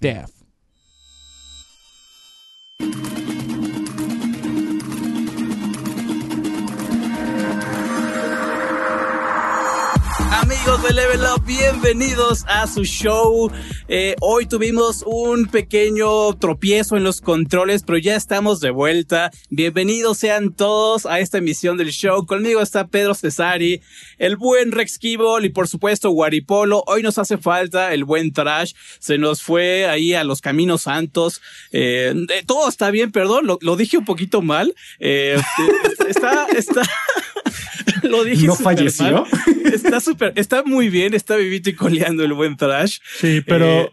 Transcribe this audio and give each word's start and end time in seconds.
Staff. 0.00 0.39
Amigos 10.80 10.96
de 10.96 11.02
Level 11.02 11.20
Up, 11.34 11.44
bienvenidos 11.44 12.44
a 12.48 12.66
su 12.66 12.84
show. 12.84 13.50
Eh, 13.88 14.16
hoy 14.20 14.46
tuvimos 14.46 15.02
un 15.04 15.46
pequeño 15.46 16.34
tropiezo 16.38 16.96
en 16.96 17.04
los 17.04 17.20
controles, 17.20 17.82
pero 17.82 17.98
ya 17.98 18.16
estamos 18.16 18.60
de 18.60 18.70
vuelta. 18.70 19.30
Bienvenidos 19.50 20.16
sean 20.16 20.54
todos 20.54 21.04
a 21.04 21.20
esta 21.20 21.38
emisión 21.38 21.76
del 21.76 21.90
show. 21.90 22.24
Conmigo 22.24 22.62
está 22.62 22.86
Pedro 22.86 23.14
Cesari, 23.14 23.82
el 24.16 24.36
buen 24.36 24.72
Rex 24.72 24.98
Kibol 24.98 25.44
y 25.44 25.50
por 25.50 25.68
supuesto 25.68 26.10
Guaripolo. 26.10 26.82
Hoy 26.86 27.02
nos 27.02 27.18
hace 27.18 27.36
falta 27.36 27.92
el 27.92 28.04
buen 28.04 28.32
Trash. 28.32 28.72
Se 29.00 29.18
nos 29.18 29.42
fue 29.42 29.86
ahí 29.86 30.14
a 30.14 30.24
los 30.24 30.40
caminos 30.40 30.82
santos. 30.82 31.42
Eh, 31.72 32.14
eh, 32.30 32.42
todo 32.46 32.68
está 32.68 32.90
bien, 32.90 33.12
perdón, 33.12 33.46
lo, 33.46 33.58
lo, 33.60 33.76
dije 33.76 33.98
un 33.98 34.06
poquito 34.06 34.40
mal. 34.40 34.74
está, 34.98 36.46
está. 36.56 36.82
lo 38.02 38.24
dije. 38.24 38.46
¿No 38.46 38.54
falleció? 38.56 39.24
Está 39.72 40.00
súper, 40.00 40.32
está 40.36 40.62
muy 40.64 40.88
bien, 40.88 41.14
está 41.14 41.36
vivito 41.36 41.70
y 41.70 41.74
coleando 41.74 42.24
el 42.24 42.32
buen 42.32 42.56
trash. 42.56 42.98
Sí, 43.18 43.42
pero 43.46 43.66
eh, 43.66 43.90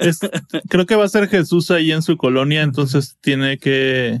es, 0.00 0.20
creo 0.68 0.86
que 0.86 0.96
va 0.96 1.04
a 1.04 1.08
ser 1.08 1.28
Jesús 1.28 1.70
ahí 1.70 1.92
en 1.92 2.02
su 2.02 2.16
colonia, 2.16 2.62
entonces 2.62 3.16
tiene 3.20 3.58
que, 3.58 4.20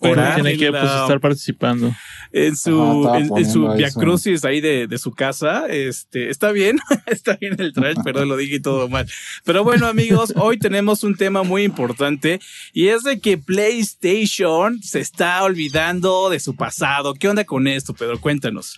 tiene 0.00 0.56
que 0.56 0.70
pues, 0.70 0.82
estar 0.82 1.20
participando 1.20 1.94
en 2.32 2.56
su, 2.56 3.08
en, 3.14 3.50
su 3.50 3.68
Via 3.72 3.90
Crucis 3.90 4.44
ahí 4.44 4.60
de, 4.60 4.86
de, 4.86 4.98
su 4.98 5.12
casa. 5.12 5.66
Este, 5.68 6.30
está 6.30 6.52
bien, 6.52 6.78
está 7.06 7.36
bien 7.36 7.56
el 7.58 7.72
trash, 7.72 7.96
perdón, 8.04 8.28
lo 8.28 8.36
dije 8.36 8.60
todo 8.60 8.88
mal. 8.88 9.06
Pero 9.44 9.64
bueno, 9.64 9.86
amigos, 9.86 10.32
hoy 10.36 10.58
tenemos 10.58 11.04
un 11.04 11.16
tema 11.16 11.42
muy 11.42 11.64
importante 11.64 12.40
y 12.72 12.88
es 12.88 13.02
de 13.02 13.20
que 13.20 13.38
PlayStation 13.38 14.82
se 14.82 15.00
está 15.00 15.42
olvidando 15.42 16.30
de 16.30 16.40
su 16.40 16.54
pasado. 16.54 17.14
¿Qué 17.14 17.28
onda 17.28 17.44
con 17.44 17.66
esto, 17.66 17.94
Pedro? 17.94 18.20
Cuéntanos. 18.20 18.76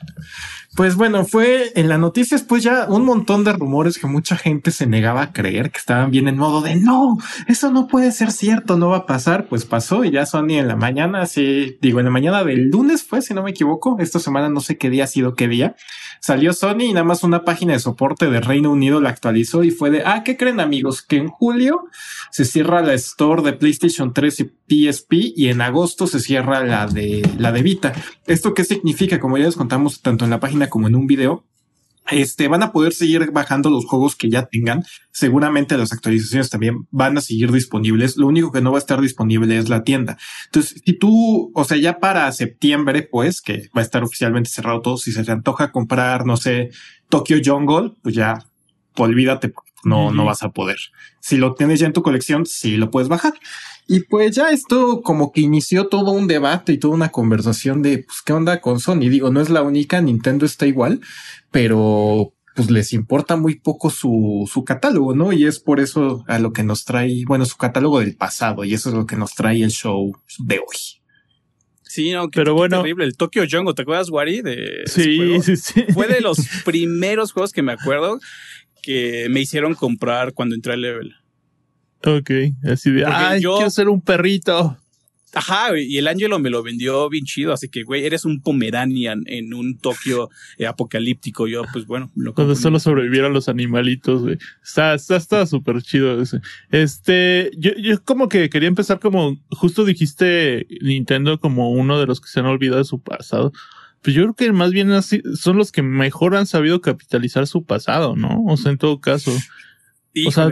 Pues 0.77 0.95
bueno, 0.95 1.25
fue 1.25 1.73
en 1.75 1.89
las 1.89 1.99
noticias, 1.99 2.43
pues 2.43 2.63
ya 2.63 2.87
un 2.89 3.05
montón 3.05 3.43
de 3.43 3.53
rumores 3.53 3.99
que 3.99 4.07
mucha 4.07 4.37
gente 4.37 4.71
se 4.71 4.87
negaba 4.87 5.23
a 5.23 5.33
creer, 5.33 5.73
que 5.73 5.79
estaban 5.79 6.13
bien 6.13 6.29
en 6.29 6.37
modo 6.37 6.61
de 6.63 6.77
no, 6.77 7.19
eso 7.49 7.73
no 7.73 7.89
puede 7.89 8.13
ser 8.13 8.31
cierto, 8.31 8.77
no 8.77 8.89
va 8.89 8.99
a 8.99 9.07
pasar. 9.07 9.49
Pues 9.49 9.65
pasó 9.65 10.05
y 10.05 10.13
ya 10.13 10.27
Sony 10.27 10.59
en 10.59 10.69
la 10.69 10.77
mañana, 10.77 11.27
sí, 11.27 11.77
digo, 11.81 11.99
en 11.99 12.05
la 12.05 12.13
mañana 12.13 12.45
del 12.45 12.71
lunes 12.71 13.03
fue, 13.03 13.21
si 13.21 13.35
no 13.35 13.43
me 13.43 13.51
equivoco, 13.51 13.97
esta 13.99 14.21
semana 14.21 14.49
no 14.49 14.61
sé 14.61 14.79
qué 14.79 14.91
día 14.91 15.05
ha 15.05 15.09
sido 15.09 15.35
qué 15.35 15.49
día, 15.49 15.75
salió 16.21 16.53
Sony 16.53 16.83
y 16.83 16.93
nada 16.93 17.05
más 17.05 17.25
una 17.25 17.45
página 17.45 17.73
de 17.73 17.81
soporte 17.81 18.31
de 18.31 18.41
Reino 18.41 18.71
Unido 18.71 19.01
la 19.01 19.11
actualizó 19.11 19.65
y 19.65 19.73
fue 19.73 19.91
de, 19.91 20.03
ah, 20.07 20.23
¿qué 20.25 20.37
creen 20.37 20.61
amigos? 20.61 21.03
Que 21.03 21.17
en 21.17 21.29
julio 21.29 21.87
se 22.31 22.45
cierra 22.45 22.81
la 22.81 22.95
store 22.95 23.43
de 23.43 23.55
PlayStation 23.55 24.13
3 24.15 24.41
y 24.41 24.53
PSP 24.71 25.13
y 25.37 25.49
en 25.49 25.61
agosto 25.63 26.07
se 26.07 26.21
cierra 26.21 26.65
la 26.65 26.87
de, 26.87 27.29
la 27.39 27.51
de 27.51 27.63
Vita. 27.63 27.93
¿Esto 28.27 28.55
qué 28.55 28.63
significa? 28.63 29.19
Como 29.19 29.37
ya 29.37 29.47
les 29.47 29.57
contamos 29.57 30.01
tanto 30.01 30.25
en 30.25 30.31
la 30.31 30.39
página 30.39 30.60
como 30.69 30.89
en 30.89 30.97
un 30.97 31.07
video, 31.07 31.45
este, 32.11 32.49
van 32.49 32.63
a 32.63 32.73
poder 32.73 32.93
seguir 32.93 33.31
bajando 33.31 33.71
los 33.71 33.85
juegos 33.87 34.17
que 34.17 34.29
ya 34.29 34.47
tengan. 34.47 34.85
Seguramente 35.13 35.79
las 35.79 35.93
actualizaciones 35.93 36.51
también 36.51 36.89
van 36.91 37.17
a 37.17 37.21
seguir 37.21 37.53
disponibles. 37.53 38.17
Lo 38.17 38.27
único 38.27 38.51
que 38.51 38.61
no 38.61 38.73
va 38.73 38.79
a 38.79 38.81
estar 38.81 39.01
disponible 39.01 39.57
es 39.57 39.69
la 39.69 39.85
tienda. 39.85 40.19
Entonces, 40.47 40.83
si 40.85 40.93
tú, 40.95 41.53
o 41.55 41.65
sea, 41.65 41.77
ya 41.77 41.99
para 41.99 42.31
septiembre, 42.33 43.03
pues, 43.03 43.41
que 43.41 43.69
va 43.77 43.81
a 43.81 43.85
estar 43.85 44.03
oficialmente 44.03 44.51
cerrado 44.51 44.81
todo, 44.81 44.97
si 44.97 45.13
se 45.13 45.25
te 45.25 45.33
antoja 45.33 45.73
comprar, 45.73 46.27
no 46.27 46.37
sé, 46.37 46.71
Tokyo 47.09 47.37
Jungle, 47.45 47.93
pues 48.03 48.15
ya, 48.15 48.45
olvídate, 48.97 49.53
no, 49.85 50.13
no 50.13 50.25
vas 50.25 50.43
a 50.43 50.51
poder. 50.51 50.79
Si 51.21 51.37
lo 51.37 51.55
tienes 51.55 51.81
ya 51.81 51.87
en 51.87 51.93
tu 51.93 52.03
colección, 52.03 52.45
sí 52.45 52.77
lo 52.77 52.91
puedes 52.91 53.09
bajar. 53.09 53.35
Y 53.93 54.05
pues 54.05 54.37
ya 54.37 54.51
esto 54.51 55.03
como 55.03 55.33
que 55.33 55.41
inició 55.41 55.89
todo 55.89 56.13
un 56.13 56.29
debate 56.29 56.73
y 56.73 56.79
toda 56.79 56.95
una 56.95 57.09
conversación 57.09 57.83
de 57.83 57.99
pues 57.99 58.23
qué 58.25 58.33
onda 58.33 58.61
con 58.61 58.79
Sony. 58.79 59.09
Digo, 59.11 59.33
no 59.33 59.41
es 59.41 59.51
la 59.51 59.63
única, 59.63 60.01
Nintendo 60.01 60.47
está 60.47 60.65
igual, 60.65 61.01
pero 61.51 62.33
pues 62.55 62.71
les 62.71 62.93
importa 62.93 63.35
muy 63.35 63.57
poco 63.57 63.91
su, 63.91 64.49
su 64.49 64.63
catálogo, 64.65 65.17
¿no? 65.17 65.33
Y 65.33 65.45
es 65.45 65.59
por 65.59 65.81
eso 65.81 66.25
a 66.29 66.39
lo 66.39 66.53
que 66.53 66.63
nos 66.63 66.85
trae, 66.85 67.25
bueno, 67.27 67.45
su 67.47 67.57
catálogo 67.57 67.99
del 67.99 68.15
pasado, 68.15 68.63
y 68.65 68.75
eso 68.75 68.91
es 68.91 68.95
lo 68.95 69.07
que 69.07 69.17
nos 69.17 69.35
trae 69.35 69.61
el 69.61 69.73
show 69.73 70.13
de 70.39 70.61
hoy. 70.61 71.03
Sí, 71.83 72.13
no, 72.13 72.31
pero 72.31 72.55
bueno. 72.55 72.83
Terrible. 72.83 73.07
El 73.07 73.17
Tokyo 73.17 73.43
Jungle, 73.51 73.75
¿te 73.75 73.83
acuerdas, 73.83 74.09
Wari? 74.09 74.41
De 74.43 74.85
sí, 74.87 75.43
sí, 75.43 75.57
sí. 75.57 75.83
Fue 75.93 76.07
de 76.07 76.21
los 76.21 76.39
primeros 76.65 77.33
juegos 77.33 77.53
que 77.53 77.63
me 77.63 77.73
acuerdo 77.73 78.21
que 78.85 79.27
me 79.31 79.41
hicieron 79.41 79.75
comprar 79.75 80.33
cuando 80.33 80.55
entré 80.55 80.75
al 80.75 80.83
level. 80.83 81.17
Ok, 82.05 82.31
así 82.65 82.91
de, 82.91 83.05
ay, 83.05 83.43
yo, 83.43 83.57
quiero 83.57 83.71
ser 83.71 83.89
un 83.89 84.01
perrito. 84.01 84.77
Ajá, 85.33 85.79
y 85.79 85.97
el 85.97 86.09
Angelo 86.09 86.41
me 86.41 86.51
lo 86.51 86.63
vendió 86.63 87.09
bien 87.09 87.25
chido, 87.25 87.53
así 87.53 87.69
que, 87.69 87.85
güey, 87.85 88.05
eres 88.05 88.25
un 88.25 88.41
Pomeranian 88.41 89.23
en 89.27 89.55
un 89.55 89.79
Tokio 89.79 90.29
eh, 90.59 90.67
apocalíptico. 90.67 91.47
Yo, 91.47 91.63
pues 91.73 91.87
bueno, 91.87 92.11
lo 92.17 92.33
Donde 92.33 92.57
solo 92.57 92.81
sobrevivieron 92.81 93.33
los 93.33 93.49
animalitos, 93.49 94.23
güey. 94.23 94.39
Está, 94.65 94.95
está, 94.95 95.17
está 95.17 95.47
súper 95.47 95.83
chido 95.83 96.21
ese. 96.21 96.41
Este, 96.73 97.53
yo, 97.57 97.71
yo 97.77 98.03
como 98.03 98.29
que 98.29 98.51
quería 98.51 98.69
empezar 98.69 98.99
como, 98.99 99.39
justo 99.51 99.85
dijiste 99.85 100.67
Nintendo 100.81 101.39
como 101.39 101.71
uno 101.71 102.01
de 102.01 102.07
los 102.07 102.21
que 102.21 102.29
se 102.29 102.41
han 102.41 102.47
olvidado 102.47 102.79
de 102.79 102.85
su 102.85 103.01
pasado. 103.01 103.53
Pues 104.03 104.17
yo 104.17 104.23
creo 104.23 104.35
que 104.35 104.53
más 104.53 104.73
bien 104.73 104.91
así 104.93 105.23
son 105.37 105.59
los 105.59 105.71
que 105.71 105.83
mejor 105.83 106.35
han 106.35 106.47
sabido 106.47 106.81
capitalizar 106.81 107.47
su 107.47 107.65
pasado, 107.65 108.17
¿no? 108.17 108.45
O 108.47 108.57
sea, 108.57 108.73
en 108.73 108.79
todo 108.79 109.01
caso 109.01 109.31
o 110.27 110.31
sea, 110.33 110.51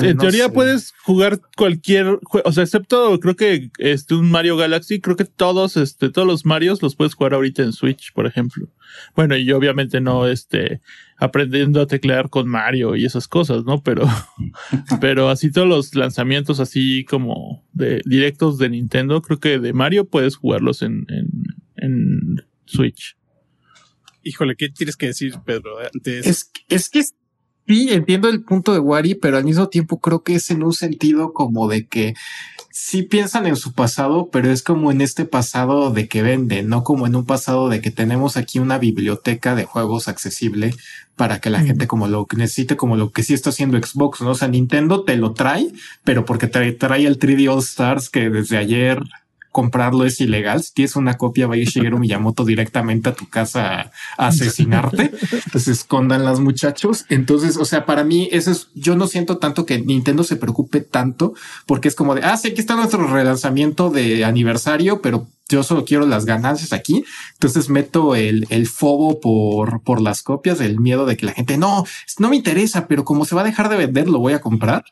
en 0.00 0.16
teoría 0.16 0.48
puedes 0.48 0.92
jugar 1.02 1.40
cualquier 1.56 2.18
o 2.44 2.52
sea, 2.52 2.64
excepto 2.64 3.20
creo 3.20 3.36
que 3.36 3.70
este 3.78 4.14
un 4.14 4.30
Mario 4.30 4.56
Galaxy, 4.56 5.00
creo 5.00 5.16
que 5.16 5.26
todos 5.26 5.76
este 5.76 6.10
todos 6.10 6.26
los 6.26 6.46
Marios 6.46 6.80
los 6.80 6.96
puedes 6.96 7.14
jugar 7.14 7.34
ahorita 7.34 7.62
en 7.62 7.72
Switch, 7.72 8.12
por 8.14 8.26
ejemplo. 8.26 8.68
Bueno, 9.14 9.36
y 9.36 9.52
obviamente 9.52 10.00
no 10.00 10.26
este 10.26 10.80
aprendiendo 11.18 11.82
a 11.82 11.86
teclear 11.86 12.30
con 12.30 12.48
Mario 12.48 12.96
y 12.96 13.04
esas 13.04 13.28
cosas, 13.28 13.64
¿no? 13.64 13.82
Pero 13.82 14.08
pero 15.00 15.28
así 15.28 15.52
todos 15.52 15.68
los 15.68 15.94
lanzamientos 15.94 16.58
así 16.58 17.04
como 17.04 17.66
de 17.72 18.00
directos 18.06 18.56
de 18.56 18.70
Nintendo, 18.70 19.20
creo 19.20 19.40
que 19.40 19.58
de 19.58 19.74
Mario 19.74 20.06
puedes 20.06 20.36
jugarlos 20.36 20.80
en 20.80 21.04
en, 21.10 21.28
en 21.76 22.46
Switch. 22.64 23.16
Híjole, 24.22 24.54
¿qué 24.56 24.68
tienes 24.68 24.96
que 24.96 25.06
decir, 25.06 25.34
Pedro? 25.46 25.78
Antes... 25.78 26.26
Es, 26.26 26.50
es 26.68 26.90
que 26.90 27.02
Sí, 27.70 27.86
entiendo 27.92 28.28
el 28.28 28.42
punto 28.42 28.72
de 28.72 28.80
Wari, 28.80 29.14
pero 29.14 29.36
al 29.36 29.44
mismo 29.44 29.68
tiempo 29.68 30.00
creo 30.00 30.24
que 30.24 30.34
es 30.34 30.50
en 30.50 30.64
un 30.64 30.72
sentido 30.72 31.32
como 31.32 31.68
de 31.68 31.86
que 31.86 32.14
sí 32.72 33.04
piensan 33.04 33.46
en 33.46 33.54
su 33.54 33.74
pasado, 33.74 34.28
pero 34.32 34.50
es 34.50 34.64
como 34.64 34.90
en 34.90 35.00
este 35.00 35.24
pasado 35.24 35.92
de 35.92 36.08
que 36.08 36.20
venden, 36.20 36.68
no 36.68 36.82
como 36.82 37.06
en 37.06 37.14
un 37.14 37.26
pasado 37.26 37.68
de 37.68 37.80
que 37.80 37.92
tenemos 37.92 38.36
aquí 38.36 38.58
una 38.58 38.78
biblioteca 38.78 39.54
de 39.54 39.66
juegos 39.66 40.08
accesible 40.08 40.74
para 41.14 41.40
que 41.40 41.48
la 41.48 41.60
gente 41.60 41.86
como 41.86 42.08
lo 42.08 42.26
necesite, 42.36 42.76
como 42.76 42.96
lo 42.96 43.12
que 43.12 43.22
sí 43.22 43.34
está 43.34 43.50
haciendo 43.50 43.80
Xbox, 43.80 44.20
¿no? 44.20 44.30
O 44.30 44.34
sea, 44.34 44.48
Nintendo 44.48 45.04
te 45.04 45.14
lo 45.14 45.32
trae, 45.32 45.70
pero 46.02 46.24
porque 46.24 46.48
te 46.48 46.72
trae 46.72 47.06
el 47.06 47.20
3D 47.20 47.54
All 47.54 47.60
Stars 47.60 48.10
que 48.10 48.30
desde 48.30 48.56
ayer 48.56 49.00
comprarlo 49.50 50.04
es 50.04 50.20
ilegal. 50.20 50.62
Si 50.62 50.72
tienes 50.72 50.96
una 50.96 51.14
copia, 51.14 51.46
va 51.46 51.54
a 51.54 51.58
ir 51.58 51.68
Shigeru 51.68 51.98
Miyamoto 51.98 52.44
directamente 52.44 53.08
a 53.08 53.14
tu 53.14 53.28
casa 53.28 53.90
a 54.16 54.26
asesinarte. 54.26 55.12
Entonces 55.32 55.68
escondan 55.68 56.24
las 56.24 56.40
muchachos. 56.40 57.04
Entonces, 57.08 57.56
o 57.56 57.64
sea, 57.64 57.86
para 57.86 58.04
mí 58.04 58.28
eso 58.32 58.50
es, 58.50 58.68
yo 58.74 58.96
no 58.96 59.06
siento 59.06 59.38
tanto 59.38 59.66
que 59.66 59.80
Nintendo 59.80 60.24
se 60.24 60.36
preocupe 60.36 60.80
tanto 60.80 61.34
porque 61.66 61.88
es 61.88 61.94
como 61.94 62.14
de, 62.14 62.22
ah, 62.22 62.36
sí, 62.36 62.48
aquí 62.48 62.60
está 62.60 62.76
nuestro 62.76 63.06
relanzamiento 63.06 63.90
de 63.90 64.24
aniversario, 64.24 65.02
pero 65.02 65.26
yo 65.48 65.62
solo 65.64 65.84
quiero 65.84 66.06
las 66.06 66.24
ganancias 66.24 66.72
aquí. 66.72 67.04
Entonces 67.32 67.68
meto 67.68 68.14
el, 68.14 68.46
el 68.50 68.68
fobo 68.68 69.20
por, 69.20 69.82
por 69.82 70.00
las 70.00 70.22
copias, 70.22 70.60
el 70.60 70.78
miedo 70.78 71.06
de 71.06 71.16
que 71.16 71.26
la 71.26 71.32
gente 71.32 71.58
no, 71.58 71.84
no 72.18 72.28
me 72.28 72.36
interesa, 72.36 72.86
pero 72.86 73.04
como 73.04 73.24
se 73.24 73.34
va 73.34 73.40
a 73.40 73.44
dejar 73.44 73.68
de 73.68 73.76
vender, 73.76 74.08
lo 74.08 74.20
voy 74.20 74.32
a 74.32 74.40
comprar. 74.40 74.84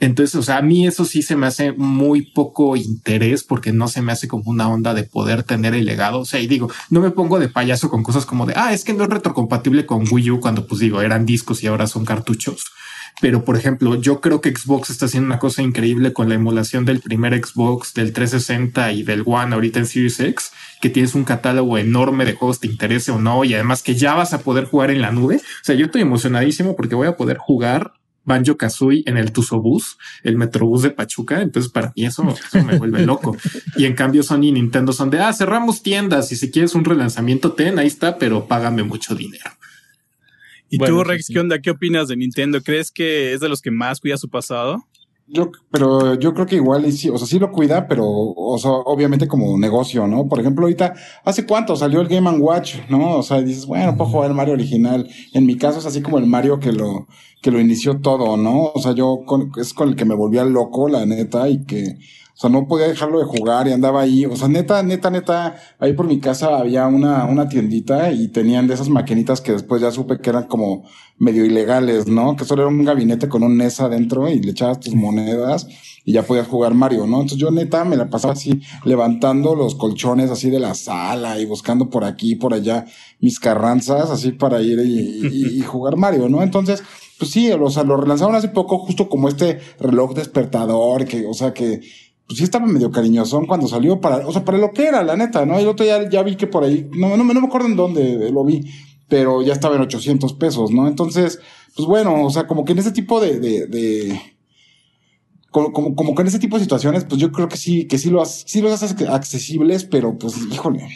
Entonces, 0.00 0.36
o 0.36 0.42
sea, 0.42 0.58
a 0.58 0.62
mí 0.62 0.86
eso 0.86 1.04
sí 1.04 1.22
se 1.22 1.34
me 1.34 1.46
hace 1.46 1.72
muy 1.72 2.22
poco 2.22 2.76
interés 2.76 3.42
porque 3.42 3.72
no 3.72 3.88
se 3.88 4.00
me 4.00 4.12
hace 4.12 4.28
como 4.28 4.50
una 4.50 4.68
onda 4.68 4.94
de 4.94 5.02
poder 5.02 5.42
tener 5.42 5.74
el 5.74 5.86
legado. 5.86 6.20
O 6.20 6.24
sea, 6.24 6.40
y 6.40 6.46
digo, 6.46 6.70
no 6.88 7.00
me 7.00 7.10
pongo 7.10 7.40
de 7.40 7.48
payaso 7.48 7.90
con 7.90 8.04
cosas 8.04 8.24
como 8.24 8.46
de, 8.46 8.54
ah, 8.56 8.72
es 8.72 8.84
que 8.84 8.92
no 8.92 9.04
es 9.04 9.10
retrocompatible 9.10 9.86
con 9.86 10.04
Wii 10.08 10.30
U 10.30 10.40
cuando 10.40 10.66
pues 10.66 10.80
digo, 10.80 11.02
eran 11.02 11.26
discos 11.26 11.62
y 11.62 11.66
ahora 11.66 11.88
son 11.88 12.04
cartuchos. 12.04 12.64
Pero, 13.20 13.44
por 13.44 13.56
ejemplo, 13.56 13.96
yo 13.96 14.20
creo 14.20 14.40
que 14.40 14.54
Xbox 14.54 14.90
está 14.90 15.06
haciendo 15.06 15.26
una 15.26 15.40
cosa 15.40 15.62
increíble 15.62 16.12
con 16.12 16.28
la 16.28 16.36
emulación 16.36 16.84
del 16.84 17.00
primer 17.00 17.34
Xbox, 17.44 17.92
del 17.94 18.12
360 18.12 18.92
y 18.92 19.02
del 19.02 19.24
One 19.26 19.54
ahorita 19.54 19.80
en 19.80 19.86
Series 19.86 20.20
X, 20.20 20.52
que 20.80 20.90
tienes 20.90 21.16
un 21.16 21.24
catálogo 21.24 21.78
enorme 21.78 22.24
de 22.24 22.34
juegos, 22.34 22.60
te 22.60 22.68
interese 22.68 23.10
o 23.10 23.18
no, 23.18 23.42
y 23.42 23.54
además 23.54 23.82
que 23.82 23.96
ya 23.96 24.14
vas 24.14 24.34
a 24.34 24.42
poder 24.42 24.66
jugar 24.66 24.92
en 24.92 25.00
la 25.00 25.10
nube. 25.10 25.36
O 25.36 25.64
sea, 25.64 25.74
yo 25.74 25.86
estoy 25.86 26.02
emocionadísimo 26.02 26.76
porque 26.76 26.94
voy 26.94 27.08
a 27.08 27.16
poder 27.16 27.38
jugar 27.38 27.94
Banjo 28.28 28.56
Kazooie 28.56 29.02
en 29.06 29.16
el 29.16 29.32
Tusobús, 29.32 29.98
el 30.22 30.36
Metrobús 30.36 30.82
de 30.82 30.90
Pachuca. 30.90 31.42
Entonces, 31.42 31.72
para 31.72 31.92
mí 31.96 32.04
eso, 32.04 32.22
me 32.52 32.78
vuelve 32.78 33.04
loco. 33.04 33.36
Y 33.76 33.86
en 33.86 33.94
cambio, 33.94 34.22
Sony 34.22 34.44
y 34.44 34.52
Nintendo 34.52 34.92
son 34.92 35.10
de 35.10 35.18
ah, 35.18 35.32
cerramos 35.32 35.82
tiendas 35.82 36.30
y 36.30 36.36
si 36.36 36.50
quieres 36.50 36.74
un 36.74 36.84
relanzamiento, 36.84 37.52
ten, 37.52 37.78
ahí 37.78 37.88
está, 37.88 38.18
pero 38.18 38.46
págame 38.46 38.84
mucho 38.84 39.14
dinero. 39.14 39.50
¿Y 40.70 40.78
tú, 40.78 41.02
Rex, 41.02 41.28
qué 41.32 41.40
onda? 41.40 41.60
¿Qué 41.60 41.70
opinas 41.70 42.08
de 42.08 42.16
Nintendo? 42.16 42.60
¿Crees 42.62 42.90
que 42.90 43.32
es 43.32 43.40
de 43.40 43.48
los 43.48 43.62
que 43.62 43.70
más 43.70 44.00
cuida 44.00 44.18
su 44.18 44.28
pasado? 44.28 44.84
Yo, 45.30 45.50
pero 45.70 46.14
yo 46.14 46.32
creo 46.32 46.46
que 46.46 46.56
igual 46.56 46.90
sí, 46.90 47.10
o 47.10 47.18
sea, 47.18 47.26
sí 47.26 47.38
lo 47.38 47.52
cuida, 47.52 47.86
pero, 47.86 48.06
o 48.06 48.58
sea, 48.58 48.70
obviamente 48.70 49.28
como 49.28 49.58
negocio, 49.58 50.06
¿no? 50.06 50.26
Por 50.26 50.40
ejemplo, 50.40 50.64
ahorita, 50.64 50.94
¿hace 51.22 51.46
cuánto 51.46 51.76
salió 51.76 52.00
el 52.00 52.08
Game 52.08 52.30
Watch, 52.38 52.76
no? 52.88 53.18
O 53.18 53.22
sea, 53.22 53.42
dices, 53.42 53.66
bueno, 53.66 53.94
puedo 53.94 54.10
jugar 54.10 54.30
el 54.30 54.36
Mario 54.36 54.54
original. 54.54 55.06
En 55.34 55.44
mi 55.44 55.56
caso 55.56 55.80
es 55.80 55.86
así 55.86 56.00
como 56.00 56.16
el 56.18 56.26
Mario 56.26 56.60
que 56.60 56.72
lo, 56.72 57.08
que 57.42 57.50
lo 57.50 57.60
inició 57.60 58.00
todo, 58.00 58.38
¿no? 58.38 58.72
O 58.74 58.80
sea, 58.80 58.92
yo 58.92 59.20
con, 59.26 59.52
es 59.58 59.74
con 59.74 59.90
el 59.90 59.96
que 59.96 60.06
me 60.06 60.14
volvía 60.14 60.44
loco, 60.44 60.88
la 60.88 61.04
neta, 61.04 61.48
y 61.48 61.62
que, 61.64 61.98
o 62.38 62.40
sea, 62.40 62.50
no 62.50 62.68
podía 62.68 62.86
dejarlo 62.86 63.18
de 63.18 63.24
jugar 63.24 63.66
y 63.66 63.72
andaba 63.72 64.00
ahí. 64.00 64.24
O 64.24 64.36
sea, 64.36 64.46
neta, 64.46 64.80
neta, 64.84 65.10
neta, 65.10 65.56
ahí 65.80 65.92
por 65.94 66.06
mi 66.06 66.20
casa 66.20 66.56
había 66.56 66.86
una, 66.86 67.24
una 67.24 67.48
tiendita 67.48 68.12
y 68.12 68.28
tenían 68.28 68.68
de 68.68 68.74
esas 68.74 68.88
maquinitas 68.88 69.40
que 69.40 69.50
después 69.50 69.82
ya 69.82 69.90
supe 69.90 70.20
que 70.20 70.30
eran 70.30 70.44
como 70.44 70.84
medio 71.18 71.44
ilegales, 71.44 72.06
¿no? 72.06 72.36
Que 72.36 72.44
solo 72.44 72.62
era 72.62 72.68
un 72.68 72.84
gabinete 72.84 73.28
con 73.28 73.42
un 73.42 73.56
NES 73.56 73.80
adentro 73.80 74.28
y 74.28 74.38
le 74.38 74.52
echabas 74.52 74.78
tus 74.78 74.94
monedas 74.94 75.66
y 76.04 76.12
ya 76.12 76.22
podías 76.22 76.46
jugar 76.46 76.74
Mario, 76.74 77.08
¿no? 77.08 77.16
Entonces 77.16 77.38
yo 77.38 77.50
neta 77.50 77.84
me 77.84 77.96
la 77.96 78.08
pasaba 78.08 78.34
así 78.34 78.60
levantando 78.84 79.56
los 79.56 79.74
colchones 79.74 80.30
así 80.30 80.48
de 80.48 80.60
la 80.60 80.76
sala 80.76 81.40
y 81.40 81.44
buscando 81.44 81.90
por 81.90 82.04
aquí, 82.04 82.36
por 82.36 82.54
allá 82.54 82.86
mis 83.18 83.40
carranzas 83.40 84.10
así 84.10 84.30
para 84.30 84.62
ir 84.62 84.78
y, 84.78 85.58
y 85.58 85.60
jugar 85.62 85.96
Mario, 85.96 86.28
¿no? 86.28 86.40
Entonces, 86.44 86.84
pues 87.18 87.32
sí, 87.32 87.50
o 87.50 87.68
sea, 87.68 87.82
lo 87.82 87.96
relanzaron 87.96 88.36
hace 88.36 88.48
poco 88.48 88.78
justo 88.78 89.08
como 89.08 89.28
este 89.28 89.58
reloj 89.80 90.14
despertador 90.14 91.04
que, 91.04 91.26
o 91.26 91.34
sea, 91.34 91.52
que 91.52 91.80
pues 92.28 92.38
sí 92.38 92.44
estaba 92.44 92.66
medio 92.66 92.90
cariñosón 92.90 93.46
cuando 93.46 93.66
salió 93.66 94.02
para, 94.02 94.26
o 94.26 94.32
sea, 94.32 94.44
para 94.44 94.58
lo 94.58 94.72
que 94.72 94.84
era, 94.84 95.02
la 95.02 95.16
neta, 95.16 95.46
¿no? 95.46 95.58
El 95.58 95.66
otro 95.66 95.86
ya, 95.86 96.08
ya 96.10 96.22
vi 96.22 96.36
que 96.36 96.46
por 96.46 96.62
ahí, 96.62 96.86
no, 96.94 97.16
no, 97.16 97.24
no 97.24 97.40
me 97.40 97.46
acuerdo 97.46 97.68
en 97.68 97.76
dónde 97.76 98.30
lo 98.30 98.44
vi, 98.44 98.70
pero 99.08 99.40
ya 99.40 99.54
estaba 99.54 99.76
en 99.76 99.82
800 99.82 100.34
pesos, 100.34 100.70
¿no? 100.70 100.86
Entonces, 100.86 101.40
pues 101.74 101.88
bueno, 101.88 102.22
o 102.22 102.30
sea, 102.30 102.46
como 102.46 102.66
que 102.66 102.72
en 102.72 102.80
ese 102.80 102.92
tipo 102.92 103.18
de, 103.18 103.40
de, 103.40 103.66
de 103.66 104.20
como, 105.50 105.72
como, 105.72 105.96
como 105.96 106.14
que 106.14 106.20
en 106.20 106.28
ese 106.28 106.38
tipo 106.38 106.56
de 106.56 106.62
situaciones, 106.64 107.06
pues 107.06 107.18
yo 107.18 107.32
creo 107.32 107.48
que 107.48 107.56
sí, 107.56 107.86
que 107.86 107.96
sí 107.96 108.10
los, 108.10 108.44
sí 108.46 108.60
los 108.60 108.72
haces 108.72 108.94
accesibles, 109.08 109.84
pero 109.84 110.18
pues, 110.18 110.34
híjole. 110.52 110.86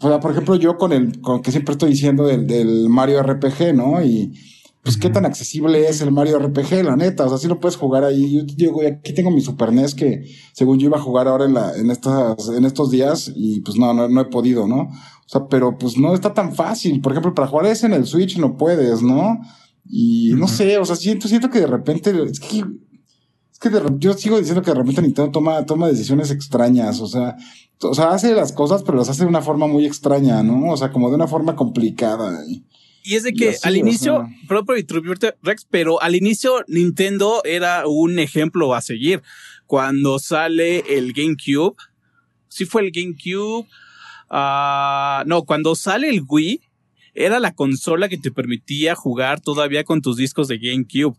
O 0.00 0.08
sea, 0.08 0.20
por 0.20 0.30
ejemplo, 0.30 0.54
yo 0.54 0.76
con 0.76 0.92
el, 0.92 1.20
con 1.20 1.42
que 1.42 1.50
siempre 1.50 1.72
estoy 1.72 1.90
diciendo 1.90 2.26
del, 2.26 2.46
del 2.46 2.88
Mario 2.88 3.20
RPG, 3.24 3.74
¿no? 3.74 4.04
Y, 4.04 4.32
pues 4.84 4.98
qué 4.98 5.08
tan 5.08 5.24
accesible 5.24 5.88
es 5.88 6.02
el 6.02 6.12
Mario 6.12 6.38
RPG, 6.38 6.84
la 6.84 6.94
neta. 6.94 7.24
O 7.24 7.30
sea, 7.30 7.38
sí 7.38 7.48
lo 7.48 7.58
puedes 7.58 7.76
jugar 7.76 8.04
ahí. 8.04 8.36
Yo 8.36 8.42
digo, 8.44 8.82
aquí 8.86 9.14
tengo 9.14 9.30
mi 9.30 9.40
Super 9.40 9.72
NES 9.72 9.94
que 9.94 10.26
según 10.52 10.78
yo 10.78 10.88
iba 10.88 10.98
a 10.98 11.02
jugar 11.02 11.26
ahora 11.26 11.46
en 11.46 11.54
la, 11.54 11.74
en 11.74 11.90
estas, 11.90 12.50
en 12.50 12.66
estos 12.66 12.90
días 12.90 13.32
y 13.34 13.60
pues 13.60 13.78
no, 13.78 13.94
no, 13.94 14.10
no 14.10 14.20
he 14.20 14.26
podido, 14.26 14.68
¿no? 14.68 14.82
O 14.82 15.28
sea, 15.28 15.48
pero 15.48 15.78
pues 15.78 15.96
no 15.96 16.12
está 16.12 16.34
tan 16.34 16.54
fácil. 16.54 17.00
Por 17.00 17.12
ejemplo, 17.12 17.34
para 17.34 17.48
jugar 17.48 17.64
ese 17.64 17.86
en 17.86 17.94
el 17.94 18.04
Switch 18.04 18.36
no 18.36 18.58
puedes, 18.58 19.00
¿no? 19.00 19.40
Y 19.86 20.34
no 20.34 20.48
sé, 20.48 20.76
o 20.76 20.84
sea, 20.84 20.96
siento, 20.96 21.28
siento 21.28 21.48
que 21.48 21.60
de 21.60 21.66
repente, 21.66 22.10
es 22.30 22.38
que, 22.38 22.58
es 22.58 23.58
que 23.58 23.70
yo 23.98 24.12
sigo 24.12 24.38
diciendo 24.38 24.60
que 24.60 24.70
de 24.70 24.76
repente 24.76 25.00
Nintendo 25.00 25.30
toma, 25.30 25.64
toma 25.64 25.88
decisiones 25.88 26.30
extrañas, 26.30 27.00
o 27.00 27.06
sea, 27.06 27.36
o 27.80 27.94
sea, 27.94 28.10
hace 28.10 28.34
las 28.34 28.52
cosas, 28.52 28.82
pero 28.82 28.98
las 28.98 29.08
hace 29.08 29.22
de 29.22 29.30
una 29.30 29.40
forma 29.40 29.66
muy 29.66 29.86
extraña, 29.86 30.42
¿no? 30.42 30.72
O 30.72 30.76
sea, 30.76 30.92
como 30.92 31.08
de 31.08 31.16
una 31.16 31.26
forma 31.26 31.56
complicada. 31.56 32.44
Y, 32.46 32.64
y 33.06 33.16
es 33.16 33.22
de 33.22 33.34
que 33.34 33.54
al 33.62 33.76
inicio, 33.76 34.26
Rex, 35.42 35.66
pero 35.70 36.00
al 36.00 36.14
inicio 36.14 36.64
Nintendo 36.68 37.42
era 37.44 37.86
un 37.86 38.18
ejemplo 38.18 38.74
a 38.74 38.80
seguir. 38.80 39.22
Cuando 39.66 40.18
sale 40.18 40.82
el 40.88 41.12
GameCube, 41.12 41.76
sí 42.48 42.64
fue 42.64 42.80
el 42.80 42.90
GameCube, 42.90 43.66
uh, 44.30 45.26
no, 45.26 45.42
cuando 45.44 45.74
sale 45.74 46.08
el 46.08 46.22
Wii, 46.26 46.62
era 47.12 47.40
la 47.40 47.54
consola 47.54 48.08
que 48.08 48.16
te 48.16 48.32
permitía 48.32 48.94
jugar 48.94 49.40
todavía 49.42 49.84
con 49.84 50.00
tus 50.00 50.16
discos 50.16 50.48
de 50.48 50.58
GameCube. 50.58 51.14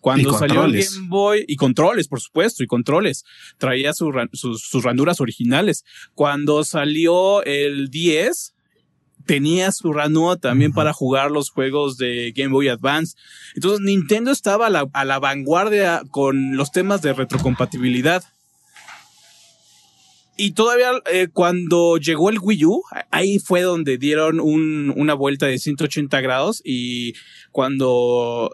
Cuando 0.00 0.36
salió 0.36 0.64
el 0.64 0.72
Game 0.72 1.08
Boy, 1.08 1.44
y 1.46 1.54
controles, 1.54 2.08
por 2.08 2.20
supuesto, 2.20 2.64
y 2.64 2.66
controles, 2.66 3.24
traía 3.56 3.92
sus, 3.92 4.12
sus 4.32 4.82
randuras 4.82 5.20
originales. 5.20 5.84
Cuando 6.14 6.64
salió 6.64 7.42
el 7.44 7.88
10, 7.88 8.54
tenía 9.28 9.72
su 9.72 9.92
ranura 9.92 10.36
también 10.36 10.72
para 10.72 10.94
jugar 10.94 11.30
los 11.30 11.50
juegos 11.50 11.98
de 11.98 12.32
Game 12.34 12.50
Boy 12.50 12.68
Advance. 12.68 13.14
Entonces 13.54 13.80
Nintendo 13.80 14.30
estaba 14.30 14.68
a 14.68 15.04
la, 15.04 15.18
vanguardia 15.18 16.02
con 16.10 16.56
los 16.56 16.72
temas 16.72 17.02
de 17.02 17.12
retrocompatibilidad. 17.12 18.24
Y 20.38 20.52
todavía 20.52 20.92
eh, 21.12 21.28
cuando 21.30 21.98
llegó 21.98 22.30
el 22.30 22.38
Wii 22.40 22.64
U, 22.64 22.82
ahí 23.10 23.38
fue 23.38 23.60
donde 23.60 23.98
dieron 23.98 24.40
una 24.40 25.12
vuelta 25.12 25.44
de 25.46 25.58
180 25.58 26.20
grados 26.22 26.62
y 26.64 27.12
cuando 27.52 28.50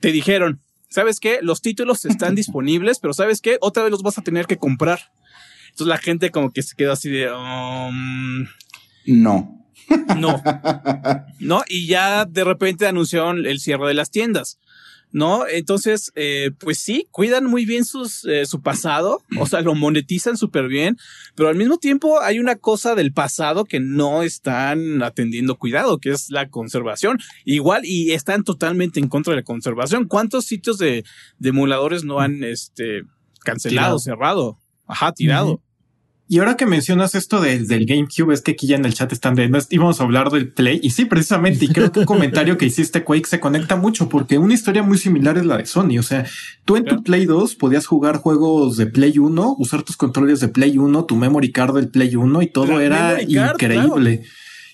te 0.00 0.10
dijeron, 0.10 0.60
¿sabes 0.88 1.20
qué? 1.20 1.38
Los 1.40 1.62
títulos 1.62 2.04
están 2.04 2.34
disponibles, 2.42 2.98
pero 2.98 3.14
¿sabes 3.14 3.40
qué? 3.40 3.58
Otra 3.60 3.84
vez 3.84 3.92
los 3.92 4.02
vas 4.02 4.18
a 4.18 4.22
tener 4.22 4.46
que 4.46 4.58
comprar. 4.58 5.12
Entonces 5.66 5.86
la 5.86 5.98
gente 5.98 6.32
como 6.32 6.50
que 6.50 6.62
se 6.62 6.74
quedó 6.74 6.90
así 6.90 7.08
de... 7.10 7.30
Um, 7.30 8.48
no. 9.06 9.60
No. 10.16 10.42
¿No? 11.40 11.62
Y 11.68 11.86
ya 11.86 12.24
de 12.24 12.44
repente 12.44 12.86
anunciaron 12.86 13.46
el 13.46 13.60
cierre 13.60 13.88
de 13.88 13.94
las 13.94 14.10
tiendas. 14.10 14.58
¿No? 15.12 15.44
Entonces, 15.48 16.12
eh, 16.14 16.52
pues 16.60 16.78
sí, 16.78 17.08
cuidan 17.10 17.44
muy 17.44 17.66
bien 17.66 17.84
sus, 17.84 18.24
eh, 18.26 18.46
su 18.46 18.62
pasado, 18.62 19.24
o 19.40 19.46
sea, 19.46 19.60
lo 19.60 19.74
monetizan 19.74 20.36
súper 20.36 20.68
bien, 20.68 20.98
pero 21.34 21.48
al 21.48 21.56
mismo 21.56 21.78
tiempo 21.78 22.20
hay 22.20 22.38
una 22.38 22.54
cosa 22.54 22.94
del 22.94 23.12
pasado 23.12 23.64
que 23.64 23.80
no 23.80 24.22
están 24.22 25.02
atendiendo 25.02 25.58
cuidado, 25.58 25.98
que 25.98 26.10
es 26.10 26.30
la 26.30 26.48
conservación. 26.48 27.18
Igual, 27.44 27.84
y 27.84 28.12
están 28.12 28.44
totalmente 28.44 29.00
en 29.00 29.08
contra 29.08 29.32
de 29.32 29.40
la 29.40 29.44
conservación. 29.44 30.06
¿Cuántos 30.06 30.44
sitios 30.44 30.78
de, 30.78 31.04
de 31.40 31.48
emuladores 31.48 32.04
no 32.04 32.20
han, 32.20 32.44
este, 32.44 33.02
cancelado, 33.42 33.98
cerrado? 33.98 34.60
Ajá, 34.86 35.10
tirado. 35.12 35.60
Y 36.32 36.38
ahora 36.38 36.56
que 36.56 36.64
mencionas 36.64 37.16
esto 37.16 37.40
del, 37.40 37.66
del 37.66 37.86
GameCube, 37.86 38.32
es 38.32 38.40
que 38.40 38.52
aquí 38.52 38.68
ya 38.68 38.76
en 38.76 38.84
el 38.84 38.94
chat 38.94 39.10
están 39.10 39.34
de, 39.34 39.48
no, 39.48 39.58
íbamos 39.68 40.00
a 40.00 40.04
hablar 40.04 40.30
del 40.30 40.52
Play. 40.52 40.78
Y 40.80 40.90
sí, 40.90 41.04
precisamente, 41.04 41.64
y 41.64 41.68
creo 41.70 41.90
que 41.90 41.98
un 41.98 42.04
comentario 42.04 42.56
que 42.56 42.66
hiciste, 42.66 43.02
Quake, 43.02 43.26
se 43.26 43.40
conecta 43.40 43.74
mucho 43.74 44.08
porque 44.08 44.38
una 44.38 44.54
historia 44.54 44.84
muy 44.84 44.96
similar 44.96 45.38
es 45.38 45.44
la 45.44 45.56
de 45.56 45.66
Sony. 45.66 45.98
O 45.98 46.04
sea, 46.04 46.24
tú 46.64 46.76
en 46.76 46.84
tu 46.84 47.02
Play 47.02 47.26
2 47.26 47.56
podías 47.56 47.84
jugar 47.84 48.18
juegos 48.18 48.76
de 48.76 48.86
Play 48.86 49.18
1, 49.18 49.56
usar 49.58 49.82
tus 49.82 49.96
controles 49.96 50.38
de 50.38 50.46
Play 50.46 50.78
1, 50.78 51.04
tu 51.04 51.16
memory 51.16 51.50
card 51.50 51.74
del 51.74 51.88
Play 51.88 52.14
1 52.14 52.42
y 52.42 52.46
todo 52.46 52.78
era 52.78 53.20
increíble. 53.20 54.22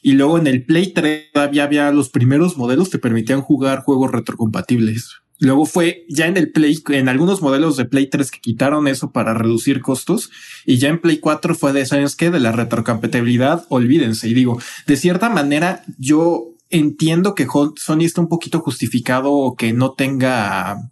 Y 0.02 0.12
luego 0.12 0.36
en 0.36 0.48
el 0.48 0.62
Play 0.62 0.92
3 0.92 1.32
todavía 1.32 1.64
había 1.64 1.90
los 1.90 2.10
primeros 2.10 2.58
modelos 2.58 2.90
que 2.90 2.98
permitían 2.98 3.40
jugar 3.40 3.80
juegos 3.80 4.10
retrocompatibles. 4.10 5.22
Luego 5.38 5.66
fue 5.66 6.04
ya 6.08 6.26
en 6.26 6.36
el 6.36 6.50
Play, 6.50 6.82
en 6.88 7.08
algunos 7.08 7.42
modelos 7.42 7.76
de 7.76 7.84
Play 7.84 8.08
3 8.08 8.30
que 8.30 8.40
quitaron 8.40 8.88
eso 8.88 9.12
para 9.12 9.34
reducir 9.34 9.82
costos 9.82 10.30
y 10.64 10.78
ya 10.78 10.88
en 10.88 11.00
Play 11.00 11.18
4 11.18 11.54
fue 11.54 11.72
de, 11.72 11.84
¿sabes 11.84 12.16
qué? 12.16 12.30
De 12.30 12.40
la 12.40 12.52
retrocompatibilidad, 12.52 13.66
olvídense. 13.68 14.28
Y 14.28 14.34
digo, 14.34 14.58
de 14.86 14.96
cierta 14.96 15.28
manera 15.28 15.84
yo 15.98 16.54
entiendo 16.70 17.34
que 17.34 17.46
Sony 17.76 18.02
está 18.02 18.20
un 18.20 18.28
poquito 18.28 18.60
justificado 18.60 19.54
que 19.56 19.72
no 19.72 19.92
tenga 19.92 20.90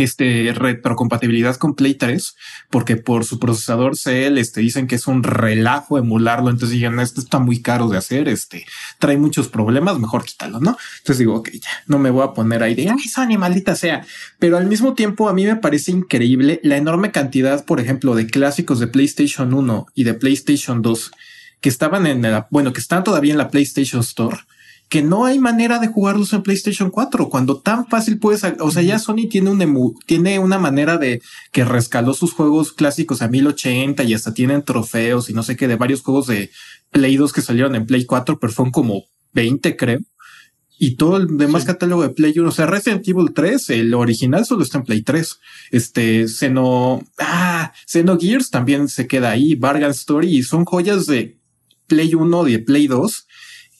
este 0.00 0.52
retrocompatibilidad 0.54 1.56
con 1.56 1.74
Play 1.74 1.94
3, 1.94 2.36
porque 2.70 2.96
por 2.96 3.24
su 3.24 3.38
procesador 3.38 3.96
CL 3.96 4.38
este 4.38 4.60
dicen 4.60 4.86
que 4.86 4.96
es 4.96 5.06
un 5.06 5.22
relajo 5.22 5.98
emularlo. 5.98 6.50
Entonces 6.50 6.76
digan, 6.76 6.98
esto 7.00 7.20
está 7.20 7.38
muy 7.38 7.60
caro 7.60 7.88
de 7.88 7.98
hacer, 7.98 8.28
este 8.28 8.66
trae 8.98 9.16
muchos 9.16 9.48
problemas, 9.48 9.98
mejor 9.98 10.24
quítalo, 10.24 10.60
¿no? 10.60 10.76
Entonces 10.98 11.18
digo, 11.18 11.36
ok, 11.36 11.50
ya 11.52 11.70
no 11.86 11.98
me 11.98 12.10
voy 12.10 12.24
a 12.24 12.32
poner 12.32 12.62
ahí 12.62 12.74
de 12.74 12.90
ay, 12.90 13.08
Sony, 13.08 13.38
maldita 13.38 13.74
sea. 13.74 14.04
Pero 14.38 14.56
al 14.56 14.66
mismo 14.66 14.94
tiempo, 14.94 15.28
a 15.28 15.34
mí 15.34 15.44
me 15.44 15.56
parece 15.56 15.92
increíble 15.92 16.60
la 16.62 16.76
enorme 16.76 17.10
cantidad, 17.10 17.64
por 17.64 17.80
ejemplo, 17.80 18.14
de 18.14 18.26
clásicos 18.26 18.80
de 18.80 18.86
PlayStation 18.86 19.54
1 19.54 19.86
y 19.94 20.04
de 20.04 20.14
PlayStation 20.14 20.82
2 20.82 21.10
que 21.60 21.68
estaban 21.68 22.06
en 22.06 22.22
la, 22.22 22.48
bueno, 22.50 22.72
que 22.72 22.80
están 22.80 23.04
todavía 23.04 23.32
en 23.32 23.38
la 23.38 23.48
PlayStation 23.48 24.00
Store 24.00 24.38
que 24.90 25.02
no 25.02 25.24
hay 25.24 25.38
manera 25.38 25.78
de 25.78 25.86
jugarlos 25.86 26.32
en 26.32 26.42
PlayStation 26.42 26.90
4 26.90 27.28
cuando 27.28 27.60
tan 27.60 27.86
fácil 27.86 28.18
puedes, 28.18 28.42
o 28.58 28.70
sea, 28.72 28.82
ya 28.82 28.98
Sony 28.98 29.28
tiene 29.30 29.48
un 29.50 29.62
emu, 29.62 29.94
tiene 30.04 30.40
una 30.40 30.58
manera 30.58 30.98
de 30.98 31.22
que 31.52 31.64
rescaló 31.64 32.12
sus 32.12 32.32
juegos 32.32 32.72
clásicos 32.72 33.22
a 33.22 33.28
1080 33.28 34.02
y 34.02 34.14
hasta 34.14 34.34
tienen 34.34 34.64
trofeos 34.64 35.30
y 35.30 35.32
no 35.32 35.44
sé 35.44 35.56
qué 35.56 35.68
de 35.68 35.76
varios 35.76 36.02
juegos 36.02 36.26
de 36.26 36.50
Play 36.90 37.16
2 37.16 37.32
que 37.32 37.40
salieron 37.40 37.76
en 37.76 37.86
Play 37.86 38.04
4, 38.04 38.40
pero 38.40 38.52
fueron 38.52 38.72
como 38.72 39.04
20 39.32 39.76
creo. 39.76 40.00
Y 40.76 40.96
todo 40.96 41.18
el 41.18 41.36
demás 41.36 41.64
catálogo 41.64 42.02
de 42.02 42.08
Play 42.08 42.36
1, 42.36 42.48
o 42.48 42.52
sea, 42.52 42.66
Resident 42.66 43.06
Evil 43.06 43.32
3, 43.32 43.70
el 43.70 43.94
original 43.94 44.44
solo 44.44 44.64
está 44.64 44.78
en 44.78 44.84
Play 44.84 45.02
3. 45.02 45.38
Este, 45.70 46.26
Xeno, 46.26 47.00
ah, 47.18 47.72
Xenogears 47.86 48.50
también 48.50 48.88
se 48.88 49.06
queda 49.06 49.30
ahí, 49.30 49.54
Bargain 49.54 49.92
Story, 49.92 50.38
y 50.38 50.42
son 50.42 50.64
joyas 50.64 51.06
de 51.06 51.38
Play 51.86 52.14
1, 52.16 52.44
de 52.44 52.58
Play 52.58 52.88
2, 52.88 53.26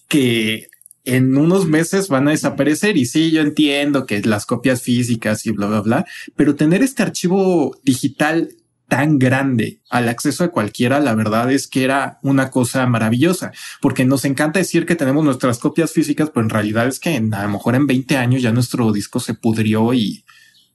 que 0.07 0.70
en 1.05 1.37
unos 1.37 1.67
meses 1.67 2.09
van 2.09 2.29
a 2.29 2.33
desaparecer. 2.33 2.97
Y 2.97 3.07
sí, 3.07 3.31
yo 3.31 3.41
entiendo 3.41 4.07
que 4.07 4.21
las 4.23 4.47
copias 4.47 4.83
físicas 4.83 5.47
y 5.47 5.51
bla, 5.51 5.67
bla, 5.67 5.81
bla, 5.81 6.07
pero 6.37 6.55
tener 6.55 6.83
este 6.83 7.03
archivo 7.03 7.77
digital 7.83 8.51
tan 8.91 9.21
grande 9.21 9.81
al 9.89 10.09
acceso 10.09 10.43
de 10.43 10.51
cualquiera, 10.51 10.99
la 10.99 11.15
verdad 11.15 11.51
es 11.53 11.69
que 11.69 11.85
era 11.85 12.19
una 12.23 12.51
cosa 12.51 12.85
maravillosa, 12.87 13.53
porque 13.81 14.05
nos 14.05 14.25
encanta 14.25 14.59
decir 14.59 14.85
que 14.85 14.97
tenemos 14.97 15.25
nuestras 15.25 15.61
copias 15.61 15.93
físicas, 15.93 16.31
pero 16.35 16.45
en 16.45 16.51
realidad 16.51 16.89
es 16.89 16.99
que 16.99 17.17
a 17.17 17.43
lo 17.43 17.49
mejor 17.49 17.77
en 17.77 17.87
20 17.87 18.17
años 18.17 18.43
ya 18.43 18.51
nuestro 18.51 18.91
disco 18.91 19.21
se 19.21 19.35
pudrió 19.35 19.95
y 19.95 20.25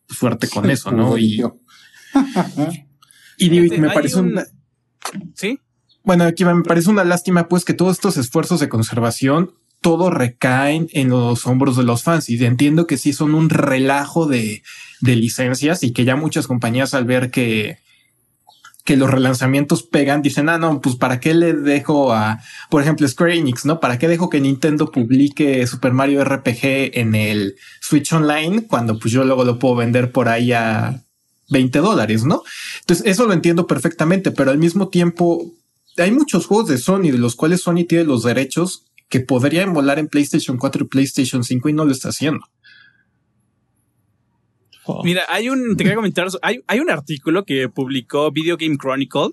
suerte 0.07 0.47
con 0.47 0.69
eso, 0.69 0.91
¿no? 0.91 1.17
Y, 1.17 1.43
y, 3.37 3.49
me 3.49 3.89
parece 3.89 4.19
un... 4.19 4.41
Sí. 5.33 5.59
Bueno, 6.03 6.23
aquí 6.23 6.45
me 6.45 6.63
parece 6.63 6.89
una 6.89 7.03
lástima, 7.03 7.49
pues, 7.49 7.65
que 7.65 7.73
todos 7.73 7.97
estos 7.97 8.15
esfuerzos 8.15 8.61
de 8.61 8.69
conservación 8.69 9.55
todo 9.85 10.09
recaen 10.09 10.89
en 10.93 11.09
los 11.09 11.45
hombros 11.45 11.77
de 11.77 11.83
los 11.83 12.01
fans. 12.01 12.27
Y 12.27 12.43
entiendo 12.43 12.87
que 12.87 12.97
sí 12.97 13.13
son 13.13 13.35
un 13.35 13.51
relajo 13.51 14.25
de, 14.25 14.63
de 14.99 15.15
licencias 15.15 15.83
y 15.83 15.93
que 15.93 16.05
ya 16.05 16.15
muchas 16.15 16.47
compañías 16.47 16.95
al 16.95 17.05
ver 17.05 17.29
que, 17.29 17.77
que 18.83 18.97
los 18.97 19.11
relanzamientos 19.11 19.83
pegan, 19.83 20.23
dicen, 20.23 20.49
ah, 20.49 20.57
no, 20.57 20.81
pues 20.81 20.95
para 20.95 21.19
qué 21.19 21.35
le 21.35 21.53
dejo 21.53 22.13
a, 22.13 22.39
por 22.71 22.81
ejemplo, 22.81 23.07
Square 23.07 23.37
Enix, 23.37 23.63
¿no? 23.63 23.79
¿Para 23.79 23.99
qué 23.99 24.07
dejo 24.07 24.27
que 24.27 24.41
Nintendo 24.41 24.89
publique 24.89 25.67
Super 25.67 25.93
Mario 25.93 26.25
RPG 26.25 26.97
en 26.97 27.13
el 27.13 27.55
Switch 27.79 28.11
Online 28.11 28.65
cuando 28.65 28.97
pues 28.97 29.13
yo 29.13 29.23
luego 29.23 29.45
lo 29.45 29.59
puedo 29.59 29.75
vender 29.75 30.11
por 30.11 30.29
ahí 30.29 30.51
a 30.51 31.03
20 31.49 31.77
dólares, 31.77 32.25
¿no? 32.25 32.41
Entonces, 32.79 33.05
eso 33.05 33.27
lo 33.27 33.33
entiendo 33.33 33.67
perfectamente, 33.67 34.31
pero 34.31 34.49
al 34.49 34.57
mismo 34.57 34.87
tiempo 34.87 35.53
hay 35.95 36.09
muchos 36.09 36.47
juegos 36.47 36.69
de 36.69 36.79
Sony 36.79 37.11
de 37.11 37.19
los 37.19 37.35
cuales 37.35 37.61
Sony 37.61 37.85
tiene 37.87 38.05
los 38.05 38.23
derechos 38.23 38.85
que 39.09 39.19
podrían 39.19 39.73
volar 39.73 39.99
en 39.99 40.07
PlayStation 40.07 40.57
4 40.57 40.85
y 40.85 40.87
PlayStation 40.87 41.43
5 41.43 41.69
y 41.69 41.73
no 41.73 41.85
lo 41.85 41.91
está 41.91 42.09
haciendo. 42.09 42.45
Mira, 45.03 45.23
hay 45.29 45.49
un, 45.49 45.75
te 45.75 45.83
quería 45.83 45.95
comentar, 45.95 46.27
hay, 46.41 46.61
hay 46.67 46.79
un 46.79 46.89
artículo 46.89 47.43
que 47.43 47.69
publicó 47.69 48.31
Video 48.31 48.57
Game 48.57 48.77
Chronicle. 48.77 49.29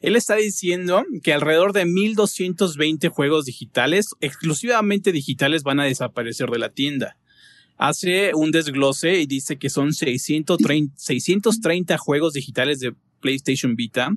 Él 0.00 0.16
está 0.16 0.36
diciendo 0.36 1.04
que 1.22 1.32
alrededor 1.32 1.72
de 1.72 1.84
1220 1.86 3.08
juegos 3.08 3.44
digitales, 3.46 4.10
exclusivamente 4.20 5.12
digitales, 5.12 5.62
van 5.62 5.80
a 5.80 5.84
desaparecer 5.84 6.50
de 6.50 6.58
la 6.58 6.70
tienda. 6.70 7.16
Hace 7.76 8.34
un 8.34 8.50
desglose 8.50 9.20
y 9.20 9.26
dice 9.26 9.58
que 9.58 9.70
son 9.70 9.94
630, 9.94 10.94
630 10.98 11.96
juegos 11.98 12.34
digitales 12.34 12.80
de 12.80 12.94
PlayStation 13.20 13.76
Vita, 13.76 14.10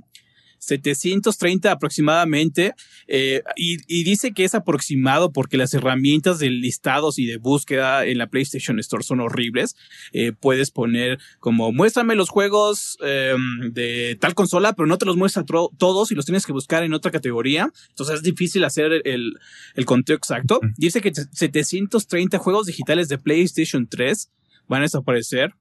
730 0.66 1.72
aproximadamente, 1.72 2.74
eh, 3.08 3.42
y, 3.56 4.04
dice 4.04 4.34
que 4.34 4.44
es 4.44 4.56
aproximado 4.56 5.32
porque 5.32 5.58
las 5.58 5.74
herramientas 5.74 6.40
de 6.40 6.50
listados 6.50 7.20
y 7.20 7.26
de 7.26 7.38
búsqueda 7.38 8.06
en 8.06 8.18
la 8.18 8.28
PlayStation 8.28 8.80
Store 8.80 9.04
son 9.04 9.22
horribles. 9.22 9.76
Eh, 10.12 10.34
puedes 10.34 10.72
poner 10.72 11.20
como 11.40 11.72
muéstrame 11.72 12.16
los 12.16 12.30
juegos 12.30 12.98
em, 13.02 13.72
de 13.72 14.18
tal 14.20 14.36
consola, 14.36 14.74
pero 14.74 14.88
no 14.88 14.98
te 14.98 15.06
los 15.06 15.18
muestra 15.18 15.44
todos 15.46 16.12
y 16.12 16.16
los 16.16 16.26
tienes 16.26 16.46
que 16.46 16.54
buscar 16.54 16.84
en 16.84 16.94
otra 16.94 17.12
categoría. 17.12 17.72
Entonces 17.90 18.18
es 18.18 18.24
difícil 18.24 18.64
hacer 18.64 19.02
el, 19.06 19.34
el 19.76 19.86
conteo 19.86 20.16
exacto. 20.16 20.60
Dice 20.78 21.02
que 21.02 21.14
730 21.14 22.38
juegos 22.38 22.68
digitales 22.68 23.08
de 23.08 23.18
PlayStation 23.18 23.88
3 23.88 24.30
van 24.68 24.82
a 24.82 24.84
desaparecer. 24.84 25.54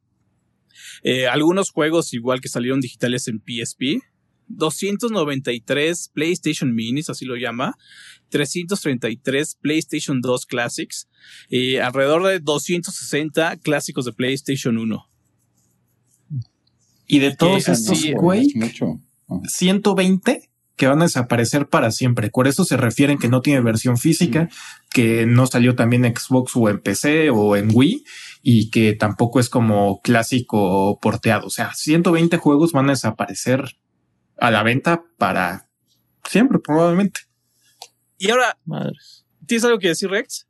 Eh, 1.03 1.27
algunos 1.27 1.71
juegos 1.71 2.13
igual 2.15 2.41
que 2.41 2.49
salieron 2.49 2.81
digitales 2.81 3.29
en 3.29 3.41
PSP 3.41 4.03
293 4.57 6.11
PlayStation 6.13 6.75
Minis, 6.75 7.11
así 7.11 7.25
lo 7.25 7.37
llama, 7.37 7.77
333 8.31 9.57
PlayStation 9.61 10.21
2 10.21 10.47
Classics 10.47 11.09
y 11.49 11.77
alrededor 11.77 12.27
de 12.27 12.41
260 12.41 13.59
clásicos 13.59 14.05
de 14.05 14.13
PlayStation 14.13 14.79
1. 14.79 15.09
Y 17.07 17.19
de 17.19 17.37
todos 17.37 17.69
estos, 17.69 18.05
güey, 18.15 18.55
120 19.47 20.49
que 20.77 20.87
van 20.87 21.01
a 21.01 21.05
desaparecer 21.05 21.69
para 21.69 21.91
siempre. 21.91 22.31
Por 22.31 22.49
eso 22.49 22.65
se 22.65 22.77
refieren 22.77 23.19
que 23.19 23.29
no 23.29 23.43
tiene 23.43 23.61
versión 23.61 23.99
física, 23.99 24.49
que 24.91 25.27
no 25.27 25.47
salió 25.47 25.77
también 25.77 26.05
en 26.05 26.17
Xbox 26.17 26.57
o 26.57 26.69
en 26.69 26.81
PC 26.81 27.31
o 27.31 27.57
en 27.57 27.71
Wii 27.73 28.05
y 28.43 28.71
que 28.71 28.95
tampoco 28.95 29.39
es 29.39 29.49
como 29.49 30.01
clásico 30.01 30.99
porteado. 31.01 31.47
O 31.47 31.51
sea, 31.51 31.75
120 31.75 32.37
juegos 32.39 32.73
van 32.73 32.89
a 32.89 32.93
desaparecer 32.93 33.77
a 34.39 34.51
la 34.51 34.63
venta 34.63 35.05
para 35.19 35.69
siempre, 36.25 36.59
probablemente. 36.59 37.21
Y 38.19 38.31
ahora, 38.31 38.57
Madres. 38.65 39.23
¿tienes 39.47 39.65
algo 39.65 39.79
que 39.79 39.89
decir, 39.89 40.09
Rex? 40.09 40.47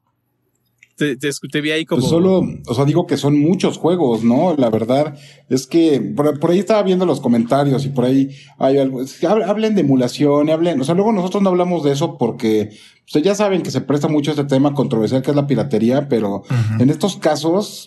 Te, 0.96 1.16
te, 1.16 1.60
vi 1.60 1.72
ahí 1.72 1.84
como. 1.84 2.00
Pues 2.00 2.10
solo, 2.10 2.42
o 2.66 2.74
sea, 2.74 2.84
digo 2.84 3.06
que 3.06 3.16
son 3.16 3.40
muchos 3.40 3.78
juegos, 3.78 4.22
¿no? 4.22 4.54
La 4.56 4.70
verdad 4.70 5.18
es 5.48 5.66
que 5.66 6.00
por, 6.00 6.50
ahí 6.50 6.58
estaba 6.58 6.82
viendo 6.82 7.06
los 7.06 7.20
comentarios 7.20 7.84
y 7.84 7.88
por 7.88 8.04
ahí 8.04 8.30
hay 8.58 8.78
algo. 8.78 9.02
hablen 9.46 9.74
de 9.74 9.80
emulación, 9.80 10.50
hablen. 10.50 10.80
O 10.80 10.84
sea, 10.84 10.94
luego 10.94 11.12
nosotros 11.12 11.42
no 11.42 11.48
hablamos 11.48 11.82
de 11.82 11.92
eso 11.92 12.18
porque 12.18 12.70
ustedes 13.04 13.24
ya 13.24 13.34
saben 13.34 13.62
que 13.62 13.72
se 13.72 13.80
presta 13.80 14.06
mucho 14.06 14.30
este 14.30 14.44
tema 14.44 14.74
controversial 14.74 15.22
que 15.22 15.30
es 15.30 15.36
la 15.36 15.46
piratería, 15.46 16.08
pero 16.08 16.42
en 16.78 16.90
estos 16.90 17.16
casos 17.16 17.86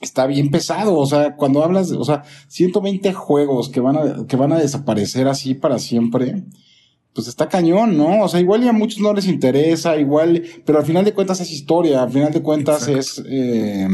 está 0.00 0.26
bien 0.26 0.50
pesado. 0.50 0.96
O 0.96 1.06
sea, 1.06 1.36
cuando 1.36 1.62
hablas, 1.62 1.90
de, 1.90 1.96
o 1.96 2.04
sea, 2.04 2.22
120 2.48 3.12
juegos 3.12 3.68
que 3.68 3.80
van 3.80 3.96
a, 3.96 4.26
que 4.26 4.36
van 4.36 4.52
a 4.52 4.58
desaparecer 4.58 5.28
así 5.28 5.54
para 5.54 5.78
siempre, 5.78 6.44
pues 7.12 7.26
está 7.28 7.48
cañón, 7.48 7.96
¿no? 7.96 8.22
O 8.22 8.28
sea, 8.28 8.40
igual 8.40 8.62
y 8.62 8.68
a 8.68 8.72
muchos 8.72 9.00
no 9.00 9.12
les 9.12 9.26
interesa, 9.26 9.96
igual, 9.96 10.42
pero 10.64 10.78
al 10.78 10.84
final 10.84 11.04
de 11.04 11.14
cuentas 11.14 11.40
es 11.40 11.50
historia, 11.50 12.02
al 12.02 12.10
final 12.10 12.32
de 12.32 12.42
cuentas 12.42 12.86
es, 12.86 13.22
eh, 13.28 13.88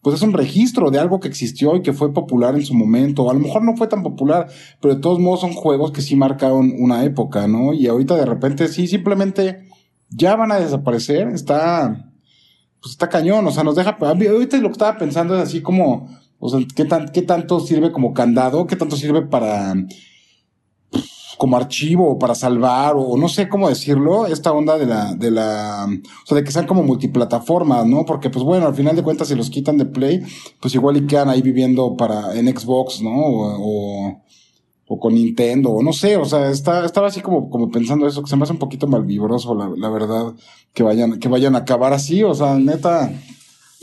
pues 0.00 0.16
es 0.16 0.22
un 0.22 0.32
registro 0.32 0.90
de 0.90 0.98
algo 0.98 1.20
que 1.20 1.28
existió 1.28 1.76
y 1.76 1.82
que 1.82 1.92
fue 1.92 2.14
popular 2.14 2.54
en 2.54 2.64
su 2.64 2.74
momento. 2.74 3.28
A 3.28 3.34
lo 3.34 3.40
mejor 3.40 3.62
no 3.62 3.76
fue 3.76 3.88
tan 3.88 4.02
popular, 4.02 4.46
pero 4.80 4.94
de 4.94 5.00
todos 5.00 5.18
modos 5.18 5.40
son 5.40 5.52
juegos 5.52 5.90
que 5.90 6.00
sí 6.00 6.16
marcaron 6.16 6.72
una 6.78 7.04
época, 7.04 7.46
¿no? 7.46 7.74
Y 7.74 7.88
ahorita 7.88 8.14
de 8.14 8.24
repente 8.24 8.68
sí, 8.68 8.86
simplemente 8.86 9.66
ya 10.08 10.36
van 10.36 10.52
a 10.52 10.60
desaparecer. 10.60 11.28
Está, 11.28 12.12
pues 12.86 12.92
está 12.92 13.08
cañón, 13.08 13.44
o 13.44 13.50
sea, 13.50 13.64
nos 13.64 13.74
deja, 13.74 13.96
ahorita 13.98 14.58
lo 14.58 14.68
que 14.68 14.72
estaba 14.72 14.96
pensando 14.96 15.34
es 15.34 15.42
así 15.42 15.60
como, 15.60 16.08
o 16.38 16.48
sea, 16.48 16.60
¿qué, 16.76 16.84
tan, 16.84 17.08
qué 17.08 17.20
tanto 17.20 17.58
sirve 17.58 17.90
como 17.90 18.14
candado? 18.14 18.68
¿Qué 18.68 18.76
tanto 18.76 18.94
sirve 18.94 19.22
para, 19.22 19.74
como 21.36 21.56
archivo 21.56 22.08
o 22.08 22.16
para 22.16 22.36
salvar 22.36 22.94
o 22.96 23.16
no 23.16 23.28
sé 23.28 23.48
cómo 23.48 23.68
decirlo, 23.68 24.28
esta 24.28 24.52
onda 24.52 24.78
de 24.78 24.86
la, 24.86 25.16
de 25.16 25.32
la, 25.32 25.84
o 25.88 26.26
sea, 26.26 26.36
de 26.36 26.44
que 26.44 26.52
sean 26.52 26.68
como 26.68 26.84
multiplataformas, 26.84 27.84
¿no? 27.86 28.04
Porque 28.04 28.30
pues 28.30 28.44
bueno, 28.44 28.68
al 28.68 28.74
final 28.76 28.94
de 28.94 29.02
cuentas 29.02 29.26
si 29.26 29.34
los 29.34 29.50
quitan 29.50 29.76
de 29.76 29.86
Play, 29.86 30.22
pues 30.60 30.72
igual 30.76 30.96
y 30.96 31.08
quedan 31.08 31.28
ahí 31.28 31.42
viviendo 31.42 31.96
para, 31.96 32.38
en 32.38 32.46
Xbox, 32.56 33.02
¿no? 33.02 33.10
O, 33.16 34.22
con 34.86 35.14
Nintendo, 35.14 35.70
o 35.70 35.82
no 35.82 35.92
sé, 35.92 36.16
o 36.16 36.24
sea, 36.24 36.50
está, 36.50 36.84
estaba 36.84 37.08
así 37.08 37.20
como, 37.20 37.50
como 37.50 37.70
pensando 37.70 38.06
eso, 38.06 38.22
que 38.22 38.30
se 38.30 38.36
me 38.36 38.44
hace 38.44 38.52
un 38.52 38.58
poquito 38.58 38.86
malvibroso, 38.86 39.54
la, 39.54 39.68
la 39.76 39.88
verdad 39.90 40.34
que 40.72 40.82
vayan, 40.82 41.18
que 41.18 41.28
vayan 41.28 41.56
a 41.56 41.60
acabar 41.60 41.92
así, 41.92 42.22
o 42.22 42.34
sea, 42.34 42.56
neta. 42.56 43.12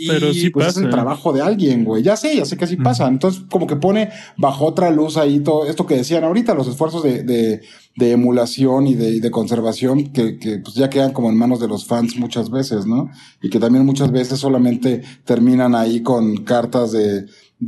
Pero 0.08 0.34
sí 0.34 0.50
pues 0.50 0.70
es 0.70 0.78
el 0.78 0.88
¿eh? 0.88 0.90
trabajo 0.90 1.32
de 1.34 1.42
alguien, 1.42 1.84
güey. 1.84 2.02
Ya 2.02 2.16
sé, 2.16 2.36
ya 2.36 2.46
sé 2.46 2.58
que 2.58 2.66
así 2.66 2.78
pasa. 2.78 3.08
Entonces, 3.08 3.44
como 3.50 3.68
que 3.68 3.76
pone 3.76 4.10
bajo 4.38 4.66
otra 4.66 4.90
luz 4.90 5.18
ahí 5.18 5.40
todo 5.40 5.68
esto 5.68 5.86
que 5.86 5.96
decían 5.96 6.24
ahorita, 6.24 6.56
los 6.56 6.68
esfuerzos 6.68 7.04
de, 7.04 7.22
de, 7.24 7.62
de 7.96 8.12
emulación 8.12 8.88
y 8.88 8.96
de, 8.96 9.20
de 9.20 9.32
conservación 9.32 10.12
que, 10.12 10.40
que 10.40 10.58
pues 10.58 10.76
ya 10.76 10.90
quedan 10.90 11.14
como 11.14 11.30
en 11.30 11.38
manos 11.38 11.60
de 11.60 11.68
los 11.68 11.86
fans 11.86 12.18
muchas 12.18 12.50
veces, 12.50 12.88
¿no? 12.88 13.12
Y 13.42 13.52
que 13.52 13.60
también 13.60 13.86
muchas 13.86 14.12
veces 14.12 14.40
solamente 14.40 15.04
terminan 15.26 15.76
ahí 15.76 16.02
con 16.02 16.38
cartas 16.38 16.92
de 16.92 17.26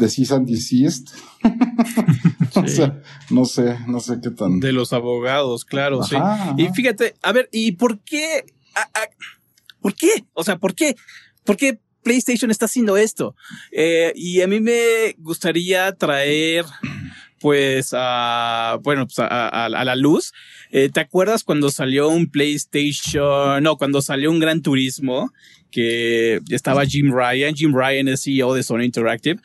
cease 0.09 0.33
and 0.33 0.47
desist. 0.47 1.09
o 2.55 2.67
sea, 2.67 3.01
no 3.29 3.45
sé, 3.45 3.77
no 3.87 3.99
sé 3.99 4.19
qué 4.21 4.31
tan. 4.31 4.59
De 4.59 4.71
los 4.71 4.93
abogados, 4.93 5.65
claro, 5.65 6.03
sí. 6.03 6.15
Y 6.57 6.67
fíjate, 6.69 7.15
a 7.21 7.31
ver, 7.31 7.49
¿y 7.51 7.73
por 7.73 7.99
qué 7.99 8.45
¿Por 9.81 9.95
qué? 9.95 10.25
O 10.33 10.43
sea, 10.43 10.57
¿por 10.57 10.73
qué? 10.73 10.95
¿Por 11.43 11.57
qué 11.57 11.79
PlayStation 12.03 12.49
está 12.49 12.65
haciendo 12.65 12.97
esto? 12.97 13.35
Eh, 13.71 14.13
y 14.15 14.41
a 14.41 14.47
mí 14.47 14.59
me 14.59 15.15
gustaría 15.19 15.91
traer 15.93 16.65
pues 17.39 17.89
a, 17.93 18.79
bueno, 18.81 19.05
pues 19.05 19.19
a, 19.19 19.69
la 19.69 19.95
luz. 19.95 20.33
Eh, 20.71 20.89
¿Te 20.91 21.01
acuerdas 21.01 21.43
cuando 21.43 21.69
salió 21.69 22.09
un 22.09 22.31
PlayStation? 22.31 23.61
No, 23.61 23.77
cuando 23.77 24.01
salió 24.01 24.31
un 24.31 24.39
Gran 24.39 24.63
Turismo 24.63 25.31
que 25.69 26.39
estaba 26.49 26.85
Jim 26.85 27.11
Ryan. 27.13 27.53
Jim 27.53 27.75
Ryan 27.75 28.07
es 28.07 28.23
CEO 28.23 28.55
de 28.55 28.63
Sony 28.63 28.81
Interactive. 28.85 29.39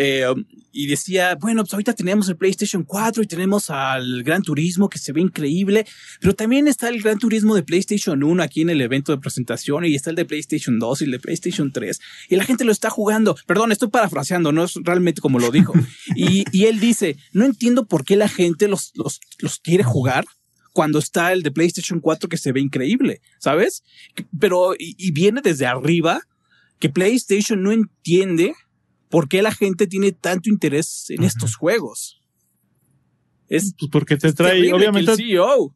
Eh, 0.00 0.24
y 0.70 0.86
decía, 0.86 1.34
bueno, 1.34 1.64
pues 1.64 1.72
ahorita 1.72 1.92
tenemos 1.92 2.28
el 2.28 2.36
PlayStation 2.36 2.84
4 2.84 3.24
y 3.24 3.26
tenemos 3.26 3.68
al 3.68 4.22
Gran 4.22 4.42
Turismo 4.42 4.88
que 4.88 5.00
se 5.00 5.12
ve 5.12 5.20
increíble, 5.20 5.86
pero 6.20 6.36
también 6.36 6.68
está 6.68 6.88
el 6.88 7.02
Gran 7.02 7.18
Turismo 7.18 7.56
de 7.56 7.64
PlayStation 7.64 8.22
1 8.22 8.40
aquí 8.40 8.60
en 8.60 8.70
el 8.70 8.80
evento 8.80 9.10
de 9.10 9.18
presentación 9.18 9.84
y 9.84 9.96
está 9.96 10.10
el 10.10 10.16
de 10.16 10.24
PlayStation 10.24 10.78
2 10.78 11.00
y 11.00 11.04
el 11.06 11.10
de 11.10 11.18
PlayStation 11.18 11.72
3 11.72 12.00
y 12.28 12.36
la 12.36 12.44
gente 12.44 12.64
lo 12.64 12.70
está 12.70 12.90
jugando. 12.90 13.36
Perdón, 13.44 13.72
estoy 13.72 13.88
parafraseando, 13.88 14.52
no 14.52 14.62
es 14.62 14.74
realmente 14.84 15.20
como 15.20 15.40
lo 15.40 15.50
dijo. 15.50 15.74
y, 16.14 16.44
y 16.56 16.66
él 16.66 16.78
dice, 16.78 17.16
no 17.32 17.44
entiendo 17.44 17.86
por 17.86 18.04
qué 18.04 18.14
la 18.14 18.28
gente 18.28 18.68
los, 18.68 18.92
los, 18.94 19.18
los 19.40 19.58
quiere 19.58 19.82
jugar 19.82 20.26
cuando 20.72 21.00
está 21.00 21.32
el 21.32 21.42
de 21.42 21.50
PlayStation 21.50 21.98
4 21.98 22.28
que 22.28 22.36
se 22.36 22.52
ve 22.52 22.60
increíble, 22.60 23.20
¿sabes? 23.40 23.82
Pero, 24.38 24.74
y, 24.78 24.94
y 24.96 25.10
viene 25.10 25.40
desde 25.42 25.66
arriba 25.66 26.20
que 26.78 26.88
PlayStation 26.88 27.64
no 27.64 27.72
entiende 27.72 28.54
¿Por 29.08 29.28
qué 29.28 29.42
la 29.42 29.52
gente 29.52 29.86
tiene 29.86 30.12
tanto 30.12 30.50
interés 30.50 31.06
en 31.10 31.24
estos 31.24 31.56
juegos? 31.56 32.20
Es 33.48 33.74
pues 33.78 33.90
porque 33.90 34.16
te 34.16 34.32
trae, 34.32 34.72
obviamente. 34.72 35.12
el 35.12 35.16
CEO 35.16 35.74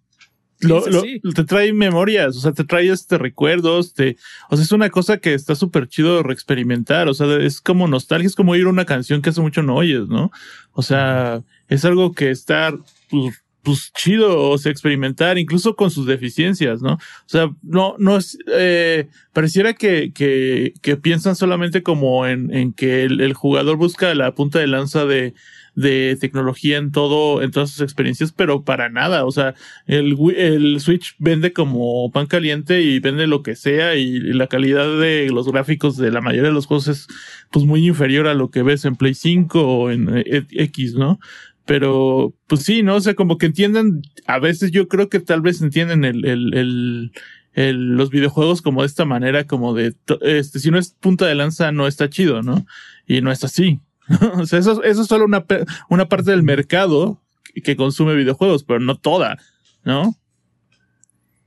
lo, 0.62 1.32
te 1.34 1.44
trae 1.44 1.72
memorias, 1.72 2.36
o 2.36 2.40
sea, 2.40 2.52
te 2.52 2.64
trae 2.64 2.88
este 2.88 3.18
recuerdos, 3.18 3.94
te, 3.94 4.16
o 4.50 4.56
sea, 4.56 4.64
es 4.64 4.72
una 4.72 4.90
cosa 4.90 5.18
que 5.18 5.34
está 5.34 5.54
súper 5.54 5.88
chido 5.88 6.22
reexperimentar, 6.22 7.08
o 7.08 7.14
sea, 7.14 7.36
es 7.38 7.60
como 7.60 7.88
nostalgia, 7.88 8.26
es 8.26 8.34
como 8.34 8.52
oír 8.52 8.66
una 8.66 8.84
canción 8.84 9.22
que 9.22 9.30
hace 9.30 9.40
mucho 9.40 9.62
no 9.62 9.76
oyes, 9.76 10.08
¿no? 10.08 10.30
O 10.72 10.82
sea, 10.82 11.42
es 11.68 11.84
algo 11.84 12.12
que 12.12 12.30
está, 12.30 12.74
pues, 13.10 13.41
pues 13.62 13.92
chido, 13.94 14.50
o 14.50 14.58
sea, 14.58 14.72
experimentar, 14.72 15.38
incluso 15.38 15.76
con 15.76 15.90
sus 15.90 16.06
deficiencias, 16.06 16.82
¿no? 16.82 16.94
O 16.94 16.98
sea, 17.26 17.50
no, 17.62 17.94
no 17.98 18.16
es, 18.16 18.36
eh, 18.48 19.08
pareciera 19.32 19.72
que, 19.74 20.12
que, 20.12 20.74
que 20.82 20.96
piensan 20.96 21.36
solamente 21.36 21.82
como 21.82 22.26
en, 22.26 22.52
en 22.52 22.72
que 22.72 23.04
el, 23.04 23.32
jugador 23.34 23.76
busca 23.76 24.14
la 24.14 24.34
punta 24.34 24.58
de 24.58 24.66
lanza 24.66 25.04
de, 25.04 25.34
de 25.74 26.16
tecnología 26.20 26.76
en 26.76 26.90
todo, 26.90 27.40
en 27.40 27.50
todas 27.50 27.70
sus 27.70 27.80
experiencias, 27.82 28.32
pero 28.32 28.64
para 28.64 28.88
nada. 28.88 29.24
O 29.24 29.30
sea, 29.30 29.54
el, 29.86 30.16
el 30.36 30.80
Switch 30.80 31.14
vende 31.18 31.52
como 31.52 32.10
pan 32.10 32.26
caliente 32.26 32.82
y 32.82 32.98
vende 32.98 33.26
lo 33.26 33.42
que 33.42 33.54
sea 33.54 33.94
y, 33.94 34.18
la 34.32 34.46
calidad 34.48 34.98
de 34.98 35.28
los 35.32 35.50
gráficos 35.50 35.96
de 35.96 36.10
la 36.10 36.20
mayoría 36.20 36.48
de 36.48 36.54
los 36.54 36.66
juegos 36.66 36.88
es 36.88 37.06
pues 37.50 37.64
muy 37.64 37.86
inferior 37.86 38.26
a 38.26 38.34
lo 38.34 38.50
que 38.50 38.62
ves 38.62 38.84
en 38.84 38.96
Play 38.96 39.14
5 39.14 39.60
o 39.60 39.90
en 39.90 40.08
eh, 40.18 40.44
X, 40.50 40.94
¿no? 40.94 41.20
Pero, 41.64 42.34
pues 42.46 42.62
sí, 42.62 42.82
¿no? 42.82 42.96
O 42.96 43.00
sea, 43.00 43.14
como 43.14 43.38
que 43.38 43.46
entiendan, 43.46 44.02
a 44.26 44.38
veces 44.38 44.72
yo 44.72 44.88
creo 44.88 45.08
que 45.08 45.20
tal 45.20 45.42
vez 45.42 45.62
entienden 45.62 46.04
el, 46.04 46.24
el, 46.24 47.12
el, 47.52 47.96
los 47.96 48.10
videojuegos 48.10 48.62
como 48.62 48.82
de 48.82 48.86
esta 48.88 49.04
manera, 49.04 49.46
como 49.46 49.74
de, 49.74 49.94
este, 50.22 50.58
si 50.58 50.70
no 50.70 50.78
es 50.78 50.96
punta 50.98 51.26
de 51.26 51.34
lanza, 51.34 51.70
no 51.70 51.86
está 51.86 52.10
chido, 52.10 52.42
¿no? 52.42 52.66
Y 53.06 53.20
no 53.20 53.30
es 53.30 53.44
así. 53.44 53.80
o 54.34 54.46
sea, 54.46 54.58
eso, 54.58 54.82
eso 54.82 55.02
es 55.02 55.08
solo 55.08 55.24
una, 55.24 55.44
una 55.88 56.08
parte 56.08 56.32
del 56.32 56.42
mercado 56.42 57.22
que 57.62 57.76
consume 57.76 58.14
videojuegos, 58.14 58.64
pero 58.64 58.80
no 58.80 58.96
toda, 58.96 59.38
¿no? 59.84 60.16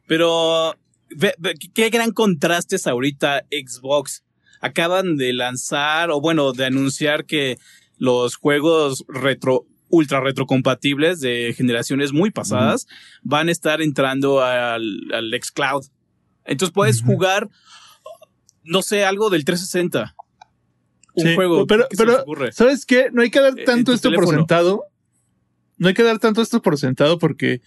Pero, 0.08 0.76
qué 1.74 1.90
gran 1.90 2.12
contraste 2.12 2.76
es 2.76 2.88
ahorita 2.88 3.46
Xbox. 3.50 4.24
Acaban 4.62 5.18
de 5.18 5.34
lanzar, 5.34 6.12
o 6.12 6.22
bueno, 6.22 6.54
de 6.54 6.66
anunciar 6.66 7.26
que 7.26 7.58
los 7.98 8.36
juegos 8.36 9.06
retro, 9.08 9.66
ultra 9.96 10.20
retrocompatibles 10.20 11.20
de 11.20 11.54
generaciones 11.56 12.14
muy 12.14 12.32
pasadas 12.32 12.88
van 13.24 13.50
a 13.50 13.52
estar 13.52 13.82
entrando 13.82 14.44
al, 14.44 14.84
al 15.14 15.32
Xcloud. 15.42 15.86
Entonces 16.46 16.74
puedes 16.74 17.02
jugar, 17.02 17.50
no 18.64 18.82
sé, 18.82 19.04
algo 19.04 19.30
del 19.30 19.46
360 19.46 20.16
un 21.16 21.36
juego. 21.36 21.68
Pero, 21.68 21.88
pero 21.98 22.26
¿sabes 22.52 22.86
qué? 22.86 23.10
No 23.12 23.22
hay 23.22 23.30
que 23.30 23.40
dar 23.40 23.58
eh, 23.58 23.64
tanto 23.66 23.94
esto 23.94 24.12
por 24.12 24.28
sentado. 24.28 24.86
No 25.78 25.88
hay 25.88 25.94
que 25.94 26.04
dar 26.04 26.20
tanto 26.20 26.42
esto 26.42 26.62
por 26.62 26.78
sentado 26.78 27.18
porque, 27.18 27.62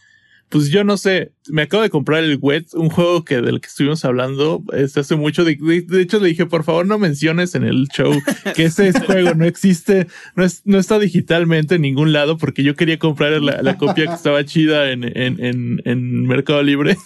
pues 0.49 0.71
yo 0.71 0.83
no 0.83 0.97
sé, 0.97 1.33
me 1.49 1.63
acabo 1.63 1.83
de 1.83 1.91
comprar 1.91 2.25
el 2.25 2.39
Wet, 2.41 2.75
un 2.75 2.89
juego 2.89 3.25
que 3.25 3.41
del 3.41 3.61
que 3.61 3.67
estuvimos 3.67 4.05
hablando 4.05 4.63
hace 4.73 5.17
mucho. 5.17 5.45
De, 5.45 5.59
hecho, 6.01 6.21
le 6.21 6.29
dije, 6.29 6.47
por 6.47 6.65
favor, 6.65 6.87
no 6.87 6.99
menciones 6.99 7.55
en 7.55 7.65
el 7.65 7.87
show 7.89 8.13
que 8.55 8.65
ese 8.65 8.93
juego 9.01 9.35
no 9.35 9.45
existe, 9.45 10.07
no, 10.37 10.45
es, 10.45 10.63
no 10.65 10.79
está 10.79 10.99
digitalmente 10.99 11.75
en 11.75 11.83
ningún 11.83 12.13
lado 12.13 12.39
porque 12.39 12.63
yo 12.63 12.77
quería 12.77 12.99
comprar 12.99 13.41
la, 13.43 13.77
copia 13.77 14.07
que 14.07 14.15
estaba 14.15 14.45
chida 14.45 14.91
en, 14.91 15.05
en, 15.05 15.45
en, 15.45 15.83
en 15.85 16.27
Mercado 16.27 16.63
Libre. 16.63 16.97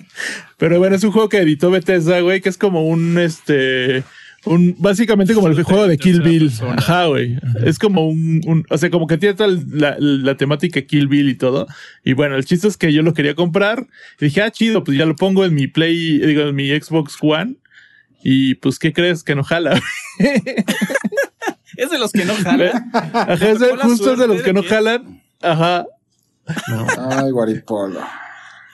Pero 0.58 0.78
bueno, 0.78 0.96
es 0.96 1.04
un 1.04 1.12
juego 1.12 1.28
que 1.28 1.38
editó 1.38 1.70
Bethesda, 1.70 2.20
güey, 2.20 2.40
que 2.40 2.48
es 2.48 2.56
como 2.56 2.86
un 2.86 3.18
este 3.18 4.04
un, 4.46 4.76
básicamente 4.78 5.34
como 5.34 5.48
el 5.48 5.62
juego 5.62 5.86
de 5.86 5.98
Kill 5.98 6.22
Bill. 6.22 6.52
Ajá, 6.76 7.06
güey. 7.06 7.38
Es 7.64 7.78
como 7.78 8.08
un, 8.08 8.40
un, 8.46 8.64
o 8.70 8.78
sea, 8.78 8.90
como 8.90 9.06
que 9.06 9.18
tiene 9.18 9.34
toda 9.34 9.50
la, 9.70 9.96
la, 9.98 10.36
temática 10.36 10.80
Kill 10.82 11.08
Bill 11.08 11.28
y 11.28 11.34
todo. 11.34 11.66
Y 12.04 12.14
bueno, 12.14 12.36
el 12.36 12.44
chiste 12.44 12.68
es 12.68 12.76
que 12.76 12.92
yo 12.92 13.02
lo 13.02 13.12
quería 13.12 13.34
comprar. 13.34 13.86
Y 14.20 14.26
dije, 14.26 14.42
ah, 14.42 14.50
chido, 14.50 14.84
pues 14.84 14.96
ya 14.96 15.04
lo 15.04 15.16
pongo 15.16 15.44
en 15.44 15.54
mi 15.54 15.66
Play, 15.66 16.18
digo, 16.18 16.42
en 16.42 16.54
mi 16.54 16.68
Xbox 16.68 17.16
One. 17.20 17.56
Y 18.22 18.54
pues, 18.56 18.78
¿qué 18.78 18.92
crees? 18.92 19.22
Que 19.22 19.34
no 19.34 19.44
jala. 19.44 19.80
es 21.76 21.90
de 21.90 21.98
los 21.98 22.12
que 22.12 22.24
no 22.24 22.34
jalan. 22.34 22.90
Ajá, 22.92 23.32
es 23.34 23.58
justo 23.82 24.12
es 24.12 24.18
de 24.18 24.28
los 24.28 24.42
que 24.42 24.52
no 24.52 24.62
jalan. 24.62 25.22
Ajá. 25.42 25.86
Ay, 27.10 27.30
guaripolo. 27.30 28.00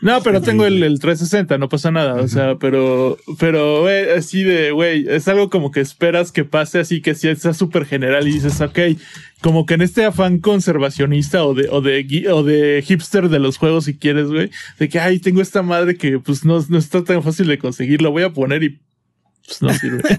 No, 0.03 0.21
pero 0.21 0.43
tengo 0.43 0.67
el, 0.67 0.83
el, 0.83 0.99
360, 0.99 1.59
no 1.59 1.69
pasa 1.69 1.93
nada. 1.93 2.15
O 2.15 2.27
sea, 2.27 2.57
pero, 2.57 3.19
pero, 3.39 3.83
güey, 3.83 4.11
así 4.11 4.43
de, 4.43 4.73
güey, 4.73 5.07
es 5.09 5.29
algo 5.29 5.49
como 5.49 5.71
que 5.71 5.81
esperas 5.81 6.33
que 6.33 6.45
pase 6.45 6.81
así 6.81 7.01
que 7.01 7.15
si 7.15 7.29
está 7.29 7.55
súper 7.55 7.87
general 7.87 8.27
y 8.27 8.33
dices, 8.33 8.61
ok, 8.61 8.79
como 9.41 9.65
que 9.65 9.75
en 9.75 9.83
este 9.83 10.05
afán 10.05 10.41
conservacionista 10.41 11.45
o 11.45 11.55
de, 11.55 11.69
o 11.71 11.81
de, 11.81 12.29
o 12.33 12.43
de 12.43 12.83
hipster 12.85 13.29
de 13.29 13.39
los 13.39 13.59
juegos, 13.59 13.85
si 13.85 13.97
quieres, 13.97 14.27
güey, 14.27 14.51
de 14.81 14.89
que, 14.89 14.99
ay, 14.99 15.21
tengo 15.21 15.41
esta 15.41 15.63
madre 15.63 15.97
que 15.97 16.19
pues 16.19 16.45
no, 16.45 16.65
no 16.69 16.79
está 16.79 17.05
tan 17.05 17.23
fácil 17.23 17.47
de 17.47 17.59
conseguir, 17.59 18.03
lo 18.03 18.11
voy 18.11 18.25
a 18.25 18.33
poner 18.33 18.65
y 18.65 18.81
pues 19.47 19.63
no 19.63 19.73
sirve. 19.73 20.03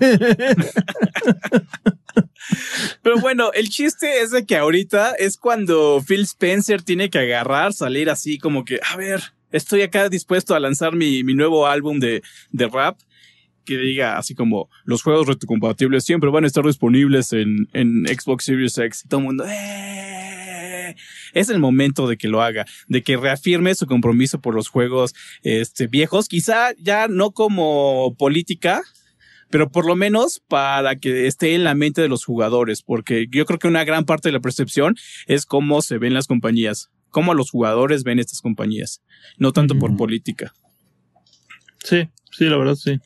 Pero 3.01 3.19
bueno, 3.19 3.51
el 3.53 3.69
chiste 3.69 4.21
es 4.21 4.31
de 4.31 4.45
que 4.45 4.55
ahorita 4.55 5.11
es 5.15 5.35
cuando 5.37 6.01
Phil 6.05 6.21
Spencer 6.21 6.83
tiene 6.83 7.09
que 7.09 7.19
agarrar, 7.19 7.73
salir 7.73 8.09
así 8.09 8.37
como 8.37 8.63
que, 8.63 8.79
a 8.89 8.95
ver, 8.95 9.21
estoy 9.53 9.83
acá 9.83 10.09
dispuesto 10.09 10.53
a 10.53 10.59
lanzar 10.59 10.93
mi, 10.93 11.23
mi 11.23 11.33
nuevo 11.33 11.65
álbum 11.65 11.99
de, 11.99 12.21
de 12.51 12.67
rap 12.67 12.99
que 13.63 13.77
diga 13.77 14.17
así 14.17 14.35
como 14.35 14.69
los 14.83 15.01
juegos 15.01 15.27
retrocompatibles 15.27 16.03
siempre 16.03 16.29
van 16.29 16.43
a 16.43 16.47
estar 16.47 16.65
disponibles 16.65 17.31
en, 17.31 17.69
en 17.71 18.05
Xbox 18.07 18.43
Series 18.43 18.77
X 18.77 19.03
y 19.05 19.07
todo 19.07 19.21
el 19.21 19.25
mundo 19.27 19.45
¡Eh! 19.47 20.95
es 21.33 21.49
el 21.49 21.59
momento 21.59 22.07
de 22.07 22.17
que 22.17 22.27
lo 22.27 22.41
haga, 22.41 22.65
de 22.87 23.01
que 23.01 23.17
reafirme 23.17 23.73
su 23.75 23.87
compromiso 23.87 24.39
por 24.39 24.53
los 24.53 24.67
juegos 24.67 25.13
este, 25.41 25.87
viejos, 25.87 26.27
quizá 26.27 26.73
ya 26.77 27.07
no 27.07 27.31
como 27.31 28.15
política, 28.17 28.83
pero 29.49 29.71
por 29.71 29.85
lo 29.85 29.95
menos 29.95 30.41
para 30.47 30.95
que 30.95 31.27
esté 31.27 31.55
en 31.55 31.63
la 31.63 31.75
mente 31.75 32.01
de 32.01 32.09
los 32.09 32.25
jugadores, 32.25 32.81
porque 32.81 33.27
yo 33.29 33.45
creo 33.45 33.59
que 33.59 33.67
una 33.67 33.83
gran 33.83 34.05
parte 34.05 34.29
de 34.29 34.33
la 34.33 34.39
percepción 34.39 34.95
es 35.27 35.45
cómo 35.45 35.81
se 35.81 35.97
ven 35.97 36.13
las 36.13 36.27
compañías 36.27 36.89
cómo 37.13 37.33
los 37.33 37.51
jugadores 37.51 38.03
ven 38.03 38.19
estas 38.19 38.41
compañías, 38.41 39.01
no 39.37 39.53
tanto 39.53 39.79
por 39.79 39.95
política. 39.95 40.53
Sí, 41.83 42.09
sí, 42.31 42.45
la 42.45 42.57
verdad 42.57 42.75
sí. 42.75 42.99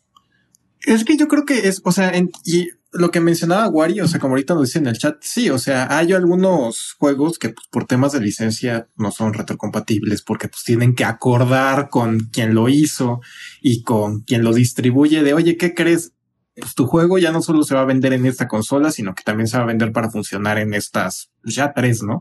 Es 0.81 1.03
que 1.03 1.17
yo 1.17 1.27
creo 1.27 1.45
que 1.45 1.67
es, 1.67 1.81
o 1.83 1.91
sea, 1.91 2.11
y 2.45 2.69
lo 2.93 3.11
que 3.11 3.19
mencionaba 3.19 3.67
Wari, 3.67 3.99
o 3.99 4.07
sea, 4.07 4.19
como 4.19 4.33
ahorita 4.33 4.53
nos 4.53 4.67
dice 4.67 4.79
en 4.79 4.87
el 4.87 4.97
chat, 4.97 5.17
sí, 5.21 5.49
o 5.49 5.59
sea, 5.59 5.87
hay 5.95 6.13
algunos 6.13 6.95
juegos 6.97 7.37
que 7.37 7.49
pues, 7.49 7.67
por 7.69 7.85
temas 7.85 8.13
de 8.13 8.21
licencia 8.21 8.87
no 8.95 9.11
son 9.11 9.33
retrocompatibles 9.33 10.21
porque 10.21 10.47
pues 10.47 10.63
tienen 10.63 10.95
que 10.95 11.03
acordar 11.03 11.89
con 11.89 12.19
quien 12.31 12.55
lo 12.55 12.69
hizo 12.69 13.21
y 13.61 13.83
con 13.83 14.21
quien 14.21 14.43
lo 14.43 14.53
distribuye 14.53 15.23
de, 15.23 15.33
oye, 15.33 15.57
¿qué 15.57 15.73
crees? 15.73 16.13
Pues 16.59 16.73
tu 16.73 16.87
juego 16.87 17.17
ya 17.17 17.31
no 17.31 17.41
solo 17.41 17.63
se 17.63 17.75
va 17.75 17.81
a 17.81 17.85
vender 17.85 18.13
en 18.13 18.25
esta 18.25 18.47
consola, 18.47 18.91
sino 18.91 19.13
que 19.13 19.23
también 19.23 19.47
se 19.47 19.57
va 19.57 19.63
a 19.63 19.67
vender 19.67 19.91
para 19.91 20.09
funcionar 20.09 20.57
en 20.57 20.73
estas 20.73 21.29
pues, 21.41 21.55
ya 21.55 21.73
tres, 21.73 22.01
¿no? 22.03 22.19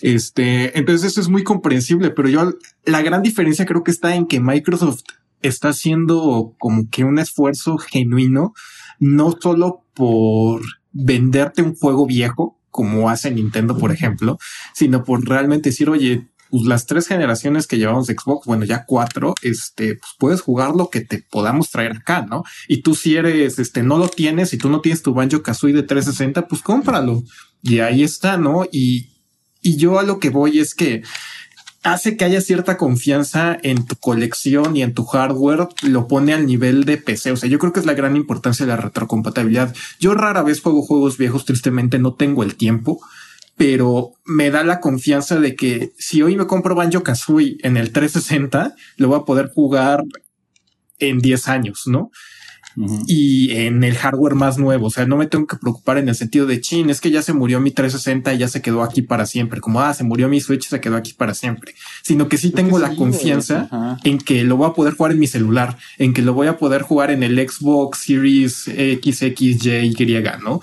Este, 0.00 0.76
entonces 0.78 1.12
eso 1.12 1.20
es 1.20 1.28
muy 1.28 1.44
comprensible, 1.44 2.10
pero 2.10 2.28
yo 2.28 2.52
la 2.84 3.02
gran 3.02 3.22
diferencia 3.22 3.64
creo 3.64 3.84
que 3.84 3.92
está 3.92 4.14
en 4.14 4.26
que 4.26 4.40
Microsoft 4.40 5.02
está 5.40 5.68
haciendo 5.68 6.54
como 6.58 6.88
que 6.90 7.04
un 7.04 7.18
esfuerzo 7.18 7.78
genuino, 7.78 8.54
no 8.98 9.36
solo 9.40 9.84
por 9.94 10.62
venderte 10.92 11.62
un 11.62 11.76
juego 11.76 12.06
viejo, 12.06 12.58
como 12.70 13.08
hace 13.08 13.30
Nintendo, 13.30 13.78
por 13.78 13.92
ejemplo, 13.92 14.38
sino 14.74 15.04
por 15.04 15.26
realmente 15.26 15.70
decir, 15.70 15.88
oye, 15.88 16.26
pues 16.56 16.68
las 16.68 16.86
tres 16.86 17.06
generaciones 17.06 17.66
que 17.66 17.76
llevamos 17.76 18.06
de 18.06 18.14
Xbox, 18.14 18.46
bueno, 18.46 18.64
ya 18.64 18.86
cuatro, 18.86 19.34
este, 19.42 19.96
pues 19.96 20.12
puedes 20.18 20.40
jugar 20.40 20.74
lo 20.74 20.88
que 20.88 21.02
te 21.02 21.18
podamos 21.18 21.70
traer 21.70 21.92
acá, 21.92 22.22
¿no? 22.22 22.44
Y 22.66 22.80
tú 22.80 22.94
si 22.94 23.14
eres, 23.14 23.58
este, 23.58 23.82
no 23.82 23.98
lo 23.98 24.08
tienes, 24.08 24.54
y 24.54 24.58
tú 24.58 24.70
no 24.70 24.80
tienes 24.80 25.02
tu 25.02 25.12
Banjo 25.12 25.42
Kazooie 25.42 25.74
de 25.74 25.82
360, 25.82 26.48
pues 26.48 26.62
cómpralo. 26.62 27.22
Y 27.62 27.80
ahí 27.80 28.02
está, 28.02 28.38
¿no? 28.38 28.64
Y, 28.72 29.10
y 29.60 29.76
yo 29.76 29.98
a 29.98 30.02
lo 30.02 30.18
que 30.18 30.30
voy 30.30 30.58
es 30.58 30.74
que 30.74 31.02
hace 31.82 32.16
que 32.16 32.24
haya 32.24 32.40
cierta 32.40 32.78
confianza 32.78 33.58
en 33.62 33.86
tu 33.86 33.96
colección 33.96 34.76
y 34.76 34.82
en 34.82 34.94
tu 34.94 35.04
hardware, 35.04 35.68
lo 35.82 36.08
pone 36.08 36.32
al 36.32 36.46
nivel 36.46 36.84
de 36.84 36.96
PC. 36.96 37.32
O 37.32 37.36
sea, 37.36 37.50
yo 37.50 37.58
creo 37.58 37.74
que 37.74 37.80
es 37.80 37.86
la 37.86 37.94
gran 37.94 38.16
importancia 38.16 38.64
de 38.64 38.72
la 38.72 38.78
retrocompatibilidad. 38.78 39.74
Yo 40.00 40.14
rara 40.14 40.42
vez 40.42 40.62
juego 40.62 40.80
juegos 40.80 41.18
viejos, 41.18 41.44
tristemente 41.44 41.98
no 41.98 42.14
tengo 42.14 42.42
el 42.42 42.56
tiempo 42.56 43.00
pero 43.56 44.12
me 44.24 44.50
da 44.50 44.62
la 44.62 44.80
confianza 44.80 45.40
de 45.40 45.56
que 45.56 45.92
si 45.98 46.22
hoy 46.22 46.36
me 46.36 46.46
compro 46.46 46.74
Banjo 46.74 47.02
Kazooie 47.02 47.56
en 47.62 47.76
el 47.76 47.90
360, 47.92 48.74
lo 48.98 49.08
voy 49.08 49.18
a 49.18 49.24
poder 49.24 49.50
jugar 49.52 50.04
en 50.98 51.18
10 51.18 51.48
años, 51.48 51.82
¿no? 51.86 52.10
Y 53.06 53.52
en 53.52 53.82
el 53.84 53.96
hardware 53.96 54.34
más 54.34 54.58
nuevo, 54.58 54.88
o 54.88 54.90
sea, 54.90 55.06
no 55.06 55.16
me 55.16 55.26
tengo 55.26 55.46
que 55.46 55.56
preocupar 55.56 55.96
en 55.96 56.10
el 56.10 56.14
sentido 56.14 56.44
de 56.44 56.60
chin, 56.60 56.90
es 56.90 57.00
que 57.00 57.10
ya 57.10 57.22
se 57.22 57.32
murió 57.32 57.58
mi 57.58 57.70
360 57.70 58.34
y 58.34 58.38
ya 58.38 58.48
se 58.48 58.60
quedó 58.60 58.82
aquí 58.82 59.00
para 59.00 59.24
siempre, 59.24 59.62
como 59.62 59.80
ah, 59.80 59.94
se 59.94 60.04
murió 60.04 60.28
mi 60.28 60.42
Switch, 60.42 60.68
se 60.68 60.78
quedó 60.78 60.96
aquí 60.96 61.14
para 61.14 61.32
siempre, 61.32 61.74
sino 62.02 62.28
que 62.28 62.36
sí 62.36 62.50
tengo 62.50 62.78
la 62.78 62.94
confianza 62.94 63.96
en 64.04 64.18
que 64.18 64.44
lo 64.44 64.58
voy 64.58 64.68
a 64.68 64.74
poder 64.74 64.92
jugar 64.92 65.12
en 65.12 65.20
mi 65.20 65.26
celular, 65.26 65.78
en 65.96 66.12
que 66.12 66.20
lo 66.20 66.34
voy 66.34 66.48
a 66.48 66.58
poder 66.58 66.82
jugar 66.82 67.10
en 67.10 67.22
el 67.22 67.38
Xbox 67.48 68.00
Series 68.00 68.68
X, 68.68 69.22
X, 69.22 69.64
Y, 69.64 69.70
Y, 69.70 70.22
¿no? 70.44 70.60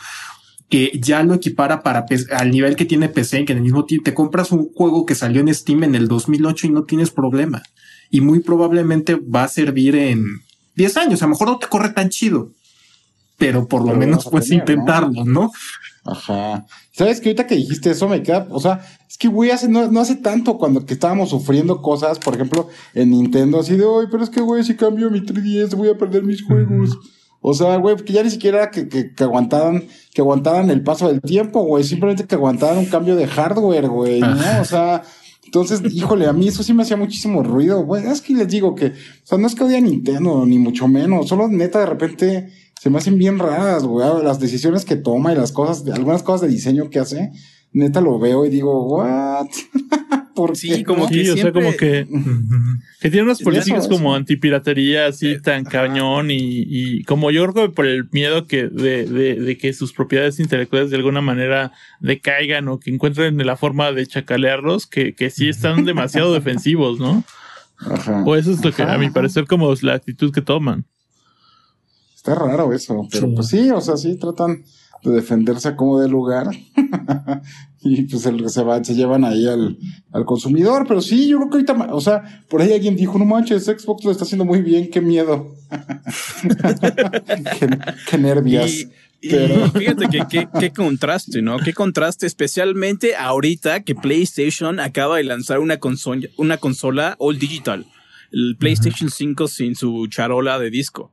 Que 0.73 0.89
ya 0.99 1.21
lo 1.21 1.36
equipara 1.36 1.83
para 1.83 2.03
al 2.31 2.49
nivel 2.49 2.75
que 2.75 2.86
tiene 2.86 3.07
PC, 3.07 3.45
que 3.45 3.51
en 3.51 3.59
el 3.59 3.63
mismo 3.63 3.86
tiempo 3.86 4.05
te 4.05 4.15
compras 4.15 4.51
un 4.51 4.73
juego 4.73 5.05
que 5.05 5.13
salió 5.13 5.39
en 5.39 5.53
Steam 5.53 5.83
en 5.83 5.93
el 5.93 6.07
2008 6.07 6.65
y 6.65 6.69
no 6.71 6.83
tienes 6.83 7.12
problema. 7.12 7.62
Y 8.09 8.21
muy 8.21 8.39
probablemente 8.39 9.13
va 9.13 9.43
a 9.43 9.47
servir 9.49 9.95
en 9.95 10.25
10 10.73 10.97
años. 10.97 11.21
A 11.21 11.25
lo 11.25 11.29
mejor 11.29 11.49
no 11.49 11.59
te 11.59 11.67
corre 11.67 11.89
tan 11.89 12.09
chido, 12.09 12.53
pero 13.38 13.67
por 13.67 13.86
lo 13.86 13.93
menos 13.93 14.27
puedes 14.31 14.49
intentarlo, 14.49 15.23
¿no? 15.25 15.51
Ajá. 16.05 16.65
¿Sabes 16.91 17.21
que 17.21 17.29
ahorita 17.29 17.45
que 17.45 17.55
dijiste 17.55 17.91
eso 17.91 18.09
me 18.09 18.23
queda, 18.23 18.47
o 18.49 18.59
sea, 18.59 18.83
es 19.07 19.15
que 19.19 19.27
güey, 19.27 19.51
hace, 19.51 19.69
no, 19.69 19.99
hace 19.99 20.15
tanto 20.15 20.57
cuando 20.57 20.88
que 20.88 20.95
estábamos 20.95 21.29
sufriendo 21.29 21.83
cosas, 21.83 22.17
por 22.17 22.33
ejemplo, 22.33 22.67
en 22.95 23.12
Nintendo, 23.12 23.59
así 23.59 23.77
de, 23.77 23.86
hoy, 23.86 24.07
pero 24.09 24.23
es 24.23 24.31
que 24.31 24.41
güey, 24.41 24.63
si 24.63 24.75
cambio 24.75 25.12
mi 25.12 25.19
3DS 25.19 25.75
voy 25.75 25.89
a 25.89 25.97
perder 25.99 26.23
mis 26.23 26.41
juegos. 26.41 26.97
O 27.45 27.53
sea, 27.53 27.75
güey, 27.75 27.97
que 27.97 28.13
ya 28.13 28.23
ni 28.23 28.29
siquiera 28.29 28.71
que, 28.71 28.88
que, 28.88 29.13
que, 29.13 29.23
aguantaran, 29.25 29.84
que 30.13 30.21
aguantaran 30.21 30.69
el 30.69 30.82
paso 30.82 31.10
del 31.10 31.21
tiempo, 31.21 31.62
güey, 31.63 31.84
simplemente 31.84 32.25
que 32.25 32.36
aguantaran 32.36 32.77
un 32.77 32.86
cambio 32.86 33.17
de 33.17 33.27
hardware, 33.27 33.89
güey, 33.89 34.21
¿no? 34.21 34.62
O 34.62 34.65
sea, 34.65 35.03
entonces, 35.43 35.82
híjole, 35.93 36.25
a 36.25 36.32
mí 36.32 36.47
eso 36.47 36.63
sí 36.63 36.73
me 36.73 36.84
hacía 36.84 36.95
muchísimo 36.95 37.43
ruido, 37.43 37.84
güey. 37.84 38.08
Es 38.08 38.21
que 38.21 38.34
les 38.34 38.47
digo 38.47 38.75
que, 38.75 38.88
o 38.88 39.25
sea, 39.25 39.38
no 39.38 39.47
es 39.47 39.56
que 39.56 39.65
odie 39.65 39.75
a 39.75 39.82
Nintendo, 39.82 40.45
ni 40.45 40.58
mucho 40.58 40.88
menos, 40.88 41.27
solo 41.27 41.49
neta 41.49 41.79
de 41.79 41.86
repente 41.86 42.49
se 42.82 42.89
me 42.89 42.99
hacen 42.99 43.17
bien 43.17 43.38
raras, 43.38 43.84
güey, 43.84 44.23
las 44.23 44.39
decisiones 44.39 44.86
que 44.86 44.95
toma 44.95 45.34
y 45.34 45.36
las 45.36 45.51
cosas, 45.51 45.86
algunas 45.93 46.23
cosas 46.23 46.47
de 46.47 46.47
diseño 46.47 46.89
que 46.89 46.99
hace, 46.99 47.34
neta 47.73 47.99
lo 47.99 48.19
veo 48.19 48.45
y 48.45 48.49
digo, 48.49 48.86
what? 48.86 49.47
sí, 50.54 50.84
como 50.84 51.08
que 51.08 51.32
o 51.32 51.38
sea, 51.38 51.52
como 51.52 51.72
que, 51.72 52.08
que 53.00 53.10
tiene 53.10 53.24
unas 53.24 53.41
políticas 53.41 53.88
como 53.88 54.15
antipiratería 54.15 55.08
así 55.08 55.41
tan 55.41 55.63
cañón 55.63 56.32
y, 56.32 56.38
y, 56.39 57.04
como 57.04 57.32
yo 57.32 57.43
creo 57.52 57.67
que 57.67 57.74
por 57.74 57.86
el 57.86 58.10
miedo 58.12 58.48
que 58.48 58.67
de, 58.67 59.06
de, 59.06 59.36
de, 59.36 59.58
que 59.58 59.74
sus 59.74 59.93
propiedades 59.93 60.39
intelectuales 60.39 60.89
de 60.89 60.98
alguna 60.98 61.22
manera 61.22 61.72
decaigan 62.00 62.67
o 62.67 62.80
que 62.80 62.91
encuentren 62.91 63.38
la 63.46 63.58
forma 63.58 63.91
de 63.91 64.08
chacalearlos, 64.08 64.88
que, 64.88 65.13
que 65.15 65.30
sí 65.30 65.50
están 65.50 65.86
demasiado 65.86 66.34
defensivos, 66.34 67.00
¿no? 67.00 67.24
Ajá. 67.78 68.24
O 68.26 68.36
eso 68.36 68.52
es 68.52 68.63
lo 68.63 68.72
que 68.72 68.84
a 68.84 68.98
mi 68.98 69.10
parecer 69.10 69.46
como 69.46 69.72
es 69.74 69.84
la 69.84 69.93
actitud 69.93 70.32
que 70.34 70.41
toman. 70.41 70.86
Está 72.15 72.36
raro 72.36 72.72
eso, 72.72 73.08
pero 73.12 73.34
pues 73.36 73.48
sí, 73.48 73.69
o 73.69 73.82
sea, 73.82 73.98
sí 73.98 74.17
tratan 74.17 74.63
de 75.04 75.12
defenderse 75.12 75.76
como 75.76 76.00
de 76.00 76.08
lugar. 76.08 76.50
y 77.84 78.04
pues 78.04 78.26
el, 78.26 78.50
se, 78.50 78.63
va, 78.63 78.84
se 78.84 78.96
llevan 78.96 79.26
ahí 79.26 79.48
al, 79.48 79.78
al 80.12 80.26
consumidor. 80.26 80.86
Pero 80.88 81.02
sí, 81.02 81.28
yo 81.28 81.38
creo 81.38 81.50
que 81.50 81.72
ahorita, 81.72 81.93
o 81.93 82.02
sea, 82.02 82.43
por 82.50 82.62
ahí 82.62 82.74
alguien 82.74 82.96
dijo, 82.96 83.19
no 83.19 83.26
manches, 83.26 83.65
Xbox 83.65 84.06
lo 84.06 84.12
está 84.12 84.24
haciendo 84.24 84.46
muy 84.46 84.62
bien, 84.62 84.89
qué 84.89 85.02
miedo. 85.02 85.56
qué, 88.10 88.17
nervios. 88.17 88.88
Pero... 89.22 89.72
fíjate 89.72 90.08
que 90.08 90.48
qué 90.60 90.72
contraste, 90.72 91.41
¿no? 91.41 91.60
Qué 91.60 91.74
contraste, 91.74 92.26
especialmente 92.26 93.15
ahorita 93.15 93.84
que 93.84 93.96
PlayStation 93.96 94.80
acaba 94.80 95.17
de 95.17 95.24
lanzar 95.24 95.60
una 95.60 95.78
consola, 95.78 96.28
una 96.38 96.58
consola 96.58 97.15
all 97.19 97.39
digital. 97.39 97.86
El 98.32 98.56
PlayStation 98.58 99.10
5 99.10 99.48
sin 99.48 99.76
su 99.76 100.08
charola 100.08 100.58
de 100.58 100.72
disco 100.72 101.12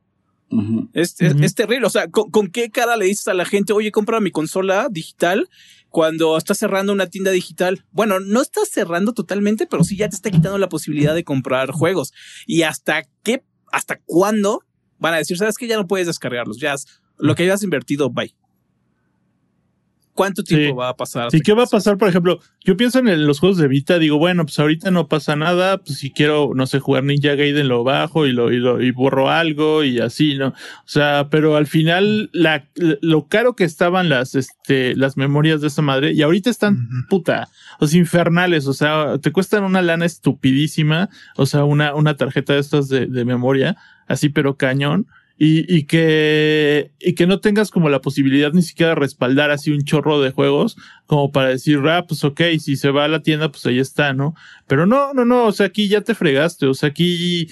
es, 0.93 1.21
es, 1.21 1.55
terrible. 1.55 1.87
O 1.87 1.91
sea, 1.91 2.09
¿con, 2.09 2.49
qué 2.49 2.71
cara 2.71 2.97
le 2.97 3.07
dices 3.07 3.29
a 3.29 3.35
la 3.35 3.45
gente, 3.45 3.73
oye, 3.73 3.93
compra 3.93 4.21
mi 4.21 4.31
consola 4.31 4.89
digital 4.91 5.49
cuando 5.91 6.37
estás 6.37 6.59
cerrando 6.59 6.93
una 6.93 7.09
tienda 7.09 7.31
digital? 7.31 7.85
Bueno, 7.91 8.21
no 8.21 8.41
estás 8.41 8.69
cerrando 8.71 9.13
totalmente, 9.13 9.67
pero 9.67 9.85
sí 9.85 9.97
ya 9.97 10.09
te 10.09 10.17
está 10.17 10.31
quitando 10.31 10.59
la 10.59 10.69
posibilidad 10.69 11.15
de 11.15 11.25
comprar 11.25 11.71
juegos. 11.73 12.13
¿Y 12.47 12.63
hasta 12.63 13.03
qué, 13.23 13.45
hasta 13.73 14.01
cuándo 14.07 14.65
van 14.99 15.15
a 15.15 15.19
decir, 15.19 15.37
sabes 15.37 15.57
que 15.57 15.67
ya 15.67 15.77
no 15.77 15.87
puedes 15.87 16.07
descargarlos? 16.07 16.59
Ya 16.59 16.75
lo 17.19 17.35
que 17.35 17.43
hayas 17.43 17.63
invertido, 17.63 18.11
bye. 18.11 18.35
¿Cuánto 20.15 20.43
tiempo 20.43 20.77
va 20.77 20.91
a 20.91 20.97
pasar? 20.97 21.31
Sí, 21.31 21.41
¿qué 21.41 21.53
va 21.55 21.63
a 21.63 21.67
pasar? 21.67 21.97
Por 21.97 22.09
ejemplo, 22.09 22.41
yo 22.65 22.77
pienso 22.77 22.99
en 22.99 23.27
los 23.27 23.41
juegos 23.41 23.59
de 23.59 23.69
Vita, 23.69 23.99
digo, 23.99 24.19
bueno, 24.19 24.45
pues 24.45 24.59
ahorita 24.59 24.91
no 24.91 25.09
pasa 25.09 25.37
nada, 25.37 25.79
pues 25.79 25.99
si 25.99 26.11
quiero, 26.11 26.51
no 26.55 26.67
sé, 26.67 26.79
jugar 26.81 27.05
Ninja 27.05 27.35
Gaiden 27.37 27.69
lo 27.69 27.85
bajo 27.85 28.27
y 28.27 28.33
lo, 28.33 28.53
y 28.53 28.59
lo 28.59 28.83
y 28.83 28.91
borro 28.91 29.31
algo 29.31 29.85
y 29.85 30.01
así, 30.01 30.37
¿no? 30.37 30.49
O 30.49 30.55
sea, 30.85 31.29
pero 31.31 31.57
al 31.57 31.67
final 31.67 32.29
la, 32.33 32.67
lo 32.75 33.29
caro 33.29 33.55
que 33.55 33.65
estaban 33.65 34.09
las 34.09 34.35
este 34.35 34.95
las 34.97 35.17
memorias 35.17 35.61
de 35.61 35.69
esa 35.69 35.83
madre 35.83 36.13
y 36.13 36.23
ahorita 36.23 36.51
están 36.51 36.89
puta, 37.09 37.49
o 37.79 37.87
sea, 37.87 37.99
infernales, 37.99 38.67
o 38.67 38.73
sea, 38.73 39.19
te 39.19 39.33
cuestan 39.33 39.65
una 39.65 39.81
lana 39.81 40.07
estupidísima, 40.07 41.09
o 41.37 41.47
sea, 41.47 41.65
una 41.65 41.95
una 41.95 42.17
tarjeta 42.17 42.55
de 42.55 42.61
estas 42.61 42.89
de, 42.89 43.07
de 43.07 43.25
memoria, 43.25 43.77
así 44.07 44.29
pero 44.29 44.57
cañón 44.57 45.07
y, 45.43 45.75
y, 45.75 45.85
que, 45.85 46.93
y 47.01 47.15
que 47.15 47.27
no 47.27 47.41
tengas 47.41 47.71
como 47.71 47.89
la 47.89 48.03
posibilidad 48.03 48.53
ni 48.53 48.61
siquiera 48.61 48.91
de 48.91 48.97
respaldar 48.97 49.51
así 49.51 49.71
un 49.71 49.85
chorro 49.85 50.21
de 50.21 50.33
juegos 50.33 50.77
como 51.07 51.33
para 51.33 51.49
decir, 51.49 51.79
ah, 51.89 52.05
pues 52.07 52.23
ok, 52.25 52.43
si 52.59 52.77
se 52.77 52.91
va 52.91 53.07
a 53.07 53.09
la 53.09 53.23
tienda, 53.23 53.51
pues 53.51 53.65
ahí 53.65 53.79
está, 53.79 54.13
¿no? 54.13 54.35
Pero 54.67 54.85
no, 54.85 55.15
no, 55.15 55.25
no, 55.25 55.47
o 55.47 55.53
sea, 55.53 55.65
aquí 55.65 55.89
ya 55.89 56.03
te 56.03 56.15
fregaste, 56.15 56.67
o 56.67 56.75
sea, 56.75 56.91
aquí, 56.91 57.49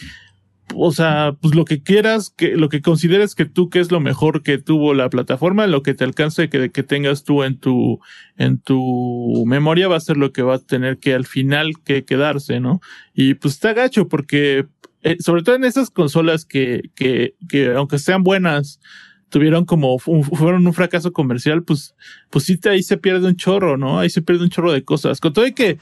o 0.74 0.92
sea, 0.92 1.34
pues 1.40 1.54
lo 1.54 1.64
que 1.64 1.82
quieras, 1.82 2.28
que 2.28 2.56
lo 2.58 2.68
que 2.68 2.82
consideres 2.82 3.34
que 3.34 3.46
tú 3.46 3.70
que 3.70 3.80
es 3.80 3.90
lo 3.90 4.00
mejor 4.00 4.42
que 4.42 4.58
tuvo 4.58 4.92
la 4.92 5.08
plataforma, 5.08 5.66
lo 5.66 5.82
que 5.82 5.94
te 5.94 6.04
alcance 6.04 6.50
que, 6.50 6.70
que 6.70 6.82
tengas 6.82 7.24
tú 7.24 7.42
en 7.42 7.56
tu, 7.56 8.00
en 8.36 8.58
tu 8.58 9.44
memoria 9.46 9.88
va 9.88 9.96
a 9.96 10.00
ser 10.00 10.18
lo 10.18 10.34
que 10.34 10.42
va 10.42 10.56
a 10.56 10.58
tener 10.58 10.98
que 10.98 11.14
al 11.14 11.24
final 11.24 11.72
que 11.86 12.04
quedarse, 12.04 12.60
¿no? 12.60 12.82
Y 13.14 13.32
pues 13.32 13.54
está 13.54 13.72
gacho 13.72 14.08
porque 14.08 14.66
eh, 15.02 15.16
sobre 15.20 15.42
todo 15.42 15.56
en 15.56 15.64
esas 15.64 15.90
consolas 15.90 16.44
que, 16.44 16.90
que, 16.94 17.34
que 17.48 17.72
aunque 17.72 17.98
sean 17.98 18.22
buenas, 18.22 18.80
tuvieron 19.28 19.64
como 19.64 19.98
fueron 19.98 20.66
un 20.66 20.72
fracaso 20.72 21.12
comercial, 21.12 21.62
pues, 21.62 21.94
pues 22.30 22.44
sí 22.44 22.58
ahí 22.64 22.82
se 22.82 22.96
pierde 22.96 23.26
un 23.26 23.36
chorro, 23.36 23.76
¿no? 23.76 23.98
Ahí 23.98 24.10
se 24.10 24.22
pierde 24.22 24.44
un 24.44 24.50
chorro 24.50 24.72
de 24.72 24.84
cosas. 24.84 25.20
Con 25.20 25.32
todo 25.32 25.46
y 25.46 25.52
que 25.52 25.78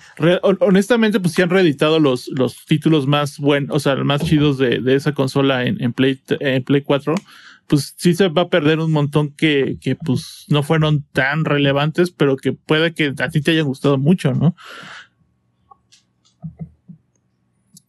honestamente, 0.61 1.21
pues 1.21 1.35
sí 1.35 1.43
han 1.43 1.51
reeditado 1.51 2.01
los, 2.01 2.29
los 2.29 2.65
títulos 2.67 3.07
más 3.07 3.39
buenos, 3.39 3.77
o 3.77 3.81
sea, 3.81 3.95
más 3.97 4.25
chidos 4.25 4.59
de, 4.59 4.81
de 4.81 4.95
esa 4.95 5.13
consola 5.13 5.65
en, 5.65 5.83
en 5.83 5.93
Play, 5.93 6.21
en 6.41 6.65
Play 6.65 6.83
4 6.83 7.15
pues 7.67 7.95
sí 7.97 8.15
se 8.15 8.29
va 8.29 8.43
a 8.43 8.49
perder 8.49 8.79
un 8.79 8.93
montón 8.93 9.33
que, 9.33 9.79
que 9.81 9.97
pues 9.97 10.45
no 10.49 10.63
fueron 10.63 11.05
tan 11.13 11.45
relevantes, 11.45 12.11
pero 12.11 12.37
que 12.37 12.53
puede 12.53 12.95
que 12.95 13.13
a 13.19 13.29
ti 13.29 13.41
te 13.41 13.51
hayan 13.51 13.67
gustado 13.67 13.99
mucho, 13.99 14.33
¿no? 14.33 14.55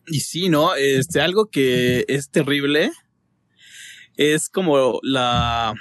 Y 0.07 0.21
sí, 0.21 0.49
¿no? 0.49 0.75
Este, 0.75 1.19
algo 1.21 1.49
que 1.49 2.05
es 2.07 2.29
terrible 2.29 2.91
es 4.15 4.49
como 4.49 4.99
la, 5.03 5.75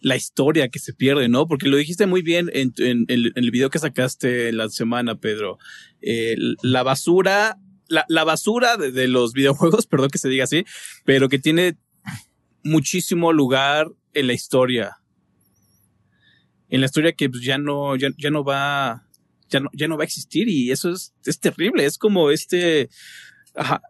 la 0.00 0.16
historia 0.16 0.68
que 0.68 0.78
se 0.78 0.94
pierde, 0.94 1.28
¿no? 1.28 1.46
Porque 1.46 1.68
lo 1.68 1.76
dijiste 1.76 2.06
muy 2.06 2.22
bien 2.22 2.50
en, 2.52 2.72
el 2.78 3.50
video 3.50 3.70
que 3.70 3.78
sacaste 3.78 4.52
la 4.52 4.68
semana, 4.68 5.16
Pedro. 5.16 5.58
la 6.62 6.82
basura, 6.82 7.58
la, 7.88 8.04
la 8.08 8.24
basura 8.24 8.76
de, 8.76 9.08
los 9.08 9.32
videojuegos, 9.34 9.86
perdón 9.86 10.10
que 10.10 10.18
se 10.18 10.28
diga 10.28 10.44
así, 10.44 10.64
pero 11.04 11.28
que 11.28 11.38
tiene 11.38 11.76
muchísimo 12.62 13.32
lugar 13.32 13.88
en 14.14 14.28
la 14.28 14.32
historia. 14.34 14.98
En 16.68 16.80
la 16.80 16.86
historia 16.86 17.12
que 17.12 17.28
pues, 17.28 17.42
ya 17.42 17.58
no, 17.58 17.96
ya, 17.96 18.10
ya 18.16 18.30
no 18.30 18.44
va 18.44 19.07
ya 19.48 19.60
no, 19.60 19.70
ya 19.72 19.88
no 19.88 19.96
va 19.96 20.04
a 20.04 20.06
existir 20.06 20.48
y 20.48 20.70
eso 20.70 20.90
es, 20.90 21.12
es 21.24 21.38
terrible. 21.38 21.84
Es 21.84 21.98
como 21.98 22.30
este, 22.30 22.88
ajá. 23.54 23.82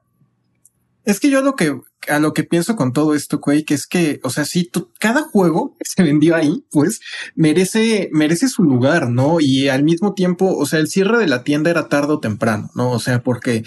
Es 1.04 1.20
que 1.20 1.30
yo 1.30 1.40
lo 1.40 1.56
que, 1.56 1.74
a 2.08 2.18
lo 2.18 2.34
que 2.34 2.44
pienso 2.44 2.76
con 2.76 2.92
todo 2.92 3.14
esto, 3.14 3.40
que 3.40 3.64
es 3.68 3.86
que, 3.86 4.20
o 4.24 4.30
sea, 4.30 4.44
si 4.44 4.70
cada 4.98 5.22
juego 5.22 5.74
que 5.78 5.84
se 5.88 6.02
vendió 6.02 6.36
ahí, 6.36 6.64
pues 6.70 7.00
merece, 7.34 8.10
merece 8.12 8.48
su 8.48 8.62
lugar, 8.62 9.08
¿no? 9.08 9.40
Y 9.40 9.68
al 9.68 9.84
mismo 9.84 10.12
tiempo, 10.12 10.54
o 10.54 10.66
sea, 10.66 10.80
el 10.80 10.88
cierre 10.88 11.18
de 11.18 11.26
la 11.26 11.44
tienda 11.44 11.70
era 11.70 11.88
tarde 11.88 12.12
o 12.12 12.20
temprano, 12.20 12.70
¿no? 12.74 12.90
O 12.90 13.00
sea, 13.00 13.22
porque 13.22 13.64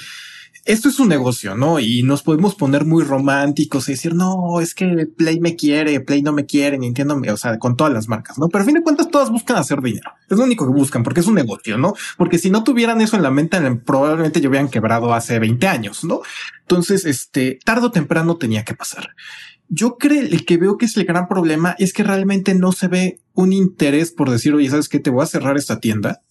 esto 0.65 0.89
es 0.89 0.99
un 0.99 1.07
negocio, 1.07 1.55
¿no? 1.55 1.79
Y 1.79 2.03
nos 2.03 2.21
podemos 2.21 2.55
poner 2.55 2.85
muy 2.85 3.03
románticos 3.03 3.89
y 3.89 3.93
decir, 3.93 4.13
no, 4.13 4.59
es 4.61 4.75
que 4.75 5.07
Play 5.07 5.39
me 5.39 5.55
quiere, 5.55 5.99
Play 6.01 6.21
no 6.21 6.33
me 6.33 6.45
quiere, 6.45 6.77
Nintendo 6.77 7.17
me, 7.17 7.31
o 7.31 7.37
sea, 7.37 7.57
con 7.57 7.75
todas 7.75 7.91
las 7.91 8.07
marcas, 8.07 8.37
¿no? 8.37 8.47
Pero 8.47 8.61
a 8.61 8.65
fin 8.65 8.75
de 8.75 8.83
cuentas 8.83 9.09
todas 9.09 9.31
buscan 9.31 9.57
hacer 9.57 9.81
dinero. 9.81 10.11
Es 10.29 10.37
lo 10.37 10.43
único 10.43 10.65
que 10.65 10.73
buscan 10.73 11.03
porque 11.03 11.21
es 11.21 11.27
un 11.27 11.35
negocio, 11.35 11.77
¿no? 11.77 11.93
Porque 12.17 12.37
si 12.37 12.51
no 12.51 12.63
tuvieran 12.63 13.01
eso 13.01 13.15
en 13.15 13.23
la 13.23 13.31
mente, 13.31 13.59
probablemente 13.85 14.39
yo 14.39 14.49
hubieran 14.49 14.69
quebrado 14.69 15.13
hace 15.13 15.39
20 15.39 15.67
años, 15.67 16.03
¿no? 16.03 16.21
Entonces, 16.61 17.05
este, 17.05 17.59
tarde 17.65 17.87
o 17.87 17.91
temprano 17.91 18.37
tenía 18.37 18.63
que 18.63 18.75
pasar. 18.75 19.09
Yo 19.67 19.97
creo, 19.97 20.21
el 20.21 20.45
que 20.45 20.57
veo 20.57 20.77
que 20.77 20.85
es 20.85 20.95
el 20.97 21.05
gran 21.05 21.27
problema 21.27 21.75
es 21.79 21.93
que 21.93 22.03
realmente 22.03 22.53
no 22.53 22.71
se 22.71 22.87
ve 22.87 23.19
un 23.33 23.53
interés 23.53 24.11
por 24.11 24.29
decir, 24.29 24.53
oye, 24.53 24.69
¿sabes 24.69 24.89
qué? 24.89 24.99
Te 24.99 25.09
voy 25.09 25.23
a 25.23 25.27
cerrar 25.27 25.57
esta 25.57 25.79
tienda 25.79 26.21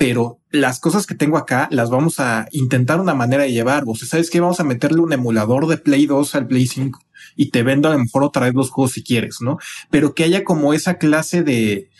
pero 0.00 0.40
las 0.50 0.80
cosas 0.80 1.06
que 1.06 1.14
tengo 1.14 1.36
acá 1.36 1.68
las 1.70 1.90
vamos 1.90 2.20
a 2.20 2.48
intentar 2.52 3.00
una 3.00 3.12
manera 3.12 3.42
de 3.42 3.52
llevar. 3.52 3.84
O 3.86 3.94
sea, 3.94 4.08
¿sabes 4.08 4.30
qué? 4.30 4.40
Vamos 4.40 4.58
a 4.58 4.64
meterle 4.64 5.02
un 5.02 5.12
emulador 5.12 5.66
de 5.66 5.76
Play 5.76 6.06
2 6.06 6.34
al 6.36 6.46
Play 6.46 6.66
5 6.66 6.98
y 7.36 7.50
te 7.50 7.62
vendo 7.62 7.86
a 7.86 7.92
lo 7.92 7.98
mejor 7.98 8.24
otra 8.24 8.46
vez 8.46 8.54
los 8.54 8.70
juegos 8.70 8.92
si 8.92 9.02
quieres, 9.02 9.42
¿no? 9.42 9.58
Pero 9.90 10.14
que 10.14 10.24
haya 10.24 10.42
como 10.42 10.72
esa 10.72 10.94
clase 10.94 11.42
de, 11.42 11.90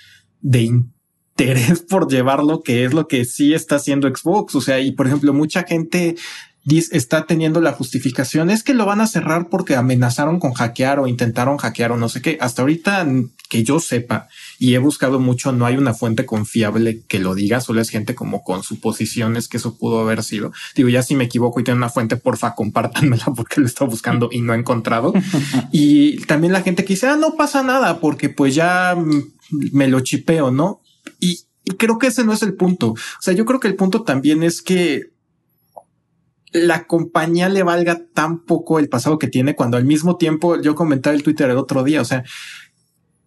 de 0.41 0.61
interés 0.63 1.81
por 1.91 2.11
llevarlo, 2.11 2.63
que 2.63 2.87
es 2.87 2.95
lo 2.95 3.07
que 3.07 3.27
sí 3.27 3.53
está 3.53 3.77
haciendo 3.77 4.09
Xbox. 4.09 4.55
O 4.55 4.63
sea, 4.63 4.81
y 4.81 4.93
por 4.93 5.07
ejemplo, 5.07 5.35
mucha 5.35 5.65
gente 5.65 6.17
está 6.67 7.27
teniendo 7.27 7.61
la 7.61 7.73
justificación 7.73 8.51
es 8.51 8.63
que 8.63 8.75
lo 8.75 8.85
van 8.87 9.01
a 9.01 9.07
cerrar 9.07 9.49
porque 9.49 9.77
amenazaron 9.77 10.39
con 10.39 10.53
hackear 10.53 10.99
o 11.01 11.07
intentaron 11.07 11.57
hackear 11.57 11.93
o 11.93 11.97
no 11.97 12.09
sé 12.09 12.21
qué. 12.21 12.39
Hasta 12.41 12.63
ahorita 12.63 13.07
que 13.49 13.65
yo 13.65 13.81
sepa 13.81 14.29
y 14.59 14.75
he 14.75 14.79
buscado 14.79 15.19
mucho, 15.19 15.53
no 15.53 15.67
hay 15.67 15.77
una 15.77 15.95
fuente 15.95 16.27
confiable 16.27 17.03
que 17.09 17.19
lo 17.19 17.35
diga, 17.35 17.61
solo 17.61 17.81
es 17.81 17.89
gente 17.89 18.15
como 18.15 18.45
con 18.45 18.63
suposiciones 18.63 19.49
que 19.49 19.57
eso 19.57 19.77
pudo 19.77 20.01
haber 20.01 20.23
sido. 20.23 20.53
Digo, 20.77 20.89
ya 20.89 21.03
si 21.03 21.17
me 21.17 21.25
equivoco 21.25 21.61
y 21.61 21.65
tiene 21.65 21.79
una 21.79 21.89
fuente, 21.89 22.17
porfa, 22.17 22.55
compártanmela 22.55 23.25
porque 23.37 23.61
lo 23.61 23.67
estado 23.67 23.91
buscando 23.91 24.29
y 24.31 24.43
no 24.43 24.55
he 24.55 24.59
encontrado. 24.59 25.13
y 25.73 26.19
también 26.27 26.53
la 26.53 26.63
gente 26.63 26.85
que 26.85 26.95
dice, 26.95 27.09
ah, 27.09 27.17
no 27.17 27.35
pasa 27.35 27.63
nada 27.63 28.01
porque 28.01 28.29
pues 28.29 28.55
ya 28.55 28.97
me 29.73 29.89
lo 29.89 30.01
chipeo, 30.01 30.51
¿no? 30.51 30.83
Y, 31.19 31.41
y 31.65 31.73
creo 31.73 31.99
que 31.99 32.09
ese 32.09 32.25
no 32.25 32.33
es 32.33 32.43
el 32.43 32.55
punto. 32.55 32.91
O 32.91 33.23
sea, 33.23 33.35
yo 33.35 33.45
creo 33.47 33.61
que 33.61 33.69
el 33.69 33.77
punto 33.77 34.03
también 34.03 34.43
es 34.43 34.63
que 34.63 35.11
la 36.53 36.87
compañía 36.87 37.49
le 37.49 37.63
valga 37.63 38.01
tan 38.13 38.45
poco 38.45 38.79
el 38.79 38.89
pasado 38.89 39.19
que 39.19 39.29
tiene 39.29 39.55
cuando 39.55 39.77
al 39.77 39.85
mismo 39.85 40.17
tiempo 40.17 40.61
yo 40.61 40.75
comentaba 40.75 41.15
el 41.15 41.23
Twitter 41.23 41.51
el 41.51 41.57
otro 41.57 41.85
día, 41.85 42.01
o 42.01 42.05
sea, 42.05 42.25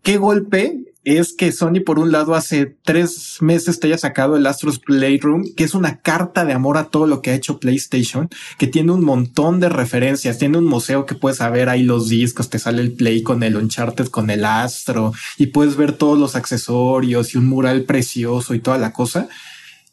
qué 0.01 0.17
golpe 0.17 0.93
es 1.03 1.33
que 1.33 1.51
Sony 1.51 1.81
por 1.85 1.99
un 1.99 2.11
lado 2.11 2.33
hace 2.33 2.77
tres 2.83 3.37
meses 3.41 3.79
te 3.79 3.87
haya 3.87 3.97
sacado 3.97 4.37
el 4.37 4.45
Astros 4.45 4.79
Playroom, 4.79 5.53
que 5.55 5.65
es 5.65 5.73
una 5.73 5.99
carta 5.99 6.45
de 6.45 6.53
amor 6.53 6.77
a 6.77 6.85
todo 6.85 7.07
lo 7.07 7.21
que 7.21 7.31
ha 7.31 7.35
hecho 7.35 7.59
PlayStation, 7.59 8.29
que 8.57 8.67
tiene 8.67 8.91
un 8.93 9.03
montón 9.03 9.59
de 9.59 9.69
referencias, 9.69 10.37
tiene 10.37 10.57
un 10.57 10.65
museo 10.65 11.05
que 11.05 11.15
puedes 11.15 11.39
ver 11.51 11.67
ahí 11.67 11.83
los 11.83 12.07
discos, 12.07 12.49
te 12.49 12.59
sale 12.59 12.81
el 12.81 12.93
Play 12.93 13.21
con 13.21 13.43
el 13.43 13.57
Uncharted, 13.57 14.07
con 14.07 14.29
el 14.29 14.45
Astro, 14.45 15.13
y 15.37 15.47
puedes 15.47 15.75
ver 15.75 15.93
todos 15.93 16.17
los 16.17 16.35
accesorios 16.35 17.33
y 17.33 17.37
un 17.37 17.47
mural 17.47 17.83
precioso 17.83 18.53
y 18.53 18.59
toda 18.59 18.77
la 18.77 18.93
cosa. 18.93 19.27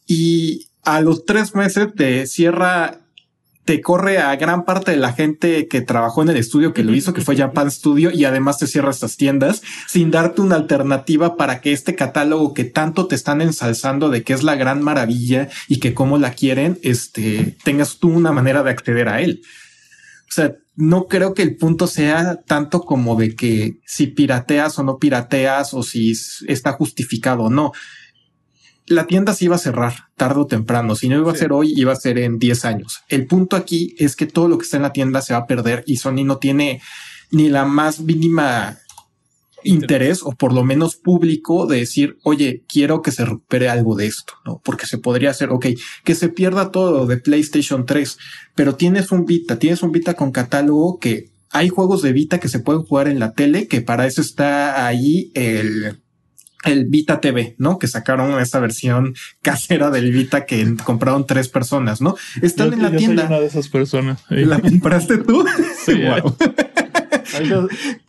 Y 0.07 0.69
a 0.85 1.01
los 1.01 1.25
tres 1.25 1.55
meses 1.55 1.89
te 1.95 2.27
cierra 2.27 3.01
te 3.65 3.81
corre 3.81 4.19
a 4.19 4.35
gran 4.37 4.65
parte 4.65 4.91
de 4.91 4.97
la 4.97 5.13
gente 5.13 5.69
que 5.69 5.81
trabajó 5.81 6.23
en 6.23 6.31
el 6.31 6.37
estudio 6.37 6.73
que 6.73 6.83
lo 6.83 6.95
hizo, 6.95 7.13
que 7.13 7.21
fue 7.21 7.37
Japan 7.37 7.71
Studio, 7.71 8.11
y 8.11 8.25
además 8.25 8.59
te 8.59 8.67
cierra 8.67 8.91
estas 8.91 9.17
tiendas 9.17 9.63
sin 9.87 10.11
darte 10.11 10.41
una 10.41 10.57
alternativa 10.57 11.37
para 11.37 11.61
que 11.61 11.73
este 11.73 11.95
catálogo 11.95 12.55
que 12.55 12.65
tanto 12.65 13.07
te 13.07 13.15
están 13.15 13.41
ensalzando 13.41 14.09
de 14.09 14.23
que 14.23 14.33
es 14.33 14.43
la 14.43 14.57
gran 14.57 14.83
maravilla 14.83 15.49
y 15.69 15.79
que 15.79 15.95
cómo 15.95 16.19
la 16.19 16.33
quieren, 16.33 16.79
este, 16.83 17.57
tengas 17.63 17.99
tú 17.99 18.09
una 18.09 18.33
manera 18.33 18.63
de 18.63 18.71
acceder 18.71 19.09
a 19.09 19.21
él. 19.21 19.43
O 20.29 20.33
sea, 20.33 20.55
no 20.77 21.07
creo 21.07 21.35
que 21.35 21.43
el 21.43 21.57
punto 21.57 21.87
sea 21.87 22.41
tanto 22.47 22.81
como 22.81 23.17
de 23.17 23.35
que 23.35 23.81
si 23.85 24.07
pirateas 24.07 24.79
o 24.79 24.83
no 24.83 24.99
pirateas 24.99 25.75
o 25.75 25.83
si 25.83 26.13
está 26.47 26.73
justificado 26.73 27.45
o 27.45 27.51
no 27.51 27.73
la 28.91 29.07
tienda 29.07 29.35
se 29.35 29.45
iba 29.45 29.55
a 29.55 29.61
cerrar 29.61 29.95
tarde 30.17 30.41
o 30.41 30.47
temprano. 30.47 30.97
Si 30.97 31.09
no 31.09 31.17
iba 31.17 31.31
a 31.31 31.37
ser 31.37 31.53
hoy, 31.53 31.73
iba 31.77 31.93
a 31.93 31.97
ser 31.97 32.19
en 32.19 32.39
10 32.41 32.65
años. 32.65 33.03
El 33.09 33.27
punto 33.27 33.55
aquí 33.55 33.95
es 33.99 34.17
que 34.17 34.27
todo 34.27 34.49
lo 34.49 34.59
que 34.59 34.65
está 34.65 34.79
en 34.79 34.83
la 34.83 34.93
tienda 34.93 35.23
se 35.23 35.33
va 35.33 35.41
a 35.41 35.47
perder 35.47 35.85
y 35.87 35.99
Sony 35.99 36.25
no 36.25 36.39
tiene 36.39 36.83
ni 37.31 37.49
la 37.49 37.65
más 37.65 38.01
mínima 38.01 38.79
interés 39.63 40.23
o 40.25 40.33
por 40.33 40.53
lo 40.53 40.65
menos 40.65 40.97
público 40.97 41.67
de 41.67 41.79
decir, 41.79 42.19
oye, 42.25 42.65
quiero 42.67 43.01
que 43.01 43.13
se 43.13 43.25
recupere 43.25 43.69
algo 43.69 43.95
de 43.95 44.07
esto, 44.07 44.33
¿no? 44.45 44.61
Porque 44.65 44.87
se 44.87 44.99
podría 44.99 45.31
hacer, 45.31 45.51
ok, 45.51 45.67
que 46.03 46.15
se 46.17 46.29
pierda 46.29 46.73
todo 46.73 47.07
de 47.07 47.19
PlayStation 47.19 47.87
3, 47.87 48.19
pero 48.57 48.75
tienes 48.75 49.13
un 49.13 49.25
Vita, 49.25 49.59
tienes 49.59 49.85
un 49.85 49.93
Vita 49.93 50.15
con 50.15 50.33
catálogo 50.33 50.99
que 50.99 51.31
hay 51.51 51.69
juegos 51.69 52.03
de 52.03 52.13
Vita 52.13 52.41
que 52.41 52.49
se 52.49 52.61
pueden 52.61 52.83
jugar 52.83 53.07
en 53.07 53.21
la 53.21 53.35
tele, 53.35 53.69
que 53.69 53.83
para 53.83 54.07
eso 54.07 54.21
está 54.21 54.87
ahí 54.87 55.31
el, 55.35 56.01
el 56.65 56.87
Vita 56.87 57.21
TV, 57.21 57.55
¿no? 57.59 57.79
Que 57.79 57.89
sacaron 57.89 58.39
esta 58.41 58.59
versión 58.61 59.15
casera 59.43 59.91
del 59.91 60.13
Vita 60.13 60.45
que 60.47 60.77
compraron 60.85 61.27
tres 61.27 61.49
personas, 61.49 62.01
¿no? 62.01 62.17
Están 62.43 62.73
en 62.73 62.83
la 62.83 62.91
tienda. 62.91 63.27
una 63.27 63.41
de 63.41 63.47
esas 63.47 63.69
personas. 63.69 64.23
¿La 64.29 64.59
compraste 64.61 65.19
tú? 65.19 65.45
Sí. 65.85 65.95
wow. 66.03 66.37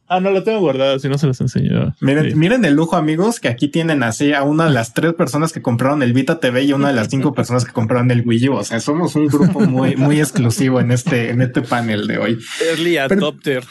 ah, 0.07 0.19
no, 0.19 0.31
la 0.31 0.43
tengo 0.43 0.59
guardada, 0.59 0.99
si 0.99 1.07
no 1.07 1.17
se 1.17 1.27
las 1.27 1.39
enseño. 1.39 1.95
Miren, 2.01 2.37
miren 2.37 2.65
el 2.65 2.73
lujo, 2.73 2.97
amigos, 2.97 3.39
que 3.39 3.47
aquí 3.47 3.69
tienen 3.69 4.03
así 4.03 4.33
a 4.33 4.43
una 4.43 4.65
de 4.65 4.71
las 4.71 4.93
tres 4.93 5.13
personas 5.13 5.53
que 5.53 5.61
compraron 5.61 6.03
el 6.03 6.11
Vita 6.11 6.39
TV 6.39 6.63
y 6.63 6.73
una 6.73 6.89
de 6.89 6.93
las 6.93 7.07
cinco 7.07 7.33
personas 7.33 7.63
que 7.63 7.71
compraron 7.71 8.11
el 8.11 8.27
Wii 8.27 8.49
U. 8.49 8.53
O 8.55 8.63
sea, 8.63 8.79
somos 8.79 9.15
un 9.15 9.27
grupo 9.27 9.61
muy, 9.61 9.95
muy 9.95 10.19
exclusivo 10.19 10.79
en 10.79 10.91
este, 10.91 11.29
en 11.29 11.41
este 11.41 11.61
panel 11.61 12.07
de 12.07 12.17
hoy. 12.17 12.39
Early 12.69 12.97
adopter. 12.97 13.63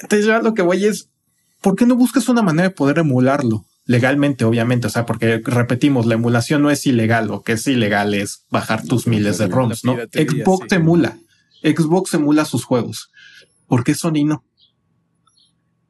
entonces, 0.00 0.26
ya 0.26 0.40
lo 0.40 0.54
que 0.54 0.62
voy 0.62 0.84
es, 0.86 1.08
¿por 1.60 1.76
qué 1.76 1.86
no 1.86 1.94
buscas 1.94 2.28
una 2.28 2.42
manera 2.42 2.68
de 2.68 2.74
poder 2.74 2.98
emularlo? 2.98 3.64
Legalmente, 3.90 4.44
obviamente, 4.44 4.86
o 4.86 4.90
sea, 4.90 5.04
porque 5.04 5.42
repetimos, 5.44 6.06
la 6.06 6.14
emulación 6.14 6.62
no 6.62 6.70
es 6.70 6.86
ilegal, 6.86 7.26
lo 7.26 7.42
que 7.42 7.54
es 7.54 7.66
ilegal 7.66 8.14
es 8.14 8.44
bajar 8.48 8.84
tus 8.84 9.08
miles 9.08 9.38
de 9.38 9.48
ROMs, 9.48 9.84
¿no? 9.84 9.96
Xbox 10.12 10.70
emula, 10.70 11.18
Xbox 11.60 12.14
emula 12.14 12.44
sus 12.44 12.64
juegos. 12.64 13.10
¿Por 13.66 13.82
qué 13.82 13.96
Sony 13.96 14.24
no? 14.24 14.44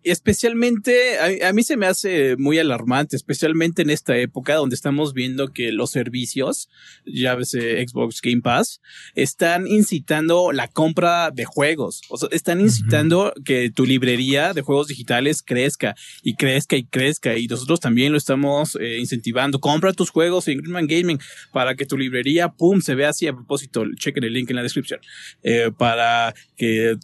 Especialmente 0.03 1.45
a, 1.45 1.53
mí 1.53 1.63
se 1.63 1.77
me 1.77 1.87
hace 1.87 2.37
muy 2.37 2.59
alarmante, 2.59 3.17
especialmente 3.17 3.83
en 3.83 3.91
esta 3.91 4.17
época 4.17 4.55
donde 4.55 4.75
estamos 4.75 5.13
viendo 5.13 5.53
que 5.53 5.73
los 5.73 5.91
servicios, 5.91 6.69
ya 7.05 7.35
ves 7.35 7.51
Xbox 7.51 8.21
Game 8.23 8.43
Pass, 8.43 8.81
están 9.15 9.67
incitando 9.67 10.53
la 10.53 10.69
compra 10.69 11.31
de 11.31 11.45
juegos, 11.45 12.03
o 12.09 12.17
sea, 12.17 12.29
están 12.33 12.61
incitando 12.61 13.33
que 13.45 13.71
tu 13.71 13.85
librería 13.85 14.53
de 14.55 14.63
juegos 14.63 14.89
digitales 14.89 15.43
crezca 15.43 15.95
y 16.23 16.35
crezca 16.35 16.77
y 16.77 16.85
crezca 16.85 17.37
y 17.37 17.47
nosotros 17.47 17.81
también 17.81 18.13
lo 18.13 18.19
estamos 18.19 18.77
eh, 18.81 18.99
incentivando. 18.99 19.61
Compra 19.61 19.93
tus 19.93 20.11
juegos 20.11 20.49
en 20.49 20.59
Greenman 20.59 20.87
Gaming 20.87 21.19
para 21.53 21.75
que 21.75 21.87
tu 21.87 21.97
librería, 21.97 22.49
pum, 22.49 22.81
se 22.81 22.95
vea 22.95 23.11
así. 23.11 23.27
A 23.27 23.33
propósito, 23.33 23.85
chequen 23.97 24.25
el 24.25 24.33
link 24.33 24.51
en 24.51 24.57
la 24.57 24.63
descripción, 24.63 25.01
eh, 25.43 25.71
para 25.77 26.35
que 26.57 26.97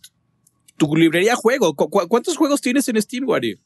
tu 0.77 0.95
librería 0.95 1.35
juego. 1.37 1.75
¿Cuántos 1.75 2.37
juegos 2.37 2.61
tienes 2.61 2.89
en 2.89 3.01
Steam, 3.01 3.29
Wario? 3.29 3.59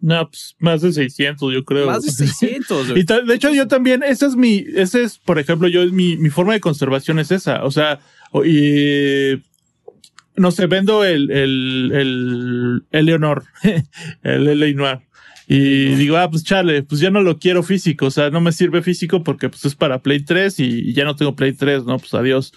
No, 0.00 0.28
pues 0.28 0.54
más 0.60 0.80
de 0.80 0.92
600, 0.92 1.52
yo 1.52 1.64
creo. 1.64 1.86
Más 1.86 2.04
de 2.04 2.12
600. 2.12 2.90
y 2.96 3.02
de 3.02 3.34
hecho, 3.34 3.50
yo 3.50 3.66
también, 3.66 4.02
esa 4.02 4.26
es 4.26 4.36
mi, 4.36 4.64
ese 4.74 5.02
es, 5.02 5.18
por 5.18 5.38
ejemplo, 5.38 5.66
yo, 5.68 5.84
mi, 5.86 6.16
mi 6.16 6.30
forma 6.30 6.52
de 6.52 6.60
conservación 6.60 7.18
es 7.18 7.32
esa. 7.32 7.64
O 7.64 7.70
sea, 7.70 7.98
y, 8.44 9.42
no 10.36 10.50
sé, 10.52 10.66
vendo 10.66 11.04
el, 11.04 11.30
el, 11.30 11.92
el, 11.94 12.82
el 12.92 13.06
Leonor, 13.06 13.44
el 14.22 14.48
Eleanor. 14.48 15.02
Y 15.50 15.94
digo, 15.94 16.18
ah, 16.18 16.28
pues 16.30 16.44
chale, 16.44 16.82
pues 16.82 17.00
ya 17.00 17.10
no 17.10 17.22
lo 17.22 17.38
quiero 17.38 17.62
físico, 17.62 18.06
o 18.06 18.10
sea, 18.10 18.28
no 18.28 18.38
me 18.42 18.52
sirve 18.52 18.82
físico 18.82 19.24
porque 19.24 19.48
pues 19.48 19.64
es 19.64 19.74
para 19.74 20.02
Play 20.02 20.20
3 20.22 20.60
y, 20.60 20.92
ya 20.92 21.06
no 21.06 21.16
tengo 21.16 21.34
Play 21.34 21.54
3, 21.54 21.84
no, 21.84 21.98
pues 21.98 22.12
adiós. 22.12 22.52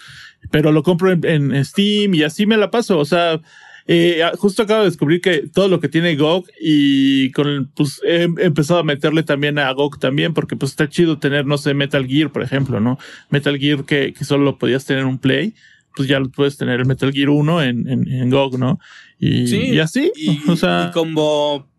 Pero 0.51 0.73
lo 0.73 0.84
compro 0.84 1.10
en, 1.10 1.63
Steam 1.63 2.13
y 2.15 2.23
así 2.23 2.45
me 2.45 2.58
la 2.58 2.69
paso, 2.69 2.99
o 2.99 3.06
sea, 3.06 3.39
eh, 3.88 4.21
justo 4.38 4.63
acabo 4.63 4.82
de 4.82 4.89
descubrir 4.89 5.21
que 5.21 5.47
todo 5.47 5.69
lo 5.69 5.80
que 5.80 5.88
tiene 5.88 6.17
GOG 6.17 6.47
y 6.60 7.32
con 7.32 7.71
pues 7.73 8.01
he, 8.04 8.23
empezado 8.23 8.82
a 8.82 8.84
meterle 8.84 9.23
también 9.23 9.58
a 9.58 9.71
GOG 9.71 9.97
también 9.97 10.34
porque 10.34 10.58
pues 10.58 10.71
está 10.71 10.89
chido 10.89 11.17
tener, 11.17 11.45
no 11.45 11.58
sé, 11.58 11.73
Metal 11.73 12.06
Gear, 12.06 12.30
por 12.34 12.43
ejemplo, 12.43 12.82
¿no? 12.82 12.99
Metal 13.30 13.58
Gear 13.58 13.86
que, 13.86 14.12
que 14.12 14.25
solo 14.25 14.58
podías 14.58 14.84
tener 14.84 15.06
un 15.06 15.17
Play 15.17 15.54
pues 15.95 16.08
ya 16.08 16.19
lo 16.19 16.30
puedes 16.30 16.58
tener 16.58 16.80
el 16.80 16.86
Metal 16.86 17.12
Gear 17.12 17.30
1 17.30 17.63
en, 17.63 17.88
en, 17.88 18.08
en 18.08 18.30
GOG, 18.30 18.58
¿no? 18.58 18.80
Y, 19.19 19.73
y 19.73 19.80
así, 19.80 20.12
o 20.47 20.56
sea. 20.56 20.88
Y 20.89 20.93
como 20.93 21.70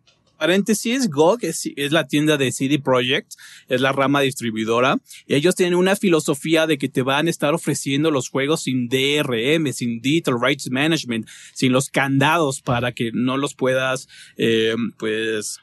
paréntesis, 0.42 1.08
GOG 1.08 1.44
es, 1.44 1.92
la 1.92 2.08
tienda 2.08 2.36
de 2.36 2.50
CD 2.50 2.80
Projekt, 2.80 3.34
es 3.68 3.80
la 3.80 3.92
rama 3.92 4.20
distribuidora. 4.22 4.96
Y 5.24 5.36
ellos 5.36 5.54
tienen 5.54 5.76
una 5.76 5.94
filosofía 5.94 6.66
de 6.66 6.78
que 6.78 6.88
te 6.88 7.02
van 7.02 7.28
a 7.28 7.30
estar 7.30 7.54
ofreciendo 7.54 8.10
los 8.10 8.28
juegos 8.28 8.64
sin 8.64 8.88
DRM, 8.88 9.72
sin 9.72 10.00
Digital 10.00 10.40
Rights 10.42 10.68
Management, 10.68 11.28
sin 11.54 11.70
los 11.70 11.90
candados 11.90 12.60
para 12.60 12.90
que 12.90 13.12
no 13.14 13.36
los 13.36 13.54
puedas, 13.54 14.08
eh, 14.36 14.74
pues, 14.98 15.60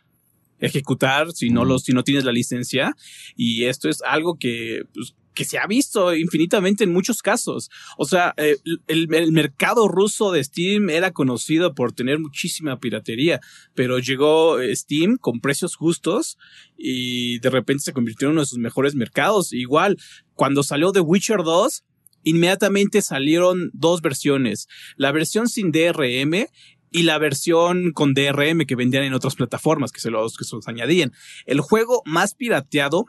ejecutar 0.61 1.33
si 1.33 1.49
no 1.49 1.65
los, 1.65 1.83
si 1.83 1.91
no 1.91 2.05
tienes 2.05 2.23
la 2.23 2.31
licencia. 2.31 2.95
Y 3.35 3.65
esto 3.65 3.89
es 3.89 4.01
algo 4.01 4.37
que, 4.39 4.83
pues, 4.93 5.13
que 5.39 5.45
se 5.45 5.57
ha 5.57 5.65
visto 5.67 6.13
infinitamente 6.13 6.83
en 6.83 6.91
muchos 6.91 7.21
casos. 7.21 7.71
O 7.97 8.03
sea, 8.03 8.33
eh, 8.35 8.57
el, 8.87 9.07
mercado 9.07 9.87
ruso 9.87 10.33
de 10.33 10.43
Steam 10.43 10.89
era 10.89 11.11
conocido 11.11 11.73
por 11.73 11.93
tener 11.93 12.19
muchísima 12.19 12.77
piratería, 12.81 13.39
pero 13.73 13.99
llegó 13.99 14.59
eh, 14.59 14.75
Steam 14.75 15.15
con 15.15 15.39
precios 15.39 15.77
justos 15.77 16.37
y 16.77 17.39
de 17.39 17.49
repente 17.51 17.85
se 17.85 17.93
convirtió 17.93 18.27
en 18.27 18.33
uno 18.33 18.41
de 18.41 18.47
sus 18.47 18.57
mejores 18.57 18.95
mercados. 18.95 19.53
Igual, 19.53 19.95
cuando 20.33 20.61
salió 20.61 20.91
The 20.91 20.99
Witcher 20.99 21.43
2, 21.43 21.85
inmediatamente 22.23 23.01
salieron 23.01 23.71
dos 23.71 24.01
versiones. 24.01 24.67
La 24.97 25.13
versión 25.13 25.47
sin 25.47 25.71
DRM 25.71 26.47
y 26.91 27.03
la 27.03 27.17
versión 27.17 27.93
con 27.93 28.13
DRM 28.13 28.65
que 28.65 28.75
vendían 28.75 29.05
en 29.05 29.13
otras 29.13 29.35
plataformas 29.35 29.93
que 29.93 30.01
se 30.01 30.11
los, 30.11 30.35
que 30.35 30.43
se 30.43 30.57
los 30.57 30.67
añadían. 30.67 31.13
El 31.45 31.61
juego 31.61 32.01
más 32.03 32.35
pirateado 32.35 33.05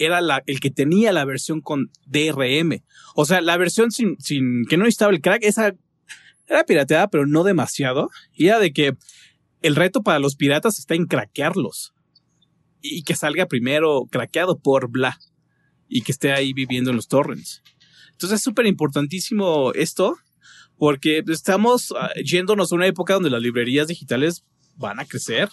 era 0.00 0.20
el 0.46 0.60
que 0.60 0.70
tenía 0.70 1.12
la 1.12 1.26
versión 1.26 1.60
con 1.60 1.90
DRM. 2.06 2.82
O 3.14 3.26
sea, 3.26 3.42
la 3.42 3.58
versión 3.58 3.90
sin, 3.90 4.16
que 4.66 4.76
no 4.76 4.84
necesitaba 4.84 5.12
el 5.12 5.20
crack, 5.20 5.44
esa 5.44 5.74
era 6.46 6.64
pirateada, 6.64 7.08
pero 7.08 7.26
no 7.26 7.44
demasiado. 7.44 8.08
Y 8.32 8.46
era 8.46 8.58
de 8.58 8.72
que 8.72 8.96
el 9.60 9.76
reto 9.76 10.02
para 10.02 10.18
los 10.18 10.36
piratas 10.36 10.78
está 10.78 10.94
en 10.94 11.04
craquearlos. 11.04 11.92
Y 12.80 13.02
que 13.02 13.14
salga 13.14 13.44
primero 13.44 14.06
craqueado 14.10 14.58
por 14.58 14.90
bla. 14.90 15.18
Y 15.86 16.00
que 16.00 16.12
esté 16.12 16.32
ahí 16.32 16.54
viviendo 16.54 16.90
en 16.90 16.96
los 16.96 17.06
torrents. 17.06 17.62
Entonces 18.12 18.38
es 18.38 18.42
súper 18.42 18.66
importantísimo 18.66 19.72
esto 19.74 20.16
porque 20.78 21.22
estamos 21.28 21.92
ah, 21.94 22.10
yéndonos 22.24 22.72
a 22.72 22.74
una 22.74 22.86
época 22.86 23.12
donde 23.12 23.28
las 23.28 23.42
librerías 23.42 23.86
digitales 23.86 24.46
van 24.76 24.98
a 24.98 25.04
crecer, 25.04 25.50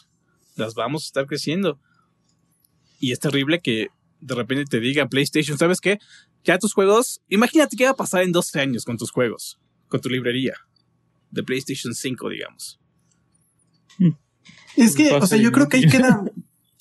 las 0.55 0.73
vamos 0.73 1.03
a 1.03 1.07
estar 1.07 1.25
creciendo. 1.25 1.81
Y 3.01 3.12
es 3.12 3.19
terrible 3.19 3.60
que 3.60 3.89
de 4.19 4.36
repente 4.36 4.65
te 4.65 4.80
diga 4.80 5.08
PlayStation, 5.08 5.58
¿sabes 5.58 5.80
qué? 5.80 5.99
Ya 6.43 6.58
tus 6.58 6.73
juegos, 6.73 7.21
imagínate 7.27 7.75
qué 7.75 7.86
va 7.86 7.91
a 7.91 7.95
pasar 7.95 8.23
en 8.23 8.32
12 8.32 8.60
años 8.60 8.86
con 8.86 8.97
tus 8.97 9.12
juegos, 9.12 9.60
con 9.88 10.01
tu 10.01 10.10
librería 10.10 10.56
de 11.32 11.43
PlayStation 11.43 11.93
5, 11.93 12.30
digamos. 12.30 12.80
Es 14.75 14.95
que, 14.95 15.12
o 15.12 15.25
sea, 15.25 15.38
yo 15.38 15.51
creo 15.51 15.67
que 15.67 15.77
ahí 15.77 15.88
queda 15.88 16.23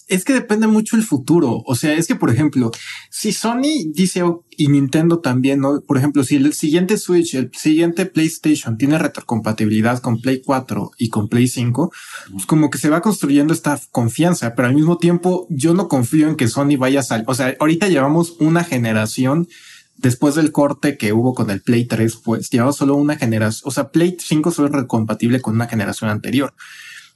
es 0.09 0.25
que 0.25 0.33
depende 0.33 0.67
mucho 0.67 0.97
el 0.97 1.03
futuro. 1.03 1.63
O 1.67 1.75
sea, 1.75 1.95
es 1.95 2.07
que, 2.07 2.15
por 2.15 2.31
ejemplo, 2.31 2.71
si 3.11 3.33
Sony 3.33 3.91
dice 3.93 4.23
y 4.57 4.69
Nintendo 4.69 5.19
también, 5.19 5.61
¿no? 5.61 5.81
Por 5.81 5.99
ejemplo, 5.99 6.23
si 6.23 6.37
el 6.37 6.53
siguiente 6.53 6.97
Switch, 6.97 7.35
el 7.35 7.51
siguiente 7.53 8.07
PlayStation 8.07 8.79
tiene 8.79 8.99
retrocompatibilidad 8.99 10.01
con 10.01 10.21
Play 10.21 10.43
4 10.45 10.93
y 10.99 11.09
con 11.09 11.29
Play 11.29 11.49
5, 11.49 11.93
pues 12.33 12.47
como 12.47 12.71
que 12.71 12.79
se 12.79 12.89
va 12.89 13.03
construyendo 13.03 13.53
esta 13.53 13.81
confianza, 13.91 14.55
pero 14.55 14.69
al 14.69 14.75
mismo 14.75 14.99
tiempo 14.99 15.47
yo 15.51 15.75
no 15.75 15.89
confío 15.89 16.29
en 16.29 16.37
que 16.37 16.49
Sony 16.49 16.77
vaya 16.79 17.01
a 17.01 17.05
salir. 17.05 17.25
O 17.29 17.35
sea, 17.35 17.57
ahorita 17.59 17.89
llevamos 17.89 18.37
una 18.39 18.63
generación 18.63 19.49
después 19.97 20.35
del 20.35 20.53
corte 20.53 20.97
que 20.97 21.13
hubo 21.13 21.35
con 21.35 21.51
el 21.51 21.63
Play 21.63 21.85
3, 21.85 22.17
pues 22.25 22.51
llevamos 22.51 22.77
solo 22.77 22.95
una 22.95 23.17
generación. 23.17 23.69
O 23.69 23.73
sea, 23.73 23.91
Play 23.91 24.17
5 24.21 24.53
solo 24.53 24.69
es 24.69 24.75
recompatible 24.75 25.41
con 25.41 25.55
una 25.55 25.67
generación 25.67 26.11
anterior 26.11 26.55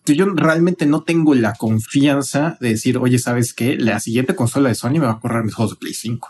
yo 0.07 0.27
realmente 0.27 0.87
no 0.87 1.03
tengo 1.03 1.35
la 1.35 1.55
confianza 1.55 2.57
de 2.61 2.71
decir, 2.71 2.99
oye, 2.99 3.19
¿sabes 3.19 3.55
qué? 3.55 3.77
La 3.77 4.01
siguiente 4.01 4.35
consola 4.35 4.69
de 4.69 4.75
Sony 4.75 4.93
me 4.93 5.01
va 5.01 5.13
a 5.13 5.21
correr 5.21 5.45
mis 5.45 5.55
juegos 5.55 5.75
de 5.75 5.79
Play 5.79 5.95
5. 5.95 6.29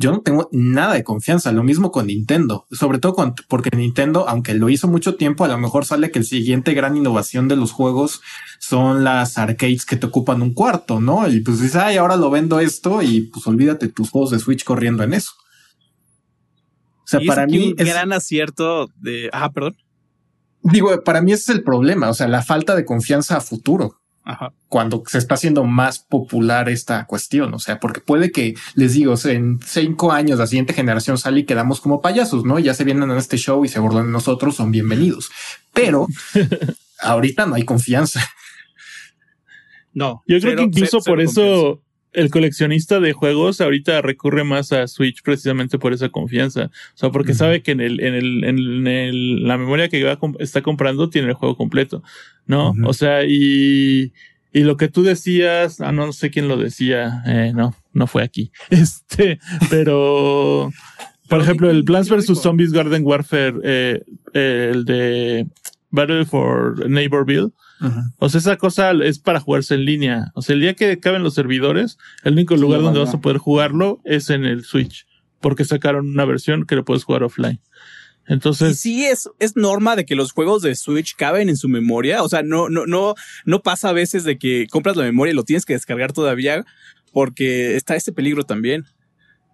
Yo 0.00 0.12
no 0.12 0.20
tengo 0.20 0.48
nada 0.52 0.94
de 0.94 1.02
confianza. 1.02 1.50
Lo 1.50 1.64
mismo 1.64 1.90
con 1.90 2.06
Nintendo, 2.06 2.66
sobre 2.70 3.00
todo 3.00 3.34
porque 3.48 3.76
Nintendo, 3.76 4.28
aunque 4.28 4.54
lo 4.54 4.68
hizo 4.68 4.86
mucho 4.86 5.16
tiempo, 5.16 5.44
a 5.44 5.48
lo 5.48 5.58
mejor 5.58 5.84
sale 5.84 6.12
que 6.12 6.20
el 6.20 6.24
siguiente 6.24 6.72
gran 6.72 6.96
innovación 6.96 7.48
de 7.48 7.56
los 7.56 7.72
juegos 7.72 8.22
son 8.60 9.02
las 9.02 9.38
arcades 9.38 9.84
que 9.84 9.96
te 9.96 10.06
ocupan 10.06 10.40
un 10.40 10.54
cuarto, 10.54 11.00
¿no? 11.00 11.28
Y 11.28 11.40
pues 11.40 11.60
dices, 11.60 11.74
ay, 11.74 11.96
ahora 11.96 12.16
lo 12.16 12.30
vendo 12.30 12.60
esto 12.60 13.02
y 13.02 13.22
pues 13.22 13.44
olvídate 13.48 13.88
tus 13.88 14.10
juegos 14.10 14.30
de 14.30 14.38
Switch 14.38 14.62
corriendo 14.62 15.02
en 15.02 15.14
eso. 15.14 15.32
O 17.02 17.08
sea, 17.08 17.20
para 17.26 17.46
mí 17.46 17.74
es 17.76 17.84
un 17.84 17.90
gran 17.92 18.12
acierto 18.12 18.88
de, 19.00 19.30
ah, 19.32 19.50
perdón. 19.50 19.76
Digo, 20.62 21.02
para 21.04 21.22
mí 21.22 21.32
ese 21.32 21.52
es 21.52 21.58
el 21.58 21.64
problema, 21.64 22.08
o 22.08 22.14
sea, 22.14 22.28
la 22.28 22.42
falta 22.42 22.74
de 22.74 22.84
confianza 22.84 23.36
a 23.36 23.40
futuro. 23.40 24.00
Cuando 24.68 25.02
se 25.06 25.16
está 25.16 25.36
haciendo 25.36 25.64
más 25.64 26.00
popular 26.00 26.68
esta 26.68 27.06
cuestión, 27.06 27.54
o 27.54 27.58
sea, 27.58 27.80
porque 27.80 28.02
puede 28.02 28.30
que 28.30 28.54
les 28.74 28.92
digo, 28.92 29.14
en 29.24 29.58
cinco 29.64 30.12
años 30.12 30.38
la 30.38 30.46
siguiente 30.46 30.74
generación 30.74 31.16
sale 31.16 31.40
y 31.40 31.44
quedamos 31.44 31.80
como 31.80 32.02
payasos, 32.02 32.44
no? 32.44 32.58
Ya 32.58 32.74
se 32.74 32.84
vienen 32.84 33.10
en 33.10 33.16
este 33.16 33.38
show 33.38 33.64
y 33.64 33.68
se 33.68 33.80
burlan 33.80 34.04
de 34.04 34.12
nosotros, 34.12 34.56
son 34.56 34.70
bienvenidos. 34.70 35.30
Pero 35.72 36.06
ahorita 37.00 37.46
no 37.46 37.54
hay 37.54 37.64
confianza. 37.64 38.20
No, 39.94 40.22
yo 40.26 40.38
creo 40.40 40.56
que 40.56 40.62
incluso 40.64 41.00
por 41.00 41.22
eso 41.22 41.80
el 42.12 42.30
coleccionista 42.30 43.00
de 43.00 43.12
juegos 43.12 43.60
ahorita 43.60 44.00
recurre 44.02 44.44
más 44.44 44.72
a 44.72 44.86
Switch 44.88 45.22
precisamente 45.22 45.78
por 45.78 45.92
esa 45.92 46.08
confianza. 46.08 46.64
O 46.64 46.96
sea, 46.96 47.10
porque 47.10 47.34
sabe 47.34 47.62
que 47.62 47.72
en 47.72 47.80
el, 47.80 48.00
en 48.00 48.14
el, 48.14 48.44
en 48.44 48.86
el, 48.86 49.44
la 49.44 49.58
memoria 49.58 49.88
que 49.88 50.16
está 50.38 50.62
comprando 50.62 51.10
tiene 51.10 51.28
el 51.28 51.34
juego 51.34 51.56
completo, 51.56 52.02
¿no? 52.46 52.74
O 52.84 52.92
sea, 52.92 53.24
y, 53.24 54.12
y 54.52 54.60
lo 54.60 54.76
que 54.76 54.88
tú 54.88 55.02
decías, 55.02 55.80
ah, 55.80 55.92
no 55.92 56.12
sé 56.12 56.30
quién 56.30 56.48
lo 56.48 56.56
decía, 56.56 57.22
eh, 57.26 57.52
no, 57.54 57.74
no 57.92 58.06
fue 58.06 58.22
aquí. 58.22 58.50
Este, 58.70 59.38
pero, 59.70 60.72
por 61.28 61.40
ejemplo, 61.40 61.70
el 61.70 61.84
Plants 61.84 62.08
vs. 62.08 62.40
Zombies 62.40 62.72
Garden 62.72 63.04
Warfare, 63.04 63.54
eh, 63.62 64.02
el 64.32 64.84
de 64.84 65.46
Battle 65.90 66.24
for 66.24 66.88
Neighborville, 66.88 67.52
o 68.18 68.28
sea, 68.28 68.38
esa 68.38 68.56
cosa 68.56 68.92
es 68.92 69.18
para 69.18 69.40
jugarse 69.40 69.74
en 69.74 69.84
línea. 69.84 70.32
O 70.34 70.42
sea, 70.42 70.54
el 70.54 70.60
día 70.60 70.74
que 70.74 70.98
caben 70.98 71.22
los 71.22 71.34
servidores, 71.34 71.98
el 72.24 72.34
único 72.34 72.56
lugar 72.56 72.82
donde 72.82 73.00
vas 73.00 73.14
a 73.14 73.20
poder 73.20 73.38
jugarlo 73.38 74.00
es 74.04 74.30
en 74.30 74.44
el 74.44 74.64
Switch, 74.64 75.06
porque 75.40 75.64
sacaron 75.64 76.08
una 76.08 76.24
versión 76.24 76.64
que 76.66 76.76
lo 76.76 76.84
puedes 76.84 77.04
jugar 77.04 77.22
offline. 77.22 77.60
Entonces. 78.28 78.78
sí 78.78 79.06
es, 79.06 79.28
es 79.38 79.56
norma 79.56 79.96
de 79.96 80.04
que 80.04 80.14
los 80.14 80.32
juegos 80.32 80.62
de 80.62 80.74
Switch 80.74 81.16
caben 81.16 81.48
en 81.48 81.56
su 81.56 81.68
memoria. 81.68 82.22
O 82.22 82.28
sea, 82.28 82.42
no, 82.42 82.68
no, 82.68 82.86
no, 82.86 83.14
no 83.46 83.62
pasa 83.62 83.88
a 83.88 83.92
veces 83.92 84.24
de 84.24 84.38
que 84.38 84.66
compras 84.70 84.96
la 84.96 85.04
memoria 85.04 85.32
y 85.32 85.34
lo 85.34 85.44
tienes 85.44 85.64
que 85.64 85.72
descargar 85.72 86.12
todavía, 86.12 86.64
porque 87.12 87.76
está 87.76 87.96
ese 87.96 88.12
peligro 88.12 88.44
también. 88.44 88.84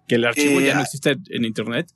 Que 0.07 0.15
el 0.15 0.25
archivo 0.25 0.59
ya 0.59 0.75
no 0.75 0.81
eh, 0.81 0.83
existe 0.83 1.17
en 1.29 1.45
internet. 1.45 1.87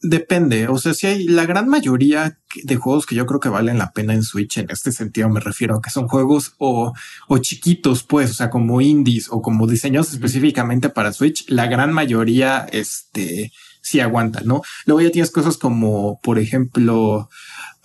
Depende, 0.00 0.68
o 0.68 0.78
sea, 0.78 0.94
si 0.94 1.08
hay 1.08 1.24
la 1.24 1.44
gran 1.44 1.68
mayoría 1.68 2.38
de 2.62 2.76
juegos 2.76 3.04
que 3.04 3.16
yo 3.16 3.26
creo 3.26 3.40
que 3.40 3.48
valen 3.48 3.78
la 3.78 3.90
pena 3.90 4.14
en 4.14 4.22
Switch, 4.22 4.58
en 4.58 4.70
este 4.70 4.92
sentido 4.92 5.28
me 5.28 5.40
refiero 5.40 5.76
a 5.76 5.82
que 5.82 5.90
son 5.90 6.06
juegos 6.06 6.54
o, 6.58 6.92
o 7.26 7.38
chiquitos, 7.38 8.04
pues, 8.04 8.30
o 8.30 8.34
sea, 8.34 8.48
como 8.48 8.80
indies 8.80 9.26
o 9.28 9.42
como 9.42 9.66
diseñados 9.66 10.12
específicamente 10.12 10.88
para 10.88 11.12
Switch, 11.12 11.44
la 11.48 11.66
gran 11.66 11.92
mayoría, 11.92 12.68
este, 12.70 13.50
sí 13.82 13.98
aguanta, 13.98 14.42
¿no? 14.44 14.62
Luego 14.86 15.00
ya 15.00 15.10
tienes 15.10 15.32
cosas 15.32 15.56
como, 15.56 16.20
por 16.22 16.38
ejemplo, 16.38 17.28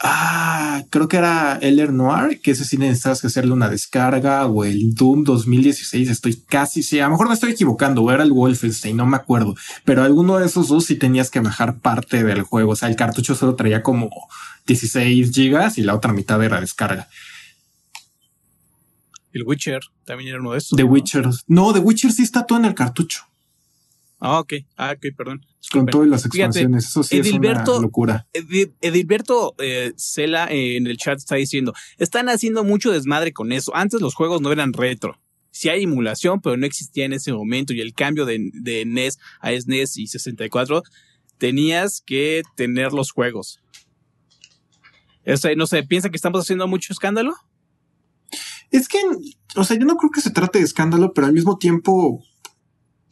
Ah, 0.05 0.83
creo 0.89 1.07
que 1.07 1.15
era 1.15 1.57
El 1.61 1.95
Noir, 1.95 2.41
que 2.41 2.51
ese 2.51 2.65
sí 2.65 2.77
necesitas 2.77 3.21
que 3.21 3.27
hacerle 3.27 3.53
una 3.53 3.69
descarga, 3.69 4.45
o 4.47 4.65
el 4.65 4.93
Doom 4.93 5.23
2016, 5.23 6.09
estoy 6.09 6.43
casi, 6.45 6.83
sí, 6.83 6.99
a 6.99 7.05
lo 7.05 7.11
mejor 7.11 7.29
me 7.29 7.35
estoy 7.35 7.53
equivocando, 7.53 8.01
o 8.01 8.11
era 8.11 8.23
el 8.23 8.33
Wolfenstein, 8.33 8.97
no 8.97 9.05
me 9.05 9.15
acuerdo, 9.15 9.55
pero 9.85 10.03
alguno 10.03 10.37
de 10.39 10.45
esos 10.45 10.67
dos 10.67 10.83
sí 10.83 10.95
tenías 10.95 11.31
que 11.31 11.39
bajar 11.39 11.79
parte 11.79 12.25
del 12.25 12.41
juego, 12.41 12.73
o 12.73 12.75
sea, 12.75 12.89
el 12.89 12.97
cartucho 12.97 13.33
solo 13.33 13.55
traía 13.55 13.81
como 13.81 14.09
16 14.67 15.31
gigas 15.31 15.77
y 15.77 15.83
la 15.83 15.95
otra 15.95 16.11
mitad 16.11 16.43
era 16.43 16.59
descarga. 16.59 17.07
El 19.31 19.43
Witcher 19.45 19.79
también 20.03 20.31
era 20.31 20.39
uno 20.39 20.51
de 20.51 20.57
esos. 20.57 20.75
The 20.75 20.83
Witcher. 20.83 21.29
No, 21.47 21.73
The 21.73 21.79
Witcher 21.79 22.11
sí 22.11 22.23
está 22.23 22.45
todo 22.45 22.59
en 22.59 22.65
el 22.65 22.75
cartucho. 22.75 23.23
Ah, 24.25 24.39
ok. 24.39 24.53
Ah, 24.77 24.93
ok, 24.95 25.07
perdón. 25.17 25.45
Con 25.69 25.85
todas 25.85 26.07
las 26.07 26.25
expansiones. 26.25 26.85
Eso 26.85 27.03
sí 27.03 27.17
Edilberto, 27.17 27.73
es 27.73 27.77
una 27.79 27.81
locura. 27.81 28.27
Edilberto 28.31 29.53
eh, 29.57 29.91
Cela 29.97 30.47
eh, 30.49 30.77
en 30.77 30.87
el 30.87 30.95
chat 30.95 31.17
está 31.17 31.35
diciendo, 31.35 31.73
están 31.97 32.29
haciendo 32.29 32.63
mucho 32.63 32.93
desmadre 32.93 33.33
con 33.33 33.51
eso. 33.51 33.75
Antes 33.75 33.99
los 33.99 34.15
juegos 34.15 34.39
no 34.39 34.53
eran 34.53 34.71
retro. 34.71 35.19
Sí 35.51 35.67
hay 35.67 35.83
emulación, 35.83 36.39
pero 36.39 36.55
no 36.55 36.65
existía 36.65 37.03
en 37.03 37.11
ese 37.11 37.33
momento. 37.33 37.73
Y 37.73 37.81
el 37.81 37.93
cambio 37.93 38.25
de, 38.25 38.49
de 38.53 38.85
NES 38.85 39.19
a 39.41 39.51
SNES 39.51 39.97
y 39.97 40.07
64, 40.07 40.83
tenías 41.37 42.01
que 42.05 42.43
tener 42.55 42.93
los 42.93 43.11
juegos. 43.11 43.59
O 45.25 45.35
sea, 45.35 45.53
no 45.55 45.67
sé, 45.67 45.83
¿piensa 45.83 46.09
que 46.09 46.15
estamos 46.15 46.39
haciendo 46.39 46.65
mucho 46.65 46.93
escándalo? 46.93 47.35
Es 48.71 48.87
que, 48.87 48.99
o 49.57 49.65
sea, 49.65 49.77
yo 49.77 49.85
no 49.85 49.97
creo 49.97 50.11
que 50.11 50.21
se 50.21 50.31
trate 50.31 50.59
de 50.59 50.65
escándalo, 50.65 51.13
pero 51.13 51.27
al 51.27 51.33
mismo 51.33 51.57
tiempo 51.57 52.23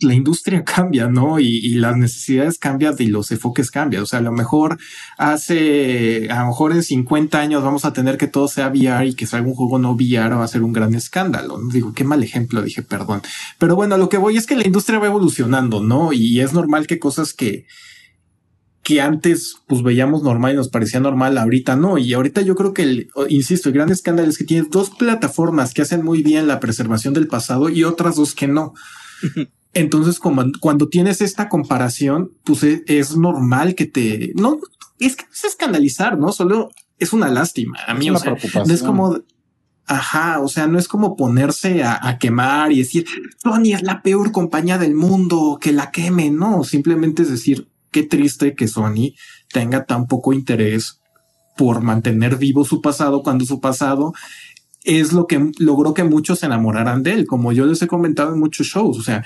la 0.02 0.14
industria 0.14 0.64
cambia, 0.66 1.08
¿no? 1.08 1.40
Y, 1.40 1.72
las 1.76 1.96
necesidades 1.96 2.58
cambian 2.58 2.96
y 3.00 3.08
los 3.08 3.32
enfoques 3.32 3.72
cambian. 3.72 4.04
O 4.04 4.06
sea, 4.06 4.20
a 4.20 4.22
lo 4.22 4.32
mejor 4.32 4.78
hace, 5.18 6.30
a 6.30 6.42
lo 6.42 6.48
mejor 6.48 6.74
en 6.74 6.84
50 6.84 7.40
años 7.40 7.64
vamos 7.64 7.86
a 7.86 7.94
tener 7.94 8.18
que 8.18 8.28
todo 8.28 8.48
sea 8.48 8.68
VR 8.70 9.08
y 9.08 9.14
que 9.14 9.26
salga 9.26 9.48
un 9.48 9.56
juego 9.56 9.80
no 9.80 9.94
VR 9.94 10.36
va 10.36 10.44
a 10.44 10.48
ser 10.48 10.64
un 10.64 10.74
gran 10.74 10.94
escándalo. 10.94 11.60
Digo, 11.72 11.94
qué 11.94 12.04
mal 12.04 12.24
ejemplo, 12.24 12.62
dije, 12.62 12.82
perdón. 12.82 13.22
Pero 13.58 13.76
bueno, 13.76 13.98
lo 13.98 14.10
que 14.10 14.18
voy 14.18 14.38
es 14.38 14.46
que 14.46 14.56
la 14.56 14.66
industria 14.66 15.00
va 15.00 15.08
evolucionando, 15.08 15.82
¿no? 15.82 16.14
Y 16.14 16.42
es 16.42 16.54
normal 16.54 16.88
que 16.88 17.00
cosas 17.00 17.34
que, 17.34 17.66
que 18.84 19.02
antes 19.02 19.58
pues 19.68 19.84
veíamos 19.84 20.24
normal 20.24 20.54
y 20.54 20.58
nos 20.58 20.70
parecía 20.70 21.00
normal, 21.00 21.38
ahorita 21.38 21.76
no. 21.76 21.98
Y 21.98 22.14
ahorita 22.14 22.42
yo 22.42 22.56
creo 22.56 22.74
que, 22.74 22.84
el, 22.84 23.10
insisto, 23.30 23.70
el 23.70 23.76
gran 23.76 23.90
escándalo 23.90 24.30
es 24.30 24.38
que 24.38 24.44
tienes 24.44 24.70
dos 24.70 24.90
plataformas 24.90 25.74
que 25.74 25.82
hacen 25.82 26.04
muy 26.04 26.24
bien 26.24 26.48
la 26.48 26.60
preservación 26.60 27.14
del 27.14 27.28
pasado 27.28 27.70
y 27.70 27.84
otras 27.84 28.16
dos 28.16 28.34
que 28.34 28.48
no. 28.48 28.74
Entonces, 29.74 30.20
como, 30.20 30.44
cuando 30.60 30.90
tienes 30.90 31.22
esta 31.22 31.48
comparación, 31.50 32.32
pues 32.44 32.64
e, 32.64 32.84
es, 32.88 33.16
normal 33.16 33.76
que 33.76 33.86
te, 33.86 34.34
no, 34.36 34.60
es 35.00 35.16
que 35.16 35.26
es 35.32 35.46
escandalizar, 35.46 36.18
¿no? 36.18 36.32
Solo 36.32 36.72
es 37.00 37.14
una 37.14 37.30
lástima. 37.30 37.80
A 37.88 37.94
mí, 37.94 38.10
o 38.10 38.18
sea, 38.18 38.36
no 38.66 38.74
es 38.74 38.84
como, 38.84 39.18
ajá, 39.86 40.40
o 40.40 40.48
sea, 40.48 40.68
no 40.68 40.78
es 40.78 40.88
como 40.88 41.16
ponerse 41.16 41.84
a, 41.84 42.18
quemar 42.20 42.72
y 42.72 42.80
decir, 42.80 43.06
Sony 43.42 43.74
es 43.74 43.82
la 43.82 44.02
peor 44.02 44.32
compañía 44.32 44.78
del 44.78 44.96
mundo, 44.96 45.58
que 45.60 45.72
la 45.72 45.92
queme, 45.92 46.30
no, 46.30 46.64
simplemente 46.64 47.24
es 47.24 47.30
decir, 47.30 47.68
qué 47.92 48.04
triste 48.04 48.56
que 48.56 48.68
Sony 48.68 49.16
tenga 49.52 49.86
tan 49.86 50.08
poco 50.08 50.34
interés 50.34 51.00
por 51.58 51.82
mantener 51.82 52.38
vivo 52.38 52.64
su 52.64 52.82
pasado 52.82 53.22
cuando 53.22 53.46
su 53.46 53.60
pasado 53.60 54.14
es 54.84 55.14
lo 55.14 55.28
que 55.28 55.52
logró 55.60 55.94
que 55.94 56.04
muchos 56.04 56.40
se 56.40 56.46
enamoraran 56.46 57.04
de 57.04 57.14
él, 57.14 57.28
como 57.28 57.52
yo 57.52 57.66
les 57.66 57.82
he 57.82 57.88
comentado 57.88 58.34
en 58.34 58.40
muchos 58.40 58.68
shows, 58.68 58.98
o 58.98 59.04
sea, 59.04 59.26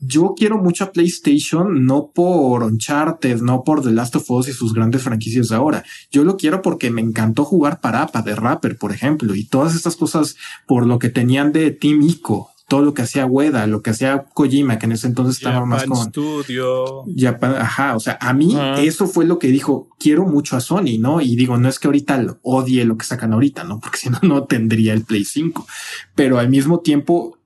yo 0.00 0.34
quiero 0.36 0.58
mucho 0.58 0.84
a 0.84 0.92
PlayStation, 0.92 1.84
no 1.84 2.10
por 2.14 2.62
Uncharted, 2.62 3.40
no 3.42 3.62
por 3.64 3.82
The 3.82 3.90
Last 3.90 4.16
of 4.16 4.30
Us 4.30 4.48
y 4.48 4.52
sus 4.52 4.72
grandes 4.72 5.02
franquicias 5.02 5.48
de 5.48 5.56
ahora. 5.56 5.84
Yo 6.10 6.24
lo 6.24 6.36
quiero 6.36 6.62
porque 6.62 6.90
me 6.90 7.02
encantó 7.02 7.44
jugar 7.44 7.80
Parapa 7.80 8.22
de 8.22 8.34
Rapper, 8.34 8.78
por 8.78 8.92
ejemplo, 8.92 9.34
y 9.34 9.44
todas 9.44 9.74
estas 9.74 9.96
cosas 9.96 10.36
por 10.66 10.86
lo 10.86 10.98
que 10.98 11.10
tenían 11.10 11.52
de 11.52 11.70
Team 11.70 12.00
Ico, 12.02 12.50
todo 12.70 12.82
lo 12.82 12.94
que 12.94 13.02
hacía 13.02 13.26
Ueda, 13.26 13.66
lo 13.66 13.82
que 13.82 13.90
hacía 13.90 14.24
Kojima, 14.32 14.78
que 14.78 14.86
en 14.86 14.92
ese 14.92 15.08
entonces 15.08 15.36
estaba 15.36 15.66
más 15.66 15.84
con 15.84 15.96
Studio. 15.96 17.04
Japan, 17.14 17.56
ajá, 17.56 17.96
o 17.96 18.00
sea, 18.00 18.16
a 18.20 18.32
mí 18.32 18.56
eso 18.78 19.06
fue 19.06 19.26
lo 19.26 19.38
que 19.38 19.48
dijo, 19.48 19.88
quiero 19.98 20.24
mucho 20.24 20.56
a 20.56 20.60
Sony, 20.60 20.96
¿no? 20.98 21.20
Y 21.20 21.34
digo, 21.36 21.58
no 21.58 21.68
es 21.68 21.78
que 21.78 21.88
ahorita 21.88 22.38
odie 22.42 22.84
lo 22.84 22.96
que 22.96 23.04
sacan 23.04 23.32
ahorita, 23.32 23.64
¿no? 23.64 23.80
Porque 23.82 23.98
si 23.98 24.08
no, 24.08 24.20
no 24.22 24.44
tendría 24.44 24.94
el 24.94 25.02
Play 25.02 25.24
5. 25.24 25.66
Pero 26.14 26.38
al 26.38 26.48
mismo 26.48 26.78
tiempo, 26.78 27.36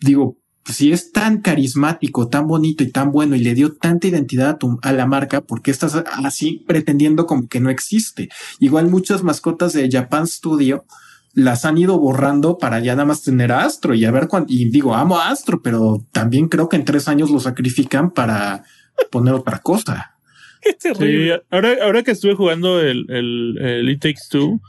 digo, 0.00 0.39
si 0.72 0.92
es 0.92 1.12
tan 1.12 1.40
carismático, 1.40 2.28
tan 2.28 2.46
bonito 2.46 2.82
y 2.82 2.90
tan 2.90 3.12
bueno 3.12 3.36
y 3.36 3.40
le 3.40 3.54
dio 3.54 3.74
tanta 3.74 4.06
identidad 4.06 4.58
a, 4.82 4.92
la 4.92 5.06
marca, 5.06 5.40
¿por 5.40 5.62
qué 5.62 5.70
estás 5.70 6.02
así 6.24 6.64
pretendiendo 6.66 7.26
como 7.26 7.48
que 7.48 7.60
no 7.60 7.70
existe? 7.70 8.28
Igual 8.58 8.88
muchas 8.88 9.22
mascotas 9.22 9.72
de 9.72 9.90
Japan 9.90 10.26
Studio 10.26 10.84
las 11.32 11.64
han 11.64 11.78
ido 11.78 11.98
borrando 11.98 12.58
para 12.58 12.80
ya 12.80 12.94
nada 12.94 13.06
más 13.06 13.22
tener 13.22 13.52
a 13.52 13.64
Astro 13.64 13.94
y 13.94 14.04
a 14.04 14.10
ver 14.10 14.28
cuánto. 14.28 14.52
Y 14.52 14.70
digo, 14.70 14.94
amo 14.94 15.18
a 15.18 15.30
Astro, 15.30 15.62
pero 15.62 16.04
también 16.12 16.48
creo 16.48 16.68
que 16.68 16.76
en 16.76 16.84
tres 16.84 17.08
años 17.08 17.30
lo 17.30 17.40
sacrifican 17.40 18.10
para 18.10 18.64
poner 19.10 19.34
otra 19.34 19.58
cosa. 19.58 20.16
Sí, 20.98 21.30
ahora, 21.50 21.74
ahora 21.82 22.02
que 22.02 22.10
estuve 22.10 22.34
jugando 22.34 22.82
el, 22.82 23.06
el, 23.08 23.56
el 23.58 23.88
It 23.88 24.02
Takes 24.02 24.28
Two, 24.28 24.60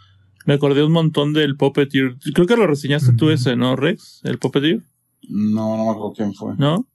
me 0.45 0.53
acordé 0.53 0.83
un 0.83 0.91
montón 0.93 1.33
del 1.33 1.57
Puppeteer. 1.57 2.15
Creo 2.33 2.47
que 2.47 2.55
lo 2.55 2.65
reseñaste 2.65 3.11
tú 3.13 3.29
ese, 3.29 3.57
¿no, 3.57 3.75
Rex? 3.75 4.21
El 4.23 4.37
Puppeteer. 4.37 4.81
No, 5.29 5.77
no 5.77 5.85
me 5.85 5.91
acuerdo 5.91 6.13
quién 6.15 6.33
fue. 6.33 6.53
¿No? 6.57 6.85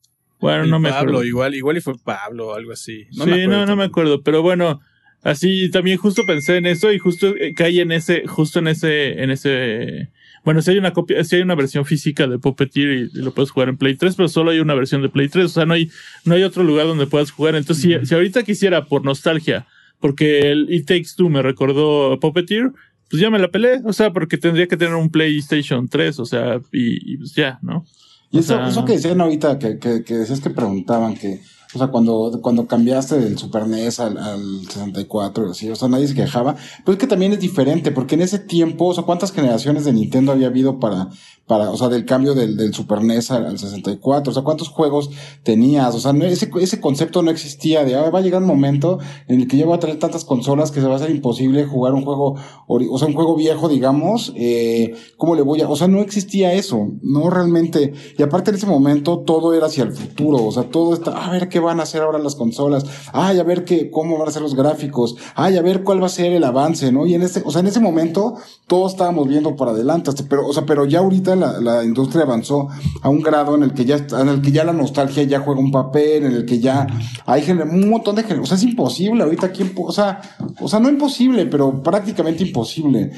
Bueno, 0.41 0.67
no 0.67 0.79
me 0.79 0.91
Pablo, 0.91 1.25
igual, 1.25 1.55
igual 1.55 1.79
y 1.79 1.81
fue 1.81 1.95
Pablo 2.03 2.49
o 2.49 2.55
algo 2.55 2.73
así. 2.73 3.07
sí, 3.11 3.47
no, 3.47 3.65
no 3.65 3.77
me 3.77 3.85
acuerdo, 3.85 4.23
pero 4.23 4.43
bueno, 4.43 4.81
así 5.23 5.71
también 5.71 5.99
justo 5.99 6.23
pensé 6.27 6.59
en 6.59 6.67
eso 6.67 6.93
y 6.93 6.99
justo 6.99 7.29
eh, 7.29 7.55
caí 7.55 7.81
en 7.81 7.91
ese, 7.91 8.27
justo 8.27 8.59
en 8.59 8.69
ese, 8.69 9.23
en 9.23 9.31
ese, 9.31 10.11
bueno, 10.45 10.61
si 10.61 10.73
hay 10.73 10.79
una 10.79 10.93
copia, 10.93 11.25
si 11.25 11.37
hay 11.37 11.43
una 11.43 11.55
versión 11.55 11.87
física 11.87 12.27
de 12.27 12.39
Puppeteer 12.39 12.91
y, 12.91 13.11
lo 13.15 13.33
puedes 13.33 13.51
jugar 13.51 13.71
en 13.71 13.79
Play 13.79 13.97
3, 13.97 14.15
pero 14.15 14.29
solo 14.29 14.51
hay 14.51 14.61
una 14.61 14.75
versión 14.75 15.01
de 15.01 15.09
Play 15.09 15.29
3, 15.29 15.47
o 15.47 15.49
sea, 15.49 15.67
no 15.67 15.75
hay, 15.75 15.91
no 16.25 16.35
hay 16.35 16.43
otro 16.43 16.63
lugar 16.63 16.87
donde 16.87 17.07
puedas 17.07 17.31
jugar. 17.31 17.57
Entonces, 17.57 17.83
si, 17.83 18.07
si, 18.07 18.15
ahorita 18.15 18.43
quisiera 18.43 18.85
por 18.85 19.05
nostalgia, 19.05 19.67
porque 20.01 20.53
el 20.53 20.71
It 20.71 20.87
Takes 20.87 21.11
Two 21.17 21.31
me 21.31 21.41
recordó 21.41 22.21
Puppeteer, 22.21 22.73
pues 23.09 23.23
ya 23.23 23.31
me 23.31 23.39
la 23.39 23.49
pelé, 23.49 23.81
o 23.85 23.93
sea, 23.95 24.13
porque 24.13 24.37
tendría 24.37 24.67
que 24.67 24.77
tener 24.77 24.95
un 24.95 25.11
PlayStation 25.11 25.89
3, 25.89 26.19
o 26.19 26.27
sea, 26.27 26.61
y, 26.73 27.15
y 27.15 27.17
pues 27.17 27.33
ya, 27.35 27.59
¿no? 27.63 27.87
Y 28.31 28.39
eso, 28.39 28.61
eso 28.65 28.85
que 28.85 28.95
decían 28.95 29.21
ahorita, 29.21 29.59
que, 29.59 29.79
que, 29.79 30.03
que 30.03 30.15
decías 30.15 30.41
que 30.41 30.51
preguntaban 30.51 31.15
que, 31.15 31.41
o 31.75 31.79
sea, 31.79 31.89
cuando, 31.89 32.41
cuando 32.43 32.67
cambiaste 32.67 33.19
del 33.19 33.39
Super 33.39 33.67
NES 33.67 34.01
al, 34.01 34.19
al 34.19 34.67
64, 34.67 35.51
así, 35.51 35.69
o 35.71 35.77
sea, 35.77 35.89
nadie 35.89 36.09
se 36.09 36.15
quejaba. 36.15 36.57
Pero 36.85 36.95
es 36.95 36.99
que 36.99 37.07
también 37.07 37.33
es 37.33 37.41
diferente, 37.41 37.93
porque 37.93 38.15
en 38.15 38.23
ese 38.23 38.39
tiempo, 38.39 38.87
o 38.87 38.95
sea, 38.95 39.05
¿cuántas 39.05 39.33
generaciones 39.33 39.85
de 39.85 39.93
Nintendo 39.93 40.33
había 40.33 40.49
habido 40.49 40.81
para, 40.81 41.09
para, 41.47 41.71
o 41.71 41.77
sea, 41.77 41.89
del 41.89 42.05
cambio 42.05 42.35
del, 42.35 42.57
del 42.57 42.75
Super 42.75 43.03
NES 43.03 43.31
al, 43.31 43.59
64? 43.59 44.31
O 44.31 44.35
sea, 44.35 44.43
¿cuántos 44.43 44.69
juegos 44.69 45.11
tenías? 45.45 45.95
O 45.95 46.01
sea, 46.01 46.13
no, 46.13 46.25
ese, 46.25 46.51
ese 46.61 46.81
concepto 46.81 47.23
no 47.23 47.31
existía 47.31 47.85
de, 47.85 47.95
ah, 47.95 48.11
va 48.11 48.19
a 48.19 48.23
llegar 48.23 48.43
un 48.43 48.49
momento 48.49 48.99
en 49.29 49.41
el 49.41 49.49
que 49.49 49.57
yo 49.57 49.67
voy 49.67 49.77
a 49.77 49.81
tener 49.81 49.99
tantas 49.99 50.25
consolas 50.25 50.73
que 50.73 50.81
se 50.81 50.87
va 50.87 50.95
a 50.95 50.97
hacer 50.97 51.11
imposible 51.11 51.65
jugar 51.65 51.95
un 51.95 52.05
juego, 52.05 52.37
o 52.67 52.99
sea, 52.99 53.07
un 53.07 53.15
juego 53.15 53.37
viejo, 53.37 53.69
digamos, 53.69 54.33
eh, 54.37 54.95
¿cómo 55.17 55.37
le 55.37 55.43
voy 55.43 55.61
a, 55.61 55.69
o 55.69 55.77
sea, 55.77 55.87
no 55.87 56.01
existía 56.01 56.53
eso, 56.53 56.89
no 57.03 57.31
realmente. 57.31 57.93
Y 58.19 58.23
aparte 58.23 58.51
en 58.51 58.57
ese 58.57 58.67
momento 58.67 59.21
todo 59.21 59.55
era 59.55 59.67
hacia 59.67 59.85
el 59.85 59.93
futuro, 59.93 60.45
o 60.45 60.51
sea, 60.51 60.65
todo 60.65 60.95
está, 60.95 61.27
a 61.27 61.31
ver 61.31 61.49
qué 61.49 61.61
van 61.61 61.79
a 61.79 61.85
hacer 61.85 62.03
ahora 62.03 62.19
las 62.19 62.35
consolas, 62.35 62.85
ay, 63.13 63.39
a 63.39 63.45
ver 63.45 63.65
qué, 63.65 63.91
cómo 63.91 64.19
van 64.19 64.29
a 64.29 64.33
ser 64.33 64.43
los 64.43 64.57
gráficos, 64.57 65.17
ay, 65.37 65.57
a 65.57 65.63
ver 65.63 65.85
cuál 65.85 66.03
va 66.03 66.07
a 66.07 66.11
ser 66.11 66.33
el 66.33 66.43
avance, 66.43 66.91
¿no? 66.91 67.07
Y 67.07 67.15
en 67.15 67.23
ese, 67.23 67.43
o 67.45 67.53
sea, 67.53 67.61
en 67.61 67.69
ese 67.69 67.79
momento 67.79 68.35
todos 68.67 68.93
estábamos 68.93 69.29
viendo 69.29 69.55
para 69.55 69.71
adelante, 69.71 70.11
pero, 70.29 70.47
o 70.47 70.53
sea, 70.53 70.67
pero 70.67 70.87
ya 70.87 70.99
ahorita 70.99 71.36
la, 71.37 71.61
la 71.61 71.85
industria 71.85 72.25
avanzó 72.25 72.69
a 73.03 73.09
un 73.09 73.21
grado 73.21 73.55
en 73.55 73.63
el 73.63 73.73
que 73.73 73.85
ya, 73.85 73.97
en 73.97 74.29
el 74.29 74.43
que 74.43 74.53
ya 74.53 74.65
la 74.65 74.73
nostalgia 74.73 75.23
ya 75.23 75.41
juega 75.41 75.61
un 75.61 75.71
papel, 75.71 76.25
en 76.25 76.33
el 76.33 76.45
que 76.45 76.59
ya 76.59 76.87
hay 77.27 77.49
un 77.51 77.89
montón 77.89 78.17
de 78.17 78.23
o 78.23 78.47
sea, 78.47 78.57
es 78.57 78.63
imposible 78.65 79.23
ahorita 79.23 79.47
aquí, 79.47 79.71
o 79.77 79.93
sea, 79.93 80.21
o 80.61 80.69
sea, 80.69 80.81
no 80.81 80.89
imposible, 80.89 81.47
pero 81.47 81.83
prácticamente 81.83 82.45
imposible 82.45 83.13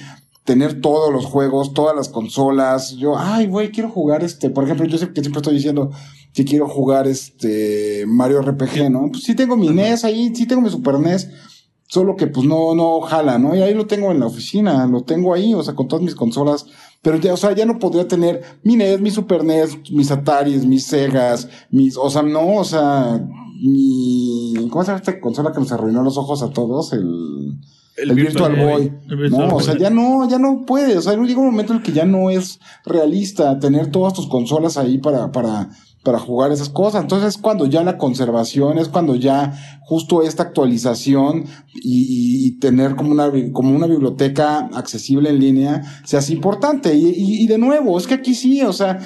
tener 0.49 0.81
todos 0.81 1.13
los 1.13 1.27
juegos, 1.27 1.75
todas 1.75 1.95
las 1.95 2.09
consolas. 2.09 2.97
Yo, 2.97 3.19
ay, 3.19 3.47
güey, 3.47 3.71
quiero 3.71 3.91
jugar 3.91 4.25
este. 4.25 4.49
Por 4.49 4.65
ejemplo, 4.65 4.87
yo 4.87 4.97
sé 4.97 5.13
que 5.13 5.21
siempre 5.21 5.41
estoy 5.41 5.55
diciendo 5.55 5.91
que 6.33 6.47
quiero 6.47 6.67
jugar 6.67 7.07
este 7.07 8.07
Mario 8.07 8.41
RPG, 8.41 8.91
¿no? 8.91 9.11
Pues 9.11 9.25
sí 9.25 9.35
tengo 9.35 9.59
mi 9.59 9.69
NES 9.69 10.05
ahí, 10.05 10.35
sí 10.35 10.47
tengo 10.47 10.63
mi 10.63 10.71
Super 10.71 10.99
NES. 10.99 11.29
Solo 11.89 12.17
que 12.17 12.27
pues 12.27 12.47
no, 12.47 12.75
no 12.75 13.01
jala, 13.01 13.39
¿no? 13.39 13.57
Y 13.57 13.63
ahí 13.63 13.73
lo 13.73 13.87
tengo 13.87 14.11
en 14.13 14.21
la 14.21 14.27
oficina, 14.27 14.87
lo 14.87 15.03
tengo 15.05 15.33
ahí, 15.33 15.55
o 15.55 15.63
sea, 15.63 15.75
con 15.75 15.89
todas 15.89 16.05
mis 16.05 16.15
consolas. 16.15 16.67
Pero 17.01 17.17
ya, 17.17 17.33
o 17.33 17.37
sea, 17.37 17.55
ya 17.55 17.65
no 17.65 17.79
podría 17.79 18.07
tener 18.07 18.43
mi 18.63 18.77
NES, 18.77 19.01
mi 19.01 19.11
Super 19.11 19.43
NES, 19.43 19.91
mis 19.91 20.11
Ataris, 20.11 20.67
mis 20.67 20.87
Segas, 20.87 21.49
mis, 21.71 21.97
o 21.97 22.11
sea, 22.11 22.23
no, 22.23 22.57
o 22.57 22.65
sea, 22.65 23.27
mi, 23.63 24.55
¿cómo 24.71 24.85
se 24.85 24.89
llama 24.89 24.99
esta 24.99 25.19
consola 25.19 25.53
que 25.53 25.61
nos 25.61 25.73
arruinó 25.73 26.03
los 26.03 26.19
ojos 26.19 26.43
a 26.43 26.51
todos? 26.51 26.93
El, 26.93 27.59
el, 27.97 28.15
Virtual, 28.15 28.55
Boy. 28.55 28.93
no, 29.31 29.57
o 29.57 29.61
sea, 29.61 29.77
ya 29.77 29.89
no, 29.89 30.29
ya 30.29 30.39
no 30.39 30.65
puede. 30.67 30.99
O 30.99 31.03
sea, 31.03 31.15
llega 31.15 31.41
un 31.41 31.47
momento 31.47 31.73
en 31.73 31.79
el 31.79 31.83
que 31.83 31.93
ya 31.93 32.05
no 32.05 32.31
es 32.31 32.61
realista 32.85 33.59
tener 33.59 33.91
todas 33.91 34.13
tus 34.13 34.29
consolas 34.29 34.77
ahí 34.77 34.99
para, 34.99 35.33
para, 35.33 35.71
para 36.03 36.19
jugar 36.19 36.53
esas 36.53 36.69
cosas. 36.69 37.03
Entonces 37.03 37.35
es 37.35 37.39
cuando 37.39 37.67
ya 37.67 37.83
la 37.83 37.99
conservación, 37.99 38.79
es 38.79 38.89
cuando 38.89 39.15
ya 39.15 39.53
justo 39.83 40.23
esta 40.23 40.43
actualización 40.45 41.45
y, 41.75 42.47
y 42.47 42.59
tener 42.59 42.95
como 42.97 43.11
una, 43.11 43.31
como 43.53 43.75
una 43.75 43.87
biblioteca 43.87 44.69
accesible 44.75 45.31
en 45.31 45.41
línea 45.41 45.83
se 46.05 46.17
hace 46.17 46.33
importante. 46.33 46.95
Y, 46.95 47.07
y, 47.09 47.43
y, 47.43 47.47
de 47.47 47.59
nuevo, 47.59 47.99
es 47.99 48.07
que 48.07 48.15
aquí 48.15 48.35
sí, 48.35 48.63
o 48.63 48.73
sea, 48.73 48.99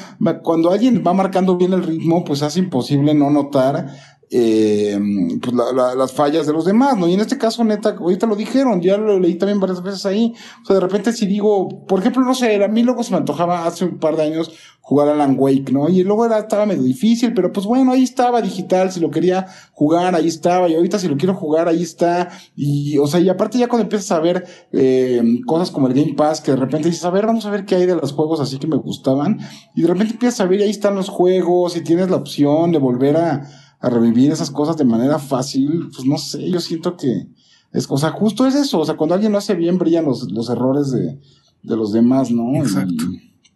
cuando 0.42 0.70
alguien 0.70 1.02
va 1.06 1.12
marcando 1.12 1.56
bien 1.56 1.72
el 1.72 1.82
ritmo, 1.82 2.24
pues 2.24 2.42
hace 2.42 2.58
imposible 2.58 3.14
no 3.14 3.30
notar 3.30 4.11
eh, 4.34 4.98
pues 5.42 5.54
las 5.54 6.12
fallas 6.12 6.46
de 6.46 6.54
los 6.54 6.64
demás, 6.64 6.96
¿no? 6.96 7.06
Y 7.06 7.12
en 7.12 7.20
este 7.20 7.36
caso, 7.36 7.62
neta, 7.64 7.90
ahorita 7.90 8.26
lo 8.26 8.34
dijeron, 8.34 8.80
ya 8.80 8.96
lo 8.96 9.20
leí 9.20 9.34
también 9.34 9.60
varias 9.60 9.82
veces 9.82 10.06
ahí. 10.06 10.32
O 10.62 10.64
sea, 10.64 10.74
de 10.74 10.80
repente 10.80 11.12
si 11.12 11.26
digo, 11.26 11.68
por 11.86 12.00
ejemplo, 12.00 12.22
no 12.22 12.34
sé, 12.34 12.64
a 12.64 12.68
mí 12.68 12.82
luego 12.82 13.02
se 13.02 13.10
me 13.10 13.18
antojaba 13.18 13.66
hace 13.66 13.84
un 13.84 13.98
par 13.98 14.16
de 14.16 14.22
años 14.22 14.50
jugar 14.80 15.08
a 15.08 15.12
Alan 15.12 15.36
Wake, 15.38 15.70
¿no? 15.70 15.90
Y 15.90 16.02
luego 16.02 16.24
era, 16.24 16.38
estaba 16.38 16.64
medio 16.64 16.82
difícil, 16.82 17.34
pero 17.34 17.52
pues 17.52 17.66
bueno, 17.66 17.92
ahí 17.92 18.02
estaba 18.02 18.40
digital, 18.40 18.90
si 18.90 19.00
lo 19.00 19.10
quería 19.10 19.46
jugar, 19.74 20.14
ahí 20.14 20.28
estaba, 20.28 20.66
y 20.68 20.74
ahorita 20.74 20.98
si 20.98 21.08
lo 21.08 21.18
quiero 21.18 21.34
jugar, 21.34 21.68
ahí 21.68 21.82
está. 21.82 22.30
Y, 22.56 22.96
o 22.98 23.06
sea, 23.06 23.20
y 23.20 23.28
aparte 23.28 23.58
ya 23.58 23.68
cuando 23.68 23.84
empiezas 23.84 24.10
a 24.12 24.20
ver 24.20 24.44
eh, 24.72 25.22
cosas 25.46 25.70
como 25.70 25.88
el 25.88 25.94
Game 25.94 26.14
Pass, 26.14 26.40
que 26.40 26.52
de 26.52 26.56
repente 26.56 26.88
dices, 26.88 27.04
a 27.04 27.10
ver, 27.10 27.26
vamos 27.26 27.44
a 27.44 27.50
ver 27.50 27.66
qué 27.66 27.76
hay 27.76 27.86
de 27.86 27.96
los 27.96 28.12
juegos 28.12 28.40
así 28.40 28.58
que 28.58 28.66
me 28.66 28.76
gustaban, 28.76 29.38
y 29.74 29.82
de 29.82 29.88
repente 29.88 30.14
empiezas 30.14 30.40
a 30.40 30.46
ver 30.46 30.60
y 30.60 30.62
ahí 30.64 30.70
están 30.70 30.94
los 30.94 31.10
juegos, 31.10 31.76
y 31.76 31.82
tienes 31.82 32.10
la 32.10 32.16
opción 32.16 32.72
de 32.72 32.78
volver 32.78 33.18
a 33.18 33.61
a 33.82 33.90
revivir 33.90 34.30
esas 34.30 34.50
cosas 34.50 34.76
de 34.76 34.84
manera 34.84 35.18
fácil, 35.18 35.90
pues 35.92 36.06
no 36.06 36.16
sé, 36.16 36.48
yo 36.48 36.60
siento 36.60 36.96
que 36.96 37.26
es, 37.72 37.86
o 37.88 37.98
sea, 37.98 38.10
justo 38.10 38.46
es 38.46 38.54
eso, 38.54 38.78
o 38.78 38.84
sea, 38.86 38.94
cuando 38.94 39.14
alguien 39.14 39.32
lo 39.32 39.38
hace 39.38 39.54
bien 39.54 39.76
brillan 39.76 40.04
los, 40.04 40.30
los 40.30 40.48
errores 40.48 40.92
de, 40.92 41.18
de 41.62 41.76
los 41.76 41.92
demás, 41.92 42.30
¿no? 42.30 42.54
Exacto. 42.56 43.04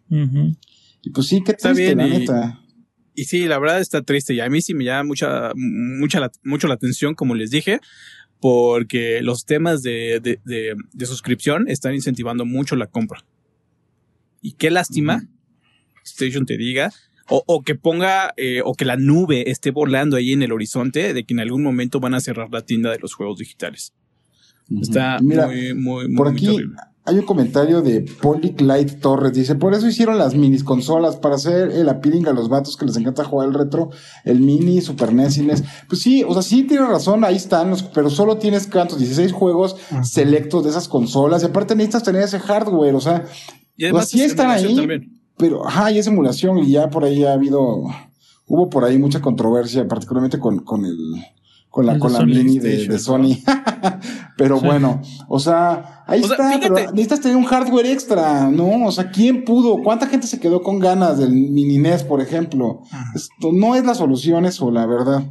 Y, 0.09 1.09
pues 1.11 1.27
sí, 1.27 1.41
qué 1.45 1.53
triste, 1.53 1.95
la 1.95 2.07
neta. 2.07 2.61
Y 3.15 3.23
sí, 3.23 3.45
la 3.45 3.57
verdad 3.57 3.79
está 3.79 4.01
triste 4.01 4.33
y 4.33 4.41
a 4.41 4.49
mí 4.49 4.61
sí 4.61 4.73
me 4.73 4.83
llama 4.83 5.05
mucha, 5.05 5.51
mucha, 5.55 6.19
la, 6.19 6.29
mucho 6.43 6.67
la 6.67 6.73
atención, 6.73 7.15
como 7.15 7.33
les 7.33 7.49
dije, 7.49 7.79
porque 8.41 9.21
los 9.21 9.45
temas 9.45 9.81
de, 9.81 10.19
de, 10.21 10.41
de, 10.43 10.75
de 10.91 11.05
suscripción 11.05 11.69
están 11.69 11.95
incentivando 11.95 12.45
mucho 12.45 12.75
la 12.75 12.87
compra. 12.87 13.23
Y 14.41 14.53
qué 14.53 14.71
lástima, 14.71 15.25
Station 16.03 16.45
te 16.45 16.57
diga, 16.57 16.91
o, 17.29 17.43
o 17.45 17.61
que 17.61 17.75
ponga, 17.75 18.33
eh, 18.37 18.61
o 18.63 18.73
que 18.73 18.85
la 18.85 18.97
nube 18.97 19.49
esté 19.49 19.71
volando 19.71 20.17
ahí 20.17 20.33
en 20.33 20.41
el 20.41 20.51
horizonte 20.51 21.13
de 21.13 21.23
que 21.25 21.33
en 21.33 21.39
algún 21.39 21.63
momento 21.63 21.99
van 21.99 22.13
a 22.13 22.19
cerrar 22.19 22.49
la 22.51 22.61
tienda 22.61 22.91
de 22.91 22.99
los 22.99 23.13
juegos 23.13 23.39
digitales. 23.39 23.93
Está 24.81 25.19
muy, 25.21 25.73
muy, 25.73 26.07
muy, 26.09 26.15
por 26.15 26.27
aquí 26.27 26.57
hay 27.07 27.19
un 27.19 27.25
comentario 27.25 27.81
de 27.81 28.01
Polyclight 28.01 28.99
Torres. 28.99 29.31
Dice, 29.31 29.55
por 29.55 29.73
eso 29.73 29.87
hicieron 29.87 30.17
las 30.17 30.35
minis 30.35 30.65
consolas, 30.65 31.15
para 31.15 31.35
hacer 31.35 31.71
el 31.71 31.87
appealing 31.87 32.27
a 32.27 32.33
los 32.33 32.49
vatos 32.49 32.75
que 32.75 32.85
les 32.85 32.97
encanta 32.97 33.23
jugar 33.23 33.47
el 33.47 33.53
retro, 33.53 33.91
el 34.25 34.41
mini, 34.41 34.81
Super 34.81 35.13
NES 35.13 35.37
y 35.37 35.43
NES. 35.43 35.63
Pues 35.87 36.01
sí, 36.01 36.25
o 36.27 36.33
sea, 36.33 36.41
sí 36.41 36.63
tiene 36.63 36.85
razón, 36.85 37.23
ahí 37.23 37.37
están, 37.37 37.69
los, 37.69 37.81
pero 37.81 38.09
solo 38.09 38.35
tienes, 38.39 38.67
¿cuántos? 38.67 38.99
16 38.99 39.31
juegos 39.31 39.77
selectos 40.03 40.65
de 40.65 40.71
esas 40.71 40.89
consolas. 40.89 41.43
Y 41.43 41.45
aparte 41.45 41.75
necesitas 41.75 42.03
tener 42.03 42.23
ese 42.23 42.39
hardware, 42.39 42.95
o 42.95 42.99
sea, 42.99 43.23
y 43.77 43.85
además 43.85 44.09
sí 44.09 44.21
están 44.21 44.49
ahí. 44.49 44.75
También 44.75 45.17
pero, 45.37 45.67
ajá, 45.67 45.91
y 45.91 45.99
es 45.99 46.07
emulación 46.07 46.59
y 46.59 46.71
ya 46.71 46.89
por 46.89 47.03
ahí 47.03 47.23
ha 47.23 47.33
habido, 47.33 47.83
hubo 48.47 48.69
por 48.69 48.83
ahí 48.83 48.97
mucha 48.97 49.21
controversia, 49.21 49.87
particularmente 49.87 50.39
con, 50.39 50.59
con 50.59 50.85
el, 50.85 50.97
con 51.69 51.85
la, 51.85 51.99
con 51.99 52.11
la 52.11 52.25
mini 52.25 52.57
de, 52.59 52.97
Sony. 52.97 53.37
pero 54.37 54.59
bueno, 54.59 55.01
o 55.27 55.39
sea, 55.39 56.03
ahí 56.07 56.21
está, 56.21 56.57
pero 56.59 56.75
necesitas 56.75 57.21
tener 57.21 57.37
un 57.37 57.45
hardware 57.45 57.85
extra, 57.85 58.49
¿no? 58.49 58.85
O 58.85 58.91
sea, 58.91 59.11
¿quién 59.11 59.45
pudo? 59.45 59.83
¿Cuánta 59.83 60.07
gente 60.07 60.25
se 60.25 60.39
quedó 60.39 60.63
con 60.63 60.79
ganas 60.79 61.19
del 61.19 61.31
mini 61.31 61.77
NES, 61.77 62.03
por 62.03 62.19
ejemplo? 62.19 62.81
Esto 63.13 63.51
no 63.53 63.75
es 63.75 63.85
la 63.85 63.93
solución 63.93 64.45
eso, 64.45 64.71
la 64.71 64.85
verdad. 64.87 65.23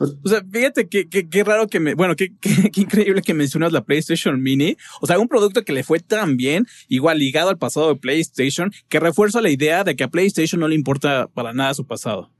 O 0.00 0.28
sea, 0.28 0.42
fíjate 0.50 0.88
que, 0.88 1.08
qué 1.08 1.44
raro 1.44 1.66
que 1.66 1.80
me, 1.80 1.94
bueno, 1.94 2.16
qué, 2.16 2.32
increíble 2.74 3.22
que 3.22 3.34
mencionas 3.34 3.72
la 3.72 3.84
PlayStation 3.84 4.40
Mini. 4.42 4.76
O 5.00 5.06
sea, 5.06 5.18
un 5.18 5.28
producto 5.28 5.62
que 5.64 5.72
le 5.72 5.84
fue 5.84 6.00
tan 6.00 6.36
bien, 6.36 6.66
igual 6.88 7.18
ligado 7.18 7.50
al 7.50 7.58
pasado 7.58 7.88
de 7.88 7.96
PlayStation, 7.96 8.72
que 8.88 9.00
refuerza 9.00 9.40
la 9.40 9.50
idea 9.50 9.84
de 9.84 9.96
que 9.96 10.04
a 10.04 10.08
PlayStation 10.08 10.60
no 10.60 10.68
le 10.68 10.74
importa 10.74 11.28
para 11.28 11.52
nada 11.52 11.74
su 11.74 11.86
pasado. 11.86 12.30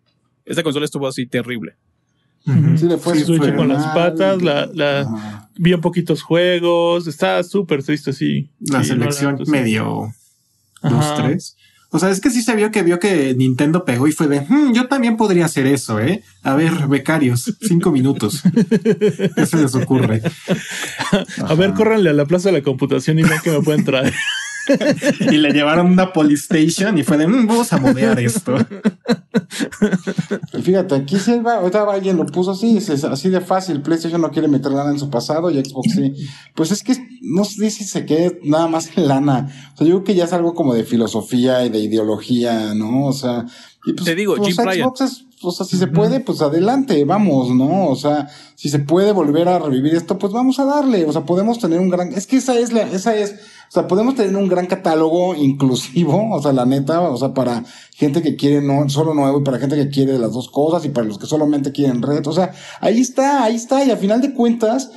Esta 0.45 0.63
consola 0.63 0.85
estuvo 0.85 1.07
así 1.07 1.27
terrible. 1.27 1.77
Sí, 2.77 2.87
le 2.87 2.97
fue 2.97 3.23
con 3.55 3.69
las 3.69 3.85
patas, 3.95 4.41
la, 4.41 4.67
la 4.73 5.51
un 5.59 5.81
poquitos 5.83 6.23
juegos, 6.23 7.07
está 7.07 7.43
súper 7.43 7.83
triste, 7.83 8.15
sí. 8.15 8.51
La 8.61 8.83
selección 8.83 9.39
medio 9.47 10.11
dos, 10.83 11.15
tres. 11.17 11.57
O 11.93 11.99
sea, 11.99 12.11
es 12.11 12.21
que 12.21 12.31
sí 12.31 12.43
se 12.43 12.55
vio 12.55 12.71
que 12.71 12.83
vio 12.83 13.01
que 13.01 13.35
Nintendo 13.35 13.85
pegó 13.85 14.07
y 14.07 14.13
fue 14.13 14.29
de, 14.29 14.41
hmm, 14.43 14.73
yo 14.73 14.87
también 14.87 15.17
podría 15.17 15.47
hacer 15.47 15.67
eso, 15.67 15.99
¿eh? 15.99 16.23
A 16.43 16.55
ver, 16.55 16.87
becarios, 16.87 17.57
cinco 17.61 17.91
minutos. 17.91 18.43
¿Qué 19.37 19.47
se 19.47 19.57
les 19.57 19.75
ocurre? 19.75 20.23
A 21.45 21.55
ver, 21.55 21.75
córranle 21.75 22.11
a 22.11 22.13
la 22.13 22.27
plaza 22.27 22.51
de 22.51 22.59
la 22.59 22.63
computación 22.63 23.19
y 23.19 23.25
vean 23.25 23.41
que 23.43 23.51
me 23.51 23.61
pueden 23.61 23.85
traer. 23.85 24.15
y 25.21 25.37
le 25.37 25.53
llevaron 25.53 25.87
una 25.87 26.13
Polystation 26.13 26.99
y 26.99 27.03
fue 27.03 27.19
de, 27.19 27.27
mm, 27.27 27.47
vamos 27.47 27.73
a 27.73 27.79
modear 27.79 28.19
esto. 28.21 28.57
Fíjate, 30.63 30.95
aquí 30.95 31.19
sí 31.19 31.41
ahorita 31.45 31.85
alguien 31.91 32.17
lo 32.17 32.27
puso 32.27 32.53
así, 32.53 32.77
es 32.77 33.05
así 33.05 33.29
de 33.29 33.41
fácil. 33.41 33.83
PlayStation 33.83 34.21
no 34.21 34.31
quiere 34.31 34.49
meter 34.49 34.73
lana 34.73 34.91
en 34.91 34.99
su 34.99 35.11
pasado 35.11 35.51
y 35.51 35.65
Xbox 35.65 35.93
sí. 35.93 36.15
Pues 36.55 36.71
es 36.71 36.83
que 36.83 36.97
no 37.23 37.45
sé 37.45 37.71
si 37.71 37.85
se 37.85 38.07
quede 38.07 38.41
nada 38.45 38.69
más 38.69 38.97
en 38.97 39.09
lana. 39.09 39.73
O 39.75 39.79
sea, 39.79 39.87
yo 39.87 39.95
creo 39.95 40.05
que 40.05 40.15
ya 40.15 40.25
es 40.25 40.33
algo 40.33 40.55
como 40.55 40.75
de 40.75 40.85
filosofía 40.85 41.65
y 41.65 41.71
de 41.71 41.79
ideología, 41.79 42.75
¿no? 42.75 43.07
O 43.07 43.13
sea, 43.13 43.47
y 43.85 43.95
pues, 43.95 44.05
Te 44.05 44.15
digo, 44.15 44.37
pues, 44.37 44.59
o 45.43 45.53
sea, 45.53 45.65
si 45.65 45.79
se 45.79 45.87
puede, 45.87 46.21
pues 46.21 46.43
adelante, 46.43 47.03
vamos, 47.07 47.55
¿no? 47.55 47.87
O 47.87 47.97
sea, 47.97 48.29
si 48.55 48.69
se 48.69 48.79
puede 48.79 49.13
volver 49.13 49.49
a 49.49 49.59
revivir 49.59 49.95
esto, 49.95 50.19
pues 50.19 50.35
vamos 50.35 50.59
a 50.59 50.67
darle. 50.67 51.07
O 51.07 51.13
sea, 51.13 51.25
podemos 51.25 51.59
tener 51.59 51.81
un 51.81 51.89
gran, 51.89 52.13
es 52.13 52.27
que 52.27 52.37
esa 52.37 52.59
es 52.59 52.73
la, 52.73 52.83
esa 52.83 53.17
es, 53.17 53.37
o 53.71 53.73
sea, 53.73 53.87
podemos 53.87 54.17
tener 54.17 54.35
un 54.35 54.49
gran 54.49 54.67
catálogo 54.67 55.33
inclusivo, 55.37 56.29
o 56.35 56.43
sea, 56.43 56.53
la 56.53 56.67
neta, 56.67 57.03
o 57.03 57.17
sea, 57.17 57.33
para 57.33 57.63
gente 57.95 58.21
que 58.21 58.35
quiere 58.35 58.61
no, 58.61 58.89
solo 58.89 59.15
nuevo 59.15 59.39
y 59.39 59.45
para 59.45 59.61
gente 59.61 59.77
que 59.77 59.89
quiere 59.89 60.19
las 60.19 60.33
dos 60.33 60.51
cosas 60.51 60.85
y 60.85 60.89
para 60.89 61.07
los 61.07 61.19
que 61.19 61.27
solamente 61.27 61.71
quieren 61.71 62.03
red. 62.03 62.27
O 62.27 62.33
sea, 62.33 62.51
ahí 62.81 62.99
está, 62.99 63.45
ahí 63.45 63.55
está. 63.55 63.85
Y 63.85 63.93
a 63.93 63.97
final 63.97 64.21
de 64.21 64.35
cuentas, 64.35 64.91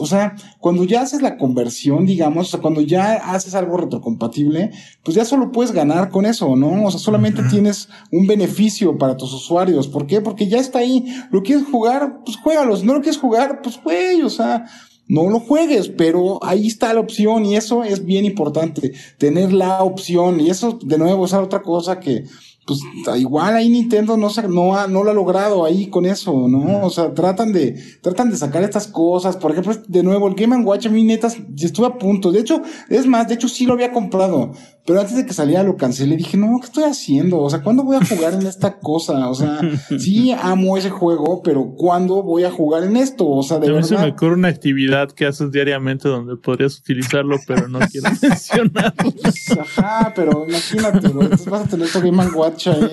o 0.00 0.06
sea, 0.06 0.34
cuando 0.58 0.82
ya 0.82 1.02
haces 1.02 1.22
la 1.22 1.38
conversión, 1.38 2.04
digamos, 2.04 2.48
o 2.48 2.50
sea, 2.50 2.60
cuando 2.60 2.80
ya 2.80 3.12
haces 3.32 3.54
algo 3.54 3.76
retrocompatible, 3.76 4.72
pues 5.04 5.14
ya 5.14 5.24
solo 5.24 5.52
puedes 5.52 5.70
ganar 5.70 6.10
con 6.10 6.26
eso, 6.26 6.56
¿no? 6.56 6.86
O 6.86 6.90
sea, 6.90 6.98
solamente 6.98 7.44
tienes 7.44 7.88
un 8.10 8.26
beneficio 8.26 8.98
para 8.98 9.16
tus 9.16 9.32
usuarios. 9.32 9.86
¿Por 9.86 10.08
qué? 10.08 10.20
Porque 10.20 10.48
ya 10.48 10.58
está 10.58 10.80
ahí. 10.80 11.06
¿Lo 11.30 11.42
quieres 11.44 11.64
jugar? 11.70 12.22
Pues 12.24 12.36
juégalos. 12.38 12.82
¿No 12.82 12.94
lo 12.94 13.02
quieres 13.02 13.20
jugar? 13.20 13.60
Pues 13.62 13.80
güey, 13.80 14.22
o 14.22 14.30
sea, 14.30 14.66
no 15.10 15.28
lo 15.28 15.40
juegues, 15.40 15.88
pero 15.88 16.38
ahí 16.40 16.68
está 16.68 16.94
la 16.94 17.00
opción 17.00 17.44
y 17.44 17.56
eso 17.56 17.82
es 17.82 18.04
bien 18.04 18.24
importante, 18.24 18.92
tener 19.18 19.52
la 19.52 19.82
opción. 19.82 20.38
Y 20.38 20.50
eso, 20.50 20.78
de 20.82 20.98
nuevo, 20.98 21.24
es 21.24 21.32
otra 21.34 21.62
cosa 21.62 21.98
que, 21.98 22.24
pues 22.64 22.80
igual 23.18 23.56
ahí 23.56 23.68
Nintendo 23.68 24.16
no, 24.16 24.28
no, 24.48 24.76
ha, 24.76 24.86
no 24.86 25.02
lo 25.02 25.10
ha 25.10 25.14
logrado 25.14 25.64
ahí 25.64 25.88
con 25.88 26.06
eso, 26.06 26.46
¿no? 26.46 26.86
O 26.86 26.90
sea, 26.90 27.12
tratan 27.12 27.52
de, 27.52 27.72
tratan 28.00 28.30
de 28.30 28.36
sacar 28.36 28.62
estas 28.62 28.86
cosas. 28.86 29.36
Por 29.36 29.50
ejemplo, 29.50 29.74
de 29.88 30.02
nuevo, 30.04 30.28
el 30.28 30.36
Game 30.36 30.56
Watch 30.64 30.86
a 30.86 30.90
mí 30.90 31.02
netas, 31.02 31.36
estuve 31.58 31.88
a 31.88 31.98
punto. 31.98 32.30
De 32.30 32.38
hecho, 32.38 32.62
es 32.88 33.04
más, 33.06 33.26
de 33.26 33.34
hecho 33.34 33.48
sí 33.48 33.66
lo 33.66 33.72
había 33.72 33.92
comprado. 33.92 34.52
Pero 34.86 35.00
antes 35.00 35.16
de 35.16 35.26
que 35.26 35.34
saliera 35.34 35.62
lo 35.62 35.76
cancelé. 35.76 36.16
Dije, 36.16 36.36
no, 36.36 36.58
¿qué 36.60 36.66
estoy 36.66 36.84
haciendo? 36.84 37.38
O 37.38 37.50
sea, 37.50 37.62
¿cuándo 37.62 37.84
voy 37.84 37.96
a 37.96 38.04
jugar 38.04 38.34
en 38.34 38.46
esta 38.46 38.78
cosa? 38.78 39.28
O 39.28 39.34
sea, 39.34 39.60
sí 39.98 40.32
amo 40.32 40.76
ese 40.76 40.90
juego, 40.90 41.42
pero 41.42 41.74
¿cuándo 41.76 42.22
voy 42.22 42.44
a 42.44 42.50
jugar 42.50 42.84
en 42.84 42.96
esto? 42.96 43.28
O 43.28 43.42
sea, 43.42 43.58
de 43.58 43.70
verdad. 43.70 43.88
se 43.88 43.98
me 43.98 44.10
ocurre 44.10 44.34
una 44.34 44.48
actividad 44.48 45.10
que 45.10 45.26
haces 45.26 45.52
diariamente 45.52 46.08
donde 46.08 46.36
podrías 46.36 46.78
utilizarlo, 46.78 47.36
pero 47.46 47.68
no 47.68 47.78
quiero 47.80 48.10
mencionarlo. 48.22 49.12
Ajá, 49.60 50.12
pero 50.14 50.46
imagínate, 50.48 51.06
Entonces 51.06 51.46
vas 51.46 51.66
a 51.66 51.68
tener 51.68 51.88
tu 51.88 52.00
Game 52.00 52.26
Watch 52.34 52.68
ahí 52.68 52.90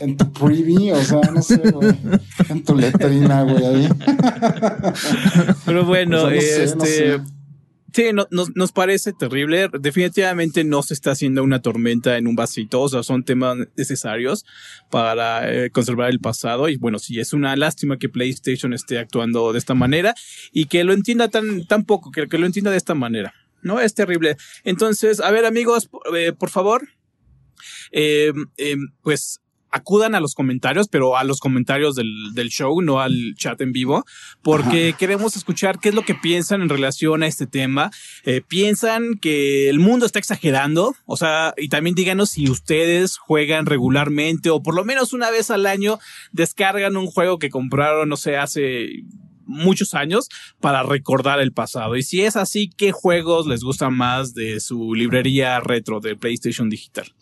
en 0.00 0.16
tu 0.16 0.32
preview, 0.32 0.96
o 0.96 1.02
sea, 1.02 1.20
no 1.32 1.42
sé, 1.42 1.58
güey. 1.58 1.94
En 2.48 2.64
tu 2.64 2.74
letrina, 2.74 3.42
güey, 3.42 3.64
ahí. 3.64 3.88
Pero 5.64 5.84
bueno, 5.84 6.28
este. 6.28 7.20
Sí, 7.92 8.10
no, 8.12 8.26
nos, 8.30 8.72
parece 8.72 9.12
terrible. 9.12 9.68
Definitivamente 9.80 10.64
no 10.64 10.82
se 10.82 10.94
está 10.94 11.12
haciendo 11.12 11.42
una 11.42 11.62
tormenta 11.62 12.16
en 12.16 12.26
un 12.26 12.36
vasito. 12.36 12.82
O 12.82 12.88
sea, 12.88 13.02
son 13.02 13.24
temas 13.24 13.56
necesarios 13.76 14.44
para 14.90 15.50
eh, 15.50 15.70
conservar 15.70 16.10
el 16.10 16.20
pasado. 16.20 16.68
Y 16.68 16.76
bueno, 16.76 16.98
sí, 16.98 17.18
es 17.18 17.32
una 17.32 17.56
lástima 17.56 17.98
que 17.98 18.08
PlayStation 18.08 18.72
esté 18.72 18.98
actuando 18.98 19.52
de 19.52 19.58
esta 19.58 19.74
manera 19.74 20.14
y 20.52 20.66
que 20.66 20.84
lo 20.84 20.92
entienda 20.92 21.28
tan, 21.28 21.66
tan 21.66 21.84
poco, 21.84 22.10
que, 22.10 22.26
lo 22.38 22.46
entienda 22.46 22.70
de 22.70 22.76
esta 22.76 22.94
manera. 22.94 23.34
No, 23.62 23.80
es 23.80 23.94
terrible. 23.94 24.36
Entonces, 24.64 25.20
a 25.20 25.30
ver, 25.30 25.44
amigos, 25.44 25.90
eh, 26.14 26.32
por 26.32 26.50
favor. 26.50 26.88
Eh, 27.92 28.32
pues 29.02 29.39
acudan 29.70 30.14
a 30.14 30.20
los 30.20 30.34
comentarios, 30.34 30.88
pero 30.88 31.16
a 31.16 31.24
los 31.24 31.40
comentarios 31.40 31.94
del, 31.94 32.34
del 32.34 32.48
show, 32.48 32.80
no 32.82 33.00
al 33.00 33.34
chat 33.36 33.60
en 33.60 33.72
vivo, 33.72 34.04
porque 34.42 34.94
queremos 34.98 35.36
escuchar 35.36 35.78
qué 35.78 35.90
es 35.90 35.94
lo 35.94 36.02
que 36.02 36.14
piensan 36.14 36.62
en 36.62 36.68
relación 36.68 37.22
a 37.22 37.26
este 37.26 37.46
tema. 37.46 37.90
Eh, 38.24 38.42
piensan 38.46 39.18
que 39.20 39.68
el 39.68 39.78
mundo 39.78 40.06
está 40.06 40.18
exagerando, 40.18 40.94
o 41.06 41.16
sea, 41.16 41.54
y 41.56 41.68
también 41.68 41.94
díganos 41.94 42.30
si 42.30 42.50
ustedes 42.50 43.16
juegan 43.16 43.66
regularmente 43.66 44.50
o 44.50 44.62
por 44.62 44.74
lo 44.74 44.84
menos 44.84 45.12
una 45.12 45.30
vez 45.30 45.50
al 45.50 45.66
año 45.66 45.98
descargan 46.32 46.96
un 46.96 47.06
juego 47.06 47.38
que 47.38 47.50
compraron, 47.50 48.08
no 48.08 48.16
sé, 48.16 48.36
hace 48.36 49.04
muchos 49.46 49.94
años 49.94 50.28
para 50.60 50.82
recordar 50.82 51.40
el 51.40 51.52
pasado. 51.52 51.96
Y 51.96 52.02
si 52.02 52.22
es 52.22 52.36
así, 52.36 52.70
¿qué 52.76 52.92
juegos 52.92 53.46
les 53.46 53.62
gustan 53.62 53.94
más 53.94 54.32
de 54.34 54.60
su 54.60 54.94
librería 54.94 55.60
retro 55.60 56.00
de 56.00 56.16
PlayStation 56.16 56.70
Digital? 56.70 57.12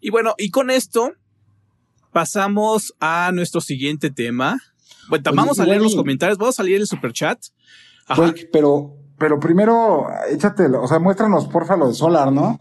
Y 0.00 0.10
bueno, 0.10 0.34
y 0.38 0.50
con 0.50 0.70
esto 0.70 1.12
pasamos 2.12 2.94
a 3.00 3.30
nuestro 3.32 3.60
siguiente 3.60 4.10
tema. 4.10 4.58
Bueno, 5.08 5.30
vamos 5.34 5.60
a 5.60 5.66
leer 5.66 5.82
los 5.82 5.94
comentarios, 5.94 6.38
vamos 6.38 6.58
a 6.58 6.62
leer 6.62 6.80
el 6.80 6.86
super 6.86 7.12
chat. 7.12 7.38
pero, 8.52 8.96
pero 9.18 9.38
primero, 9.38 10.06
échate, 10.30 10.66
o 10.66 10.86
sea, 10.86 10.98
muéstranos 10.98 11.46
porfa 11.48 11.76
lo 11.76 11.88
de 11.88 11.94
Solar, 11.94 12.32
¿no? 12.32 12.58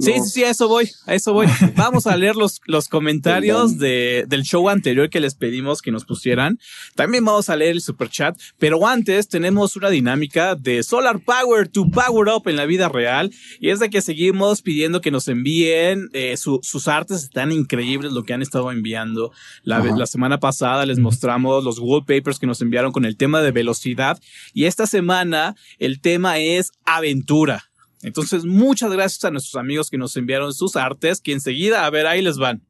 Sí, 0.00 0.12
sí, 0.14 0.28
sí, 0.30 0.44
a 0.44 0.50
eso 0.50 0.66
voy, 0.68 0.90
a 1.06 1.14
eso 1.14 1.32
voy. 1.32 1.46
Vamos 1.76 2.06
a 2.06 2.16
leer 2.16 2.36
los, 2.36 2.60
los 2.66 2.88
comentarios 2.88 3.78
de, 3.78 4.24
del 4.26 4.42
show 4.42 4.68
anterior 4.68 5.10
que 5.10 5.20
les 5.20 5.34
pedimos 5.34 5.82
que 5.82 5.90
nos 5.90 6.04
pusieran. 6.04 6.58
También 6.94 7.24
vamos 7.24 7.50
a 7.50 7.56
leer 7.56 7.72
el 7.72 7.82
super 7.82 8.08
chat, 8.08 8.38
pero 8.58 8.86
antes 8.86 9.28
tenemos 9.28 9.76
una 9.76 9.90
dinámica 9.90 10.54
de 10.54 10.82
Solar 10.82 11.20
Power 11.20 11.68
to 11.68 11.88
Power 11.90 12.28
Up 12.28 12.48
en 12.48 12.56
la 12.56 12.66
vida 12.66 12.88
real 12.88 13.30
y 13.60 13.70
es 13.70 13.78
de 13.78 13.90
que 13.90 14.00
seguimos 14.00 14.62
pidiendo 14.62 15.00
que 15.00 15.10
nos 15.10 15.28
envíen 15.28 16.08
eh, 16.12 16.36
sus 16.36 16.88
artes, 16.88 17.24
están 17.24 17.52
increíbles 17.52 18.12
lo 18.12 18.24
que 18.24 18.32
han 18.32 18.42
estado 18.42 18.70
enviando. 18.72 19.32
La, 19.62 19.78
la 19.80 20.06
semana 20.06 20.40
pasada 20.40 20.86
les 20.86 20.98
mostramos 20.98 21.64
los 21.64 21.78
wallpapers 21.78 22.38
que 22.38 22.46
nos 22.46 22.60
enviaron 22.62 22.92
con 22.92 23.04
el 23.04 23.16
tema 23.16 23.42
de 23.42 23.52
velocidad 23.52 24.20
y 24.54 24.64
esta 24.64 24.86
semana 24.86 25.56
el 25.78 26.00
tema 26.00 26.38
es 26.38 26.72
aventura. 26.84 27.69
Entonces, 28.02 28.44
muchas 28.44 28.90
gracias 28.92 29.24
a 29.24 29.30
nuestros 29.30 29.56
amigos 29.56 29.90
que 29.90 29.98
nos 29.98 30.16
enviaron 30.16 30.52
sus 30.54 30.76
artes, 30.76 31.20
que 31.20 31.32
enseguida, 31.32 31.84
a 31.84 31.90
ver, 31.90 32.06
ahí 32.06 32.22
les 32.22 32.38
van. 32.38 32.62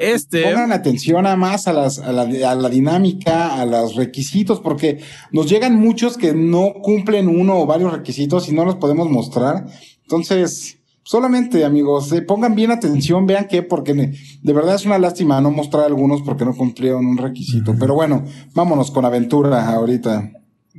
Este. 0.00 0.42
Pongan 0.42 0.72
atención 0.72 1.26
a 1.26 1.36
más 1.36 1.66
a, 1.66 1.72
las, 1.72 1.98
a, 1.98 2.12
la, 2.12 2.22
a 2.22 2.54
la 2.54 2.68
dinámica, 2.68 3.58
a 3.60 3.64
los 3.64 3.94
requisitos, 3.94 4.60
porque 4.60 5.00
nos 5.32 5.48
llegan 5.48 5.76
muchos 5.76 6.18
que 6.18 6.34
no 6.34 6.74
cumplen 6.82 7.28
uno 7.28 7.58
o 7.58 7.66
varios 7.66 7.92
requisitos 7.92 8.48
y 8.48 8.52
no 8.52 8.64
los 8.64 8.76
podemos 8.76 9.08
mostrar. 9.08 9.66
Entonces, 10.02 10.78
solamente 11.02 11.64
amigos, 11.64 12.12
eh, 12.12 12.20
pongan 12.20 12.54
bien 12.54 12.70
atención, 12.70 13.26
vean 13.26 13.48
que, 13.48 13.62
porque 13.62 13.94
de 13.94 14.52
verdad 14.52 14.74
es 14.74 14.84
una 14.84 14.98
lástima 14.98 15.40
no 15.40 15.50
mostrar 15.50 15.84
algunos 15.84 16.20
porque 16.22 16.44
no 16.44 16.54
cumplieron 16.54 17.06
un 17.06 17.16
requisito. 17.16 17.74
Pero 17.78 17.94
bueno, 17.94 18.24
vámonos 18.54 18.90
con 18.90 19.06
aventura 19.06 19.66
ahorita. 19.70 20.32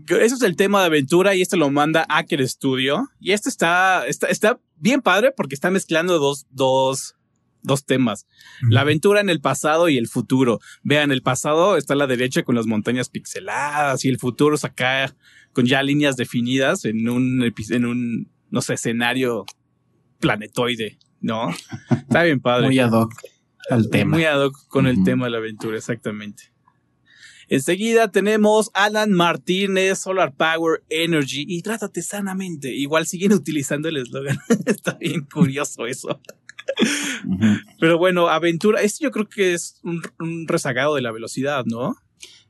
Ese 0.08 0.36
es 0.36 0.42
el 0.42 0.56
tema 0.56 0.82
de 0.82 0.88
aventura 0.88 1.36
y 1.36 1.42
este 1.42 1.58
lo 1.58 1.70
manda 1.70 2.06
Aker 2.10 2.48
Studio. 2.48 3.08
Y 3.20 3.32
este 3.32 3.50
está, 3.50 4.06
está, 4.08 4.28
está 4.28 4.60
bien 4.78 5.02
padre 5.02 5.32
porque 5.36 5.56
está 5.56 5.72
mezclando 5.72 6.20
dos, 6.20 6.48
dos, 6.52 7.16
dos 7.62 7.86
temas. 7.86 8.28
La 8.62 8.82
aventura 8.82 9.22
en 9.22 9.30
el 9.30 9.42
pasado 9.42 9.90
y 9.90 9.98
el 9.98 10.08
futuro. 10.08 10.60
Vean, 10.84 11.12
el 11.12 11.22
pasado 11.22 11.78
está 11.78 11.94
a 11.94 11.98
la 11.98 12.08
derecha 12.08 12.44
con 12.44 12.56
las 12.56 12.68
montañas 12.68 13.10
pixeladas 13.10 14.04
y 14.06 14.10
el 14.10 14.20
futuro 14.20 14.56
es 14.56 14.66
acá 14.66 15.16
con 15.54 15.66
ya 15.66 15.84
líneas 15.84 16.16
definidas 16.16 16.86
en 16.86 17.10
un, 17.10 17.54
en 17.70 17.86
un, 17.86 18.32
no 18.50 18.62
sé, 18.62 18.76
escenario 18.76 19.46
planetoide, 20.20 21.00
¿no? 21.22 21.50
Está 21.92 22.24
bien 22.24 22.40
padre. 22.40 22.68
Muy 22.68 22.80
ad 22.80 22.92
hoc 22.92 23.14
al 23.70 23.90
tema. 23.90 24.16
Muy 24.16 24.26
ad 24.26 24.42
hoc 24.46 24.68
con 24.68 24.88
el 24.88 25.04
tema 25.04 25.26
de 25.26 25.32
la 25.32 25.38
aventura, 25.38 25.78
exactamente. 25.78 26.52
Enseguida 27.50 28.12
tenemos 28.12 28.70
Alan 28.76 29.12
Martínez, 29.12 29.98
Solar 29.98 30.34
Power 30.36 30.84
Energy 30.90 31.46
y 31.48 31.64
trátate 31.64 32.04
sanamente. 32.04 32.74
Igual 32.74 33.08
siguen 33.08 33.34
utilizando 33.34 33.90
el 33.90 33.98
eslogan. 33.98 34.38
Está 34.66 34.94
bien 34.94 35.26
curioso 35.32 35.88
eso. 35.88 36.20
Pero 37.80 37.98
bueno, 37.98 38.28
aventura, 38.28 38.82
este 38.82 39.04
yo 39.04 39.12
creo 39.12 39.28
que 39.28 39.54
es 39.54 39.80
un, 39.84 40.02
un 40.20 40.48
rezagado 40.48 40.94
de 40.96 41.02
la 41.02 41.12
velocidad, 41.12 41.66
¿no? 41.66 41.96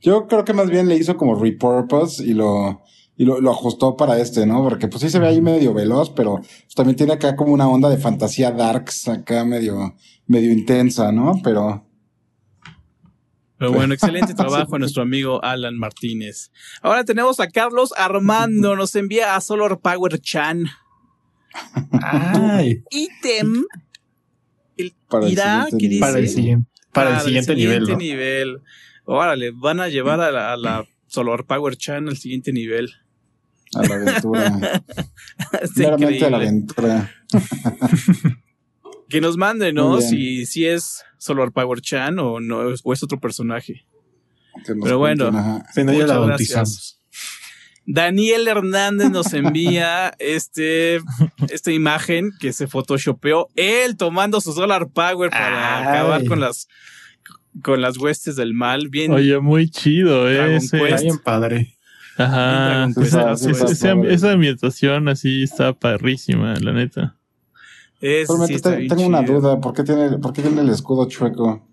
Yo 0.02 0.28
creo 0.28 0.44
que 0.44 0.54
más 0.54 0.70
bien 0.70 0.90
le 0.90 0.98
hizo 0.98 1.16
como 1.16 1.36
repurpose 1.36 2.24
y 2.26 2.34
lo, 2.34 2.82
y 3.16 3.24
lo, 3.24 3.40
lo, 3.40 3.52
ajustó 3.52 3.96
para 3.96 4.20
este, 4.20 4.46
¿no? 4.46 4.62
Porque 4.62 4.90
pues 4.90 5.02
sí 5.02 5.10
se 5.10 5.20
ve 5.20 5.28
ahí 5.28 5.42
medio 5.42 5.74
veloz, 5.74 6.10
pero 6.10 6.36
pues, 6.36 6.76
también 6.76 6.98
tiene 6.98 7.14
acá 7.14 7.38
como 7.38 7.54
una 7.54 7.70
onda 7.70 7.90
de 7.90 7.98
fantasía 7.98 8.52
darks, 8.52 9.08
acá 9.08 9.46
medio, 9.46 9.96
medio 10.28 10.52
intensa, 10.52 11.12
¿no? 11.14 11.40
Pero. 11.42 11.89
Pero 13.60 13.74
bueno, 13.74 13.94
excelente 13.94 14.34
trabajo 14.36 14.76
a 14.76 14.80
nuestro 14.80 15.04
amigo 15.04 15.44
Alan 15.44 15.78
Martínez. 15.78 16.52
Ahora 16.82 17.04
tenemos 17.04 17.40
a 17.40 17.50
Carlos 17.50 17.94
Armando, 17.96 18.76
nos 18.76 18.96
envía 18.96 19.36
a 19.36 19.42
Solar 19.42 19.80
Power 19.80 20.20
Chan. 20.20 20.66
Ay. 22.02 22.84
Ítem. 22.90 23.66
El, 24.78 24.96
Para 25.10 25.26
el 25.26 25.34
irá, 25.34 25.66
siguiente 25.66 25.78
¿qué 25.78 25.90
nivel. 25.90 26.00
dice? 26.00 26.00
Para 26.02 26.20
el 26.20 26.30
siguiente, 26.30 26.70
para 26.94 27.16
el 27.16 27.22
siguiente, 27.22 27.56
nivel. 27.56 27.84
¿no? 27.84 27.98
nivel. 27.98 28.62
Órale, 29.04 29.52
van 29.52 29.80
a 29.82 29.90
llevar 29.90 30.22
a 30.22 30.32
la, 30.32 30.54
a 30.54 30.58
la 30.58 30.88
Solar 31.08 31.46
Power 31.46 31.76
Chan 31.76 32.08
al 32.08 32.18
siguiente 32.18 32.54
nivel. 32.54 32.90
A 33.76 33.86
la 33.86 33.96
aventura. 33.96 34.84
Está 35.62 35.82
Meramente 35.82 36.26
a 36.26 36.30
la 36.30 36.38
aventura. 36.38 37.12
Que 39.10 39.22
nos 39.22 39.38
mande, 39.38 39.74
¿no? 39.74 40.02
Si, 40.02 40.46
si 40.46 40.66
es 40.66 41.04
Solar 41.18 41.52
Power 41.52 41.82
Chan 41.82 42.20
o 42.20 42.40
no, 42.40 42.60
o 42.84 42.94
es 42.94 43.04
otro 43.04 43.20
personaje. 43.20 43.86
Pero 44.84 44.98
bueno. 45.00 45.64
Si 45.74 45.84
no, 45.84 45.94
ya 45.94 46.06
la. 46.08 46.38
Daniel 47.92 48.48
Hernández 48.48 49.10
nos 49.10 49.34
envía 49.34 50.14
este, 50.20 51.02
esta 51.50 51.72
imagen 51.72 52.32
que 52.40 52.54
se 52.54 52.68
photoshopeó 52.68 53.48
él 53.56 53.98
tomando 53.98 54.42
su 54.42 54.54
Solar 54.54 54.90
Power 54.90 55.32
para 55.32 55.80
Ay. 55.80 55.84
acabar 55.88 56.26
con 56.26 56.40
las 56.40 56.68
con 57.64 57.82
las 57.82 57.98
huestes 57.98 58.36
del 58.36 58.54
mal. 58.54 58.90
Bien, 58.90 59.12
Oye, 59.12 59.40
muy 59.40 59.70
chido, 59.72 60.30
eh. 60.30 60.58
Ese. 60.58 60.78
Bien 60.78 61.18
padre. 61.18 61.76
Ajá. 62.16 62.90
Quest, 62.96 63.16
Esa- 63.48 63.94
esa 64.08 64.32
ambientación 64.32 65.08
así 65.08 65.42
está 65.44 65.74
parrísima, 65.74 66.54
la 66.60 66.74
neta. 66.74 67.19
Ese 68.00 68.22
sí 68.22 68.26
Solamente 68.28 68.56
está 68.56 68.70
te- 68.72 68.76
bien 68.78 68.90
tengo 68.90 69.08
una 69.08 69.26
chido. 69.26 69.42
duda. 69.42 69.60
¿Por 69.60 69.74
qué 69.74 69.84
tiene, 69.84 70.18
por 70.18 70.34
qué 70.34 70.42
tiene 70.42 70.62
el 70.62 70.70
escudo 70.70 71.06
chueco? 71.08 71.66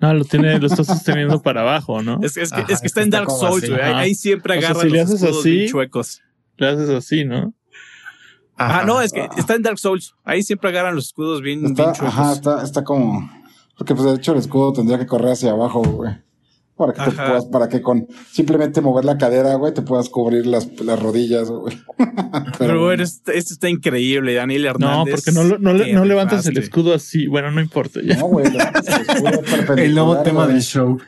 No, 0.00 0.14
lo 0.14 0.24
tiene, 0.24 0.58
lo 0.58 0.66
está 0.66 0.82
sosteniendo 0.82 1.40
para 1.42 1.60
abajo, 1.60 2.02
¿no? 2.02 2.18
Es, 2.22 2.36
es 2.36 2.50
que, 2.50 2.62
Ajá, 2.62 2.72
es 2.72 2.80
que 2.80 2.86
está 2.88 3.02
en 3.02 3.10
Dark 3.10 3.30
Souls, 3.30 3.68
güey. 3.70 3.80
Ahí, 3.80 4.14
siempre 4.16 4.58
O 4.58 4.60
sea, 4.60 4.70
le 4.84 4.90
los 4.90 5.00
haces 5.02 5.22
escudos 5.22 5.40
así- 5.40 5.50
bien 5.50 5.68
chuecos. 5.68 6.22
Le 6.56 6.66
haces 6.68 6.88
así, 6.90 7.24
¿no? 7.24 7.54
Ah, 8.56 8.82
no, 8.86 9.00
es 9.00 9.12
que 9.12 9.28
está 9.36 9.54
en 9.54 9.62
Dark 9.62 9.78
Souls. 9.78 10.14
Ahí 10.24 10.42
siempre 10.42 10.70
agarran 10.70 10.94
los 10.96 11.06
escudos 11.06 11.40
bien, 11.40 11.64
Está, 11.66 11.82
bien 11.84 11.94
chuecos. 11.94 12.14
ajá, 12.18 12.32
está, 12.32 12.62
está 12.64 12.84
como. 12.84 13.30
Porque 13.78 13.94
pues 13.94 14.06
de 14.06 14.14
hecho 14.16 14.32
el 14.32 14.38
escudo 14.38 14.72
tendría 14.72 14.98
que 14.98 15.06
correr 15.06 15.32
hacia 15.32 15.52
abajo, 15.52 15.82
güey. 15.82 16.12
Para 16.76 16.92
que 16.94 17.02
te 17.04 17.10
puedas, 17.16 17.44
para 17.46 17.68
que 17.68 17.82
con 17.82 18.08
simplemente 18.30 18.80
mover 18.80 19.04
la 19.04 19.18
cadera, 19.18 19.54
güey, 19.56 19.74
te 19.74 19.82
puedas 19.82 20.08
cubrir 20.08 20.46
las, 20.46 20.68
las 20.80 20.98
rodillas, 21.00 21.48
güey. 21.50 21.78
Pero 22.58 22.82
bueno, 22.84 23.02
este, 23.02 23.36
este 23.36 23.52
está 23.54 23.68
increíble, 23.68 24.34
Daniel 24.34 24.62
No, 24.62 24.68
Hernández. 24.70 25.14
porque 25.16 25.32
no, 25.32 25.44
lo- 25.44 25.58
no, 25.58 25.76
Te 25.76 25.92
no 25.92 26.04
levantas 26.04 26.46
el 26.46 26.56
escudo 26.58 26.94
así. 26.94 27.26
Bueno, 27.26 27.50
no 27.50 27.60
importa. 27.60 28.00
Ya. 28.02 28.16
No, 28.16 28.26
güey, 28.26 28.50
levantas 28.50 28.86
el 28.88 29.78
El 29.78 29.94
nuevo 29.94 30.22
tema 30.22 30.44
güey. 30.44 30.54
del 30.54 30.62
show. 30.62 30.98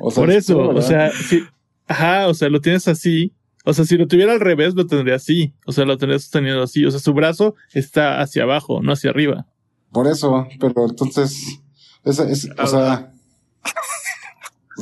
O 0.00 0.10
sea, 0.10 0.22
Por 0.22 0.30
eso, 0.30 0.60
escudo, 0.62 0.78
o 0.78 0.82
sea, 0.82 1.10
sí. 1.12 1.42
Ajá, 1.86 2.28
o 2.28 2.34
sea, 2.34 2.48
lo 2.48 2.60
tienes 2.60 2.88
así. 2.88 3.32
O 3.64 3.74
sea, 3.74 3.84
si 3.84 3.96
lo 3.98 4.06
tuviera 4.08 4.32
al 4.32 4.40
revés, 4.40 4.74
lo 4.74 4.86
tendría 4.86 5.16
así. 5.16 5.52
O 5.66 5.72
sea, 5.72 5.84
lo 5.84 5.98
tendría 5.98 6.18
sostenido 6.18 6.62
así. 6.62 6.84
O 6.86 6.90
sea, 6.90 7.00
su 7.00 7.12
brazo 7.12 7.54
está 7.74 8.20
hacia 8.22 8.44
abajo, 8.44 8.80
no 8.82 8.92
hacia 8.92 9.10
arriba. 9.10 9.46
Por 9.92 10.06
eso, 10.06 10.46
pero 10.58 10.86
entonces, 10.88 11.60
esa 12.04 12.28
es, 12.30 12.48
o 12.58 12.66
sea, 12.66 13.12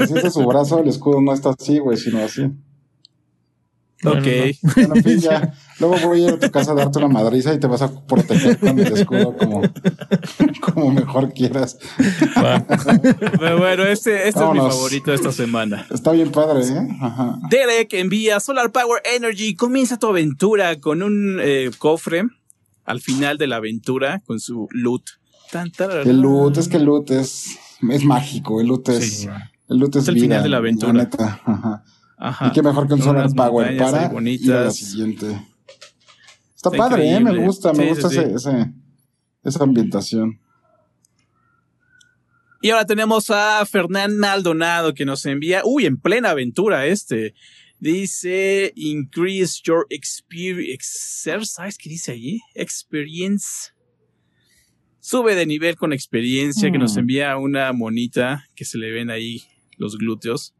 sientes 0.07 0.33
su 0.33 0.47
brazo, 0.47 0.81
el 0.81 0.89
escudo 0.89 1.21
no 1.21 1.33
está 1.33 1.51
así, 1.51 1.79
güey, 1.79 1.97
sino 1.97 2.19
así. 2.23 2.51
Ok. 4.05 4.15
Bueno, 4.15 4.55
Bueno, 4.75 4.95
en 4.95 5.03
fin, 5.03 5.19
ya. 5.19 5.55
Luego 5.81 5.97
voy 6.05 6.23
a 6.25 6.29
ir 6.29 6.35
a 6.35 6.39
tu 6.39 6.51
casa 6.51 6.73
a 6.73 6.75
darte 6.75 6.99
una 6.99 7.09
madriza 7.09 7.53
y 7.53 7.59
te 7.59 7.67
vas 7.67 7.83
a 7.83 8.07
proteger 8.07 8.59
con 8.59 8.79
el 8.79 8.93
escudo 8.93 9.37
como, 9.37 9.63
como 10.61 10.93
mejor 10.93 11.33
quieras. 11.33 11.79
Pero 13.39 13.59
bueno, 13.59 13.85
este, 13.85 14.29
este 14.29 14.45
es 14.45 14.51
mi 14.53 14.59
favorito 14.59 15.11
de 15.11 15.17
esta 15.17 15.33
semana. 15.33 15.87
Está 15.91 16.13
bien 16.13 16.31
padre, 16.31 16.65
¿eh? 16.67 16.89
Ajá. 17.01 17.39
Derek 17.51 17.93
envía 17.95 18.39
Solar 18.41 18.71
Power 18.71 19.03
Energy. 19.05 19.55
Comienza 19.55 19.99
tu 19.99 20.07
aventura 20.07 20.79
con 20.81 21.03
un 21.03 21.39
eh, 21.41 21.71
cofre 21.79 22.25
al 22.85 23.01
final 23.01 23.37
de 23.37 23.47
la 23.49 23.57
aventura 23.57 24.23
con 24.27 24.39
su 24.41 24.69
loot. 24.71 25.03
Tan. 25.51 25.73
El 26.05 26.21
loot, 26.21 26.59
es 26.59 26.69
que 26.69 26.77
el 26.77 26.85
loot 26.85 27.11
es, 27.11 27.57
es 27.91 28.05
mágico, 28.05 28.61
el 28.61 28.69
loot 28.69 28.89
es, 28.91 29.21
Sí. 29.21 29.29
El 29.69 29.79
loot 29.79 29.97
es, 29.97 30.03
Es 30.03 30.09
el 30.09 30.15
vida, 30.15 30.25
final 30.25 30.43
de 30.43 30.49
la 30.49 30.57
aventura. 30.59 30.93
neta, 30.93 31.41
ajá. 31.45 31.85
Ajá. 32.21 32.47
Y 32.49 32.53
qué 32.53 32.63
mejor 32.63 32.89
que 32.89 32.95
un 32.95 33.03
solar 33.03 33.31
power 33.35 33.77
para 33.79 34.13
ir 34.29 34.53
a 34.53 34.65
la 34.65 34.71
siguiente. 34.73 35.27
Está, 36.57 36.71
Está 36.71 36.71
padre, 36.73 37.13
¿eh? 37.15 37.21
Me 37.21 37.37
gusta, 37.45 37.73
me 37.73 37.89
gusta 37.91 38.09
sí, 38.09 38.17
sí. 38.17 38.21
ese, 38.23 38.35
ese, 38.35 38.73
esa 39.45 39.63
ambientación. 39.65 40.41
Y 42.61 42.71
ahora 42.71 42.85
tenemos 42.87 43.31
a 43.31 43.65
Fernán 43.67 44.19
Maldonado 44.19 44.93
que 44.95 45.05
nos 45.05 45.25
envía, 45.27 45.63
uy, 45.65 45.87
en 45.87 45.97
plena 45.97 46.31
aventura 46.31 46.87
este. 46.87 47.35
Dice, 47.79 48.73
increase 48.75 49.61
your 49.65 49.87
experience, 49.91 50.73
exercise, 50.75 51.79
¿qué 51.81 51.89
dice 51.89 52.11
allí? 52.11 52.41
Experience. 52.55 53.71
Sube 54.99 55.37
de 55.37 55.47
nivel 55.47 55.77
con 55.77 55.93
experiencia, 55.93 56.73
que 56.73 56.79
nos 56.79 56.97
Mm. 56.97 56.99
envía 56.99 57.37
una 57.37 57.73
monita 57.73 58.45
que 58.57 58.65
se 58.65 58.79
le 58.79 58.91
ven 58.91 59.11
ahí 59.11 59.45
los 59.79 59.97
glúteos. 59.97 60.55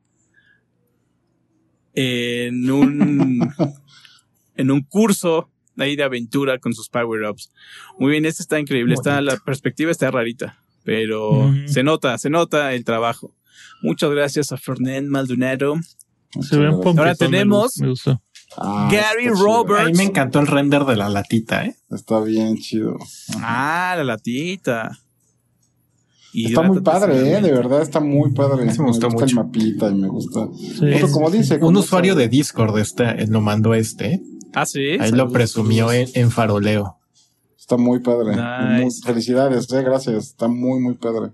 En 1.95 2.71
un, 2.71 3.53
en 4.57 4.71
un 4.71 4.83
curso 4.83 5.51
ahí 5.77 5.97
de 5.97 6.03
aventura 6.05 6.59
con 6.59 6.75
sus 6.75 6.89
power-ups. 6.89 7.53
Muy 7.99 8.13
bien, 8.13 8.25
este 8.25 8.43
está 8.43 8.59
increíble. 8.59 8.95
Está, 8.95 9.21
la 9.21 9.37
perspectiva 9.37 9.91
está 9.91 10.11
rarita, 10.11 10.63
pero 10.85 11.53
se 11.67 11.83
nota, 11.83 12.17
se 12.19 12.31
nota 12.31 12.73
el 12.75 12.85
trabajo. 12.85 13.35
Muchas 13.83 14.11
gracias 14.11 14.53
a 14.53 14.57
Fernán 14.57 15.09
Maldonado. 15.09 15.77
Se 16.43 16.57
ve 16.59 16.69
un 16.69 16.81
poco. 16.81 16.99
Ahora 16.99 17.15
tenemos- 17.15 17.79
Me. 17.79 17.95
Ah, 18.57 18.89
Gary. 18.91 19.29
Roberts. 19.29 19.85
A 19.85 19.91
mí 19.91 19.97
me 19.97 20.05
encantó 20.05 20.41
el 20.41 20.47
render 20.47 20.85
de 20.85 20.97
la 20.97 21.09
latita, 21.09 21.65
¿eh? 21.67 21.77
Está 21.91 22.21
bien 22.21 22.57
chido. 22.57 22.97
Ah, 23.41 23.95
la 23.97 24.05
latita. 24.05 24.99
Está 26.35 26.63
muy 26.63 26.81
padre, 26.81 27.17
eh, 27.37 27.41
de 27.41 27.53
verdad 27.53 27.81
está 27.83 28.01
muy 28.01 28.33
padre. 28.33 28.71
Sí, 28.73 28.81
me 28.81 28.87
gusta 28.89 29.09
mucho. 29.09 29.25
el 29.25 29.35
mapita 29.35 29.89
y 29.91 29.95
me 29.95 30.09
gusta. 30.09 30.49
Sí. 30.57 31.11
Como 31.13 31.31
dice, 31.31 31.59
Un 31.63 31.77
usuario 31.77 32.15
de 32.15 32.29
Discord 32.29 32.79
este, 32.79 33.27
lo 33.27 33.41
mandó 33.41 33.75
este. 33.75 34.21
Ah, 34.55 34.67
sí. 34.67 34.81
Ahí 34.81 34.99
Saludos, 35.11 35.17
lo 35.19 35.33
presumió 35.33 35.93
en, 35.93 36.09
en 36.15 36.31
faroleo. 36.31 36.97
Está 37.59 37.77
muy 37.77 38.01
padre. 38.01 38.31
Nice. 38.37 38.83
Muy- 38.83 38.93
felicidades, 39.05 39.71
eh, 39.73 39.83
gracias. 39.83 40.29
Está 40.29 40.49
muy, 40.49 40.81
muy 40.81 40.95
padre. 40.95 41.33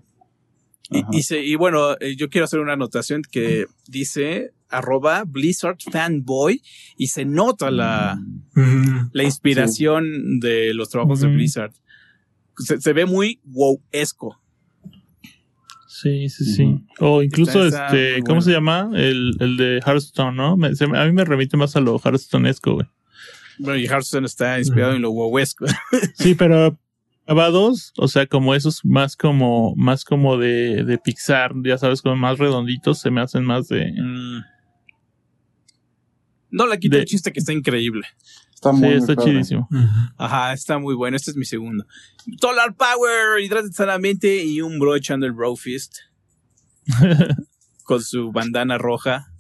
Y, 0.91 1.03
y 1.19 1.23
se- 1.23 1.43
y 1.45 1.55
bueno, 1.57 1.95
eh, 2.01 2.15
yo 2.17 2.29
quiero 2.29 2.45
hacer 2.45 2.61
una 2.61 2.75
anotación 2.75 3.23
que 3.31 3.67
dice 3.89 4.53
arroba 4.69 5.25
Blizzard 5.27 5.77
fanboy 5.91 6.61
y 6.97 7.07
se 7.09 7.25
nota 7.25 7.71
la, 7.71 8.19
Mm. 8.55 9.11
la 9.13 9.23
inspiración 9.25 10.41
de 10.41 10.73
los 10.75 10.89
trabajos 10.91 11.21
de. 11.21 11.29
Blizzard. 11.29 11.73
Se, 12.59 12.81
se 12.81 12.93
ve 12.93 13.07
muy 13.07 13.41
wow-esco. 13.45 14.37
Sí, 16.05 16.29
sí, 16.29 16.45
sí. 16.45 16.85
O 17.01 17.23
incluso, 17.23 17.65
Está- 17.65 17.87
está 17.87 17.97
este, 17.97 18.21
¿cómo 18.21 18.27
bueno. 18.37 18.41
se 18.43 18.51
llama? 18.53 18.91
El, 18.95 19.35
el 19.41 19.57
de 19.57 19.81
Hearthstone, 19.85 20.37
¿no? 20.37 20.57
Me- 20.57 20.75
se 20.77 20.87
me- 20.87 20.99
a 20.99 21.07
mí 21.07 21.13
me 21.13 21.25
remite 21.25 21.57
más 21.57 21.75
a 21.77 21.81
lo 21.81 21.99
Hearthstoneesco, 21.99 22.75
güey. 22.75 22.87
Bueno, 23.59 23.79
y 23.79 23.87
Hearthstone 23.87 24.27
está 24.27 24.59
inspirado 24.59 24.93
en 24.95 25.01
lo 25.03 25.11
wow-esco. 25.13 25.65
Sí, 26.15 26.35
pero 26.35 26.79
grabados, 27.27 27.93
o 27.97 28.07
sea, 28.07 28.27
como 28.27 28.55
esos 28.55 28.85
más 28.85 29.17
como, 29.17 29.75
más 29.77 30.05
como 30.05 30.37
de, 30.37 30.85
de 30.85 30.99
Pixar, 30.99 31.53
ya 31.65 31.79
sabes, 31.79 32.03
como 32.03 32.17
más 32.17 32.39
redonditos, 32.39 32.99
se 33.01 33.11
me 33.11 33.23
hacen 33.23 33.45
más 33.45 33.69
de... 33.69 33.93
Mm. 33.93 34.43
No 36.55 36.67
le 36.67 36.79
quito 36.79 36.97
De- 36.97 37.03
el 37.03 37.09
chiste 37.09 37.33
que 37.33 37.41
está 37.41 37.53
increíble. 37.53 38.07
Está 38.55 38.71
Sí, 38.73 38.79
muy, 38.79 38.89
muy 38.91 38.99
está 38.99 39.15
padre. 39.15 39.33
chidísimo. 39.33 39.69
Ajá, 40.17 40.53
está 40.53 40.79
muy 40.79 40.95
bueno. 40.95 41.17
Este 41.17 41.31
es 41.33 41.37
mi 41.37 41.45
segundo. 41.45 41.85
Solar 42.41 42.75
Power, 42.77 43.41
hidrate 43.43 43.73
sanamente 43.73 44.45
y 44.45 44.61
un 44.61 44.79
bro 44.79 44.95
echando 44.97 45.27
el 45.27 45.33
bro 45.33 45.55
fist 45.57 45.97
con 47.85 48.03
su 48.03 48.31
bandana 48.33 48.79
roja. 48.79 49.31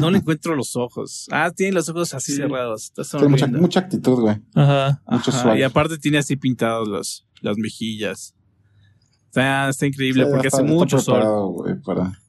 No 0.00 0.10
le 0.10 0.18
encuentro 0.18 0.54
los 0.54 0.76
ojos. 0.76 1.26
Ah, 1.32 1.50
tiene 1.56 1.72
los 1.72 1.88
ojos 1.88 2.12
así 2.12 2.32
Sí. 2.32 2.38
cerrados. 2.38 2.92
Está 2.96 3.02
Tiene 3.18 3.28
mucha, 3.28 3.40
sonriendo. 3.40 3.58
mucha 3.66 3.80
actitud, 3.80 4.20
güey. 4.20 4.36
Ajá. 4.54 5.02
mucho 5.06 5.30
Ajá. 5.30 5.58
Y 5.58 5.62
aparte 5.62 5.96
tiene 5.96 6.18
así 6.18 6.36
pintados 6.36 6.86
los, 6.86 7.26
las 7.40 7.56
mejillas. 7.56 8.34
Está, 9.28 9.70
está 9.70 9.86
increíble 9.86 10.24
Sí, 10.24 10.30
porque 10.30 10.48
está- 10.48 10.58
hace 10.58 10.66
está 10.66 10.74
mucho 10.76 10.98
sol 10.98 11.14
preparado, 11.14 11.46
güey, 11.48 11.80
para, 11.80 12.20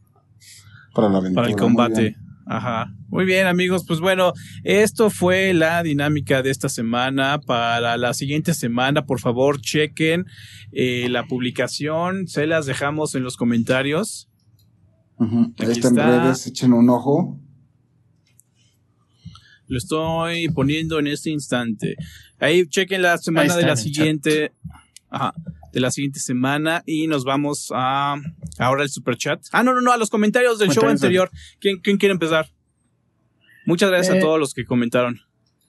para 0.94 1.10
la 1.10 1.18
aventura. 1.18 1.44
para 1.44 1.54
el 1.54 1.60
combate. 1.60 2.16
Ajá. 2.46 2.94
Muy 3.08 3.26
bien, 3.26 3.48
amigos. 3.48 3.86
Pues 3.88 4.00
bueno, 4.00 4.34
esto 4.64 5.10
fue 5.10 5.54
la 5.54 5.84
dinámica 5.84 6.42
de 6.42 6.50
esta 6.50 6.70
semana. 6.70 7.40
Para 7.40 7.98
la 7.98 8.14
siguiente 8.14 8.54
semana, 8.54 9.06
por 9.06 9.20
favor, 9.20 9.62
chequen 9.62 10.26
eh, 10.72 11.08
la 11.10 11.26
publicación. 11.26 12.28
Se 12.28 12.48
las 12.48 12.66
dejamos 12.66 13.16
en 13.16 13.24
los 13.24 13.38
comentarios. 13.38 14.30
Ahí 15.20 15.72
está 15.72 15.90
en 15.90 15.96
redes, 15.96 16.48
echen 16.48 16.74
un 16.74 16.90
ojo. 16.90 17.40
Lo 19.68 19.78
estoy 19.78 20.50
poniendo 20.50 21.00
en 21.00 21.08
este 21.08 21.30
instante. 21.30 21.96
Ahí 22.40 22.66
chequen 22.68 23.04
la 23.04 23.18
semana 23.18 23.56
de 23.56 23.64
la 23.64 23.78
siguiente. 23.78 24.52
Ajá 25.10 25.34
de 25.72 25.80
la 25.80 25.92
siguiente 25.92 26.20
semana 26.20 26.84
y 26.86 27.08
nos 27.08 27.24
vamos 27.24 27.70
a 27.74 28.16
ahora 28.58 28.84
el 28.84 28.90
super 28.90 29.18
chat. 29.18 29.42
Ah, 29.52 29.64
no, 29.64 29.74
no, 29.74 29.82
no, 29.82 29.92
a 29.92 29.98
los 29.98 30.10
comentarios 30.10 30.60
del 30.60 30.72
show 30.72 30.88
anterior. 30.88 31.30
¿Quién, 31.60 31.80
¿Quién, 31.80 31.98
quiere 31.98 32.14
empezar? 32.14 32.48
Muchas 33.66 33.90
gracias 33.90 34.16
a 34.16 34.18
eh, 34.18 34.22
todos 34.22 34.40
los 34.40 34.54
que 34.54 34.66
comentaron. 34.66 35.22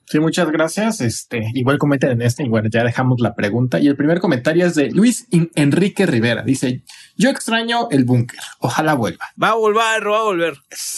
Sí, 0.05 0.19
muchas 0.19 0.51
gracias. 0.51 1.01
Este, 1.01 1.41
igual 1.53 1.77
comenten 1.77 2.11
en 2.11 2.21
este 2.21 2.43
y 2.43 2.49
bueno, 2.49 2.69
ya 2.69 2.83
dejamos 2.83 3.19
la 3.21 3.35
pregunta. 3.35 3.79
Y 3.79 3.87
el 3.87 3.95
primer 3.95 4.19
comentario 4.19 4.65
es 4.65 4.75
de 4.75 4.91
Luis 4.91 5.27
Enrique 5.55 6.05
Rivera. 6.05 6.43
Dice, 6.43 6.83
yo 7.15 7.29
extraño 7.29 7.87
el 7.89 8.03
búnker. 8.03 8.39
Ojalá 8.59 8.95
vuelva. 8.95 9.25
Va 9.41 9.49
a 9.49 9.55
volver, 9.55 10.07
va 10.07 10.19
a 10.19 10.23
volver. 10.23 10.53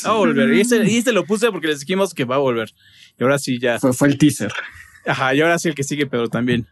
Va 0.06 0.10
a 0.10 0.14
volver. 0.14 0.54
Y 0.54 0.62
este, 0.62 0.84
y 0.92 0.98
este 0.98 1.12
lo 1.12 1.26
puse 1.26 1.52
porque 1.52 1.68
les 1.68 1.82
dijimos 1.82 2.14
que 2.14 2.26
va 2.26 2.36
a 2.36 2.40
volver. 2.40 2.72
Y 3.20 3.24
ahora 3.24 3.38
sí 3.38 3.60
ya. 3.60 3.80
Fue, 3.80 3.94
fue 3.94 4.08
el 4.08 4.18
teaser. 4.18 4.52
Ajá, 5.06 5.36
y 5.36 5.42
ahora 5.42 5.60
sí 5.60 5.70
el 5.70 5.76
que 5.76 5.84
sigue, 5.84 6.08
pero 6.08 6.28
también. 6.28 6.68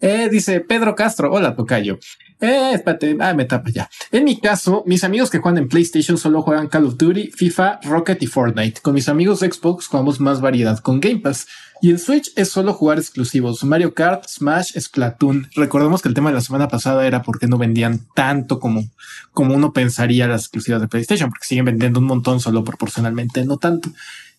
Eh, 0.00 0.28
dice 0.30 0.60
Pedro 0.60 0.94
Castro, 0.94 1.32
hola 1.32 1.54
Tocayo. 1.54 1.98
Eh, 2.40 2.72
espérate, 2.74 3.16
ah, 3.20 3.34
me 3.34 3.44
tapa 3.44 3.70
ya. 3.70 3.88
En 4.10 4.24
mi 4.24 4.40
caso, 4.40 4.82
mis 4.84 5.04
amigos 5.04 5.30
que 5.30 5.38
juegan 5.38 5.58
en 5.58 5.68
PlayStation 5.68 6.18
solo 6.18 6.42
juegan 6.42 6.66
Call 6.66 6.86
of 6.86 6.96
Duty, 6.96 7.30
FIFA, 7.30 7.80
Rocket 7.84 8.20
y 8.20 8.26
Fortnite. 8.26 8.80
Con 8.80 8.94
mis 8.94 9.08
amigos 9.08 9.40
Xbox 9.40 9.86
jugamos 9.86 10.18
más 10.18 10.40
variedad 10.40 10.78
con 10.80 10.98
Game 11.00 11.20
Pass. 11.20 11.46
Y 11.80 11.90
en 11.90 11.98
Switch 11.98 12.32
es 12.36 12.48
solo 12.48 12.74
jugar 12.74 12.98
exclusivos. 12.98 13.62
Mario 13.64 13.94
Kart, 13.94 14.28
Smash, 14.28 14.78
Splatoon. 14.78 15.50
Recordemos 15.54 16.02
que 16.02 16.08
el 16.08 16.14
tema 16.14 16.30
de 16.30 16.34
la 16.36 16.40
semana 16.40 16.68
pasada 16.68 17.06
era 17.06 17.22
porque 17.22 17.48
no 17.48 17.58
vendían 17.58 18.06
tanto 18.14 18.60
como, 18.60 18.84
como 19.32 19.54
uno 19.54 19.72
pensaría 19.72 20.28
las 20.28 20.42
exclusivas 20.42 20.80
de 20.80 20.88
PlayStation, 20.88 21.28
porque 21.28 21.46
siguen 21.46 21.64
vendiendo 21.64 21.98
un 21.98 22.06
montón 22.06 22.40
solo 22.40 22.62
proporcionalmente, 22.64 23.44
no 23.44 23.56
tanto. 23.56 23.90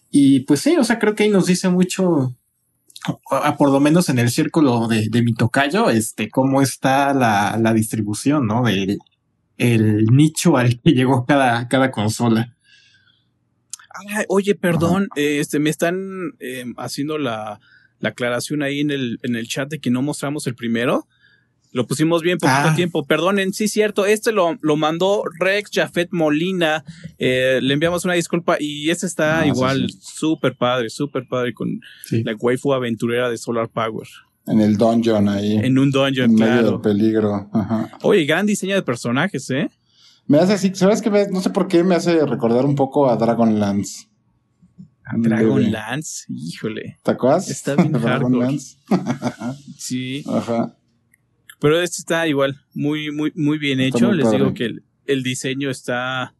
Y 0.10 0.41
pues 0.41 0.62
sí, 0.62 0.76
o 0.78 0.84
sea, 0.84 0.99
creo 0.99 1.16
que 1.16 1.24
ahí 1.24 1.30
nos 1.30 1.47
dice 1.47 1.70
mucho 1.70 2.34
por 3.58 3.72
lo 3.72 3.80
menos 3.80 4.10
en 4.10 4.20
el 4.20 4.30
círculo 4.30 4.88
de, 4.88 5.08
de 5.10 5.22
mi 5.22 5.34
tocayo, 5.34 5.89
este, 5.89 6.30
cómo 6.30 6.62
está 6.62 7.14
la, 7.14 7.58
la 7.62 7.74
distribución, 7.74 8.47
¿no? 8.47 8.64
Del 8.64 8.99
el 9.58 10.06
nicho 10.06 10.58
al 10.58 10.80
que 10.82 10.91
llegó 10.93 11.26
cada, 11.26 11.68
cada 11.68 11.91
consola. 11.91 12.56
oye, 14.28 14.56
perdón, 14.56 15.08
este, 15.16 15.60
me 15.60 15.70
están 15.70 16.34
em, 16.39 16.74
haciendo 16.78 17.18
la, 17.18 17.60
la 17.99 18.10
aclaración 18.10 18.64
ahí 18.64 18.80
en 18.80 18.91
el, 18.91 19.20
en 19.24 19.36
el 19.36 19.47
chat 19.47 19.70
de 19.70 19.80
que 19.80 19.91
no 19.91 20.01
mostramos 20.01 20.47
el 20.47 20.56
primero. 20.56 21.08
Lo 21.74 21.88
pusimos 21.88 22.21
bien 22.21 22.38
poquito 22.38 22.69
ah. 22.69 22.76
tiempo. 22.76 23.03
Perdonen, 23.03 23.51
sí, 23.51 23.67
cierto. 23.67 24.05
Este 24.05 24.32
lo, 24.32 24.57
lo 24.61 24.78
mandó 24.78 25.24
Rex 25.39 25.71
Jafet 25.74 26.09
Molina. 26.11 26.86
Eh, 27.17 27.59
le 27.61 27.74
enviamos 27.74 28.05
una 28.05 28.13
disculpa 28.13 28.57
y 28.59 28.91
este 28.91 29.07
está 29.07 29.45
igual 29.47 29.89
súper 29.99 30.55
padre, 30.55 30.89
súper 30.91 31.28
padre 31.28 31.53
con 31.53 31.82
la 32.11 32.36
waifu 32.36 32.74
aventurera 32.74 33.28
de 33.30 33.38
Solar 33.38 33.69
Power. 33.69 34.07
En 34.45 34.61
el 34.61 34.78
dungeon 34.78 35.28
ahí. 35.28 35.55
En 35.55 35.80
un 35.80 35.89
dungeon, 35.89 36.32
en 36.32 36.38
claro. 36.38 36.53
Medio 36.53 36.71
del 36.74 36.82
peligro. 36.82 37.49
Ajá. 37.51 37.89
Oye, 38.03 38.26
gran 38.26 38.45
diseño 38.45 38.76
de 38.76 38.84
personajes, 38.84 39.49
¿eh? 39.49 39.69
Me 40.28 40.38
hace 40.38 40.53
así, 40.53 40.71
¿sabes 40.76 41.01
qué? 41.01 41.09
No 41.32 41.41
sé 41.41 41.49
por 41.49 41.67
qué 41.67 41.84
me 41.84 41.95
hace 41.95 42.26
recordar 42.26 42.65
un 42.65 42.76
poco 42.76 43.09
a 43.09 43.17
Dragonlance. 43.17 44.07
¿A 45.05 45.17
Dragonlance? 45.17 46.26
Híjole. 46.30 46.99
¿Te 47.03 47.11
acuerdas? 47.11 47.49
Está 47.49 47.76
bien 47.76 47.91
Dragonlance. 47.93 48.78
sí. 49.78 50.24
Ajá. 50.28 50.76
Pero 51.64 51.80
este 51.80 51.99
está 51.99 52.28
igual, 52.28 52.59
muy, 52.74 53.09
muy, 53.14 53.32
muy 53.36 53.57
bien 53.57 53.80
hecho. 53.80 54.11
Les 54.11 54.30
digo 54.30 54.53
que 54.53 54.80
el, 55.05 55.24
diseño 55.24 55.70
está 55.70 56.36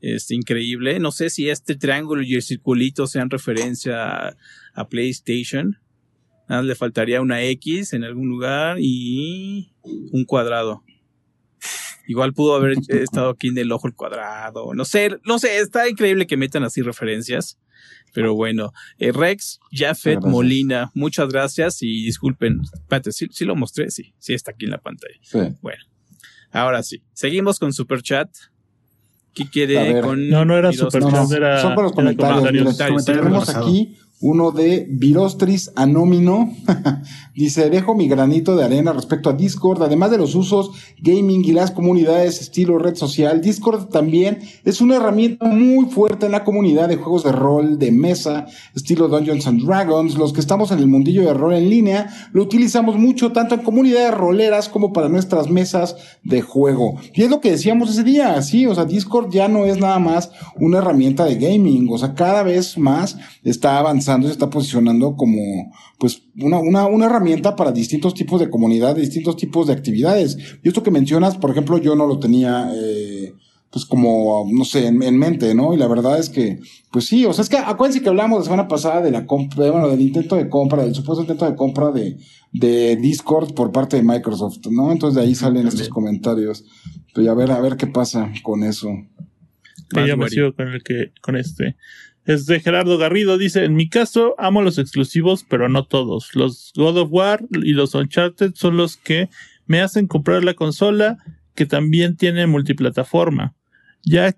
este, 0.00 0.36
increíble. 0.36 1.00
No 1.00 1.10
sé 1.10 1.30
si 1.30 1.50
este 1.50 1.74
triángulo 1.74 2.22
y 2.22 2.36
el 2.36 2.42
circulito 2.42 3.08
sean 3.08 3.28
referencia 3.28 4.36
a, 4.74 4.88
PlayStation. 4.88 5.80
Nada, 6.48 6.62
le 6.62 6.76
faltaría 6.76 7.20
una 7.20 7.42
X 7.42 7.92
en 7.92 8.04
algún 8.04 8.28
lugar 8.28 8.76
y 8.78 9.72
un 9.82 10.24
cuadrado. 10.24 10.84
Igual 12.06 12.32
pudo 12.32 12.54
haber 12.54 12.74
estado 12.88 13.30
aquí 13.30 13.48
en 13.48 13.58
el 13.58 13.72
ojo 13.72 13.88
el 13.88 13.94
cuadrado. 13.94 14.74
No 14.74 14.84
sé, 14.84 15.18
no 15.24 15.40
sé, 15.40 15.58
está 15.58 15.88
increíble 15.88 16.28
que 16.28 16.36
metan 16.36 16.62
así 16.62 16.82
referencias. 16.82 17.58
Pero 18.12 18.34
bueno, 18.34 18.72
eh, 18.98 19.12
Rex, 19.12 19.60
Jafet, 19.70 20.20
Molina, 20.22 20.90
muchas 20.94 21.28
gracias 21.28 21.82
y 21.82 22.04
disculpen. 22.04 22.60
Espérate, 22.72 23.12
¿sí, 23.12 23.44
lo 23.44 23.54
mostré, 23.54 23.90
sí, 23.90 24.14
sí 24.18 24.34
está 24.34 24.52
aquí 24.52 24.64
en 24.64 24.72
la 24.72 24.78
pantalla. 24.78 25.14
Bueno, 25.60 25.84
ahora 26.50 26.82
sí. 26.82 27.02
Seguimos 27.12 27.58
con 27.58 27.72
Super 27.72 28.02
Chat. 28.02 28.30
¿Qué 29.34 29.48
quiere 29.48 30.00
con.? 30.00 30.28
No, 30.28 30.44
no 30.44 30.56
era 30.56 30.72
Super 30.72 31.02
Chat, 31.02 31.30
era. 31.32 31.60
Son 31.62 31.74
los 31.74 31.92
comentarios. 31.92 33.04
Tenemos 33.04 33.48
aquí 33.50 33.96
uno 34.20 34.50
de 34.50 34.86
Virostris 34.90 35.70
Anómino. 35.76 36.52
Dice, 37.34 37.70
dejo 37.70 37.94
mi 37.94 38.08
granito 38.08 38.56
de 38.56 38.64
arena 38.64 38.92
respecto 38.92 39.30
a 39.30 39.32
Discord, 39.32 39.82
además 39.82 40.10
de 40.10 40.18
los 40.18 40.34
usos 40.34 40.72
gaming 41.00 41.44
y 41.44 41.52
las 41.52 41.70
comunidades 41.70 42.40
estilo 42.40 42.78
red 42.78 42.96
social. 42.96 43.40
Discord 43.40 43.90
también 43.90 44.40
es 44.64 44.80
una 44.80 44.96
herramienta 44.96 45.46
muy 45.46 45.86
fuerte 45.86 46.26
en 46.26 46.32
la 46.32 46.42
comunidad 46.42 46.88
de 46.88 46.96
juegos 46.96 47.22
de 47.22 47.32
rol, 47.32 47.78
de 47.78 47.92
mesa, 47.92 48.46
estilo 48.74 49.06
Dungeons 49.06 49.46
and 49.46 49.62
Dragons. 49.62 50.16
Los 50.16 50.32
que 50.32 50.40
estamos 50.40 50.72
en 50.72 50.80
el 50.80 50.88
mundillo 50.88 51.22
de 51.22 51.34
rol 51.34 51.54
en 51.54 51.70
línea, 51.70 52.12
lo 52.32 52.42
utilizamos 52.42 52.96
mucho 52.96 53.30
tanto 53.30 53.54
en 53.54 53.62
comunidades 53.62 54.14
roleras 54.14 54.68
como 54.68 54.92
para 54.92 55.08
nuestras 55.08 55.48
mesas 55.48 55.96
de 56.24 56.42
juego. 56.42 56.96
Y 57.14 57.22
es 57.22 57.30
lo 57.30 57.40
que 57.40 57.52
decíamos 57.52 57.90
ese 57.90 58.02
día, 58.02 58.40
sí, 58.42 58.66
o 58.66 58.74
sea, 58.74 58.84
Discord 58.84 59.30
ya 59.30 59.46
no 59.46 59.64
es 59.64 59.78
nada 59.78 60.00
más 60.00 60.32
una 60.56 60.78
herramienta 60.78 61.24
de 61.24 61.36
gaming, 61.36 61.88
o 61.90 61.98
sea, 61.98 62.14
cada 62.14 62.42
vez 62.42 62.76
más 62.76 63.16
está 63.44 63.78
avanzando 63.78 64.07
se 64.08 64.32
está 64.32 64.50
posicionando 64.50 65.16
como 65.16 65.72
pues 65.98 66.22
una, 66.40 66.58
una, 66.58 66.86
una 66.86 67.06
herramienta 67.06 67.54
para 67.56 67.72
distintos 67.72 68.14
tipos 68.14 68.40
de 68.40 68.50
comunidad, 68.50 68.96
distintos 68.96 69.36
tipos 69.36 69.66
de 69.66 69.74
actividades. 69.74 70.36
Y 70.62 70.68
esto 70.68 70.82
que 70.82 70.90
mencionas, 70.90 71.36
por 71.36 71.50
ejemplo, 71.50 71.78
yo 71.78 71.94
no 71.94 72.06
lo 72.06 72.18
tenía 72.18 72.70
eh, 72.74 73.32
pues 73.70 73.84
como, 73.84 74.46
no 74.50 74.64
sé, 74.64 74.86
en, 74.86 75.18
mente, 75.18 75.54
¿no? 75.54 75.74
Y 75.74 75.76
la 75.76 75.86
verdad 75.86 76.18
es 76.18 76.30
que, 76.30 76.58
pues 76.90 77.06
sí, 77.06 77.26
o 77.26 77.32
sea, 77.34 77.42
es 77.42 77.50
que 77.50 77.58
acuérdense 77.58 78.02
que 78.02 78.08
hablamos 78.08 78.38
la 78.38 78.44
semana 78.44 78.68
pasada 78.68 79.02
de 79.02 79.10
la 79.10 79.26
compra, 79.26 79.70
bueno, 79.70 79.88
del 79.88 80.00
intento 80.00 80.36
de 80.36 80.48
compra, 80.48 80.84
del 80.84 80.94
supuesto 80.94 81.22
intento 81.22 81.44
de 81.44 81.54
compra 81.54 81.90
de, 81.90 82.16
de 82.52 82.96
Discord 82.96 83.52
por 83.52 83.70
parte 83.70 83.96
de 83.96 84.02
Microsoft, 84.02 84.66
¿no? 84.70 84.90
Entonces 84.90 85.16
de 85.16 85.28
ahí 85.28 85.34
salen 85.34 85.66
estos 85.66 85.88
comentarios. 85.90 86.64
Pero 87.14 87.30
a 87.30 87.34
ver, 87.34 87.50
a 87.50 87.60
ver 87.60 87.76
qué 87.76 87.86
pasa 87.86 88.32
con 88.42 88.62
eso. 88.62 88.88
ya 89.94 90.16
me 90.16 90.28
sigo 90.30 90.54
con 90.54 90.68
el 90.68 90.82
que, 90.82 91.12
con 91.20 91.36
este. 91.36 91.76
Es 92.28 92.44
de 92.44 92.60
Gerardo 92.60 92.98
Garrido, 92.98 93.38
dice, 93.38 93.64
en 93.64 93.74
mi 93.74 93.88
caso 93.88 94.34
amo 94.36 94.60
los 94.60 94.76
exclusivos, 94.76 95.46
pero 95.48 95.70
no 95.70 95.86
todos. 95.86 96.34
Los 96.34 96.74
God 96.76 96.98
of 96.98 97.08
War 97.10 97.42
y 97.50 97.72
los 97.72 97.94
Uncharted 97.94 98.52
son 98.54 98.76
los 98.76 98.98
que 98.98 99.30
me 99.64 99.80
hacen 99.80 100.06
comprar 100.06 100.44
la 100.44 100.52
consola 100.52 101.16
que 101.54 101.64
también 101.64 102.18
tiene 102.18 102.46
multiplataforma. 102.46 103.56
Ya, 104.04 104.36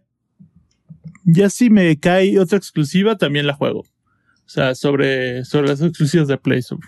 ya 1.25 1.51
si 1.51 1.69
me 1.69 1.99
cae 1.99 2.39
otra 2.39 2.59
exclusiva, 2.59 3.19
también 3.19 3.49
la 3.49 3.55
juego. 3.55 3.81
O 3.81 4.49
sea, 4.49 4.77
sobre, 4.77 5.45
sobre 5.45 5.67
las 5.67 5.83
exclusivas 5.83 6.29
de 6.29 6.39
PlayStation. 6.39 6.81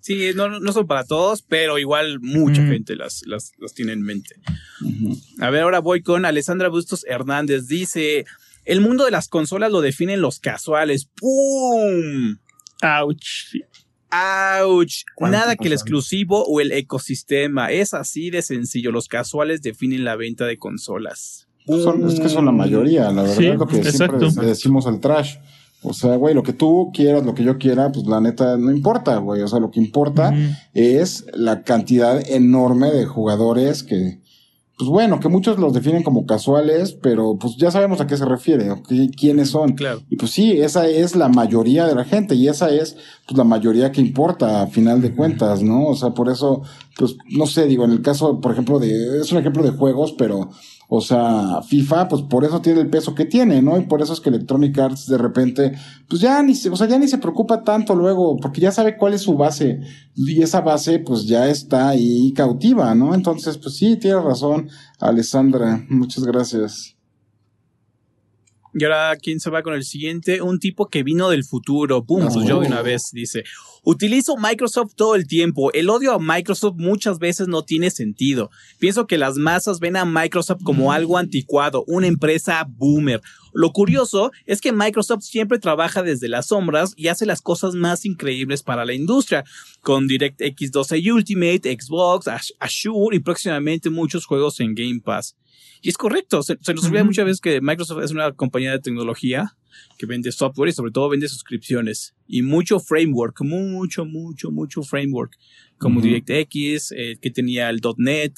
Sí, 0.00 0.32
no, 0.34 0.58
no 0.58 0.72
son 0.72 0.88
para 0.88 1.04
todos, 1.04 1.42
pero 1.42 1.78
igual 1.78 2.18
mucha 2.18 2.66
gente 2.66 2.96
las, 2.96 3.22
las, 3.26 3.52
tiene 3.76 3.92
en 3.92 4.02
mente. 4.02 4.34
A 5.38 5.50
ver, 5.50 5.62
ahora 5.62 5.78
voy 5.78 6.02
con 6.02 6.24
Alessandra 6.24 6.68
Bustos 6.68 7.06
Hernández. 7.08 7.68
Dice, 7.68 8.26
el 8.64 8.80
mundo 8.80 9.04
de 9.04 9.10
las 9.10 9.28
consolas 9.28 9.70
lo 9.70 9.80
definen 9.80 10.20
los 10.20 10.38
casuales. 10.40 11.08
¡Pum! 11.16 12.38
¡Ouch! 12.82 13.56
¡Ouch! 14.10 15.04
Nada 15.20 15.56
que 15.56 15.66
el 15.66 15.72
exclusivo 15.72 16.44
o 16.44 16.60
el 16.60 16.72
ecosistema. 16.72 17.70
Es 17.72 17.94
así 17.94 18.30
de 18.30 18.42
sencillo. 18.42 18.92
Los 18.92 19.08
casuales 19.08 19.62
definen 19.62 20.04
la 20.04 20.16
venta 20.16 20.46
de 20.46 20.58
consolas. 20.58 21.48
es 21.66 22.20
que 22.20 22.28
son 22.28 22.46
la 22.46 22.52
mayoría, 22.52 23.10
la 23.10 23.22
verdad, 23.22 23.42
es 23.42 23.58
lo 23.58 23.66
que 23.66 23.84
siempre 23.84 24.46
decimos 24.46 24.86
al 24.86 25.00
trash. 25.00 25.36
O 25.86 25.92
sea, 25.92 26.16
güey, 26.16 26.34
lo 26.34 26.42
que 26.42 26.54
tú 26.54 26.90
quieras, 26.94 27.26
lo 27.26 27.34
que 27.34 27.44
yo 27.44 27.58
quiera, 27.58 27.92
pues 27.92 28.06
la 28.06 28.18
neta 28.18 28.56
no 28.56 28.70
importa, 28.70 29.18
güey. 29.18 29.42
O 29.42 29.48
sea, 29.48 29.60
lo 29.60 29.70
que 29.70 29.80
importa 29.80 30.34
es 30.72 31.26
la 31.34 31.62
cantidad 31.62 32.26
enorme 32.30 32.90
de 32.90 33.04
jugadores 33.04 33.82
que, 33.82 34.23
pues 34.76 34.90
bueno, 34.90 35.20
que 35.20 35.28
muchos 35.28 35.58
los 35.58 35.72
definen 35.72 36.02
como 36.02 36.26
casuales, 36.26 36.98
pero 37.00 37.36
pues 37.38 37.56
ya 37.56 37.70
sabemos 37.70 38.00
a 38.00 38.08
qué 38.08 38.16
se 38.16 38.24
refiere, 38.24 38.72
quiénes 39.16 39.50
son. 39.50 39.74
Claro. 39.74 40.02
Y 40.10 40.16
pues 40.16 40.32
sí, 40.32 40.52
esa 40.52 40.88
es 40.88 41.14
la 41.14 41.28
mayoría 41.28 41.86
de 41.86 41.94
la 41.94 42.04
gente 42.04 42.34
y 42.34 42.48
esa 42.48 42.70
es 42.70 42.96
pues 43.26 43.38
la 43.38 43.44
mayoría 43.44 43.92
que 43.92 44.00
importa 44.00 44.62
a 44.62 44.66
final 44.66 45.00
de 45.00 45.14
cuentas, 45.14 45.62
¿no? 45.62 45.86
O 45.86 45.94
sea, 45.94 46.10
por 46.10 46.28
eso, 46.28 46.62
pues 46.98 47.16
no 47.30 47.46
sé, 47.46 47.66
digo, 47.66 47.84
en 47.84 47.92
el 47.92 48.02
caso, 48.02 48.40
por 48.40 48.50
ejemplo, 48.50 48.80
de, 48.80 49.20
es 49.20 49.30
un 49.30 49.38
ejemplo 49.38 49.62
de 49.62 49.70
juegos, 49.70 50.12
pero 50.18 50.50
O 50.88 51.00
sea, 51.00 51.62
FIFA, 51.62 52.08
pues 52.08 52.22
por 52.22 52.44
eso 52.44 52.60
tiene 52.60 52.80
el 52.80 52.90
peso 52.90 53.14
que 53.14 53.24
tiene, 53.24 53.62
¿no? 53.62 53.78
Y 53.78 53.86
por 53.86 54.02
eso 54.02 54.12
es 54.12 54.20
que 54.20 54.28
Electronic 54.28 54.78
Arts 54.78 55.06
de 55.06 55.18
repente, 55.18 55.72
pues 56.08 56.20
ya 56.20 56.42
ni 56.42 56.54
se, 56.54 56.70
o 56.70 56.76
sea, 56.76 56.86
ya 56.86 56.98
ni 56.98 57.08
se 57.08 57.18
preocupa 57.18 57.62
tanto 57.62 57.94
luego, 57.94 58.36
porque 58.36 58.60
ya 58.60 58.70
sabe 58.72 58.96
cuál 58.96 59.14
es 59.14 59.22
su 59.22 59.34
base. 59.34 59.80
Y 60.14 60.42
esa 60.42 60.60
base, 60.60 60.98
pues 60.98 61.26
ya 61.26 61.48
está 61.48 61.88
ahí 61.88 62.32
cautiva, 62.34 62.94
¿no? 62.94 63.14
Entonces, 63.14 63.58
pues 63.58 63.76
sí, 63.76 63.96
tiene 63.96 64.20
razón, 64.20 64.68
Alessandra. 65.00 65.84
Muchas 65.88 66.24
gracias. 66.24 66.93
Y 68.76 68.82
ahora, 68.82 69.16
¿quién 69.16 69.38
se 69.38 69.50
va 69.50 69.62
con 69.62 69.74
el 69.74 69.84
siguiente? 69.84 70.42
Un 70.42 70.58
tipo 70.58 70.88
que 70.88 71.04
vino 71.04 71.30
del 71.30 71.44
futuro. 71.44 72.04
Pum, 72.04 72.28
yo 72.44 72.60
de 72.60 72.66
una 72.66 72.82
vez 72.82 73.10
dice. 73.12 73.44
Utilizo 73.84 74.36
Microsoft 74.36 74.94
todo 74.96 75.14
el 75.14 75.28
tiempo. 75.28 75.72
El 75.72 75.90
odio 75.90 76.12
a 76.12 76.18
Microsoft 76.18 76.74
muchas 76.76 77.20
veces 77.20 77.46
no 77.46 77.62
tiene 77.62 77.90
sentido. 77.90 78.50
Pienso 78.80 79.06
que 79.06 79.16
las 79.16 79.36
masas 79.36 79.78
ven 79.78 79.96
a 79.96 80.04
Microsoft 80.04 80.62
como 80.64 80.90
algo 80.90 81.18
anticuado, 81.18 81.84
una 81.86 82.08
empresa 82.08 82.66
boomer. 82.68 83.20
Lo 83.52 83.70
curioso 83.70 84.32
es 84.44 84.60
que 84.60 84.72
Microsoft 84.72 85.22
siempre 85.22 85.60
trabaja 85.60 86.02
desde 86.02 86.28
las 86.28 86.46
sombras 86.46 86.94
y 86.96 87.06
hace 87.06 87.26
las 87.26 87.40
cosas 87.40 87.74
más 87.74 88.04
increíbles 88.04 88.64
para 88.64 88.84
la 88.84 88.94
industria, 88.94 89.44
con 89.82 90.08
DirectX 90.08 90.72
12 90.72 91.12
Ultimate, 91.12 91.78
Xbox, 91.78 92.26
Azure 92.58 93.16
y 93.16 93.20
próximamente 93.20 93.88
muchos 93.90 94.26
juegos 94.26 94.58
en 94.58 94.74
Game 94.74 95.00
Pass. 95.00 95.36
Y 95.84 95.90
es 95.90 95.98
correcto, 95.98 96.42
se, 96.42 96.56
nos 96.74 96.86
olvida 96.86 97.04
muchas 97.04 97.26
veces 97.26 97.40
que 97.42 97.60
Microsoft 97.60 98.02
es 98.04 98.10
una 98.10 98.32
compañía 98.32 98.72
de 98.72 98.78
tecnología 98.78 99.54
que 99.98 100.06
vende 100.06 100.32
software 100.32 100.70
y 100.70 100.72
sobre 100.72 100.92
todo 100.92 101.10
vende 101.10 101.28
suscripciones 101.28 102.14
y 102.26 102.40
mucho 102.40 102.80
framework, 102.80 103.42
mucho, 103.42 104.06
mucho, 104.06 104.50
mucho 104.50 104.82
framework, 104.82 105.36
como 105.76 106.00
DirectX, 106.00 106.92
eh, 106.92 107.18
que 107.20 107.30
tenía 107.30 107.68
el 107.68 107.82
.NET, 107.98 108.32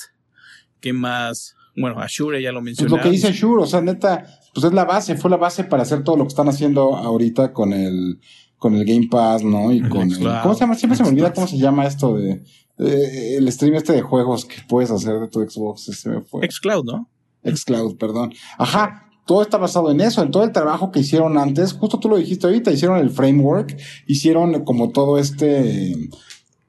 que 0.81 0.93
más, 0.93 1.55
bueno, 1.77 2.01
Azure 2.01 2.43
ya 2.43 2.51
lo 2.51 2.61
mencioné. 2.63 2.91
Pues 2.91 2.99
lo 2.99 3.05
que 3.05 3.13
dice 3.13 3.29
Azure, 3.29 3.63
o 3.63 3.67
sea, 3.67 3.81
neta, 3.81 4.27
pues 4.53 4.67
es 4.67 4.73
la 4.73 4.85
base, 4.85 5.17
fue 5.17 5.31
la 5.31 5.37
base 5.37 5.63
para 5.63 5.85
hacer 5.85 6.03
todo 6.03 6.17
lo 6.17 6.25
que 6.25 6.31
están 6.31 6.49
haciendo 6.49 6.97
ahorita 6.97 7.53
con 7.53 7.73
el 7.73 8.19
con 8.57 8.75
el 8.75 8.85
Game 8.85 9.07
Pass, 9.09 9.45
¿no? 9.45 9.71
Y 9.71 9.83
con 9.83 10.11
el, 10.11 10.19
¿cómo 10.43 10.55
se 10.55 10.61
llama? 10.63 10.75
Siempre 10.75 10.97
se 10.97 11.05
me 11.05 11.11
olvida 11.11 11.33
cómo 11.33 11.47
se 11.47 11.59
llama 11.59 11.87
esto 11.87 12.17
de 12.17 12.43
el 12.77 13.53
stream 13.53 13.77
este 13.77 13.93
de 13.93 14.03
juegos 14.03 14.45
que 14.45 14.57
puedes 14.69 14.91
hacer 14.91 15.21
de 15.21 15.29
tu 15.29 15.49
Xbox, 15.49 15.85
se 15.85 16.09
me 16.11 16.23
fue. 16.23 16.51
Xcloud, 16.51 16.85
¿no? 16.85 17.09
Xcloud, 17.55 17.97
perdón. 17.97 18.33
Ajá, 18.59 19.07
todo 19.27 19.43
está 19.43 19.59
basado 19.59 19.91
en 19.91 20.01
eso, 20.01 20.23
en 20.23 20.31
todo 20.31 20.45
el 20.45 20.53
trabajo 20.53 20.91
que 20.91 21.01
hicieron 21.01 21.37
antes, 21.37 21.73
justo 21.73 21.99
tú 21.99 22.09
lo 22.09 22.17
dijiste 22.17 22.47
ahorita, 22.47 22.71
hicieron 22.71 22.99
el 22.99 23.11
framework, 23.11 23.77
hicieron 24.07 24.65
como 24.65 24.91
todo 24.91 25.19
este, 25.19 26.11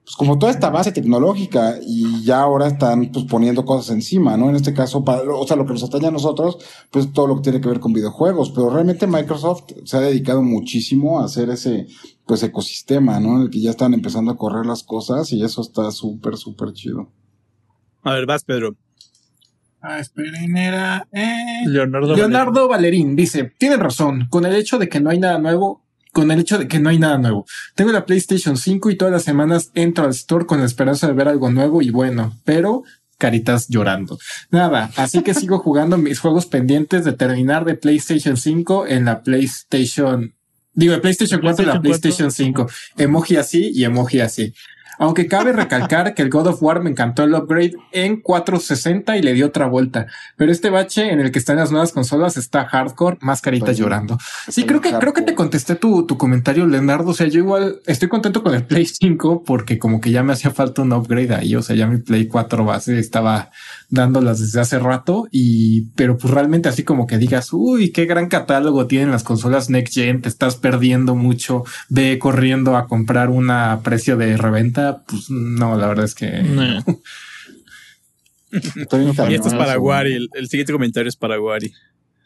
pues 0.08 0.16
como 0.16 0.40
toda 0.40 0.52
esta 0.52 0.70
base 0.70 0.92
tecnológica 0.92 1.76
y 1.86 2.24
ya 2.24 2.42
ahora 2.42 2.68
están 2.68 3.12
pues 3.12 3.26
poniendo 3.26 3.64
cosas 3.66 3.94
encima, 3.94 4.38
¿no? 4.38 4.50
En 4.50 4.56
este 4.56 4.74
caso, 4.74 5.04
para, 5.04 5.22
o 5.22 5.46
sea, 5.46 5.56
lo 5.56 5.66
que 5.66 5.74
nos 5.74 5.84
atañe 5.84 6.08
a 6.08 6.12
nosotros, 6.12 6.58
pues 6.90 7.12
todo 7.12 7.28
lo 7.28 7.36
que 7.36 7.42
tiene 7.42 7.62
que 7.62 7.70
ver 7.70 7.80
con 7.80 7.94
videojuegos, 7.94 8.52
pero 8.52 8.70
realmente 8.70 9.06
Microsoft 9.06 9.66
se 9.84 9.98
ha 9.98 10.00
dedicado 10.00 10.42
muchísimo 10.42 11.20
a 11.20 11.26
hacer 11.26 11.50
ese, 11.50 11.88
pues 12.26 12.42
ecosistema, 12.42 13.20
¿no? 13.20 13.36
En 13.36 13.42
el 13.44 13.50
que 13.52 13.62
ya 13.62 13.70
están 13.70 13.94
empezando 13.94 14.32
a 14.32 14.38
correr 14.38 14.66
las 14.66 14.82
cosas 14.82 15.32
y 15.32 15.44
eso 15.44 15.62
está 15.62 15.92
súper, 15.92 16.38
súper 16.38 16.74
chido. 16.74 17.12
A 18.02 18.14
ver, 18.14 18.26
vas, 18.26 18.44
Pedro. 18.46 18.78
Ah, 19.82 20.00
esperen, 20.00 20.58
era. 20.58 21.08
Eh, 21.12 21.64
Leonardo, 21.66 22.16
Leonardo 22.16 22.68
Valerín. 22.68 23.16
dice: 23.16 23.54
Tienen 23.58 23.80
razón, 23.80 24.28
con 24.30 24.46
el 24.46 24.56
hecho 24.56 24.80
de 24.80 24.90
que 24.90 25.00
no 25.00 25.10
hay 25.10 25.20
nada 25.20 25.38
nuevo. 25.40 25.84
Con 26.14 26.32
el 26.32 26.40
hecho 26.40 26.58
de 26.58 26.68
que 26.68 26.80
no 26.80 26.90
hay 26.90 26.98
nada 26.98 27.20
nuevo. 27.20 27.46
Tengo 27.76 27.92
la 27.92 28.06
PlayStation 28.06 28.58
5 28.58 28.90
y 28.90 28.96
todas 28.96 29.12
las 29.12 29.24
semanas 29.24 29.72
entro 29.76 30.06
al 30.06 30.12
store 30.12 30.48
con 30.48 30.60
la 30.60 30.66
esperanza 30.66 31.06
de 31.06 31.14
ver 31.14 31.28
algo 31.28 31.52
nuevo 31.52 31.82
y 31.84 31.92
bueno, 31.92 32.36
pero 32.44 32.84
caritas 33.20 33.68
llorando. 33.68 34.18
Nada, 34.50 34.90
así 34.96 35.22
que 35.22 35.36
sigo 35.36 35.60
jugando 35.60 35.98
mis 35.98 36.20
juegos 36.20 36.48
pendientes 36.48 37.04
de 37.04 37.14
terminar 37.14 37.66
de 37.66 37.76
PlayStation 37.76 38.36
5 38.36 38.88
en 38.88 39.06
la 39.06 39.22
PlayStation 39.22 40.34
Digo, 40.78 40.94
de 40.94 41.00
PlayStation 41.00 41.42
4 41.42 41.64
y 41.64 41.66
la 41.66 41.82
PlayStation 41.82 42.32
5. 42.32 42.68
Emoji 42.98 43.36
así 43.36 43.72
y 43.74 43.84
emoji 43.84 44.20
así. 44.20 44.54
Aunque 45.00 45.28
cabe 45.28 45.54
recalcar 45.54 46.14
que 46.14 46.22
el 46.22 46.30
God 46.30 46.48
of 46.48 46.64
War 46.64 46.82
me 46.82 46.90
encantó 46.90 47.24
el 47.24 47.34
upgrade 47.34 47.74
en 47.92 48.22
460 48.22 49.18
y 49.18 49.22
le 49.22 49.34
dio 49.34 49.48
otra 49.48 49.68
vuelta. 49.68 50.08
Pero 50.36 50.52
este 50.52 50.70
bache 50.70 51.12
en 51.12 51.20
el 51.20 51.32
que 51.32 51.40
están 51.40 51.58
las 51.58 51.72
nuevas 51.72 51.92
consolas 51.92 52.38
está 52.38 52.66
hardcore, 52.66 53.18
más 53.22 53.42
caritas 53.42 53.68
pues 53.68 53.78
llorando. 53.78 54.18
Sí, 54.48 54.66
creo 54.66 54.82
que, 54.82 54.92
creo 54.94 55.14
que 55.14 55.22
te 55.22 55.36
contesté 55.36 55.76
tu, 55.76 56.06
tu 56.06 56.18
comentario, 56.18 56.66
Leonardo. 56.66 57.12
O 57.12 57.14
sea, 57.14 57.28
yo 57.28 57.40
igual 57.40 57.82
estoy 57.86 58.10
contento 58.10 58.44
con 58.44 58.54
el 58.56 58.64
Play 58.64 58.86
5 58.86 59.44
porque 59.46 59.78
como 59.78 60.02
que 60.02 60.12
ya 60.12 60.24
me 60.24 60.34
hacía 60.34 60.52
falta 60.52 60.82
un 60.82 60.94
upgrade 60.94 61.36
ahí. 61.36 61.56
O 61.56 61.62
sea, 61.62 61.76
ya 61.76 61.88
mi 61.88 61.98
Play 61.98 62.28
4 62.28 62.66
base 62.66 62.98
estaba 63.00 63.52
dándolas 63.90 64.40
desde 64.40 64.60
hace 64.60 64.80
rato 64.80 65.28
y, 65.32 65.84
pero 65.96 66.18
pues 66.18 66.34
realmente 66.34 66.70
así 66.70 66.84
como 66.84 67.08
que 67.08 67.18
digas, 67.18 67.54
uy, 67.54 67.92
qué 67.92 68.06
gran 68.06 68.28
catálogo 68.28 68.88
tienen 68.88 69.12
las 69.12 69.24
consolas 69.24 69.70
Next 69.70 69.94
Gen, 69.94 70.22
te 70.22 70.30
estás 70.30 70.56
perdiendo 70.56 71.16
mucho, 71.16 71.64
ve 71.90 72.20
corriendo 72.20 72.76
a 72.76 72.88
comprar 72.88 73.30
una 73.30 73.68
a 73.72 73.82
precio 73.82 74.18
de 74.18 74.38
reventa, 74.38 74.87
pues 75.08 75.30
no, 75.30 75.78
la 75.78 75.88
verdad 75.88 76.06
es 76.06 76.16
que... 76.16 76.28
y 78.52 79.34
esto 79.34 79.48
es 79.48 79.54
para 79.54 79.78
Wari, 79.80 80.30
el, 80.34 80.48
siguiente 80.48 80.74
comentario 80.74 81.10
es 81.10 81.16
para 81.16 81.40
Wari. 81.40 81.74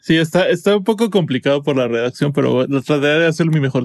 Sí, 0.00 0.16
está, 0.16 0.48
está 0.48 0.76
un 0.76 0.84
poco 0.84 1.10
complicado 1.10 1.62
por 1.62 1.76
la 1.76 1.86
redacción, 1.86 2.32
pero 2.32 2.66
trataré 2.82 3.20
de 3.20 3.26
hacer 3.26 3.46
mi 3.46 3.60
mejor 3.60 3.84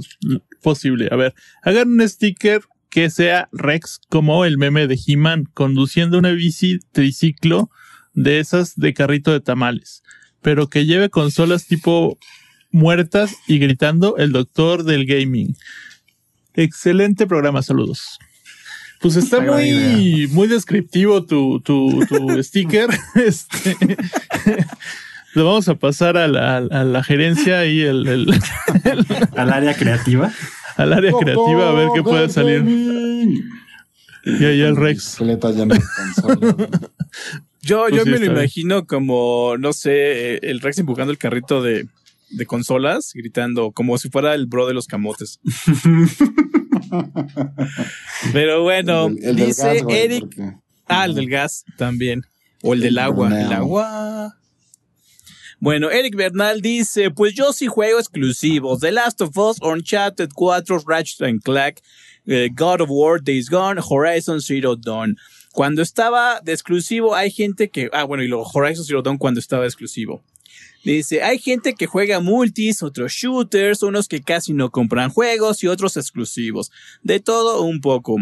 posible. 0.61 1.09
A 1.11 1.15
ver, 1.15 1.35
hagan 1.63 1.89
un 1.89 2.07
sticker 2.07 2.61
que 2.89 3.09
sea 3.09 3.49
Rex 3.51 3.99
como 4.09 4.45
el 4.45 4.57
meme 4.57 4.87
de 4.87 4.97
He-Man 5.05 5.47
conduciendo 5.53 6.17
una 6.17 6.31
bici 6.31 6.79
triciclo 6.91 7.69
de 8.13 8.39
esas 8.39 8.75
de 8.75 8.93
carrito 8.93 9.31
de 9.31 9.41
tamales, 9.41 10.01
pero 10.41 10.67
que 10.67 10.85
lleve 10.85 11.09
consolas 11.09 11.67
tipo 11.67 12.17
muertas 12.71 13.35
y 13.47 13.59
gritando 13.59 14.17
el 14.17 14.31
doctor 14.31 14.83
del 14.83 15.05
gaming. 15.05 15.55
Excelente 16.55 17.27
programa, 17.27 17.61
saludos. 17.61 18.17
Pues 18.99 19.15
está 19.15 19.39
muy, 19.41 20.27
muy 20.31 20.47
descriptivo 20.47 21.23
tu, 21.23 21.59
tu, 21.61 22.05
tu 22.07 22.43
sticker. 22.43 22.89
Este, 23.15 23.75
lo 25.33 25.45
vamos 25.45 25.67
a 25.69 25.75
pasar 25.75 26.17
a 26.17 26.27
la, 26.27 26.57
a 26.57 26.83
la 26.83 27.03
gerencia 27.03 27.65
y 27.65 27.81
el, 27.81 28.07
el, 28.07 28.41
al 29.35 29.53
área 29.53 29.75
creativa 29.75 30.31
al 30.77 30.93
área 30.93 31.11
creativa 31.11 31.69
a 31.69 31.73
ver 31.73 31.89
qué 31.93 32.03
puede 32.03 32.29
salir. 32.29 32.63
Y 34.23 34.45
ahí 34.45 34.61
el 34.61 34.75
Rex. 34.75 35.17
yo 37.61 37.89
yo 37.89 38.03
pues 38.03 38.05
me 38.05 38.19
lo 38.19 38.25
imagino 38.25 38.85
como, 38.85 39.55
no 39.57 39.73
sé, 39.73 40.37
el 40.37 40.61
Rex 40.61 40.77
empujando 40.79 41.11
el 41.11 41.17
carrito 41.17 41.61
de, 41.61 41.87
de 42.29 42.45
consolas, 42.45 43.11
gritando 43.13 43.71
como 43.71 43.97
si 43.97 44.09
fuera 44.09 44.35
el 44.35 44.45
bro 44.45 44.67
de 44.67 44.73
los 44.73 44.87
camotes. 44.87 45.39
Pero 48.33 48.63
bueno, 48.63 49.09
dice 49.09 49.83
Eric. 49.89 50.37
Ah, 50.87 51.05
el 51.05 51.15
del 51.15 51.29
gas 51.29 51.65
también. 51.77 52.23
O 52.63 52.73
el 52.73 52.81
del 52.81 52.97
agua. 52.97 53.27
El 53.27 53.51
agua. 53.51 54.37
Bueno, 55.59 55.89
Eric 55.89 56.15
Bernal 56.15 56.61
dice, 56.61 57.09
pues 57.09 57.33
yo 57.33 57.51
sí 57.51 57.65
juego 57.65 57.99
exclusivos. 57.99 58.79
The 58.79 58.91
Last 58.91 59.21
of 59.21 59.35
Us, 59.37 59.57
Uncharted 59.61 60.29
4, 60.35 60.83
Ratchet 60.85 61.41
Clank, 61.43 61.79
eh, 62.27 62.49
God 62.55 62.81
of 62.81 62.89
War, 62.91 63.19
Days 63.21 63.49
Gone, 63.49 63.81
Horizon 63.81 64.39
Zero 64.39 64.75
Dawn. 64.75 65.17
Cuando 65.53 65.81
estaba 65.81 66.41
de 66.41 66.53
exclusivo 66.53 67.15
hay 67.15 67.31
gente 67.31 67.69
que... 67.69 67.89
Ah, 67.91 68.03
bueno, 68.03 68.23
y 68.23 68.27
luego 68.27 68.47
Horizon 68.53 68.85
Zero 68.85 69.01
Dawn 69.01 69.17
cuando 69.17 69.39
estaba 69.39 69.63
de 69.63 69.69
exclusivo. 69.69 70.21
Dice, 70.93 71.21
hay 71.21 71.37
gente 71.37 71.73
que 71.73 71.85
juega 71.85 72.21
multis, 72.21 72.81
otros 72.81 73.11
shooters, 73.11 73.83
unos 73.83 74.07
que 74.07 74.21
casi 74.21 74.53
no 74.53 74.71
compran 74.71 75.09
juegos 75.09 75.61
y 75.61 75.67
otros 75.67 75.97
exclusivos. 75.97 76.71
De 77.03 77.19
todo 77.19 77.61
un 77.63 77.81
poco. 77.81 78.15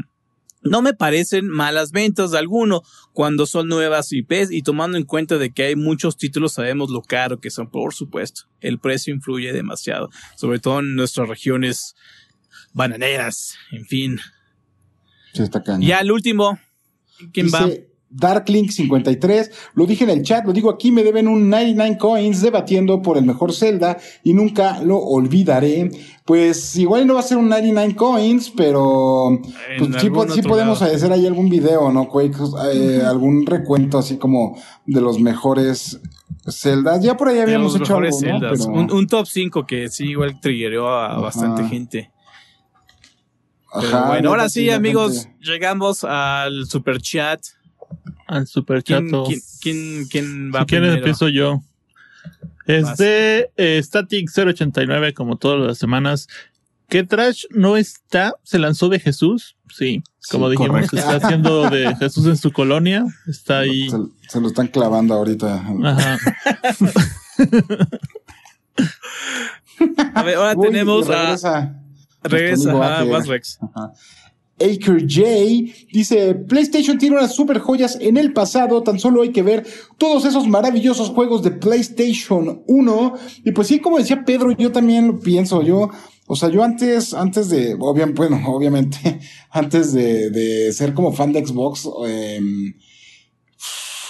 No 0.64 0.82
me 0.82 0.96
parecen 0.96 1.48
malas 1.48 1.92
ventas 1.92 2.32
de 2.32 2.40
alguno 2.40 2.82
cuando 3.14 3.46
son 3.46 3.68
nuevas 3.68 4.12
IPs 4.12 4.50
y 4.50 4.64
tomando 4.64 4.98
en 4.98 5.04
cuenta 5.04 5.38
de 5.38 5.52
que 5.52 5.66
hay 5.66 5.76
muchos 5.76 6.18
títulos 6.18 6.54
sabemos 6.54 6.90
lo 6.90 7.04
caro 7.04 7.40
que 7.40 7.52
son, 7.52 7.70
por 7.70 7.94
supuesto. 7.94 8.50
El 8.62 8.80
precio 8.80 9.14
influye 9.14 9.54
demasiado, 9.54 10.10
sobre 10.36 10.58
todo 10.58 10.80
en 10.80 10.96
nuestras 10.96 11.30
regiones 11.30 11.94
bananeras, 12.74 13.58
en 13.72 13.86
fin. 13.86 14.20
Se 15.34 15.44
está 15.44 15.62
ya 15.80 16.00
el 16.00 16.12
último, 16.12 16.60
¿quién 17.32 17.46
Dice, 17.46 17.95
Darklink53. 18.16 19.52
Lo 19.74 19.86
dije 19.86 20.04
en 20.04 20.10
el 20.10 20.24
chat, 20.24 20.46
lo 20.46 20.54
digo 20.54 20.70
aquí, 20.70 20.92
me 20.92 21.04
deben 21.04 21.28
un 21.28 21.50
99 21.50 21.98
coins 21.98 22.42
debatiendo 22.42 23.02
por 23.02 23.18
el 23.18 23.26
mejor 23.26 23.54
Zelda 23.54 23.98
y 24.24 24.34
nunca 24.34 24.82
lo 24.82 24.98
olvidaré. 24.98 25.92
Pues 26.24 26.76
igual 26.76 27.06
no 27.06 27.16
va 27.16 27.20
a 27.20 27.24
ser 27.24 27.38
un 27.38 27.50
99 27.50 27.96
coins, 27.96 28.50
pero 28.50 29.40
pues 29.78 30.02
sí, 30.02 30.42
podemos 30.42 30.82
hacer 30.82 31.12
ahí 31.12 31.28
algún 31.28 31.50
video, 31.50 31.92
¿no, 31.92 32.08
Quake? 32.08 32.38
Eh, 32.74 33.02
algún 33.06 33.46
recuento 33.46 33.98
así 33.98 34.18
como 34.18 34.58
de 34.86 35.02
los 35.02 35.20
mejores 35.20 36.00
Zeldas. 36.50 37.02
Ya 37.02 37.18
por 37.18 37.28
ahí 37.28 37.40
habíamos 37.40 37.76
hecho 37.76 37.98
algo, 37.98 38.18
un, 38.68 39.08
top 39.08 39.28
5 39.28 39.66
que 39.66 39.90
sí 39.90 40.10
igual 40.12 40.40
triggeró 40.40 40.90
a 40.90 41.20
bastante 41.20 41.64
gente. 41.68 42.12
Bueno, 44.08 44.30
ahora 44.30 44.48
sí, 44.48 44.70
amigos, 44.70 45.28
llegamos 45.42 46.06
al 46.06 46.66
super 46.66 47.02
chat 47.02 47.42
al 48.28 48.48
super 48.48 48.84
chato. 48.84 49.26
¿Quién, 49.26 49.42
quién, 49.62 50.08
quién, 50.08 50.52
va 50.54 50.62
si 50.62 50.66
quieres 50.68 50.96
empiezo 50.96 51.30
yo. 51.30 51.62
Es 52.66 52.98
de 52.98 53.52
eh, 53.58 53.82
Static 53.82 54.30
089, 54.30 55.14
como 55.14 55.38
todas 55.38 55.68
las 55.68 55.78
semanas. 55.78 56.28
¿Qué 56.90 57.04
trash 57.04 57.46
no 57.50 57.78
está? 57.78 58.36
¿Se 58.44 58.60
lanzó 58.60 58.90
de 58.90 59.00
Jesús? 59.00 59.56
Sí, 59.70 60.04
como 60.30 60.50
dijimos, 60.50 60.94
está 60.94 61.16
haciendo 61.16 61.70
de 61.70 61.96
Jesús 61.96 62.26
en 62.28 62.38
su 62.38 62.52
colonia. 62.52 63.06
Está 63.28 63.60
ahí. 63.60 63.90
Se, 64.28 64.40
lo 64.40 64.48
están 64.48 64.68
clavando 64.68 65.16
ahorita. 65.16 65.66
Ajá. 65.84 66.18
a 70.14 70.24
ver, 70.24 70.36
ahora 70.36 70.56
tenemos 70.56 71.08
regresa, 71.08 71.58
a. 71.58 71.82
Regresa, 72.24 73.00
a 73.00 73.22
Rex. 73.22 73.60
Aker 74.60 75.02
J 75.02 75.24
dice, 75.92 76.34
PlayStation 76.34 76.98
tiene 76.98 77.18
unas 77.18 77.36
super 77.36 77.60
joyas 77.60 77.98
en 78.00 78.16
el 78.16 78.32
pasado, 78.32 78.84
tan 78.84 79.00
solo 79.00 79.22
hay 79.22 79.32
que 79.32 79.44
ver 79.44 79.66
todos 79.98 80.24
esos 80.26 80.48
maravillosos 80.48 81.10
juegos 81.10 81.44
de 81.44 81.52
PlayStation 81.52 82.64
1. 82.66 83.14
Y 83.44 83.52
pues 83.52 83.68
sí, 83.68 83.80
como 83.80 83.98
decía 83.98 84.24
Pedro, 84.26 84.52
yo 84.52 84.72
también 84.72 85.08
lo 85.08 85.20
pienso, 85.20 85.62
yo, 85.62 85.90
o 86.28 86.36
sea, 86.36 86.50
yo 86.50 86.64
antes, 86.64 87.14
antes 87.14 87.50
de, 87.50 87.76
obviamente, 87.80 89.20
antes 89.52 89.92
de, 89.92 90.30
de 90.30 90.72
ser 90.72 90.94
como 90.94 91.12
fan 91.12 91.34
de 91.34 91.46
Xbox, 91.46 91.90
em, 92.08 92.76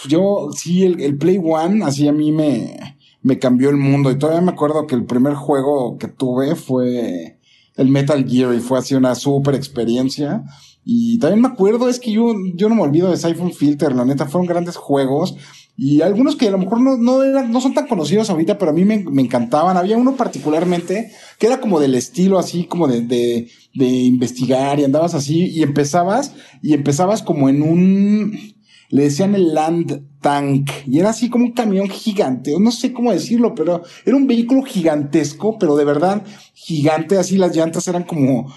yo 0.07 0.49
sí, 0.55 0.83
el, 0.83 1.01
el, 1.01 1.17
Play 1.17 1.39
One, 1.43 1.83
así 1.83 2.07
a 2.07 2.11
mí 2.11 2.31
me, 2.31 2.77
me 3.23 3.39
cambió 3.39 3.71
el 3.71 3.77
mundo. 3.77 4.11
Y 4.11 4.19
todavía 4.19 4.41
me 4.41 4.51
acuerdo 4.51 4.85
que 4.85 4.93
el 4.93 5.05
primer 5.05 5.33
juego 5.33 5.97
que 5.97 6.07
tuve 6.07 6.53
fue 6.53 7.39
el 7.77 7.89
Metal 7.89 8.25
Gear 8.27 8.53
y 8.53 8.59
fue 8.59 8.79
así 8.79 8.95
una 8.95 9.15
súper 9.15 9.55
experiencia. 9.55 10.43
Y 10.83 11.17
también 11.19 11.41
me 11.41 11.47
acuerdo, 11.47 11.89
es 11.89 11.99
que 11.99 12.11
yo, 12.11 12.33
yo 12.53 12.69
no 12.69 12.75
me 12.75 12.83
olvido 12.83 13.09
de 13.09 13.17
Siphon 13.17 13.51
Filter, 13.53 13.93
la 13.95 14.05
neta, 14.05 14.27
fueron 14.27 14.47
grandes 14.47 14.75
juegos. 14.75 15.35
Y 15.77 16.01
algunos 16.01 16.35
que 16.35 16.47
a 16.47 16.51
lo 16.51 16.57
mejor 16.57 16.79
no, 16.79 16.95
no, 16.95 17.23
eran, 17.23 17.51
no 17.51 17.59
son 17.59 17.73
tan 17.73 17.87
conocidos 17.87 18.29
ahorita, 18.29 18.57
pero 18.57 18.71
a 18.71 18.73
mí 18.73 18.85
me, 18.85 19.03
me, 19.03 19.21
encantaban. 19.21 19.75
Había 19.75 19.97
uno 19.97 20.15
particularmente 20.15 21.11
que 21.37 21.47
era 21.47 21.59
como 21.59 21.79
del 21.79 21.95
estilo 21.95 22.39
así, 22.39 22.65
como 22.65 22.87
de, 22.87 23.01
de, 23.01 23.49
de 23.73 23.85
investigar 23.85 24.79
y 24.79 24.85
andabas 24.85 25.15
así 25.15 25.47
y 25.47 25.63
empezabas, 25.63 26.33
y 26.61 26.73
empezabas 26.73 27.23
como 27.23 27.49
en 27.49 27.61
un, 27.61 28.55
le 28.89 29.03
decían 29.03 29.35
el 29.35 29.53
Land 29.53 30.01
Tank 30.25 30.71
y 30.87 30.97
era 30.97 31.11
así 31.11 31.29
como 31.29 31.45
un 31.45 31.51
camión 31.51 31.87
gigante, 31.87 32.55
no 32.59 32.71
sé 32.71 32.91
cómo 32.91 33.11
decirlo, 33.11 33.53
pero 33.53 33.83
era 34.03 34.17
un 34.17 34.25
vehículo 34.25 34.63
gigantesco, 34.63 35.59
pero 35.59 35.75
de 35.75 35.85
verdad 35.85 36.25
gigante, 36.55 37.19
así 37.19 37.37
las 37.37 37.55
llantas 37.55 37.87
eran 37.87 38.05
como, 38.05 38.51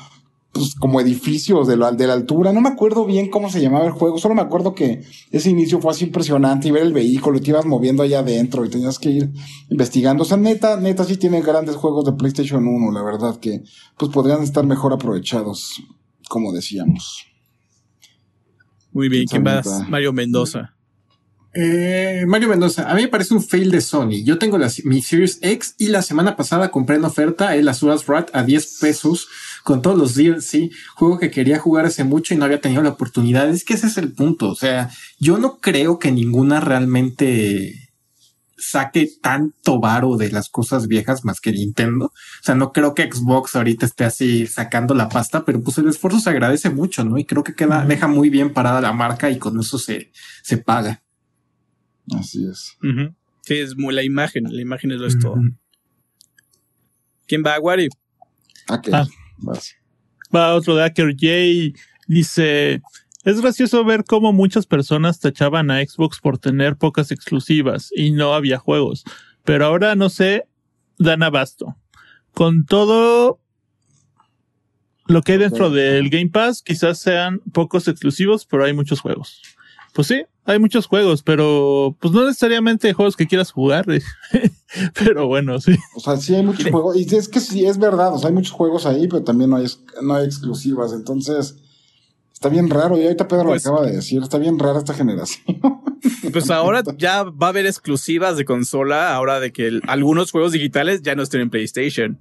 pues, 0.51 0.75
como 0.77 0.99
edificios 0.99 1.69
de, 1.69 1.77
la, 1.77 1.93
de 1.93 2.07
la 2.07 2.15
altura. 2.15 2.55
No 2.55 2.63
me 2.63 2.71
acuerdo 2.71 3.05
bien 3.05 3.29
cómo 3.29 3.51
se 3.51 3.61
llamaba 3.61 3.85
el 3.85 3.93
juego, 3.93 4.17
solo 4.17 4.35
me 4.35 4.41
acuerdo 4.41 4.75
que 4.75 5.03
ese 5.31 5.51
inicio 5.51 5.79
fue 5.79 5.91
así 5.91 6.07
impresionante 6.07 6.69
y 6.69 6.71
ver 6.71 6.85
el 6.85 6.95
vehículo 6.95 7.37
y 7.37 7.43
te 7.43 7.51
ibas 7.51 7.67
moviendo 7.67 8.03
allá 8.03 8.21
adentro 8.21 8.65
y 8.65 8.71
tenías 8.71 8.99
que 8.99 9.11
ir 9.11 9.31
investigando. 9.69 10.23
O 10.23 10.27
sea, 10.27 10.39
neta, 10.39 10.81
neta 10.81 11.05
sí 11.05 11.19
tiene 11.19 11.43
grandes 11.43 11.77
juegos 11.77 12.07
de 12.07 12.13
PlayStation 12.15 12.67
1, 12.67 12.93
la 12.93 13.03
verdad 13.03 13.39
que 13.39 13.63
pues 13.99 14.11
podrían 14.11 14.43
estar 14.43 14.65
mejor 14.65 14.95
aprovechados, 14.95 15.83
como 16.31 16.51
decíamos. 16.51 17.27
Muy 18.91 19.11
bien, 19.11 19.27
¿quién 19.27 19.45
va? 19.45 19.61
Mario 19.87 20.15
Mendoza. 20.15 20.78
Eh, 21.61 22.25
Mario 22.29 22.51
Mendoza, 22.51 22.89
a 22.89 22.95
mí 22.95 23.03
me 23.03 23.09
parece 23.09 23.35
un 23.35 23.43
fail 23.43 23.73
de 23.73 23.81
Sony. 23.81 24.23
Yo 24.23 24.39
tengo 24.39 24.59
la, 24.59 24.71
mi 24.85 25.03
Series 25.03 25.41
X 25.43 25.75
y 25.77 25.89
la 25.89 26.03
semana 26.03 26.37
pasada 26.37 26.71
compré 26.71 26.95
en 26.95 27.05
oferta 27.05 27.57
el 27.57 27.67
Azuras 27.67 28.07
Rat 28.07 28.31
a 28.33 28.45
10 28.45 28.79
pesos 28.81 29.27
con 29.65 29.83
todos 29.83 29.99
los 29.99 30.15
DLC, 30.15 30.71
juego 30.95 31.19
que 31.19 31.33
quería 31.33 31.59
jugar 31.59 31.85
hace 31.85 32.05
mucho 32.05 32.33
y 32.33 32.37
no 32.37 32.45
había 32.45 32.61
tenido 32.61 32.81
la 32.85 32.91
oportunidad. 32.91 33.51
Es 33.51 33.65
que 33.65 33.75
ese 33.75 33.89
es 33.89 33.99
el 33.99 34.13
punto. 34.13 34.51
O 34.51 34.55
sea, 34.55 34.91
yo 35.19 35.39
no 35.39 35.59
creo 35.59 35.99
que 35.99 36.13
ninguna 36.13 36.61
realmente 36.61 37.91
saque 38.57 39.11
tanto 39.21 39.81
varo 39.81 40.17
de 40.17 40.31
las 40.31 40.51
cosas 40.51 40.87
viejas 40.87 41.25
más 41.25 41.41
que 41.41 41.51
Nintendo. 41.51 42.07
O 42.07 42.45
sea, 42.45 42.55
no 42.55 42.71
creo 42.71 42.95
que 42.95 43.11
Xbox 43.11 43.57
ahorita 43.57 43.85
esté 43.85 44.05
así 44.05 44.47
sacando 44.47 44.95
la 44.95 45.09
pasta, 45.09 45.45
pero 45.45 45.61
pues 45.61 45.77
el 45.79 45.89
esfuerzo 45.89 46.21
se 46.21 46.31
agradece 46.31 46.71
mucho, 46.71 47.03
¿no? 47.03 47.19
Y 47.19 47.25
creo 47.25 47.43
que 47.43 47.57
queda, 47.57 47.85
deja 47.85 48.07
muy 48.07 48.31
bien 48.31 48.53
parada 48.53 48.81
la 48.81 48.93
marca 48.93 49.29
y 49.29 49.39
con 49.39 49.59
eso 49.59 49.77
se, 49.77 50.13
se 50.45 50.59
paga. 50.59 51.03
Así 52.17 52.47
es. 52.47 52.77
Sí, 53.43 53.55
es 53.55 53.77
muy 53.77 53.95
la 53.95 54.03
imagen, 54.03 54.45
la 54.45 54.61
imagen 54.61 54.93
es 54.93 54.99
lo 54.99 55.07
es 55.07 55.19
todo. 55.19 55.37
¿Quién 57.27 57.43
va, 57.45 57.59
Wari? 57.59 57.89
Okay. 58.69 58.93
Ah. 58.93 59.07
Va 60.35 60.55
otro 60.55 60.77
de 60.77 60.83
Hacker 60.83 61.13
J. 61.13 61.79
Dice, 62.07 62.83
es 63.25 63.41
gracioso 63.41 63.85
ver 63.85 64.05
cómo 64.05 64.33
muchas 64.33 64.67
personas 64.67 65.21
tachaban 65.21 65.71
a 65.71 65.85
Xbox 65.85 66.21
por 66.21 66.39
tener 66.39 66.77
pocas 66.77 67.11
exclusivas 67.11 67.91
y 67.95 68.11
no 68.11 68.35
había 68.35 68.59
juegos. 68.59 69.05
Pero 69.45 69.67
ahora 69.67 69.95
no 69.95 70.09
sé, 70.09 70.47
dan 70.99 71.23
abasto. 71.23 71.77
Con 72.33 72.65
todo 72.65 73.41
lo 75.07 75.23
que 75.23 75.33
hay 75.33 75.39
dentro 75.39 75.71
del 75.71 76.11
Game 76.11 76.29
Pass, 76.29 76.63
quizás 76.63 76.99
sean 76.99 77.41
pocos 77.53 77.89
exclusivos, 77.89 78.47
pero 78.47 78.65
hay 78.65 78.73
muchos 78.73 79.01
juegos. 79.01 79.43
Pues 79.95 80.07
sí, 80.07 80.25
hay 80.53 80.59
muchos 80.59 80.87
juegos, 80.87 81.23
pero 81.23 81.97
pues 82.01 82.13
no 82.13 82.25
necesariamente 82.25 82.93
juegos 82.93 83.17
que 83.17 83.27
quieras 83.27 83.51
jugar. 83.51 83.87
pero 84.95 85.27
bueno, 85.27 85.61
sí. 85.61 85.77
O 85.95 86.01
sea, 86.01 86.17
sí 86.17 86.35
hay 86.35 86.43
muchos 86.43 86.71
juegos. 86.71 86.97
Y 86.97 87.15
es 87.15 87.29
que 87.29 87.41
sí, 87.41 87.65
es 87.65 87.79
verdad. 87.79 88.15
O 88.15 88.19
sea, 88.19 88.29
hay 88.29 88.35
muchos 88.35 88.53
juegos 88.53 88.87
ahí, 88.87 89.07
pero 89.09 89.23
también 89.23 89.51
no 89.51 89.57
hay, 89.57 89.67
no 90.03 90.15
hay 90.15 90.25
exclusivas. 90.25 90.93
Entonces, 90.93 91.57
Está 92.39 92.51
bien 92.51 92.71
raro, 92.71 92.97
y 92.97 93.03
ahorita 93.03 93.27
Pedro 93.27 93.43
lo 93.43 93.51
pues 93.51 93.67
acaba 93.67 93.85
de 93.85 93.97
decir, 93.97 94.23
está 94.23 94.39
bien 94.39 94.61
rara 94.61 94.79
esta 94.79 94.95
generación. 94.95 95.61
Pues 96.33 96.51
ahora 96.51 96.85
ya 96.97 97.25
va 97.25 97.47
a 97.47 97.51
haber 97.51 97.67
exclusivas 97.67 98.37
de 98.37 98.45
consola, 98.45 99.13
ahora 99.13 99.41
de 99.41 99.53
que 99.53 99.81
algunos 99.89 100.31
juegos 100.31 100.53
digitales 100.53 101.03
ya 101.03 101.17
no 101.17 101.25
estén 101.25 101.41
en 101.41 101.51
PlayStation. 101.51 102.21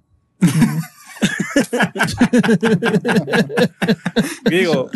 Digo, 4.49 4.89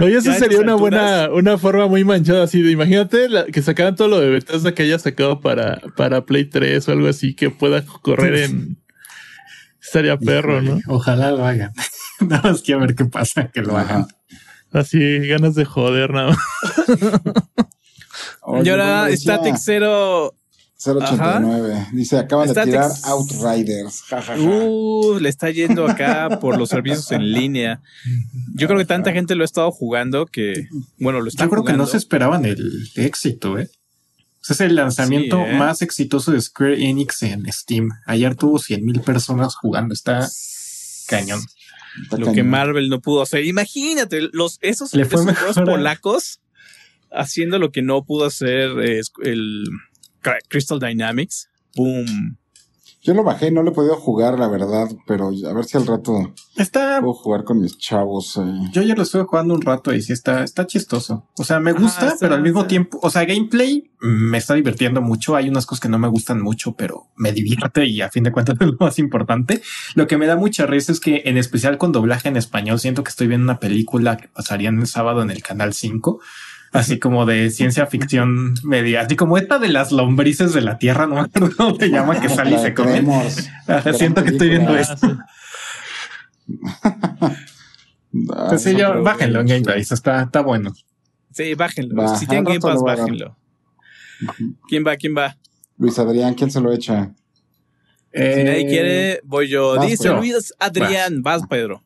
oye, 0.00 0.16
eso 0.18 0.32
sería 0.34 0.60
una 0.60 0.74
buena, 0.74 1.30
una 1.30 1.58
forma 1.58 1.86
muy 1.86 2.04
manchada 2.04 2.44
así 2.44 2.62
de 2.62 2.70
imagínate 2.70 3.28
que 3.52 3.62
sacaran 3.62 3.96
todo 3.96 4.08
lo 4.08 4.20
de 4.20 4.30
Bethesda 4.30 4.74
que 4.74 4.82
haya 4.82 4.98
sacado 4.98 5.40
para, 5.40 5.80
para 5.96 6.24
Play 6.24 6.46
3 6.46 6.88
o 6.88 6.92
algo 6.92 7.08
así 7.08 7.34
que 7.34 7.50
pueda 7.50 7.84
correr 7.84 8.34
en 8.36 8.78
estaría 9.80 10.16
perro, 10.16 10.62
¿no? 10.62 10.80
Ojalá 10.88 11.30
lo 11.32 11.44
hagan. 11.44 11.72
Nada 12.20 12.50
más 12.50 12.62
que 12.62 12.72
a 12.72 12.76
ver 12.78 12.94
qué 12.94 13.04
pasa 13.04 13.50
que 13.50 13.62
lo 13.62 13.76
hagan. 13.76 14.06
Así, 14.72 15.18
ganas 15.26 15.54
de 15.54 15.64
joder, 15.66 16.12
nada 16.12 16.34
y 18.64 18.68
ahora 18.68 19.08
Static 19.14 19.56
0. 19.56 20.34
089. 20.84 21.88
Dice, 21.92 22.18
acaban 22.18 22.52
de 22.52 22.64
tirar 22.64 22.90
Outriders. 23.04 24.04
Uh, 24.38 25.18
le 25.20 25.28
está 25.28 25.50
yendo 25.50 25.86
acá 25.86 26.38
por 26.40 26.58
los 26.58 26.68
servicios 26.68 27.10
en 27.12 27.32
línea. 27.32 27.80
Yo 28.54 28.66
creo 28.66 28.78
que 28.78 28.84
tanta 28.84 29.12
gente 29.12 29.34
lo 29.34 29.42
ha 29.42 29.44
estado 29.44 29.70
jugando 29.70 30.26
que, 30.26 30.68
bueno, 30.98 31.20
lo 31.20 31.28
está 31.28 31.44
Yo 31.44 31.50
creo 31.50 31.64
que 31.64 31.72
no 31.74 31.86
se 31.86 31.96
esperaban 31.96 32.44
el 32.44 32.90
éxito, 32.96 33.58
¿eh? 33.58 33.70
es 34.48 34.60
el 34.60 34.74
lanzamiento 34.74 35.40
¿eh? 35.40 35.54
más 35.54 35.82
exitoso 35.82 36.32
de 36.32 36.40
Square 36.40 36.84
Enix 36.84 37.22
en 37.22 37.50
Steam. 37.52 37.88
Ayer 38.06 38.34
tuvo 38.34 38.58
100 38.58 38.84
mil 38.84 39.00
personas 39.00 39.54
jugando. 39.54 39.94
Está 39.94 40.28
cañón 41.06 41.40
lo 42.16 42.32
que 42.32 42.42
Marvel 42.42 42.88
no 42.88 43.00
pudo 43.00 43.22
hacer. 43.22 43.44
Imagínate, 43.44 44.28
los, 44.32 44.58
esos, 44.62 44.90
juegos 44.90 45.56
polacos 45.64 46.40
haciendo 47.10 47.58
lo 47.58 47.70
que 47.70 47.82
no 47.82 48.04
pudo 48.04 48.24
hacer 48.24 48.70
el 49.22 49.64
Crystal 50.48 50.78
Dynamics. 50.78 51.48
Boom. 51.76 52.38
Yo 53.04 53.14
lo 53.14 53.24
bajé, 53.24 53.50
no 53.50 53.64
lo 53.64 53.72
he 53.72 53.74
podido 53.74 53.96
jugar, 53.96 54.38
la 54.38 54.46
verdad, 54.46 54.88
pero 55.08 55.30
a 55.30 55.52
ver 55.52 55.64
si 55.64 55.76
al 55.76 55.88
rato 55.88 56.32
está, 56.56 57.00
puedo 57.00 57.14
jugar 57.14 57.42
con 57.42 57.60
mis 57.60 57.76
chavos. 57.76 58.40
Yo 58.70 58.82
ya 58.82 58.94
lo 58.94 59.02
estuve 59.02 59.24
jugando 59.24 59.54
un 59.54 59.60
rato 59.60 59.92
y 59.92 60.00
sí 60.00 60.12
está, 60.12 60.44
está 60.44 60.68
chistoso. 60.68 61.28
O 61.36 61.42
sea, 61.42 61.58
me 61.58 61.72
gusta, 61.72 62.14
pero 62.20 62.36
al 62.36 62.42
mismo 62.42 62.68
tiempo, 62.68 63.00
o 63.02 63.10
sea, 63.10 63.24
gameplay 63.24 63.90
me 63.98 64.38
está 64.38 64.54
divirtiendo 64.54 65.02
mucho. 65.02 65.34
Hay 65.34 65.48
unas 65.48 65.66
cosas 65.66 65.80
que 65.80 65.88
no 65.88 65.98
me 65.98 66.06
gustan 66.06 66.40
mucho, 66.40 66.76
pero 66.76 67.08
me 67.16 67.32
divierte 67.32 67.86
y 67.86 68.02
a 68.02 68.08
fin 68.08 68.22
de 68.22 68.30
cuentas 68.30 68.54
es 68.60 68.68
lo 68.68 68.76
más 68.78 69.00
importante. 69.00 69.62
Lo 69.96 70.06
que 70.06 70.16
me 70.16 70.28
da 70.28 70.36
mucha 70.36 70.66
risa 70.66 70.92
es 70.92 71.00
que 71.00 71.22
en 71.24 71.38
especial 71.38 71.78
con 71.78 71.90
doblaje 71.90 72.28
en 72.28 72.36
español 72.36 72.78
siento 72.78 73.02
que 73.02 73.10
estoy 73.10 73.26
viendo 73.26 73.46
una 73.46 73.58
película 73.58 74.16
que 74.16 74.28
pasaría 74.28 74.68
el 74.68 74.86
sábado 74.86 75.22
en 75.22 75.32
el 75.32 75.42
canal 75.42 75.74
5 75.74 76.20
así 76.72 76.98
como 76.98 77.26
de 77.26 77.50
ciencia 77.50 77.86
ficción 77.86 78.54
media, 78.64 79.02
así 79.02 79.14
como 79.14 79.36
esta 79.36 79.58
de 79.58 79.68
las 79.68 79.92
lombrices 79.92 80.54
de 80.54 80.62
la 80.62 80.78
tierra, 80.78 81.06
no 81.06 81.16
me 81.16 81.20
acuerdo 81.20 81.50
cómo 81.56 81.76
se 81.76 81.90
llama, 81.90 82.20
que 82.20 82.28
sale 82.28 82.56
y 82.56 82.58
se 82.58 82.74
come. 82.74 83.04
siento 83.94 84.24
que 84.24 84.30
estoy 84.30 84.48
viendo 84.48 84.76
esto. 84.76 85.18
pues 88.48 88.62
sí, 88.62 88.74
yo, 88.74 89.02
bájenlo 89.02 89.40
en 89.40 89.46
Game 89.46 89.62
Pass, 89.62 89.92
está, 89.92 90.22
está 90.22 90.40
bueno. 90.40 90.72
Sí, 91.30 91.54
bájenlo. 91.54 92.16
si 92.16 92.26
tienen 92.26 92.44
Game 92.44 92.60
Pass, 92.60 92.82
bájenlo. 92.82 93.36
¿Quién 94.68 94.84
va? 94.86 94.96
¿Quién 94.96 95.14
va? 95.16 95.36
Luis 95.76 95.98
Adrián, 95.98 96.34
¿quién 96.34 96.50
se 96.50 96.60
lo 96.60 96.72
echa? 96.72 97.12
si 98.12 98.44
nadie 98.44 98.66
quiere, 98.66 99.20
voy 99.24 99.48
yo. 99.48 99.76
Dice 99.78 100.10
Luis 100.10 100.54
Adrián, 100.58 101.22
vas, 101.22 101.42
Pedro. 101.48 101.82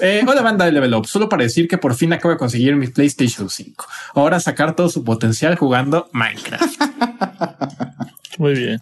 Eh, 0.00 0.24
hola 0.26 0.40
banda 0.42 0.64
de 0.64 0.72
Level 0.72 0.94
Up, 0.94 1.06
solo 1.06 1.28
para 1.28 1.42
decir 1.42 1.68
que 1.68 1.76
por 1.78 1.94
fin 1.94 2.12
acabo 2.12 2.32
de 2.32 2.38
conseguir 2.38 2.74
mi 2.76 2.86
PlayStation 2.88 3.50
5. 3.50 3.86
Ahora 4.14 4.40
sacar 4.40 4.74
todo 4.74 4.88
su 4.88 5.04
potencial 5.04 5.56
jugando 5.56 6.08
Minecraft. 6.12 6.80
Muy 8.38 8.54
bien. 8.54 8.80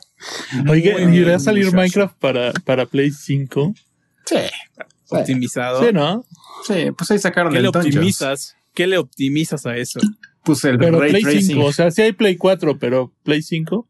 Bien, 0.64 1.14
¿irá 1.14 1.36
a 1.36 1.38
salir. 1.40 1.72
Minecraft 1.72 2.16
para, 2.18 2.52
para 2.64 2.86
Play 2.86 3.10
5? 3.10 3.74
Sí, 4.26 4.36
Optimizado. 5.08 5.82
Sí, 5.84 5.92
¿no? 5.92 6.24
sí, 6.64 6.90
pues 6.96 7.10
ahí 7.10 7.18
sacaron 7.18 7.52
¿Qué 7.52 7.58
el 7.58 7.64
le 7.64 7.70
Dungeons. 7.70 7.96
optimizas? 7.96 8.56
¿Qué 8.74 8.86
le 8.86 8.98
optimizas 8.98 9.66
a 9.66 9.76
eso? 9.76 9.98
Pues 10.44 10.62
el 10.64 10.78
Pero 10.78 11.00
Ray 11.00 11.10
Play 11.10 11.22
Tracing. 11.22 11.42
5, 11.56 11.64
o 11.64 11.72
sea, 11.72 11.90
sí 11.90 12.02
hay 12.02 12.12
Play 12.12 12.36
4, 12.36 12.78
pero 12.78 13.12
Play 13.24 13.42
5. 13.42 13.88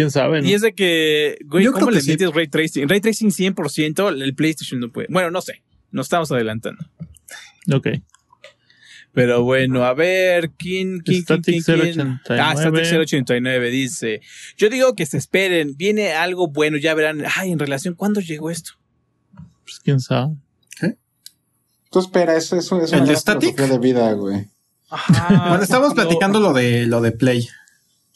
¿Quién 0.00 0.10
sabe? 0.10 0.40
no? 0.40 0.48
Y 0.48 0.54
es 0.54 0.62
de 0.62 0.72
que, 0.74 1.36
güey, 1.44 1.62
Yo 1.64 1.72
¿cómo 1.72 1.86
creo 1.86 1.96
le 1.96 2.00
sí. 2.00 2.10
metes 2.12 2.32
ray 2.34 2.48
tracing? 2.48 2.88
Ray 2.88 3.00
tracing 3.02 3.28
100%, 3.30 4.22
el 4.22 4.34
PlayStation 4.34 4.80
no 4.80 4.90
puede. 4.90 5.08
Bueno, 5.10 5.30
no 5.30 5.42
sé. 5.42 5.62
Nos 5.90 6.06
estamos 6.06 6.32
adelantando. 6.32 6.82
Ok. 7.70 7.88
Pero 9.12 9.42
bueno, 9.42 9.84
a 9.84 9.92
ver, 9.92 10.50
¿quién, 10.56 11.00
quién, 11.00 11.22
quién, 11.24 11.42
Static 11.42 11.64
quién, 11.64 11.80
quién? 11.80 12.20
089. 12.24 12.40
Ah, 12.40 12.54
Static 12.56 12.84
089 13.00 13.70
dice, 13.70 14.20
yo 14.56 14.70
digo 14.70 14.94
que 14.94 15.04
se 15.04 15.18
esperen, 15.18 15.76
viene 15.76 16.12
algo 16.12 16.48
bueno, 16.48 16.76
ya 16.78 16.94
verán. 16.94 17.24
Ay, 17.36 17.50
en 17.52 17.58
relación, 17.58 17.94
¿cuándo 17.94 18.20
llegó 18.20 18.50
esto? 18.50 18.72
Pues 19.64 19.80
quién 19.84 20.00
sabe. 20.00 20.34
Tú 21.90 21.98
espera, 21.98 22.36
eso, 22.36 22.56
eso 22.56 22.80
es 22.80 22.92
¿El 22.92 23.00
una 23.02 23.10
de 23.10 23.16
Static? 23.16 23.56
de 23.56 23.78
vida, 23.80 24.12
güey. 24.12 24.46
Ajá. 24.88 25.26
Cuando 25.48 25.64
estábamos 25.64 25.90
No. 25.90 25.94
platicando 25.96 26.38
lo 26.40 26.52
de 26.52 26.86
lo 26.86 27.00
de 27.00 27.10
Play, 27.12 27.48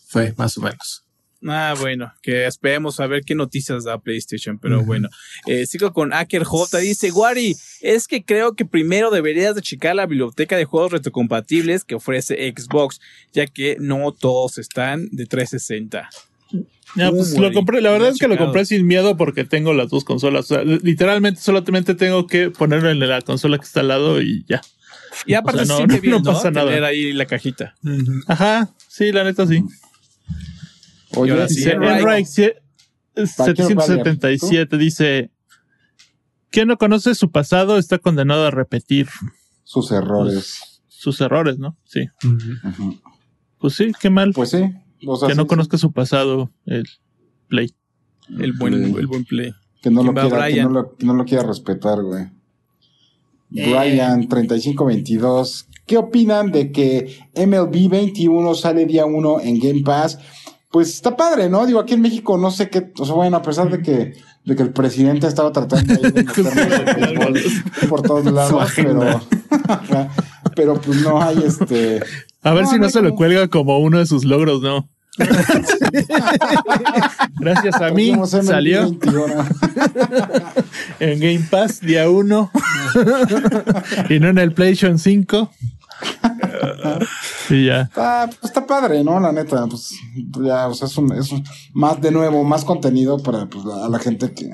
fue 0.06 0.32
más 0.36 0.56
o 0.58 0.60
menos. 0.60 1.03
Ah, 1.46 1.74
bueno, 1.78 2.12
que 2.22 2.46
esperemos 2.46 3.00
a 3.00 3.06
ver 3.06 3.22
qué 3.24 3.34
noticias 3.34 3.84
da 3.84 3.98
PlayStation, 3.98 4.58
pero 4.58 4.82
bueno. 4.82 5.08
Eh, 5.46 5.66
sigo 5.66 5.92
con 5.92 6.12
Aker 6.14 6.44
J. 6.44 6.78
Dice, 6.78 7.10
Wari, 7.12 7.54
es 7.82 8.08
que 8.08 8.24
creo 8.24 8.54
que 8.54 8.64
primero 8.64 9.10
deberías 9.10 9.54
de 9.54 9.60
checar 9.60 9.94
la 9.94 10.06
biblioteca 10.06 10.56
de 10.56 10.64
juegos 10.64 10.92
retrocompatibles 10.92 11.84
que 11.84 11.94
ofrece 11.96 12.52
Xbox, 12.56 13.00
ya 13.32 13.46
que 13.46 13.76
no 13.78 14.12
todos 14.12 14.56
están 14.58 15.08
de 15.10 15.26
360. 15.26 16.08
Ya, 16.96 17.10
Uh, 17.10 17.16
pues 17.16 17.32
lo 17.32 17.38
güey, 17.40 17.52
compré, 17.52 17.80
la 17.80 17.90
verdad 17.90 18.10
es 18.10 18.18
que 18.18 18.28
lo 18.28 18.36
compré 18.36 18.64
sin 18.64 18.86
miedo 18.86 19.16
porque 19.16 19.44
tengo 19.44 19.74
las 19.74 19.90
dos 19.90 20.04
consolas. 20.04 20.50
O 20.50 20.54
sea, 20.54 20.62
literalmente 20.64 21.40
solamente 21.40 21.94
tengo 21.96 22.26
que 22.28 22.50
ponerlo 22.50 22.88
en 22.90 23.00
la 23.00 23.20
consola 23.22 23.58
que 23.58 23.64
está 23.64 23.80
al 23.80 23.88
lado 23.88 24.22
y 24.22 24.44
ya. 24.48 24.60
Y 25.26 25.34
aparte 25.34 25.62
O 25.62 25.64
sea, 25.66 25.78
no- 25.80 25.86
no 25.94 26.00
bien, 26.00 26.22
¿no? 26.22 26.22
pasa 26.22 26.50
nada. 26.52 26.68
Tener 26.68 26.84
ahí 26.84 27.12
la 27.12 27.26
cajita. 27.26 27.74
Ajá, 28.28 28.70
sí, 28.88 29.10
la 29.10 29.24
neta 29.24 29.46
sí. 29.46 29.62
Oye, 31.16 31.32
ahora 31.32 31.48
sí, 31.48 31.56
Dice 31.56 31.72
Enright. 31.72 32.00
Enright 32.00 32.26
sie- 32.26 32.54
777 33.16 34.76
dice 34.78 35.30
quien 36.50 36.68
no 36.68 36.76
conoce 36.78 37.14
su 37.14 37.30
pasado 37.30 37.78
está 37.78 37.98
condenado 37.98 38.46
a 38.46 38.50
repetir 38.50 39.08
sus 39.64 39.90
errores. 39.92 40.80
sus 40.88 41.20
errores, 41.20 41.58
¿no? 41.58 41.76
Sí. 41.84 42.06
Pues 43.58 43.74
sí, 43.74 43.92
qué 44.00 44.10
mal 44.10 44.32
Pues 44.32 44.50
sí. 44.50 44.62
o 45.06 45.16
sea, 45.16 45.28
que 45.28 45.34
sí, 45.34 45.36
no 45.38 45.44
sí, 45.44 45.48
conozca 45.48 45.78
su 45.78 45.92
pasado 45.92 46.50
el 46.66 46.84
Play. 47.48 47.74
El 48.38 48.52
buen, 48.54 48.74
Sí. 48.74 48.94
el 48.98 49.06
buen 49.06 49.24
play. 49.24 49.52
Que 49.82 49.90
no, 49.90 50.02
lo 50.02 50.14
¿Quién 50.14 50.28
quiera, 50.28 50.46
que, 50.46 50.52
Brian? 50.52 50.66
no 50.66 50.72
lo, 50.72 50.96
que 50.96 51.06
no 51.06 51.14
lo 51.14 51.24
quiera 51.24 51.44
respetar, 51.44 52.00
güey. 52.02 52.24
Eh. 53.54 53.70
Brian, 53.70 54.28
3522. 54.28 55.66
¿Qué 55.86 55.98
opinan 55.98 56.50
de 56.50 56.72
que 56.72 57.18
MLB 57.34 57.88
21 57.90 58.54
sale 58.54 58.86
día 58.86 59.04
1 59.04 59.40
en 59.40 59.58
Game 59.60 59.82
Pass? 59.82 60.18
Pues 60.74 60.88
está 60.88 61.16
padre, 61.16 61.48
¿no? 61.48 61.64
Digo, 61.66 61.78
aquí 61.78 61.94
en 61.94 62.00
México 62.00 62.36
no 62.36 62.50
sé 62.50 62.68
qué, 62.68 62.90
o 62.98 63.04
sea, 63.04 63.14
bueno, 63.14 63.36
a 63.36 63.42
pesar 63.42 63.70
de 63.70 63.80
que, 63.80 64.14
de 64.44 64.56
que 64.56 64.62
el 64.64 64.72
presidente 64.72 65.28
estaba 65.28 65.52
tratando 65.52 65.94
ahí 65.94 66.00
de 66.10 66.24
por 67.88 68.02
todos 68.02 68.24
lados, 68.24 68.72
pero, 68.74 69.20
pero 70.56 70.74
pues 70.80 71.00
no 71.00 71.22
hay 71.22 71.38
este. 71.46 72.02
A 72.42 72.54
ver 72.54 72.64
No, 72.64 72.70
si 72.72 72.80
no 72.80 72.90
se 72.90 73.02
lo 73.02 73.14
cuelga 73.14 73.46
como 73.46 73.78
uno 73.78 74.00
de 74.00 74.06
sus 74.06 74.24
logros, 74.24 74.62
¿no? 74.62 74.88
Gracias 77.38 77.80
a 77.80 77.90
mí 77.90 78.12
salió 78.26 78.80
21. 78.80 79.26
en 80.98 81.20
Game 81.20 81.46
Pass 81.48 81.80
día 81.82 82.10
1 82.10 82.50
y 84.10 84.18
no 84.18 84.26
en 84.26 84.38
el 84.38 84.52
PlayStation 84.52 84.98
5. 84.98 85.52
Y 87.50 87.66
ya. 87.66 87.82
Está, 87.82 88.26
pues, 88.28 88.44
está 88.44 88.66
padre, 88.66 89.02
¿no? 89.04 89.18
La 89.20 89.32
neta, 89.32 89.66
pues 89.66 89.94
ya, 90.42 90.68
o 90.68 90.74
sea, 90.74 90.88
es 90.88 90.96
un, 90.96 91.12
es 91.12 91.30
un- 91.32 91.44
más 91.72 92.00
de 92.00 92.10
nuevo, 92.10 92.44
más 92.44 92.64
contenido 92.64 93.18
para 93.22 93.46
pues, 93.46 93.64
la- 93.64 93.86
a 93.86 93.88
la 93.88 93.98
gente 93.98 94.32
que. 94.32 94.50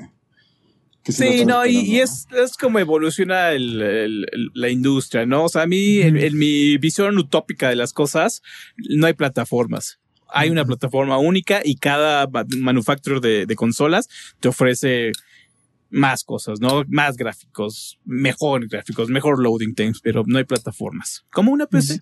que 1.03 1.11
Sí, 1.11 1.45
no, 1.45 1.65
y, 1.65 1.99
es, 1.99 2.27
es 2.31 2.55
como 2.57 2.79
evoluciona 2.79 3.51
el- 3.51 3.81
el- 3.81 4.25
el- 4.31 4.51
la 4.53 4.69
industria, 4.69 5.25
¿no? 5.25 5.45
O 5.45 5.49
sea, 5.49 5.63
a 5.63 5.67
mí, 5.67 6.01
en, 6.01 6.17
en 6.17 6.37
mi 6.37 6.77
visión 6.77 7.17
utópica 7.17 7.69
de 7.69 7.75
las 7.75 7.93
cosas, 7.93 8.41
no 8.77 9.07
hay 9.07 9.13
plataformas. 9.13 9.97
Hay 10.33 10.49
una 10.49 10.63
plataforma 10.63 11.17
única 11.17 11.59
y 11.63 11.75
cada 11.75 12.25
ma- 12.27 12.45
manufacturer 12.57 13.19
de, 13.19 13.45
de 13.45 13.55
consolas 13.55 14.07
te 14.39 14.47
ofrece 14.47 15.11
más 15.91 16.23
cosas, 16.23 16.59
¿no? 16.59 16.83
Más 16.87 17.17
gráficos, 17.17 17.99
mejor 18.05 18.67
gráficos, 18.67 19.09
mejor 19.09 19.39
loading 19.39 19.75
times, 19.75 19.99
pero 20.01 20.23
no 20.25 20.37
hay 20.37 20.45
plataformas. 20.45 21.25
Como 21.31 21.51
una 21.51 21.67
PC. 21.67 22.01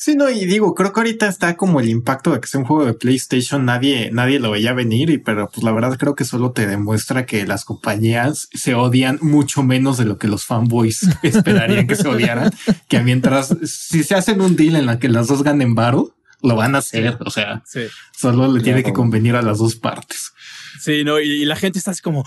Sí, 0.00 0.14
no, 0.14 0.30
y 0.30 0.46
digo, 0.46 0.76
creo 0.76 0.92
que 0.92 1.00
ahorita 1.00 1.26
está 1.26 1.56
como 1.56 1.80
el 1.80 1.88
impacto 1.88 2.30
de 2.30 2.38
que 2.38 2.46
sea 2.46 2.60
un 2.60 2.66
juego 2.66 2.84
de 2.84 2.94
PlayStation, 2.94 3.64
nadie, 3.64 4.10
nadie 4.12 4.38
lo 4.38 4.52
veía 4.52 4.72
venir, 4.72 5.10
y 5.10 5.18
pero 5.18 5.50
pues 5.52 5.64
la 5.64 5.72
verdad 5.72 5.98
creo 5.98 6.14
que 6.14 6.24
solo 6.24 6.52
te 6.52 6.68
demuestra 6.68 7.26
que 7.26 7.44
las 7.48 7.64
compañías 7.64 8.48
se 8.52 8.76
odian 8.76 9.18
mucho 9.22 9.64
menos 9.64 9.98
de 9.98 10.04
lo 10.04 10.16
que 10.16 10.28
los 10.28 10.44
fanboys 10.44 11.08
esperarían 11.24 11.88
que 11.88 11.96
se 11.96 12.06
odiaran, 12.06 12.52
que 12.86 13.00
mientras 13.00 13.56
si 13.64 14.04
se 14.04 14.14
hacen 14.14 14.40
un 14.40 14.54
deal 14.54 14.76
en 14.76 14.86
la 14.86 15.00
que 15.00 15.08
las 15.08 15.26
dos 15.26 15.42
ganen 15.42 15.74
varo, 15.74 16.14
lo 16.42 16.56
van 16.56 16.74
a 16.74 16.78
hacer, 16.78 17.18
o 17.24 17.30
sea, 17.30 17.62
Sí. 17.66 17.82
solo 18.16 18.46
le 18.52 18.62
tiene 18.62 18.82
que 18.84 18.92
convenir 18.92 19.34
a 19.36 19.42
las 19.42 19.58
dos 19.58 19.76
partes. 19.76 20.32
Sí, 20.80 21.02
no, 21.04 21.18
y, 21.20 21.42
y 21.42 21.44
la 21.44 21.56
gente 21.56 21.78
está 21.78 21.90
así 21.90 22.02
como. 22.02 22.24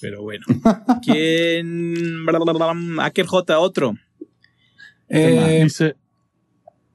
Pero 0.00 0.22
bueno. 0.22 0.44
¿Quién? 1.02 2.26
Aker 3.00 3.26
J, 3.26 3.58
otro. 3.58 3.94
Eh, 5.08 5.62
Dice, 5.64 5.96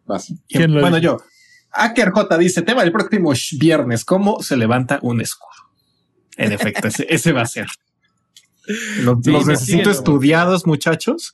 Vas. 0.05 0.33
¿Quién 0.47 0.73
lo 0.73 0.81
bueno, 0.81 0.99
dijo? 0.99 1.17
yo. 1.19 1.25
Aker 1.71 2.11
J 2.11 2.37
dice, 2.37 2.61
tema 2.61 2.83
del 2.83 2.91
próximo 2.91 3.33
viernes, 3.59 4.05
¿cómo 4.05 4.41
se 4.43 4.55
levanta 4.57 4.99
un 5.01 5.21
escudo? 5.21 5.49
En 6.37 6.51
efecto, 6.51 6.87
ese, 6.87 7.05
ese 7.09 7.31
va 7.31 7.41
a 7.41 7.45
ser. 7.47 7.67
Los, 9.01 9.17
Sí, 9.23 9.31
los 9.31 9.45
necesito 9.47 9.91
sí, 9.91 9.97
estudiados, 9.97 10.65
muchachos. 10.67 11.33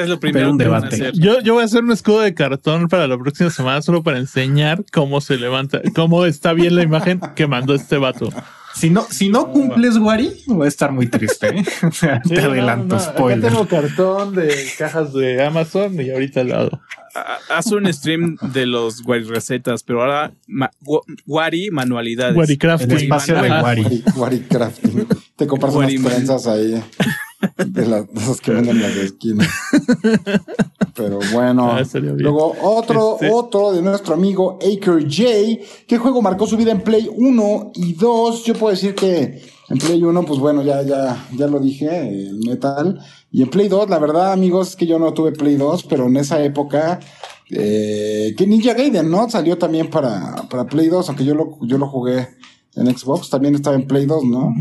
Es 0.00 0.08
lo 0.08 0.18
primero 0.20 0.50
un 0.50 0.58
que 0.58 0.64
debate. 0.64 0.86
hacer. 0.94 1.12
Yo, 1.14 1.40
yo 1.40 1.54
voy 1.54 1.62
a 1.62 1.66
hacer 1.66 1.82
un 1.84 1.92
escudo 1.92 2.20
de 2.20 2.34
cartón 2.34 2.88
para 2.88 3.06
la 3.06 3.18
próxima 3.18 3.50
semana 3.50 3.82
solo 3.82 4.02
para 4.02 4.18
enseñar 4.18 4.84
cómo 4.92 5.20
se 5.20 5.36
levanta, 5.36 5.80
cómo 5.94 6.24
está 6.26 6.52
bien 6.52 6.74
la 6.76 6.82
imagen 6.82 7.20
que 7.34 7.46
mandó 7.46 7.74
este 7.74 7.96
vato. 7.98 8.28
Si 8.74 8.88
no, 8.88 9.04
si 9.10 9.28
no 9.30 9.50
cumples, 9.50 9.96
Wari, 9.96 10.32
voy 10.46 10.64
a 10.66 10.68
estar 10.68 10.92
muy 10.92 11.06
triste. 11.08 11.48
¿eh? 11.48 11.64
O 11.86 11.90
sea, 11.92 12.20
te 12.22 12.40
adelanto, 12.40 12.94
Acá 12.96 13.12
spoiler. 13.12 13.50
tengo 13.50 13.66
cartón 13.66 14.34
de 14.36 14.54
cajas 14.78 15.12
de 15.12 15.44
Amazon 15.44 16.00
y 16.00 16.10
ahorita 16.10 16.40
al 16.42 16.48
lado. 16.50 16.80
Ha- 17.16 17.56
Haz 17.58 17.66
un 17.72 17.92
stream 17.92 18.36
de 18.52 18.66
los 18.66 19.04
Wari 19.04 19.24
recetas, 19.24 19.82
pero 19.82 20.02
ahora 20.02 20.32
ma- 20.46 20.70
Wa- 20.84 21.00
Wari 21.26 21.70
manualidades. 21.72 22.34
El 22.34 22.38
Waricrafting. 22.38 22.92
espacio 22.96 23.34
de. 23.42 23.50
Wari. 23.50 23.82
Wari- 23.82 24.04
Waricrafting. 24.16 25.06
Te 25.36 25.46
compras 25.48 25.74
Wari 25.74 25.96
unas 25.96 26.46
Man. 26.46 26.54
ahí 26.56 26.80
de, 27.66 27.86
la- 27.86 28.02
de 28.02 28.20
esas 28.20 28.40
que 28.40 28.52
venden 28.52 28.76
en 28.76 28.82
las 28.82 28.96
esquinas. 28.96 29.48
Pero 30.94 31.18
bueno. 31.32 31.70
Ah. 31.72 31.80
Luego 32.22 32.54
otro, 32.62 33.14
Este- 33.14 33.30
otro 33.30 33.72
de 33.72 33.82
nuestro 33.82 34.14
amigo 34.14 34.58
Aker 34.60 35.04
J. 35.04 35.64
¿Qué 35.86 35.98
juego 35.98 36.20
marcó 36.22 36.46
su 36.46 36.56
vida 36.56 36.72
en 36.72 36.82
Play 36.82 37.08
1 37.14 37.72
y 37.74 37.94
2? 37.94 38.44
Yo 38.44 38.54
puedo 38.54 38.72
decir 38.72 38.94
que 38.94 39.40
en 39.68 39.78
Play 39.78 40.02
1, 40.02 40.24
pues 40.24 40.38
bueno, 40.40 40.62
ya, 40.62 40.82
ya, 40.82 41.26
ya 41.36 41.46
lo 41.46 41.60
dije, 41.60 42.08
el 42.28 42.38
Metal. 42.46 42.98
Y 43.30 43.42
en 43.42 43.50
Play 43.50 43.68
2, 43.68 43.88
la 43.88 43.98
verdad, 43.98 44.32
amigos, 44.32 44.70
es 44.70 44.76
que 44.76 44.86
yo 44.86 44.98
no 44.98 45.14
tuve 45.14 45.32
Play 45.32 45.56
2, 45.56 45.84
pero 45.84 46.06
en 46.06 46.16
esa 46.16 46.42
época, 46.42 46.98
eh, 47.50 48.34
que 48.36 48.46
Ninja 48.46 48.74
Gaiden, 48.74 49.08
¿no? 49.10 49.30
Salió 49.30 49.56
también 49.58 49.88
para, 49.88 50.34
para 50.50 50.66
Play 50.66 50.88
2, 50.88 51.08
aunque 51.08 51.24
yo 51.24 51.34
lo, 51.34 51.58
yo 51.62 51.78
lo 51.78 51.86
jugué 51.88 52.28
en 52.74 52.86
Xbox, 52.96 53.30
también 53.30 53.54
estaba 53.54 53.76
en 53.76 53.86
Play 53.86 54.06
2, 54.06 54.24
¿no? 54.24 54.52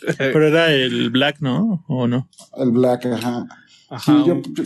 Pero 0.18 0.46
era 0.48 0.72
el 0.72 1.10
Black, 1.10 1.40
¿no? 1.40 1.84
¿O 1.88 2.06
no? 2.08 2.28
El 2.56 2.70
Black, 2.70 3.06
ajá. 3.06 3.46
Ajá, 3.90 4.12
Sí, 4.12 4.26
yo, 4.26 4.34
un- 4.34 4.54
yo, 4.54 4.64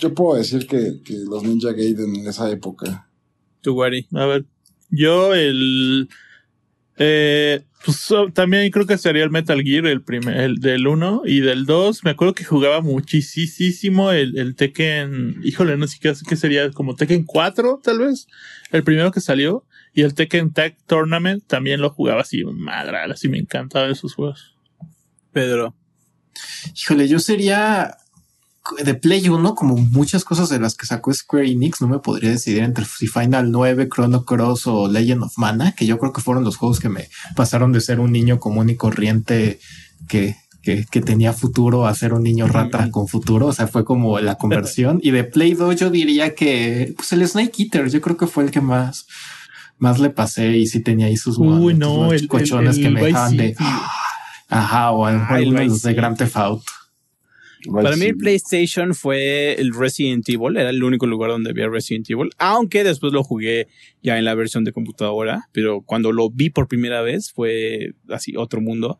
yo 0.00 0.14
puedo 0.14 0.36
decir 0.38 0.66
que, 0.66 1.00
que 1.04 1.14
los 1.28 1.42
Ninja 1.42 1.72
Gaiden 1.72 2.14
en 2.16 2.26
esa 2.28 2.50
época. 2.50 3.08
tu 3.60 3.74
Wari. 3.74 4.06
A 4.14 4.26
ver, 4.26 4.44
yo 4.90 5.34
el... 5.34 6.08
Eh, 7.02 7.62
pues 7.84 8.08
también 8.34 8.70
creo 8.70 8.86
que 8.86 8.98
sería 8.98 9.24
el 9.24 9.30
Metal 9.30 9.62
Gear, 9.62 9.86
el, 9.86 10.02
primer, 10.02 10.36
el 10.38 10.56
del 10.56 10.86
1 10.86 11.22
y 11.24 11.40
del 11.40 11.64
2. 11.64 12.04
Me 12.04 12.10
acuerdo 12.10 12.34
que 12.34 12.44
jugaba 12.44 12.82
muchísimo 12.82 14.12
el, 14.12 14.36
el 14.36 14.54
Tekken, 14.54 15.40
híjole, 15.42 15.78
no 15.78 15.86
sé 15.86 15.96
qué, 16.00 16.12
qué 16.28 16.36
sería, 16.36 16.70
como 16.72 16.94
Tekken 16.94 17.24
4 17.24 17.80
tal 17.82 18.00
vez, 18.00 18.26
el 18.70 18.82
primero 18.84 19.10
que 19.12 19.20
salió. 19.20 19.64
Y 19.94 20.02
el 20.02 20.14
Tekken 20.14 20.52
Tag 20.52 20.76
Tournament 20.86 21.42
también 21.46 21.80
lo 21.80 21.90
jugaba 21.90 22.20
así, 22.20 22.44
madral, 22.44 23.10
así 23.12 23.28
me 23.28 23.38
encantaban 23.38 23.90
esos 23.90 24.14
juegos. 24.14 24.54
Pedro. 25.32 25.74
Híjole, 26.74 27.08
yo 27.08 27.18
sería 27.18 27.96
de 28.82 28.94
Play 28.94 29.28
1, 29.28 29.54
como 29.54 29.76
muchas 29.76 30.24
cosas 30.24 30.48
de 30.48 30.60
las 30.60 30.74
que 30.74 30.86
sacó 30.86 31.12
Square 31.12 31.50
Enix, 31.50 31.80
no 31.80 31.88
me 31.88 31.98
podría 31.98 32.30
decidir 32.30 32.62
entre 32.62 32.84
si 32.84 33.06
Final 33.06 33.50
9, 33.50 33.88
Chrono 33.92 34.24
Cross 34.24 34.66
o 34.66 34.88
Legend 34.88 35.24
of 35.24 35.38
Mana, 35.38 35.72
que 35.72 35.86
yo 35.86 35.98
creo 35.98 36.12
que 36.12 36.20
fueron 36.20 36.44
los 36.44 36.56
juegos 36.56 36.78
que 36.78 36.88
me 36.88 37.08
pasaron 37.36 37.72
de 37.72 37.80
ser 37.80 38.00
un 38.00 38.12
niño 38.12 38.38
común 38.38 38.68
y 38.70 38.76
corriente 38.76 39.58
que, 40.08 40.36
que, 40.62 40.84
que 40.90 41.00
tenía 41.00 41.32
futuro 41.32 41.86
a 41.86 41.94
ser 41.94 42.12
un 42.12 42.22
niño 42.22 42.46
rata 42.46 42.90
con 42.90 43.08
futuro. 43.08 43.46
O 43.46 43.52
sea, 43.52 43.66
fue 43.66 43.84
como 43.84 44.18
la 44.20 44.36
conversión. 44.36 45.00
y 45.02 45.10
de 45.10 45.24
Play 45.24 45.54
2 45.54 45.76
yo 45.76 45.90
diría 45.90 46.34
que 46.34 46.92
pues 46.96 47.12
el 47.12 47.26
Snake 47.26 47.62
Eater, 47.62 47.88
yo 47.88 48.00
creo 48.00 48.16
que 48.16 48.26
fue 48.26 48.44
el 48.44 48.50
que 48.50 48.60
más, 48.60 49.06
más 49.78 49.98
le 49.98 50.10
pasé 50.10 50.56
y 50.56 50.66
sí 50.66 50.80
tenía 50.80 51.06
ahí 51.06 51.16
sus 51.16 51.38
Uy, 51.38 51.74
no, 51.74 52.12
el, 52.12 52.28
cochones 52.28 52.76
que 52.78 52.90
me 52.90 53.02
dejaban 53.02 53.36
de... 53.36 53.56
Ajá, 54.50 54.90
o 54.90 55.06
algunos 55.06 55.80
de 55.82 55.94
Grand 55.94 56.18
Theft 56.18 56.36
Auto. 56.36 56.72
Para 57.70 57.96
mí 57.96 58.06
el 58.06 58.16
PlayStation 58.16 58.94
fue 58.94 59.54
el 59.60 59.74
Resident 59.74 60.28
Evil, 60.28 60.56
era 60.56 60.70
el 60.70 60.82
único 60.82 61.06
lugar 61.06 61.30
donde 61.30 61.50
había 61.50 61.68
Resident 61.68 62.08
Evil, 62.10 62.30
aunque 62.38 62.82
después 62.84 63.12
lo 63.12 63.22
jugué 63.22 63.68
ya 64.02 64.18
en 64.18 64.24
la 64.24 64.34
versión 64.34 64.64
de 64.64 64.72
computadora, 64.72 65.48
pero 65.52 65.82
cuando 65.82 66.10
lo 66.10 66.30
vi 66.30 66.50
por 66.50 66.68
primera 66.68 67.02
vez 67.02 67.30
fue 67.32 67.92
así 68.08 68.34
otro 68.36 68.60
mundo. 68.60 68.98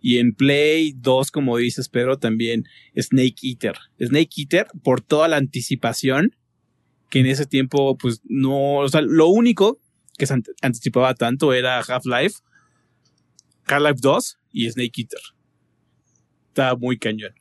Y 0.00 0.18
en 0.18 0.34
Play 0.34 0.94
2, 0.96 1.30
como 1.30 1.56
dices, 1.56 1.88
Pedro, 1.88 2.18
también 2.18 2.64
Snake 2.96 3.36
Eater. 3.42 3.76
Snake 4.00 4.30
Eater, 4.36 4.66
por 4.82 5.00
toda 5.00 5.28
la 5.28 5.36
anticipación, 5.36 6.36
que 7.08 7.20
en 7.20 7.26
ese 7.26 7.46
tiempo, 7.46 7.96
pues 7.96 8.20
no, 8.24 8.78
o 8.78 8.88
sea, 8.88 9.00
lo 9.00 9.28
único 9.28 9.80
que 10.18 10.26
se 10.26 10.34
anticipaba 10.60 11.14
tanto 11.14 11.52
era 11.52 11.78
Half-Life, 11.80 12.36
Half-Life 13.66 14.00
2 14.00 14.38
y 14.52 14.70
Snake 14.70 15.02
Eater. 15.02 15.20
Está 16.48 16.76
muy 16.76 16.98
cañón. 16.98 17.32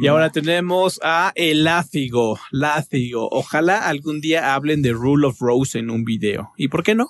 Y 0.00 0.06
ahora 0.06 0.30
tenemos 0.30 0.98
a 1.02 1.32
el 1.34 1.64
Látigo. 1.64 2.38
Látigo. 2.50 3.28
Ojalá 3.30 3.86
algún 3.86 4.20
día 4.20 4.54
hablen 4.54 4.80
de 4.80 4.92
Rule 4.92 5.26
of 5.26 5.40
Rose 5.40 5.78
en 5.78 5.90
un 5.90 6.04
video. 6.04 6.52
¿Y 6.56 6.68
por 6.68 6.82
qué 6.82 6.94
no? 6.94 7.08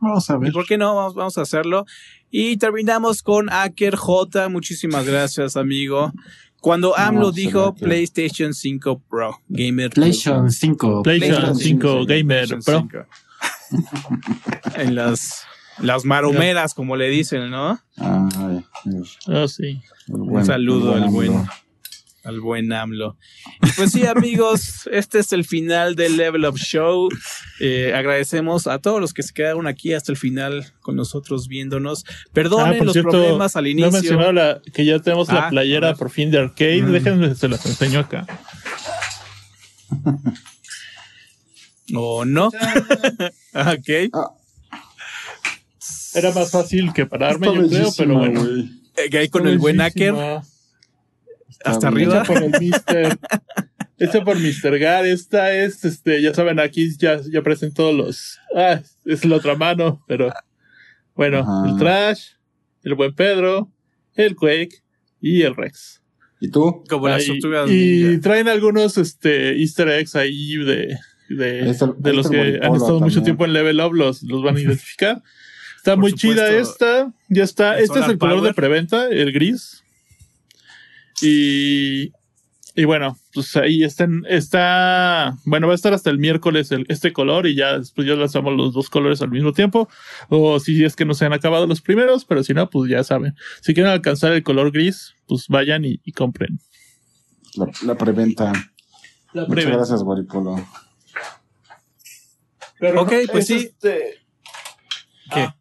Vamos 0.00 0.28
a 0.30 0.36
ver. 0.36 0.50
¿Y 0.50 0.52
por 0.52 0.66
qué 0.66 0.76
no? 0.78 1.12
Vamos, 1.14 1.38
a 1.38 1.42
hacerlo. 1.42 1.86
Y 2.30 2.56
terminamos 2.56 3.22
con 3.22 3.50
Aker 3.50 3.94
J. 3.94 4.48
Muchísimas 4.48 5.06
gracias, 5.06 5.56
amigo. 5.56 6.12
Cuando 6.60 6.98
AMLO 6.98 7.30
dijo 7.30 7.74
PlayStation 7.74 8.52
5 8.52 9.02
Pro, 9.08 9.40
Gamer 9.48 9.90
PlayStation 9.90 10.50
5. 10.50 11.02
PlayStation 11.04 11.54
5 11.54 12.04
Gamer 12.04 12.48
Pro. 12.64 12.88
en 14.74 14.94
las, 14.96 15.44
las 15.80 16.04
maromeras, 16.04 16.74
como 16.74 16.96
le 16.96 17.08
dicen, 17.08 17.50
¿no? 17.50 17.80
Ay, 17.96 18.64
oh, 19.28 19.48
sí. 19.48 19.80
Un 20.08 20.44
saludo 20.44 20.94
al 20.94 21.08
buen, 21.10 21.32
al 22.24 22.40
buen 22.40 22.72
AMLO. 22.72 23.16
Y 23.62 23.70
pues 23.72 23.92
sí, 23.92 24.04
amigos, 24.06 24.88
este 24.92 25.18
es 25.20 25.32
el 25.32 25.44
final 25.44 25.94
del 25.96 26.16
Level 26.16 26.44
Up 26.46 26.56
Show. 26.58 27.08
Eh, 27.60 27.92
agradecemos 27.94 28.66
a 28.66 28.78
todos 28.80 29.00
los 29.00 29.12
que 29.14 29.22
se 29.22 29.32
quedaron 29.32 29.66
aquí 29.66 29.94
hasta 29.94 30.12
el 30.12 30.18
final 30.18 30.66
con 30.80 30.96
nosotros 30.96 31.48
viéndonos. 31.48 32.04
Perdonen 32.32 32.80
Ah, 32.80 32.84
los 32.84 32.92
cierto, 32.92 33.10
problemas 33.10 33.56
al 33.56 33.64
No 33.64 33.68
he 33.68 33.72
inicio. 33.72 33.90
mencionado 33.92 34.32
la- 34.32 34.60
que 34.74 34.84
ya 34.84 34.98
tenemos 35.00 35.28
Ah, 35.30 35.34
la 35.34 35.48
playera 35.50 35.88
a 35.88 35.90
ver. 35.92 35.98
por 35.98 36.10
fin 36.10 36.30
de 36.30 36.38
arcade. 36.38 36.82
Déjenme, 36.82 37.34
se 37.34 37.48
las 37.48 37.64
enseño 37.66 38.00
acá. 38.00 38.26
¿O 41.94 42.24
no? 42.26 42.48
ok. 43.54 43.88
Era 46.18 46.32
más 46.32 46.50
fácil 46.50 46.92
que 46.92 47.06
pararme, 47.06 47.46
Está 47.48 47.60
yo 47.62 47.68
creo, 47.68 47.90
pero 47.96 48.18
bueno. 48.18 48.46
Eh, 48.96 49.10
que 49.10 49.18
ahí 49.18 49.28
con 49.28 49.46
el 49.46 49.58
buen 49.58 49.78
hacker 49.78 50.14
hasta 51.64 51.90
bien. 51.90 52.10
arriba. 52.10 52.22
Hecha 52.22 52.32
por 52.32 52.42
el 52.42 52.52
Mister. 52.60 53.18
Hecha 53.98 54.24
por 54.24 54.36
Mr. 54.38 54.78
Gar. 54.78 55.06
Esta 55.06 55.52
es, 55.54 55.84
este, 55.84 56.22
ya 56.22 56.32
saben, 56.34 56.60
aquí 56.60 56.88
ya, 56.98 57.20
ya 57.30 57.42
presento 57.42 57.92
los. 57.92 58.38
Ah, 58.54 58.80
es 59.04 59.24
la 59.24 59.36
otra 59.36 59.54
mano, 59.56 60.04
pero. 60.06 60.32
Bueno, 61.14 61.38
Ajá. 61.40 61.68
el 61.70 61.76
Trash, 61.78 62.20
el 62.84 62.94
buen 62.94 63.12
Pedro, 63.14 63.72
el 64.14 64.36
Quake 64.36 64.82
y 65.20 65.42
el 65.42 65.56
Rex. 65.56 66.00
¿Y 66.40 66.48
tú? 66.48 66.84
Como 66.88 67.08
las 67.08 67.26
tortugas 67.26 67.68
y 67.68 68.04
ninja. 68.04 68.20
traen 68.20 68.46
algunos 68.46 68.96
este, 68.98 69.58
easter 69.58 69.88
eggs 69.88 70.14
ahí 70.14 70.54
de, 70.58 70.96
de, 71.28 71.68
está 71.70 71.86
el- 71.86 71.94
de 71.98 72.12
los 72.12 72.26
está 72.26 72.36
que 72.40 72.64
han 72.64 72.74
estado 72.76 73.00
mucho 73.00 73.16
también. 73.16 73.24
tiempo 73.24 73.44
en 73.46 73.52
Level 73.52 73.80
Up, 73.80 73.92
los, 73.94 74.22
los 74.22 74.44
van 74.44 74.56
a 74.56 74.60
identificar. 74.60 75.20
Está 75.88 75.94
Por 75.94 76.02
muy 76.02 76.10
supuesto. 76.10 76.42
chida 76.42 76.50
esta. 76.58 77.12
Ya 77.30 77.44
está. 77.44 77.78
El 77.78 77.84
Este 77.84 78.00
es 78.00 78.08
el 78.08 78.18
color 78.18 78.36
Power. 78.38 78.50
de 78.50 78.54
preventa, 78.54 79.08
el 79.08 79.32
gris. 79.32 79.82
Y, 81.22 82.12
y 82.74 82.84
bueno, 82.84 83.18
pues 83.32 83.56
ahí 83.56 83.82
está, 83.82 84.06
está. 84.28 85.36
Bueno, 85.46 85.66
va 85.66 85.72
a 85.72 85.76
estar 85.76 85.94
hasta 85.94 86.10
el 86.10 86.18
miércoles 86.18 86.70
el- 86.72 86.84
este 86.90 87.12
color 87.14 87.46
y 87.46 87.54
ya 87.54 87.78
después 87.78 88.06
ya 88.06 88.14
lanzamos 88.14 88.54
los 88.54 88.74
dos 88.74 88.90
colores 88.90 89.22
al 89.22 89.30
mismo 89.30 89.52
tiempo. 89.54 89.88
O 90.28 90.60
si 90.60 90.84
es 90.84 90.94
que 90.94 91.06
no 91.06 91.14
se 91.14 91.24
han 91.24 91.32
acabado 91.32 91.66
los 91.66 91.80
primeros, 91.80 92.24
pero 92.26 92.44
si 92.44 92.52
no, 92.52 92.68
pues 92.68 92.90
ya 92.90 93.02
saben. 93.02 93.34
Si 93.62 93.72
quieren 93.72 93.90
alcanzar 93.90 94.32
el 94.32 94.42
color 94.42 94.70
gris, 94.70 95.14
pues 95.26 95.46
vayan 95.48 95.84
y, 95.86 96.00
y 96.04 96.12
compren. 96.12 96.60
La, 97.54 97.66
la 97.84 97.94
preventa. 97.96 98.52
La 99.32 99.42
Muchas 99.42 99.48
preventa. 99.54 99.76
gracias, 99.78 100.02
Guaripolo. 100.02 100.68
Pero 102.78 103.02
Ok, 103.02 103.12
no, 103.26 103.32
pues 103.32 103.50
es 103.50 103.60
sí. 103.62 103.66
este- 103.66 104.14
¿Qué? 105.34 105.40
Ah, 105.40 105.56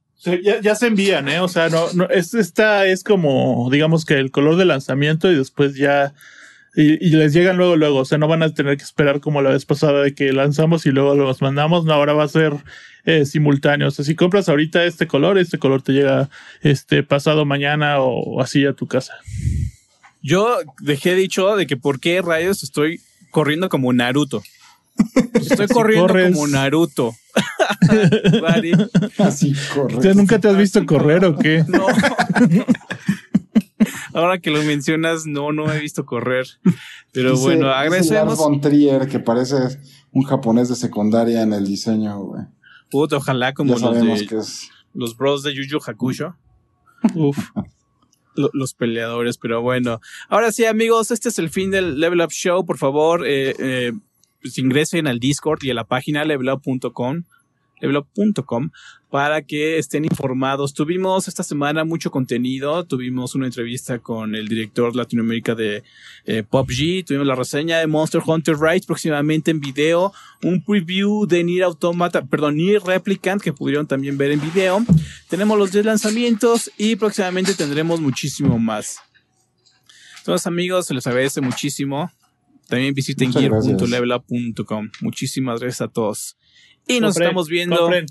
ya, 0.62 0.76
se 0.76 0.88
envían, 0.88 1.30
¿eh? 1.30 1.40
O 1.40 1.48
sea, 1.48 1.70
no, 1.70 1.92
no, 1.94 2.10
es, 2.10 2.34
esta 2.34 2.86
es 2.86 3.04
como, 3.04 3.70
digamos 3.72 4.06
que 4.06 4.16
el 4.16 4.32
color 4.32 4.56
de 4.56 4.66
lanzamiento 4.66 5.32
y 5.32 5.36
después 5.36 5.76
ya, 5.76 6.14
y, 6.76 7.06
y 7.06 7.10
les 7.12 7.34
llegan 7.34 7.58
luego, 7.58 7.76
luego, 7.76 8.00
o 8.00 8.06
sea, 8.06 8.18
no 8.18 8.28
van 8.28 8.44
a 8.44 8.54
tener 8.54 8.78
que 8.78 8.84
esperar 8.84 9.20
como 9.20 9.42
la 9.42 9.52
vez 9.52 9.66
pasada 9.66 10.04
de 10.04 10.16
que 10.16 10.34
lanzamos 10.34 10.86
y 10.86 10.92
luego 10.92 11.16
los 11.16 11.42
mandamos, 11.42 11.86
no, 11.86 11.94
ahora 11.94 12.14
va 12.14 12.24
a 12.24 12.30
ser 12.30 12.54
eh, 13.06 13.26
simultáneo, 13.26 13.88
o 13.88 13.92
sea, 13.92 14.04
si 14.04 14.16
compras 14.16 14.50
ahorita 14.50 14.84
este 14.84 15.08
color, 15.08 15.38
este 15.38 15.58
color 15.60 15.82
te 15.82 15.94
llega 15.94 16.30
este 16.62 17.04
pasado 17.04 17.46
mañana 17.46 18.00
o 18.00 18.42
así 18.42 18.66
a 18.66 18.74
tu 18.74 18.88
casa. 18.88 19.14
Yo 20.22 20.58
dejé 20.82 21.16
dicho 21.16 21.56
de 21.56 21.68
que 21.68 21.78
por 21.78 22.00
qué 22.00 22.22
rayos 22.22 22.64
estoy 22.64 23.00
corriendo 23.32 23.70
como 23.70 23.94
Naruto. 23.94 24.44
Estoy 25.34 25.68
Si 25.68 25.74
corriendo 25.74 26.08
corres- 26.14 26.34
como 26.34 26.48
Naruto. 26.48 27.14
Así, 29.18 29.54
correcto. 29.74 30.02
¿Tú 30.02 30.14
nunca 30.16 30.40
te 30.40 30.48
has 30.50 30.58
visto 30.58 30.86
correr 30.86 31.24
o 31.26 31.36
qué? 31.38 31.64
No. 31.68 31.86
Ahora 34.14 34.40
que 34.40 34.50
lo 34.50 34.62
mencionas, 34.64 35.26
no, 35.26 35.52
no 35.52 35.72
he 35.72 35.80
visto 35.80 36.06
correr. 36.06 36.48
Pero 37.12 37.32
Dice- 37.32 37.44
bueno, 37.44 37.70
agradecemos. 37.70 38.38
von 38.38 38.60
Trier, 38.62 39.08
que 39.08 39.20
parece 39.20 39.56
un 40.12 40.24
japonés 40.24 40.70
de 40.70 40.76
secundaria 40.76 41.42
en 41.44 41.54
el 41.54 41.66
diseño, 41.66 42.20
güey. 42.20 42.44
Puta, 42.90 43.18
ojalá 43.18 43.54
como 43.54 43.76
Ya 43.78 43.86
los 43.90 44.20
de 44.20 44.26
que 44.28 44.38
es. 44.38 44.70
los 44.94 45.16
bros 45.18 45.44
de 45.44 45.54
Yu 45.54 45.64
Yu 45.64 45.80
Hakusho. 45.86 46.36
Uf. 47.16 47.38
lo- 48.36 48.50
los 48.54 48.74
peleadores, 48.74 49.38
pero 49.38 49.62
bueno. 49.62 50.00
Ahora 50.30 50.52
sí, 50.52 50.66
amigos, 50.66 51.12
este 51.12 51.30
es 51.30 51.38
el 51.40 51.50
fin 51.50 51.70
del 51.72 52.00
Level 52.00 52.22
Up 52.22 52.32
Show. 52.32 52.66
Por 52.66 52.78
favor, 52.78 53.26
eh, 53.28 53.54
eh, 53.60 53.92
pues 54.42 54.58
ingresen 54.58 55.08
al 55.08 55.20
Discord 55.20 55.64
y 55.64 55.72
a 55.72 55.74
la 55.74 55.84
página 55.84 56.26
levelup.com 56.26 57.24
para 59.10 59.42
que 59.42 59.78
estén 59.78 60.06
informados. 60.06 60.74
Tuvimos 60.74 61.28
esta 61.28 61.44
semana 61.44 61.84
mucho 61.84 62.12
contenido, 62.12 62.84
tuvimos 62.86 63.36
una 63.36 63.46
entrevista 63.46 64.00
con 64.00 64.36
el 64.36 64.48
director 64.48 64.96
Latinoamérica 64.96 65.56
de 65.56 65.84
eh, 66.26 66.44
PUBG, 66.44 67.06
tuvimos 67.06 67.28
la 67.28 67.36
reseña 67.36 67.80
de 67.80 67.88
Monster 67.88 68.22
Hunter 68.26 68.58
Rise 68.60 68.86
próximamente 68.86 69.52
en 69.52 69.60
video, 69.60 70.12
un 70.44 70.64
preview 70.64 71.26
de 71.26 71.44
Nier 71.44 71.64
Automata, 71.64 72.26
perdón, 72.26 72.58
Nier 72.58 72.82
Replicant 72.82 73.42
que 73.42 73.54
pudieron 73.54 73.88
también 73.88 74.18
ver 74.18 74.32
en 74.32 74.42
video. 74.42 74.84
Tenemos 75.30 75.58
los 75.58 75.72
10 75.72 75.86
lanzamientos 75.86 76.72
y 76.78 76.96
próximamente 76.96 77.54
tendremos 77.54 78.02
muchísimo 78.02 78.58
más. 78.60 78.98
Entonces, 80.20 80.46
amigos, 80.46 80.88
se 80.88 80.94
les 80.94 81.08
agradece 81.08 81.40
muchísimo. 81.40 82.12
También 82.68 82.94
visiten 82.94 83.32
gear.levelup.com. 83.32 84.90
Muchísimas 85.02 85.60
gracias 85.60 85.82
a 85.82 85.88
todos. 85.88 86.38
Y 86.88 87.00
nos 87.00 87.14
Compren, 87.14 87.28
estamos 87.28 87.48
viendo. 87.48 87.78
compren. 87.78 88.06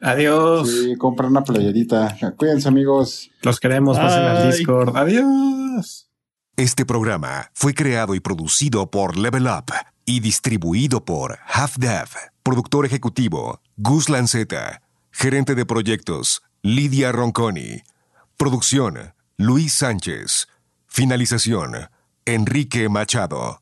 Adiós. 0.00 0.70
Sí, 0.70 0.96
compra 0.96 1.26
una 1.26 1.44
playerita. 1.44 2.16
Cuídense, 2.36 2.68
amigos. 2.68 3.30
Los 3.42 3.60
queremos, 3.60 3.98
pasen 3.98 4.22
al. 4.22 4.50
Discord. 4.50 4.96
Adiós. 4.96 6.10
Este 6.56 6.84
programa 6.84 7.50
fue 7.54 7.74
creado 7.74 8.14
y 8.14 8.20
producido 8.20 8.90
por 8.90 9.16
Level 9.16 9.46
Up 9.46 9.72
y 10.04 10.20
distribuido 10.20 11.04
por 11.04 11.38
Half 11.46 11.76
Dev. 11.76 12.08
Productor 12.42 12.86
ejecutivo 12.86 13.60
Gus 13.76 14.08
Lanceta. 14.08 14.82
Gerente 15.10 15.54
de 15.54 15.66
proyectos 15.66 16.42
Lidia 16.62 17.12
Ronconi. 17.12 17.82
Producción 18.36 19.14
Luis 19.36 19.74
Sánchez. 19.74 20.48
Finalización 20.86 21.72
Enrique 22.26 22.88
Machado. 22.88 23.59